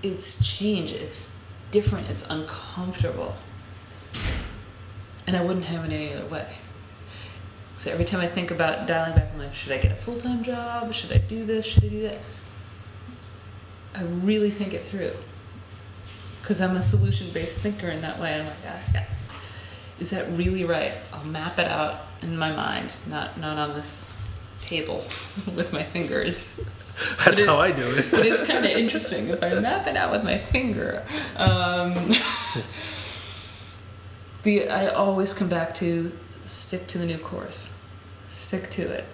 it's 0.02 0.56
change, 0.56 0.92
it's 0.92 1.44
different, 1.70 2.08
it's 2.08 2.28
uncomfortable. 2.30 3.34
And 5.26 5.36
I 5.36 5.42
wouldn't 5.42 5.66
have 5.66 5.84
it 5.84 5.92
any 5.92 6.14
other 6.14 6.26
way. 6.26 6.46
So 7.76 7.90
every 7.92 8.04
time 8.06 8.20
I 8.20 8.26
think 8.26 8.50
about 8.50 8.86
dialing 8.86 9.14
back, 9.14 9.28
I'm 9.32 9.38
like, 9.38 9.54
should 9.54 9.72
I 9.72 9.78
get 9.78 9.92
a 9.92 9.96
full 9.96 10.16
time 10.16 10.42
job? 10.42 10.92
Should 10.94 11.12
I 11.12 11.18
do 11.18 11.44
this? 11.44 11.66
Should 11.66 11.84
I 11.84 11.88
do 11.88 12.02
that? 12.02 12.18
I 13.94 14.02
really 14.02 14.50
think 14.50 14.72
it 14.74 14.82
through. 14.84 15.12
Because 16.40 16.60
I'm 16.60 16.76
a 16.76 16.82
solution 16.82 17.30
based 17.32 17.60
thinker 17.60 17.88
in 17.88 18.00
that 18.02 18.18
way. 18.20 18.38
I'm 18.40 18.46
like, 18.46 18.56
ah, 18.66 18.80
yeah. 18.94 19.04
Is 19.98 20.10
that 20.10 20.26
really 20.36 20.64
right? 20.64 20.94
I'll 21.12 21.24
map 21.24 21.58
it 21.58 21.66
out 21.68 22.00
in 22.22 22.36
my 22.36 22.52
mind, 22.52 22.94
not, 23.08 23.38
not 23.38 23.58
on 23.58 23.74
this 23.74 24.16
table 24.60 24.96
with 25.54 25.72
my 25.72 25.82
fingers. 25.82 26.70
That's 27.24 27.40
it- 27.40 27.46
how 27.46 27.58
I 27.58 27.72
do 27.72 27.82
it. 27.82 28.08
But 28.10 28.24
it's 28.24 28.46
kind 28.46 28.64
of 28.64 28.70
interesting 28.70 29.28
if 29.28 29.42
I 29.42 29.54
map 29.54 29.86
it 29.86 29.96
out 29.96 30.12
with 30.12 30.24
my 30.24 30.38
finger. 30.38 31.02
Um, 31.36 31.92
the 34.44 34.68
I 34.70 34.88
always 34.88 35.34
come 35.34 35.48
back 35.48 35.74
to 35.76 36.12
stick 36.46 36.86
to 36.88 36.98
the 36.98 37.06
new 37.06 37.18
course, 37.18 37.78
stick 38.28 38.70
to 38.70 38.82
it. 38.82 39.04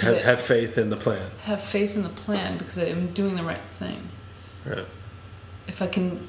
Have, 0.00 0.14
I 0.14 0.18
have 0.18 0.40
faith 0.40 0.78
in 0.78 0.88
the 0.88 0.96
plan. 0.96 1.30
have 1.42 1.60
faith 1.60 1.96
in 1.96 2.02
the 2.02 2.08
plan 2.08 2.56
because 2.56 2.78
I'm 2.78 3.12
doing 3.12 3.36
the 3.36 3.42
right 3.42 3.58
thing. 3.58 4.08
Right. 4.64 4.86
if 5.66 5.82
I 5.82 5.86
can 5.86 6.28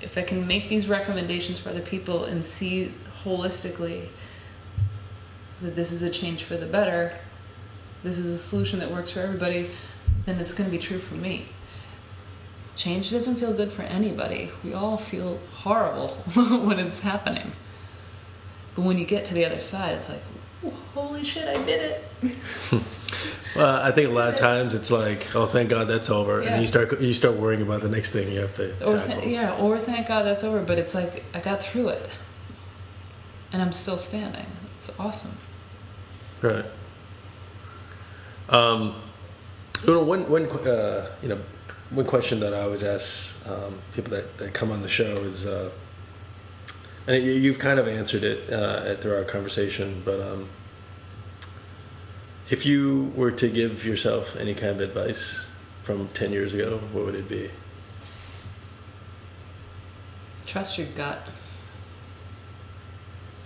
if 0.00 0.16
I 0.16 0.22
can 0.22 0.46
make 0.46 0.68
these 0.68 0.88
recommendations 0.88 1.58
for 1.58 1.70
other 1.70 1.80
people 1.80 2.24
and 2.24 2.44
see 2.44 2.94
holistically 3.22 4.08
that 5.60 5.76
this 5.76 5.92
is 5.92 6.02
a 6.02 6.10
change 6.10 6.44
for 6.44 6.56
the 6.56 6.66
better, 6.66 7.18
this 8.02 8.18
is 8.18 8.30
a 8.30 8.38
solution 8.38 8.78
that 8.78 8.90
works 8.90 9.10
for 9.10 9.20
everybody, 9.20 9.68
then 10.24 10.40
it's 10.40 10.54
going 10.54 10.68
to 10.68 10.74
be 10.74 10.80
true 10.80 10.98
for 10.98 11.16
me. 11.16 11.46
Change 12.80 13.10
doesn't 13.10 13.34
feel 13.34 13.52
good 13.52 13.70
for 13.70 13.82
anybody. 13.82 14.48
We 14.64 14.72
all 14.72 14.96
feel 14.96 15.38
horrible 15.52 16.08
when 16.66 16.78
it's 16.78 17.00
happening. 17.00 17.52
But 18.74 18.86
when 18.86 18.96
you 18.96 19.04
get 19.04 19.26
to 19.26 19.34
the 19.34 19.44
other 19.44 19.60
side, 19.60 19.96
it's 19.96 20.08
like, 20.08 20.22
holy 20.94 21.22
shit, 21.22 21.46
I 21.46 21.62
did 21.62 22.00
it. 22.22 22.82
Well, 23.56 23.82
I 23.82 23.90
think 23.90 24.08
a 24.08 24.12
lot 24.12 24.28
of 24.28 24.36
times 24.36 24.74
it's 24.74 24.92
like, 24.92 25.34
oh, 25.34 25.46
thank 25.46 25.70
God 25.70 25.88
that's 25.88 26.08
over, 26.08 26.40
Yeah. 26.40 26.52
and 26.52 26.62
you 26.62 26.68
start 26.68 27.00
you 27.00 27.12
start 27.12 27.34
worrying 27.34 27.62
about 27.62 27.80
the 27.80 27.88
next 27.88 28.12
thing 28.12 28.32
you 28.32 28.38
have 28.42 28.54
to 28.54 28.70
Or 28.88 28.96
th- 28.96 29.26
yeah, 29.26 29.56
or 29.58 29.76
thank 29.76 30.06
God 30.06 30.22
that's 30.22 30.44
over. 30.44 30.62
But 30.62 30.78
it's 30.78 30.94
like 30.94 31.24
I 31.34 31.40
got 31.40 31.60
through 31.60 31.88
it, 31.88 32.16
and 33.52 33.60
I'm 33.60 33.72
still 33.72 33.96
standing. 33.98 34.46
It's 34.76 34.96
awesome. 35.00 35.36
Right. 36.40 36.64
Um, 38.48 38.94
you 39.84 39.94
know, 39.94 40.04
one 40.04 40.30
one 40.30 40.46
uh, 40.46 41.10
you 41.20 41.28
know 41.30 41.40
one 41.90 42.06
question 42.06 42.40
that 42.40 42.54
I 42.54 42.60
always 42.60 42.82
ask 42.82 43.46
um, 43.48 43.78
people 43.94 44.12
that, 44.12 44.38
that 44.38 44.54
come 44.54 44.70
on 44.70 44.80
the 44.80 44.88
show 44.88 45.12
is, 45.12 45.46
uh, 45.46 45.70
and 47.06 47.24
you, 47.24 47.32
you've 47.32 47.58
kind 47.58 47.78
of 47.78 47.88
answered 47.88 48.22
it 48.22 48.52
uh, 48.52 48.94
through 48.96 49.16
our 49.16 49.24
conversation, 49.24 50.02
but 50.04 50.20
um, 50.20 50.48
if 52.48 52.64
you 52.64 53.12
were 53.16 53.30
to 53.32 53.48
give 53.48 53.84
yourself 53.84 54.36
any 54.36 54.54
kind 54.54 54.72
of 54.72 54.80
advice 54.80 55.50
from 55.82 56.08
ten 56.08 56.32
years 56.32 56.54
ago, 56.54 56.78
what 56.92 57.06
would 57.06 57.14
it 57.14 57.28
be? 57.28 57.50
Trust 60.46 60.78
your 60.78 60.88
gut. 60.88 61.26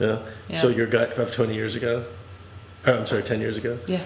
Yeah. 0.00 0.18
Yeah. 0.48 0.60
So 0.60 0.68
your 0.68 0.86
gut 0.86 1.12
of 1.18 1.34
twenty 1.34 1.54
years 1.54 1.76
ago, 1.76 2.04
I'm 2.84 3.06
sorry, 3.06 3.22
ten 3.22 3.40
years 3.40 3.56
ago. 3.56 3.78
Yeah. 3.86 4.02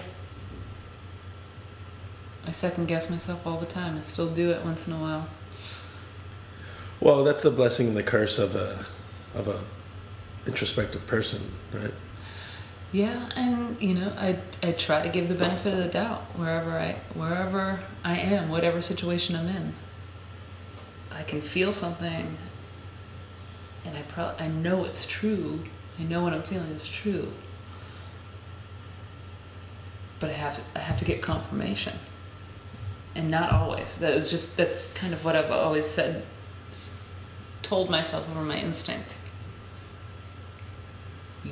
I 2.49 2.51
second 2.51 2.87
guess 2.87 3.11
myself 3.11 3.45
all 3.45 3.59
the 3.59 3.67
time. 3.67 3.95
I 3.95 4.01
still 4.01 4.33
do 4.33 4.49
it 4.49 4.65
once 4.65 4.87
in 4.87 4.93
a 4.93 4.97
while. 4.97 5.27
Well, 6.99 7.23
that's 7.23 7.43
the 7.43 7.51
blessing 7.51 7.89
and 7.89 7.95
the 7.95 8.01
curse 8.01 8.39
of 8.39 8.55
a 8.55 8.83
of 9.35 9.47
a 9.47 9.61
introspective 10.47 11.05
person, 11.05 11.43
right? 11.71 11.93
Yeah, 12.91 13.29
and 13.35 13.79
you 13.79 13.93
know, 13.93 14.11
I 14.17 14.39
I 14.63 14.71
try 14.71 15.03
to 15.03 15.09
give 15.09 15.29
the 15.29 15.35
benefit 15.35 15.73
of 15.73 15.79
the 15.79 15.89
doubt 15.89 16.21
wherever 16.37 16.71
I 16.71 16.93
wherever 17.13 17.81
I 18.03 18.17
am, 18.17 18.49
whatever 18.49 18.81
situation 18.81 19.35
I'm 19.35 19.47
in. 19.47 19.73
I 21.11 21.21
can 21.21 21.41
feel 21.41 21.71
something, 21.71 22.35
and 23.85 23.95
I 23.95 24.01
pro- 24.07 24.33
I 24.39 24.47
know 24.47 24.85
it's 24.85 25.05
true. 25.05 25.61
I 25.99 26.03
know 26.03 26.23
what 26.23 26.33
I'm 26.33 26.41
feeling 26.41 26.71
is 26.71 26.89
true. 26.89 27.31
But 30.19 30.31
I 30.31 30.33
have 30.33 30.55
to 30.55 30.61
I 30.75 30.79
have 30.79 30.97
to 30.97 31.05
get 31.05 31.21
confirmation, 31.21 31.93
and 33.15 33.29
not 33.29 33.51
always. 33.51 33.97
That 33.99 34.15
was 34.15 34.29
just 34.29 34.57
that's 34.57 34.93
kind 34.93 35.13
of 35.13 35.25
what 35.25 35.35
I've 35.35 35.51
always 35.51 35.85
said, 35.85 36.23
told 37.61 37.89
myself 37.89 38.29
over 38.29 38.41
my 38.41 38.57
instinct 38.57 39.19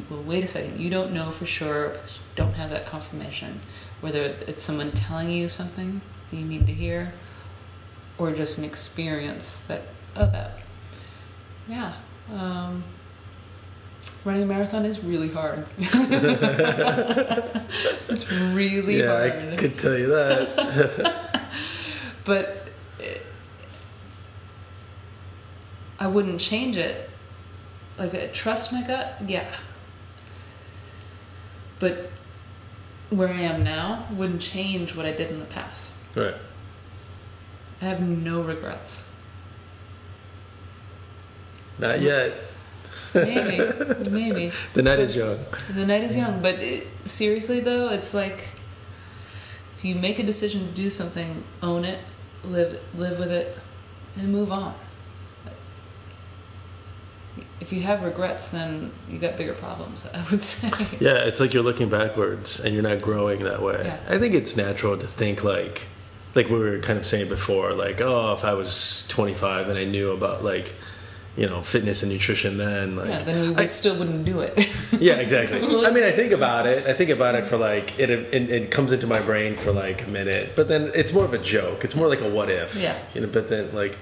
well, 0.10 0.24
wait 0.24 0.44
a 0.44 0.48
second, 0.48 0.80
you 0.80 0.90
don't 0.90 1.12
know 1.12 1.32
for 1.32 1.46
sure 1.46 1.90
because 1.90 2.20
you 2.20 2.26
don't 2.36 2.54
have 2.54 2.70
that 2.72 2.86
confirmation. 2.86 3.60
Whether 4.02 4.36
it's 4.48 4.64
someone 4.64 4.92
telling 4.92 5.32
you 5.32 5.50
something 5.50 6.02
that 6.30 6.38
you 6.38 6.46
need 6.46 6.68
to 6.68 6.74
hear 6.74 7.14
or 8.18 8.32
just 8.32 8.58
an 8.58 8.64
experience 8.64 9.60
that, 9.62 9.82
oh, 10.16 10.28
that, 10.28 10.60
yeah. 11.68 11.94
Um, 12.34 12.84
running 14.26 14.44
a 14.44 14.46
marathon 14.46 14.86
is 14.86 15.04
really 15.04 15.30
hard. 15.30 15.66
it's 15.78 15.92
really 18.32 19.00
yeah, 19.00 19.16
I 19.16 19.56
could 19.56 19.80
tell 19.80 19.98
you 19.98 20.08
that. 20.08 21.24
but 22.28 22.70
it, 23.00 23.26
I 25.98 26.08
wouldn't 26.08 26.40
change 26.42 26.78
it. 26.78 27.10
Like, 27.98 28.14
uh, 28.14 28.28
trust 28.34 28.74
my 28.74 28.86
gut, 28.86 29.16
yeah. 29.26 29.50
But 31.80 32.12
where 33.10 33.30
I 33.30 33.42
am 33.42 33.64
now 33.64 34.06
wouldn't 34.12 34.42
change 34.42 34.94
what 34.94 35.06
I 35.06 35.14
did 35.14 35.32
in 35.32 35.40
the 35.40 35.46
past. 35.46 36.04
right. 36.16 36.36
I 37.82 37.86
have 37.86 38.02
no 38.02 38.42
regrets. 38.42 39.10
Not 41.80 42.02
yet. 42.02 42.34
Maybe, 43.14 44.10
maybe. 44.10 44.52
The 44.74 44.82
night 44.82 45.00
is 45.00 45.16
young. 45.16 45.38
The 45.74 45.86
night 45.86 46.04
is 46.04 46.18
young, 46.18 46.42
but 46.42 46.56
it, 46.56 46.88
seriously 47.06 47.60
though, 47.60 47.90
it's 47.90 48.14
like 48.14 48.52
if 49.78 49.86
you 49.86 49.96
make 49.96 50.18
a 50.18 50.24
decision 50.24 50.68
to 50.68 50.74
do 50.74 50.90
something, 50.90 51.44
own 51.62 51.86
it, 51.86 52.00
live 52.44 52.82
live 52.96 53.20
with 53.20 53.32
it, 53.32 53.58
and 54.16 54.32
move 54.32 54.52
on. 54.52 54.74
If 57.60 57.74
you 57.74 57.82
have 57.82 58.04
regrets, 58.04 58.50
then 58.50 58.92
you 59.10 59.20
got 59.20 59.36
bigger 59.36 59.54
problems. 59.54 60.08
I 60.14 60.24
would 60.32 60.42
say. 60.54 60.70
Yeah, 61.00 61.18
it's 61.26 61.40
like 61.40 61.54
you're 61.54 61.64
looking 61.64 61.90
backwards 61.90 62.60
and 62.60 62.74
you're 62.74 62.84
not 62.84 63.02
growing 63.02 63.44
that 63.44 63.62
way. 63.62 63.82
Yeah. 63.84 64.00
I 64.08 64.18
think 64.20 64.36
it's 64.36 64.56
natural 64.56 64.98
to 64.98 65.08
think 65.08 65.44
like, 65.44 65.88
like 66.36 66.50
we 66.50 66.58
were 66.60 66.80
kind 66.80 66.98
of 66.98 67.06
saying 67.06 67.30
before, 67.30 67.72
like, 67.72 68.00
oh, 68.00 68.34
if 68.34 68.44
I 68.46 68.54
was 68.54 69.06
25 69.10 69.70
and 69.70 69.78
I 69.78 69.86
knew 69.86 70.12
about 70.12 70.44
like, 70.44 70.76
you 71.38 71.48
know, 71.48 71.62
fitness 71.62 72.02
and 72.02 72.12
nutrition 72.12 72.58
then, 72.58 72.96
like, 72.96 73.10
yeah, 73.10 73.22
then 73.22 73.42
we 73.42 73.50
would 73.50 73.60
I- 73.60 73.66
still 73.66 73.98
wouldn't 73.98 74.26
do 74.26 74.40
it. 74.40 74.54
yeah, 75.00 75.18
exactly. 75.18 75.60
I 75.60 75.92
mean, 75.92 76.04
I 76.04 76.12
think 76.12 76.32
about 76.32 76.66
it. 76.66 76.88
I 76.88 76.94
think 76.94 77.12
about 77.12 77.36
it 77.36 77.46
for 77.46 77.58
like 77.58 77.98
it, 78.00 78.10
it. 78.10 78.34
It 78.34 78.72
comes 78.72 78.92
into 78.92 79.06
my 79.06 79.22
brain 79.22 79.56
for 79.56 79.72
like 79.72 80.06
a 80.06 80.10
minute, 80.10 80.54
but 80.56 80.68
then 80.68 80.92
it's 80.96 81.14
more 81.14 81.26
of 81.26 81.34
a 81.34 81.38
joke. 81.38 81.86
It's 81.86 81.96
more 81.96 82.08
like 82.10 82.22
a 82.22 82.30
what 82.30 82.50
if. 82.50 82.76
Yeah. 82.76 82.98
You 83.14 83.22
know, 83.22 83.28
but 83.28 83.50
then 83.50 83.74
like, 83.76 83.98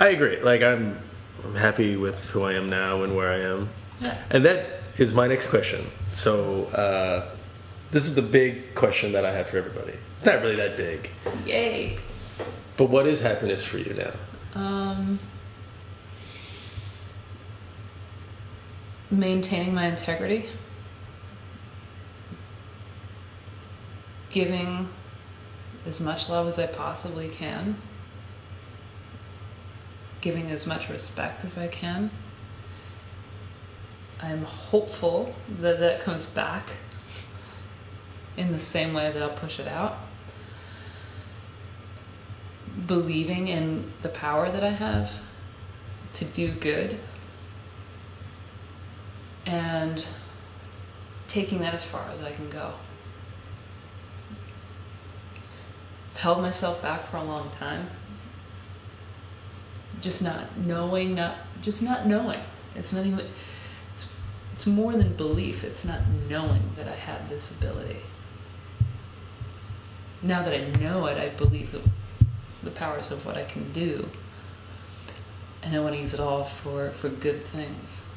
I 0.00 0.08
agree. 0.08 0.40
Like 0.40 0.62
I'm, 0.62 0.98
I'm 1.44 1.54
happy 1.54 1.96
with 1.96 2.30
who 2.30 2.42
I 2.42 2.54
am 2.54 2.70
now 2.70 3.02
and 3.02 3.14
where 3.14 3.30
I 3.30 3.40
am, 3.40 3.68
yeah. 4.00 4.16
and 4.30 4.44
that 4.46 4.80
is 4.96 5.12
my 5.14 5.28
next 5.28 5.50
question. 5.50 5.86
So 6.12 6.64
uh, 6.68 7.28
this 7.90 8.08
is 8.08 8.14
the 8.14 8.22
big 8.22 8.74
question 8.74 9.12
that 9.12 9.26
I 9.26 9.32
have 9.32 9.48
for 9.50 9.58
everybody. 9.58 9.92
It's 10.16 10.24
not 10.24 10.40
really 10.40 10.56
that 10.56 10.76
big, 10.76 11.10
Yay. 11.44 11.98
but 12.78 12.88
what 12.88 13.06
is 13.06 13.20
happiness 13.20 13.62
for 13.62 13.78
you 13.78 13.94
now? 13.94 14.60
Um, 14.60 15.18
maintaining 19.10 19.74
my 19.74 19.86
integrity, 19.86 20.44
giving 24.30 24.88
as 25.86 26.00
much 26.00 26.28
love 26.28 26.46
as 26.46 26.58
I 26.58 26.66
possibly 26.66 27.28
can, 27.28 27.76
giving 30.20 30.50
as 30.50 30.66
much 30.66 30.88
respect 30.88 31.44
as 31.44 31.56
I 31.56 31.68
can. 31.68 32.10
I'm 34.20 34.42
hopeful 34.44 35.34
that 35.60 35.80
that 35.80 36.00
comes 36.00 36.26
back 36.26 36.70
in 38.36 38.52
the 38.52 38.58
same 38.58 38.92
way 38.92 39.10
that 39.10 39.22
I'll 39.22 39.30
push 39.30 39.58
it 39.58 39.68
out. 39.68 39.96
Believing 42.86 43.48
in 43.48 43.92
the 44.02 44.08
power 44.08 44.50
that 44.50 44.62
I 44.62 44.70
have 44.70 45.20
to 46.14 46.24
do 46.24 46.52
good 46.52 46.96
and 49.48 50.06
taking 51.26 51.60
that 51.60 51.72
as 51.74 51.84
far 51.84 52.04
as 52.10 52.22
I 52.22 52.32
can 52.32 52.48
go. 52.50 52.74
I've 56.12 56.20
held 56.20 56.42
myself 56.42 56.82
back 56.82 57.06
for 57.06 57.16
a 57.16 57.24
long 57.24 57.50
time. 57.50 57.88
Just 60.00 60.22
not 60.22 60.56
knowing, 60.58 61.14
not 61.14 61.36
just 61.62 61.82
not 61.82 62.06
knowing. 62.06 62.40
It's 62.76 62.92
nothing 62.92 63.12
even 63.12 63.26
it's 63.90 64.14
it's 64.52 64.66
more 64.66 64.92
than 64.92 65.14
belief, 65.14 65.64
it's 65.64 65.84
not 65.84 66.00
knowing 66.28 66.62
that 66.76 66.86
I 66.86 66.94
had 66.94 67.28
this 67.28 67.56
ability. 67.56 68.00
Now 70.22 70.42
that 70.42 70.52
I 70.52 70.78
know 70.78 71.06
it, 71.06 71.16
I 71.16 71.30
believe 71.30 71.72
that 71.72 71.82
the 72.62 72.70
powers 72.70 73.10
of 73.10 73.24
what 73.24 73.36
I 73.36 73.44
can 73.44 73.72
do. 73.72 74.08
And 75.62 75.74
I 75.74 75.80
want 75.80 75.94
to 75.94 76.00
use 76.00 76.14
it 76.14 76.20
all 76.20 76.44
for, 76.44 76.90
for 76.90 77.08
good 77.08 77.42
things. 77.42 78.08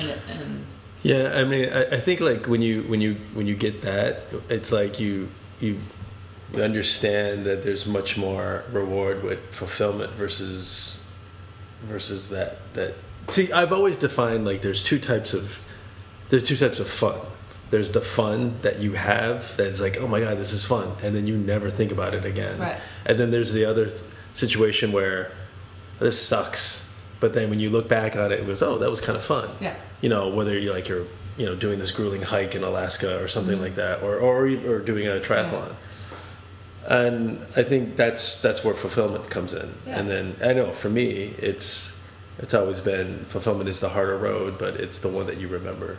And, 0.00 0.40
and 0.40 0.66
Yeah, 1.02 1.32
I 1.34 1.44
mean, 1.44 1.68
I, 1.68 1.96
I 1.96 2.00
think 2.00 2.20
like 2.20 2.46
when 2.46 2.62
you 2.62 2.82
when 2.82 3.00
you 3.00 3.16
when 3.34 3.46
you 3.46 3.54
get 3.54 3.82
that, 3.82 4.22
it's 4.48 4.72
like 4.72 4.98
you 4.98 5.28
you 5.60 5.78
you 6.52 6.62
understand 6.62 7.44
that 7.44 7.62
there's 7.62 7.86
much 7.86 8.16
more 8.16 8.64
reward 8.72 9.22
with 9.22 9.54
fulfillment 9.54 10.12
versus 10.12 11.06
versus 11.82 12.30
that 12.30 12.58
that. 12.74 12.94
See, 13.30 13.52
I've 13.52 13.72
always 13.72 13.96
defined 13.98 14.46
like 14.46 14.62
there's 14.62 14.82
two 14.82 14.98
types 14.98 15.34
of 15.34 15.68
there's 16.30 16.42
two 16.42 16.56
types 16.56 16.80
of 16.80 16.88
fun. 16.88 17.18
There's 17.70 17.92
the 17.92 18.00
fun 18.00 18.56
that 18.62 18.80
you 18.80 18.92
have 18.92 19.54
that's 19.58 19.80
like, 19.80 19.98
oh 19.98 20.08
my 20.08 20.20
god, 20.20 20.38
this 20.38 20.52
is 20.52 20.64
fun, 20.64 20.96
and 21.02 21.14
then 21.14 21.26
you 21.26 21.36
never 21.36 21.70
think 21.70 21.92
about 21.92 22.14
it 22.14 22.24
again. 22.24 22.58
Right. 22.58 22.80
And 23.04 23.18
then 23.18 23.30
there's 23.30 23.52
the 23.52 23.66
other 23.66 23.90
th- 23.90 24.00
situation 24.32 24.90
where 24.90 25.30
this 25.98 26.18
sucks, 26.18 26.87
but 27.20 27.34
then 27.34 27.50
when 27.50 27.60
you 27.60 27.70
look 27.70 27.88
back 27.88 28.16
on 28.16 28.32
it, 28.32 28.40
it 28.40 28.46
was, 28.46 28.62
oh, 28.62 28.78
that 28.78 28.90
was 28.90 29.00
kind 29.00 29.16
of 29.16 29.24
fun. 29.24 29.48
Yeah. 29.60 29.74
You 30.00 30.08
know, 30.08 30.28
whether 30.28 30.56
you're 30.58 30.74
like 30.74 30.88
you're 30.88 31.06
you 31.36 31.46
know 31.46 31.54
doing 31.54 31.78
this 31.78 31.90
grueling 31.90 32.22
hike 32.22 32.54
in 32.54 32.62
Alaska 32.64 33.22
or 33.22 33.28
something 33.28 33.54
Mm-hmm. 33.54 33.62
like 33.64 33.74
that, 33.76 34.02
or 34.02 34.18
or 34.18 34.46
or 34.46 34.78
doing 34.80 35.06
a 35.06 35.20
triathlon. 35.20 35.74
And 36.88 37.40
I 37.56 37.62
think 37.64 37.96
that's 37.96 38.40
that's 38.40 38.64
where 38.64 38.74
fulfillment 38.74 39.28
comes 39.30 39.52
in. 39.52 39.74
Yeah. 39.86 39.98
And 39.98 40.08
then 40.08 40.36
I 40.42 40.52
know 40.52 40.72
for 40.72 40.88
me, 40.88 41.34
it's 41.38 42.00
it's 42.38 42.54
always 42.54 42.80
been 42.80 43.24
fulfillment 43.24 43.68
is 43.68 43.80
the 43.80 43.88
harder 43.90 44.16
road, 44.16 44.58
but 44.58 44.74
it's 44.76 45.00
the 45.00 45.08
one 45.08 45.26
that 45.26 45.38
you 45.38 45.48
remember. 45.48 45.98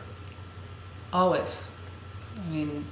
Always. 1.12 1.70
I 2.38 2.50
mean, 2.50 2.86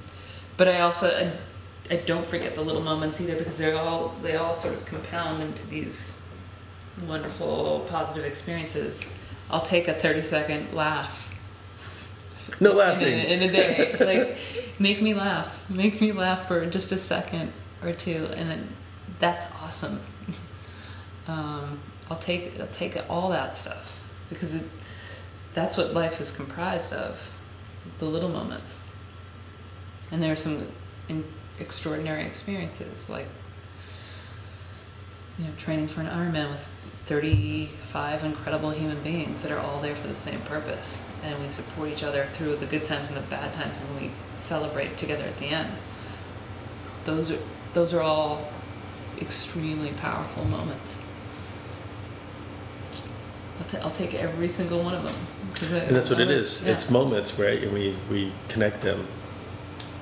but 0.58 0.68
I 0.68 0.82
also 0.82 1.08
I, 1.08 1.94
I 1.94 1.98
don't 2.06 2.26
forget 2.26 2.56
the 2.56 2.62
little 2.62 2.82
moments 2.82 3.22
either 3.22 3.36
because 3.36 3.58
they're 3.58 3.78
all 3.78 4.10
they 4.22 4.36
all 4.36 4.54
sort 4.54 4.74
of 4.76 4.86
compound 4.86 5.42
into 5.42 5.66
these 5.68 6.27
wonderful 7.06 7.86
positive 7.90 8.26
experiences. 8.26 9.18
I'll 9.50 9.62
take 9.62 9.88
a 9.88 9.94
thirty 9.94 10.22
second 10.22 10.74
laugh 10.74 11.34
No 12.60 12.74
laughing. 12.74 13.14
a, 13.14 13.34
in 13.34 13.44
a 13.44 13.52
day. 13.52 13.96
like, 14.00 14.38
make 14.80 15.02
me 15.02 15.14
laugh. 15.14 15.70
Make 15.70 16.02
me 16.02 16.12
laugh 16.12 16.48
for 16.48 16.66
just 16.66 16.92
a 16.92 16.98
second 16.98 17.54
or 17.84 17.94
two, 17.94 18.30
and 18.36 18.50
then 18.50 18.68
that's 19.20 19.52
awesome. 19.64 20.00
Um, 21.30 21.82
I'll 22.10 22.18
take 22.18 22.58
I'll 22.58 22.68
take 22.68 22.98
all 23.10 23.32
that 23.32 23.54
stuff 23.54 24.02
because 24.30 24.56
it, 24.56 24.64
that's 25.54 25.76
what 25.76 25.94
life 25.94 26.22
is 26.22 26.32
comprised 26.32 26.94
of, 26.94 27.30
the 28.00 28.06
little 28.06 28.30
moments. 28.30 28.90
And 30.10 30.24
there 30.24 30.32
are 30.32 30.38
some 30.38 30.70
in, 31.10 31.26
extraordinary 31.60 32.24
experiences, 32.24 33.10
like 33.10 33.26
you 35.38 35.46
know, 35.46 35.52
training 35.58 35.90
for 35.90 36.00
an 36.00 36.08
Ironman 36.08 36.50
with 36.50 36.77
35 37.08 38.24
incredible 38.26 38.72
human 38.72 39.02
beings 39.02 39.42
that 39.44 39.52
are 39.52 39.60
all 39.60 39.80
there 39.82 39.96
for 39.96 40.08
the 40.08 40.16
same 40.16 40.40
purpose. 40.42 41.12
And 41.24 41.42
we 41.42 41.48
support 41.50 41.90
each 41.90 42.04
other 42.04 42.26
through 42.26 42.58
the 42.58 42.66
good 42.66 42.84
times 42.84 43.08
and 43.10 43.18
the 43.18 43.22
bad 43.30 43.54
times, 43.54 43.80
and 43.80 44.02
we 44.02 44.12
celebrate 44.36 44.98
together 44.98 45.24
at 45.24 45.38
the 45.38 45.48
end. 45.48 45.72
Those 47.06 47.32
are, 47.32 47.40
those 47.74 47.94
are 47.94 48.02
all 48.02 48.50
extremely 49.22 49.92
powerful 49.94 50.44
moments. 50.46 51.04
I'll, 53.60 53.66
ta- 53.66 53.80
I'll 53.84 53.90
take 53.92 54.14
every 54.14 54.50
single 54.50 54.84
one 54.84 54.94
of 54.94 55.04
them. 55.04 55.16
I- 55.74 55.86
And 55.86 55.96
that's 55.96 56.10
what 56.10 56.20
it 56.20 56.28
I- 56.28 56.32
yeah. 56.34 56.74
It's 56.74 56.92
moments, 56.92 57.40
right? 57.40 57.64
And 57.64 57.74
we 57.74 57.96
we 58.12 58.32
connect 58.50 58.82
them. 58.82 59.08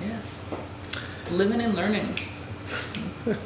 Yeah. 0.02 0.18
It's 0.90 1.32
living 1.32 1.61
and 1.61 1.76
learning. 1.76 2.10
it 3.26 3.38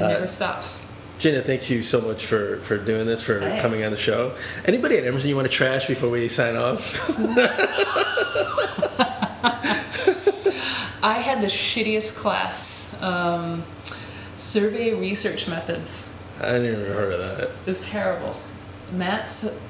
Uh, 0.00 0.08
never 0.08 0.26
stops. 0.28 0.87
Gina, 1.18 1.42
thank 1.42 1.68
you 1.68 1.82
so 1.82 2.00
much 2.00 2.26
for, 2.26 2.58
for 2.58 2.78
doing 2.78 3.04
this, 3.06 3.20
for 3.20 3.40
Thanks. 3.40 3.60
coming 3.60 3.82
on 3.84 3.90
the 3.90 3.96
show. 3.96 4.36
Anybody 4.66 4.98
at 4.98 5.04
Emerson 5.04 5.28
you 5.28 5.34
want 5.36 5.48
to 5.48 5.52
trash 5.52 5.88
before 5.88 6.10
we 6.10 6.28
sign 6.28 6.54
off? 6.54 6.94
I 11.02 11.14
had 11.20 11.40
the 11.40 11.46
shittiest 11.48 12.16
class. 12.16 13.00
Um, 13.02 13.64
survey 14.36 14.94
research 14.94 15.48
methods. 15.48 16.14
I 16.40 16.58
never 16.58 16.84
heard 16.84 17.12
of 17.14 17.18
that. 17.18 17.40
It 17.48 17.66
was 17.66 17.88
terrible. 17.88 18.36
Matt, 18.92 19.24
S- 19.24 19.60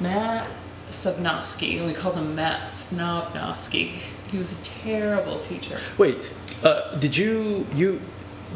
Matt 0.00 0.48
Subnosky, 0.88 1.78
and 1.78 1.86
we 1.86 1.94
called 1.94 2.14
him 2.14 2.34
Matt 2.36 2.68
Snobnosky. 2.68 3.88
He 4.30 4.38
was 4.38 4.60
a 4.60 4.64
terrible 4.64 5.38
teacher. 5.40 5.78
Wait, 5.98 6.18
uh, 6.62 6.94
did 6.96 7.16
you 7.16 7.66
you 7.74 8.00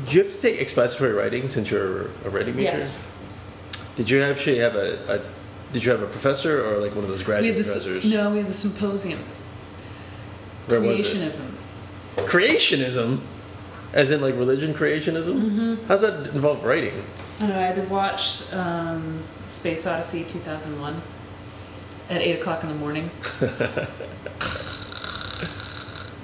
did 0.04 0.14
you 0.14 0.22
have 0.24 0.32
to 0.32 0.40
take 0.40 0.60
expository 0.60 1.12
writing 1.12 1.48
since 1.48 1.70
you're 1.70 2.06
a 2.24 2.30
writing 2.30 2.56
major? 2.56 2.72
Yes. 2.72 3.12
Did 3.96 4.10
you 4.10 4.22
actually 4.22 4.58
have 4.58 4.74
a, 4.76 4.98
a 5.08 5.20
did 5.72 5.84
you 5.84 5.90
have 5.90 6.02
a 6.02 6.06
professor 6.06 6.64
or 6.64 6.78
like 6.78 6.94
one 6.94 7.04
of 7.04 7.10
those 7.10 7.22
graduate 7.22 7.56
this, 7.56 7.72
professors? 7.72 8.04
no, 8.04 8.30
we 8.30 8.38
had 8.38 8.46
the 8.46 8.52
symposium. 8.52 9.18
Where? 10.66 10.80
Creationism. 10.80 11.54
Creationism, 12.16 13.20
as 13.92 14.10
in 14.10 14.20
like 14.20 14.34
religion 14.34 14.74
creationism. 14.74 15.34
Mm-hmm. 15.34 15.86
How's 15.86 16.02
that 16.02 16.28
involve 16.34 16.64
writing? 16.64 17.02
I 17.36 17.40
don't 17.40 17.48
know, 17.50 17.58
I 17.58 17.62
had 17.62 17.76
to 17.76 17.82
watch 17.82 18.52
um, 18.54 19.22
Space 19.46 19.86
Odyssey 19.86 20.24
2001 20.24 21.00
at 22.08 22.22
8 22.22 22.38
o'clock 22.40 22.62
in 22.62 22.70
the 22.70 22.74
morning. 22.74 23.10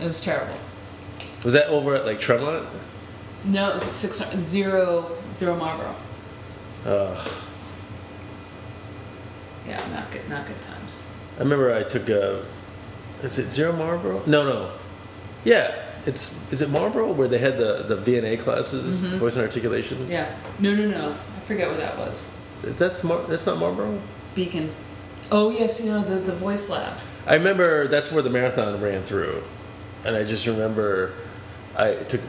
it 0.00 0.06
was 0.06 0.20
terrible. 0.20 0.56
Was 1.44 1.52
that 1.54 1.66
over 1.68 1.94
at 1.94 2.06
like 2.06 2.20
Tremont? 2.20 2.66
No, 3.44 3.70
it 3.70 3.74
was 3.74 3.88
at 3.88 3.94
six 3.94 4.18
zero 4.38 5.10
zero 5.34 5.56
Marlborough. 5.56 5.94
Ugh. 6.86 7.32
Yeah, 9.68 9.80
not 9.92 10.10
good, 10.10 10.28
not 10.28 10.46
good 10.46 10.60
times. 10.60 11.08
I 11.36 11.40
remember 11.42 11.72
I 11.72 11.82
took 11.82 12.08
a. 12.08 12.44
Is 13.22 13.38
it 13.38 13.52
Zero 13.52 13.72
Marlborough? 13.72 14.22
No, 14.26 14.44
no. 14.44 14.72
Yeah, 15.44 15.84
it's 16.06 16.52
is 16.52 16.60
it 16.62 16.70
Marlborough 16.70 17.12
where 17.12 17.28
they 17.28 17.38
had 17.38 17.56
the 17.56 17.84
the 17.84 17.96
VNA 17.96 18.40
classes, 18.40 19.04
voice 19.04 19.36
and 19.36 19.44
articulation. 19.44 19.98
Mm-hmm. 19.98 20.10
Yeah. 20.12 20.34
No, 20.58 20.74
no, 20.74 20.88
no. 20.88 21.10
I 21.36 21.40
forget 21.40 21.68
what 21.68 21.78
that 21.78 21.96
was. 21.98 22.34
That's 22.62 23.02
Mar- 23.04 23.22
that's 23.28 23.46
not 23.46 23.58
Marlborough. 23.58 24.00
Beacon. 24.34 24.70
Oh 25.30 25.50
yes, 25.50 25.84
you 25.84 25.90
know 25.92 26.00
the 26.02 26.16
the 26.16 26.32
voice 26.34 26.68
lab. 26.68 26.98
I 27.26 27.34
remember 27.34 27.86
that's 27.86 28.10
where 28.10 28.22
the 28.22 28.30
marathon 28.30 28.80
ran 28.80 29.02
through, 29.04 29.44
and 30.04 30.16
I 30.16 30.24
just 30.24 30.46
remember 30.46 31.12
I 31.76 31.94
took 31.94 32.20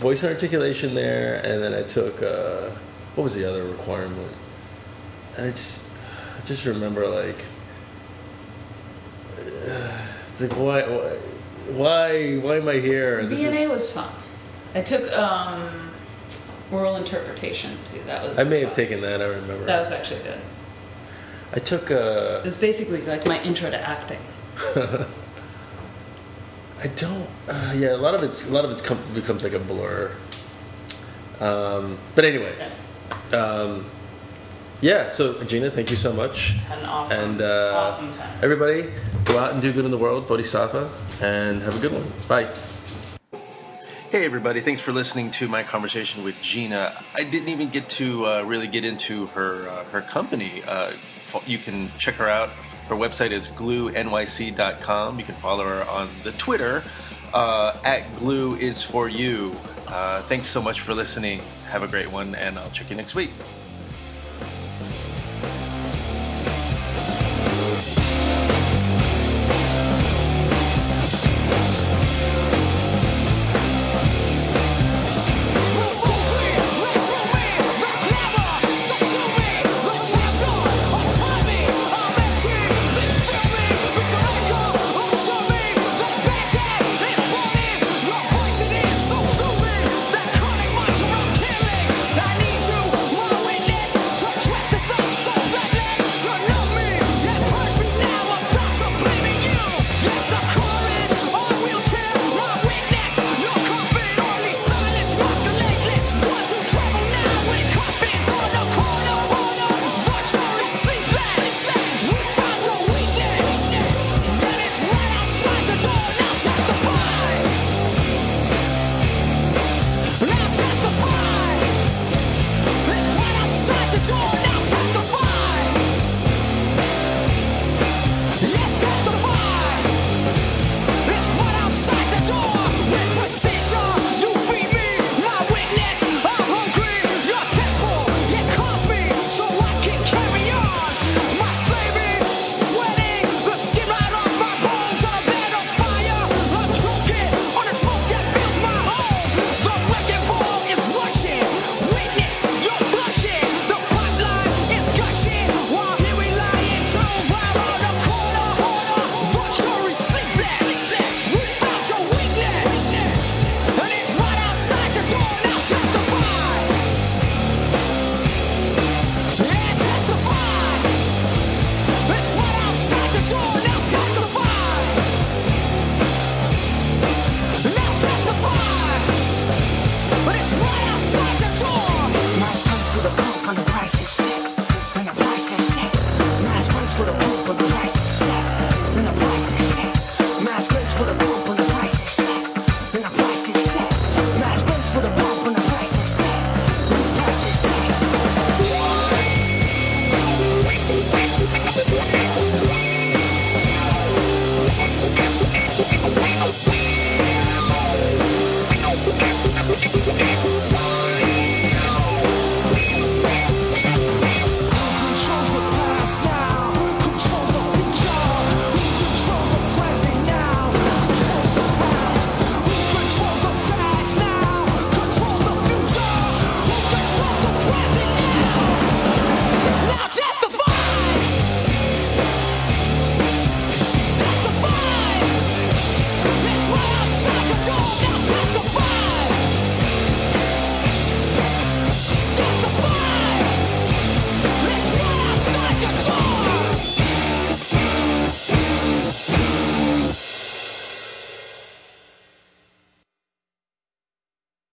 voice 0.00 0.24
articulation 0.24 0.94
there, 0.94 1.36
and 1.44 1.62
then 1.62 1.74
I 1.74 1.82
took 1.82 2.22
uh, 2.22 2.70
what 3.14 3.24
was 3.24 3.36
the 3.36 3.48
other 3.48 3.64
requirement? 3.64 4.32
And 5.36 5.46
I 5.46 5.50
just 5.50 5.90
I 6.38 6.40
just 6.44 6.64
remember 6.64 7.06
like 7.06 7.44
it's 10.26 10.40
like 10.40 10.52
why 10.52 10.82
why 10.82 12.38
why, 12.38 12.56
am 12.56 12.68
I 12.68 12.74
here? 12.74 13.24
This 13.26 13.44
VNA 13.44 13.62
is- 13.62 13.68
was 13.70 13.92
fun. 13.92 14.10
I 14.74 14.82
took 14.82 15.10
um, 15.12 15.90
oral 16.70 16.96
interpretation 16.96 17.76
too. 17.92 18.00
That 18.06 18.22
was. 18.22 18.38
I 18.38 18.44
may 18.44 18.60
have 18.60 18.72
taken 18.72 19.00
that. 19.02 19.20
I 19.20 19.26
remember. 19.26 19.64
That 19.64 19.80
was 19.80 19.92
actually 19.92 20.22
good. 20.22 20.40
I 21.52 21.58
took 21.58 21.90
uh, 21.90 22.38
It 22.38 22.44
was 22.44 22.56
basically 22.56 23.02
like 23.02 23.26
my 23.26 23.42
intro 23.42 23.70
to 23.70 23.80
acting. 23.88 24.20
I 26.82 26.86
don't. 26.88 27.28
Uh, 27.48 27.74
yeah, 27.76 27.94
a 27.94 27.96
lot 27.96 28.14
of 28.14 28.22
it's 28.22 28.48
a 28.48 28.52
lot 28.52 28.64
of 28.64 28.70
it's 28.70 28.80
com- 28.82 28.98
becomes 29.14 29.44
like 29.44 29.52
a 29.52 29.58
blur. 29.58 30.12
Um, 31.38 31.98
but 32.14 32.24
anyway, 32.24 32.54
um, 33.32 33.84
yeah. 34.80 35.10
So 35.10 35.42
Gina, 35.44 35.70
thank 35.70 35.90
you 35.90 35.96
so 35.96 36.12
much, 36.12 36.52
Had 36.68 36.78
an 36.78 36.86
awesome, 36.86 37.18
and 37.18 37.40
uh, 37.42 37.72
awesome 37.76 38.12
time. 38.14 38.38
everybody 38.42 38.90
go 39.24 39.38
out 39.38 39.52
and 39.52 39.60
do 39.60 39.72
good 39.72 39.84
in 39.84 39.90
the 39.90 39.98
world, 39.98 40.26
Bodhisattva, 40.26 40.90
and 41.22 41.62
have 41.62 41.76
a 41.76 41.80
good 41.80 41.92
one. 41.92 42.04
Bye. 42.28 42.48
Hey 44.10 44.24
everybody, 44.24 44.60
thanks 44.60 44.80
for 44.80 44.92
listening 44.92 45.30
to 45.32 45.46
my 45.48 45.62
conversation 45.62 46.24
with 46.24 46.34
Gina. 46.42 47.04
I 47.14 47.22
didn't 47.24 47.48
even 47.48 47.70
get 47.70 47.88
to 47.90 48.26
uh, 48.26 48.42
really 48.42 48.66
get 48.66 48.84
into 48.84 49.26
her 49.26 49.68
uh, 49.68 49.84
her 49.84 50.00
company. 50.00 50.62
Uh, 50.66 50.92
you 51.46 51.58
can 51.58 51.90
check 51.98 52.14
her 52.14 52.28
out. 52.28 52.50
Her 52.90 52.96
website 52.96 53.30
is 53.30 53.46
gluenyc.com. 53.46 55.18
You 55.20 55.24
can 55.24 55.36
follow 55.36 55.64
her 55.64 55.88
on 55.88 56.10
the 56.24 56.32
Twitter 56.32 56.82
uh, 57.32 57.76
at 57.84 58.02
glue 58.16 58.56
is 58.56 58.82
for 58.82 59.08
you. 59.08 59.54
Uh, 59.86 60.22
thanks 60.22 60.48
so 60.48 60.60
much 60.60 60.80
for 60.80 60.92
listening. 60.92 61.40
Have 61.68 61.84
a 61.84 61.88
great 61.88 62.10
one, 62.10 62.34
and 62.34 62.58
I'll 62.58 62.70
check 62.70 62.90
you 62.90 62.96
next 62.96 63.14
week. 63.14 63.30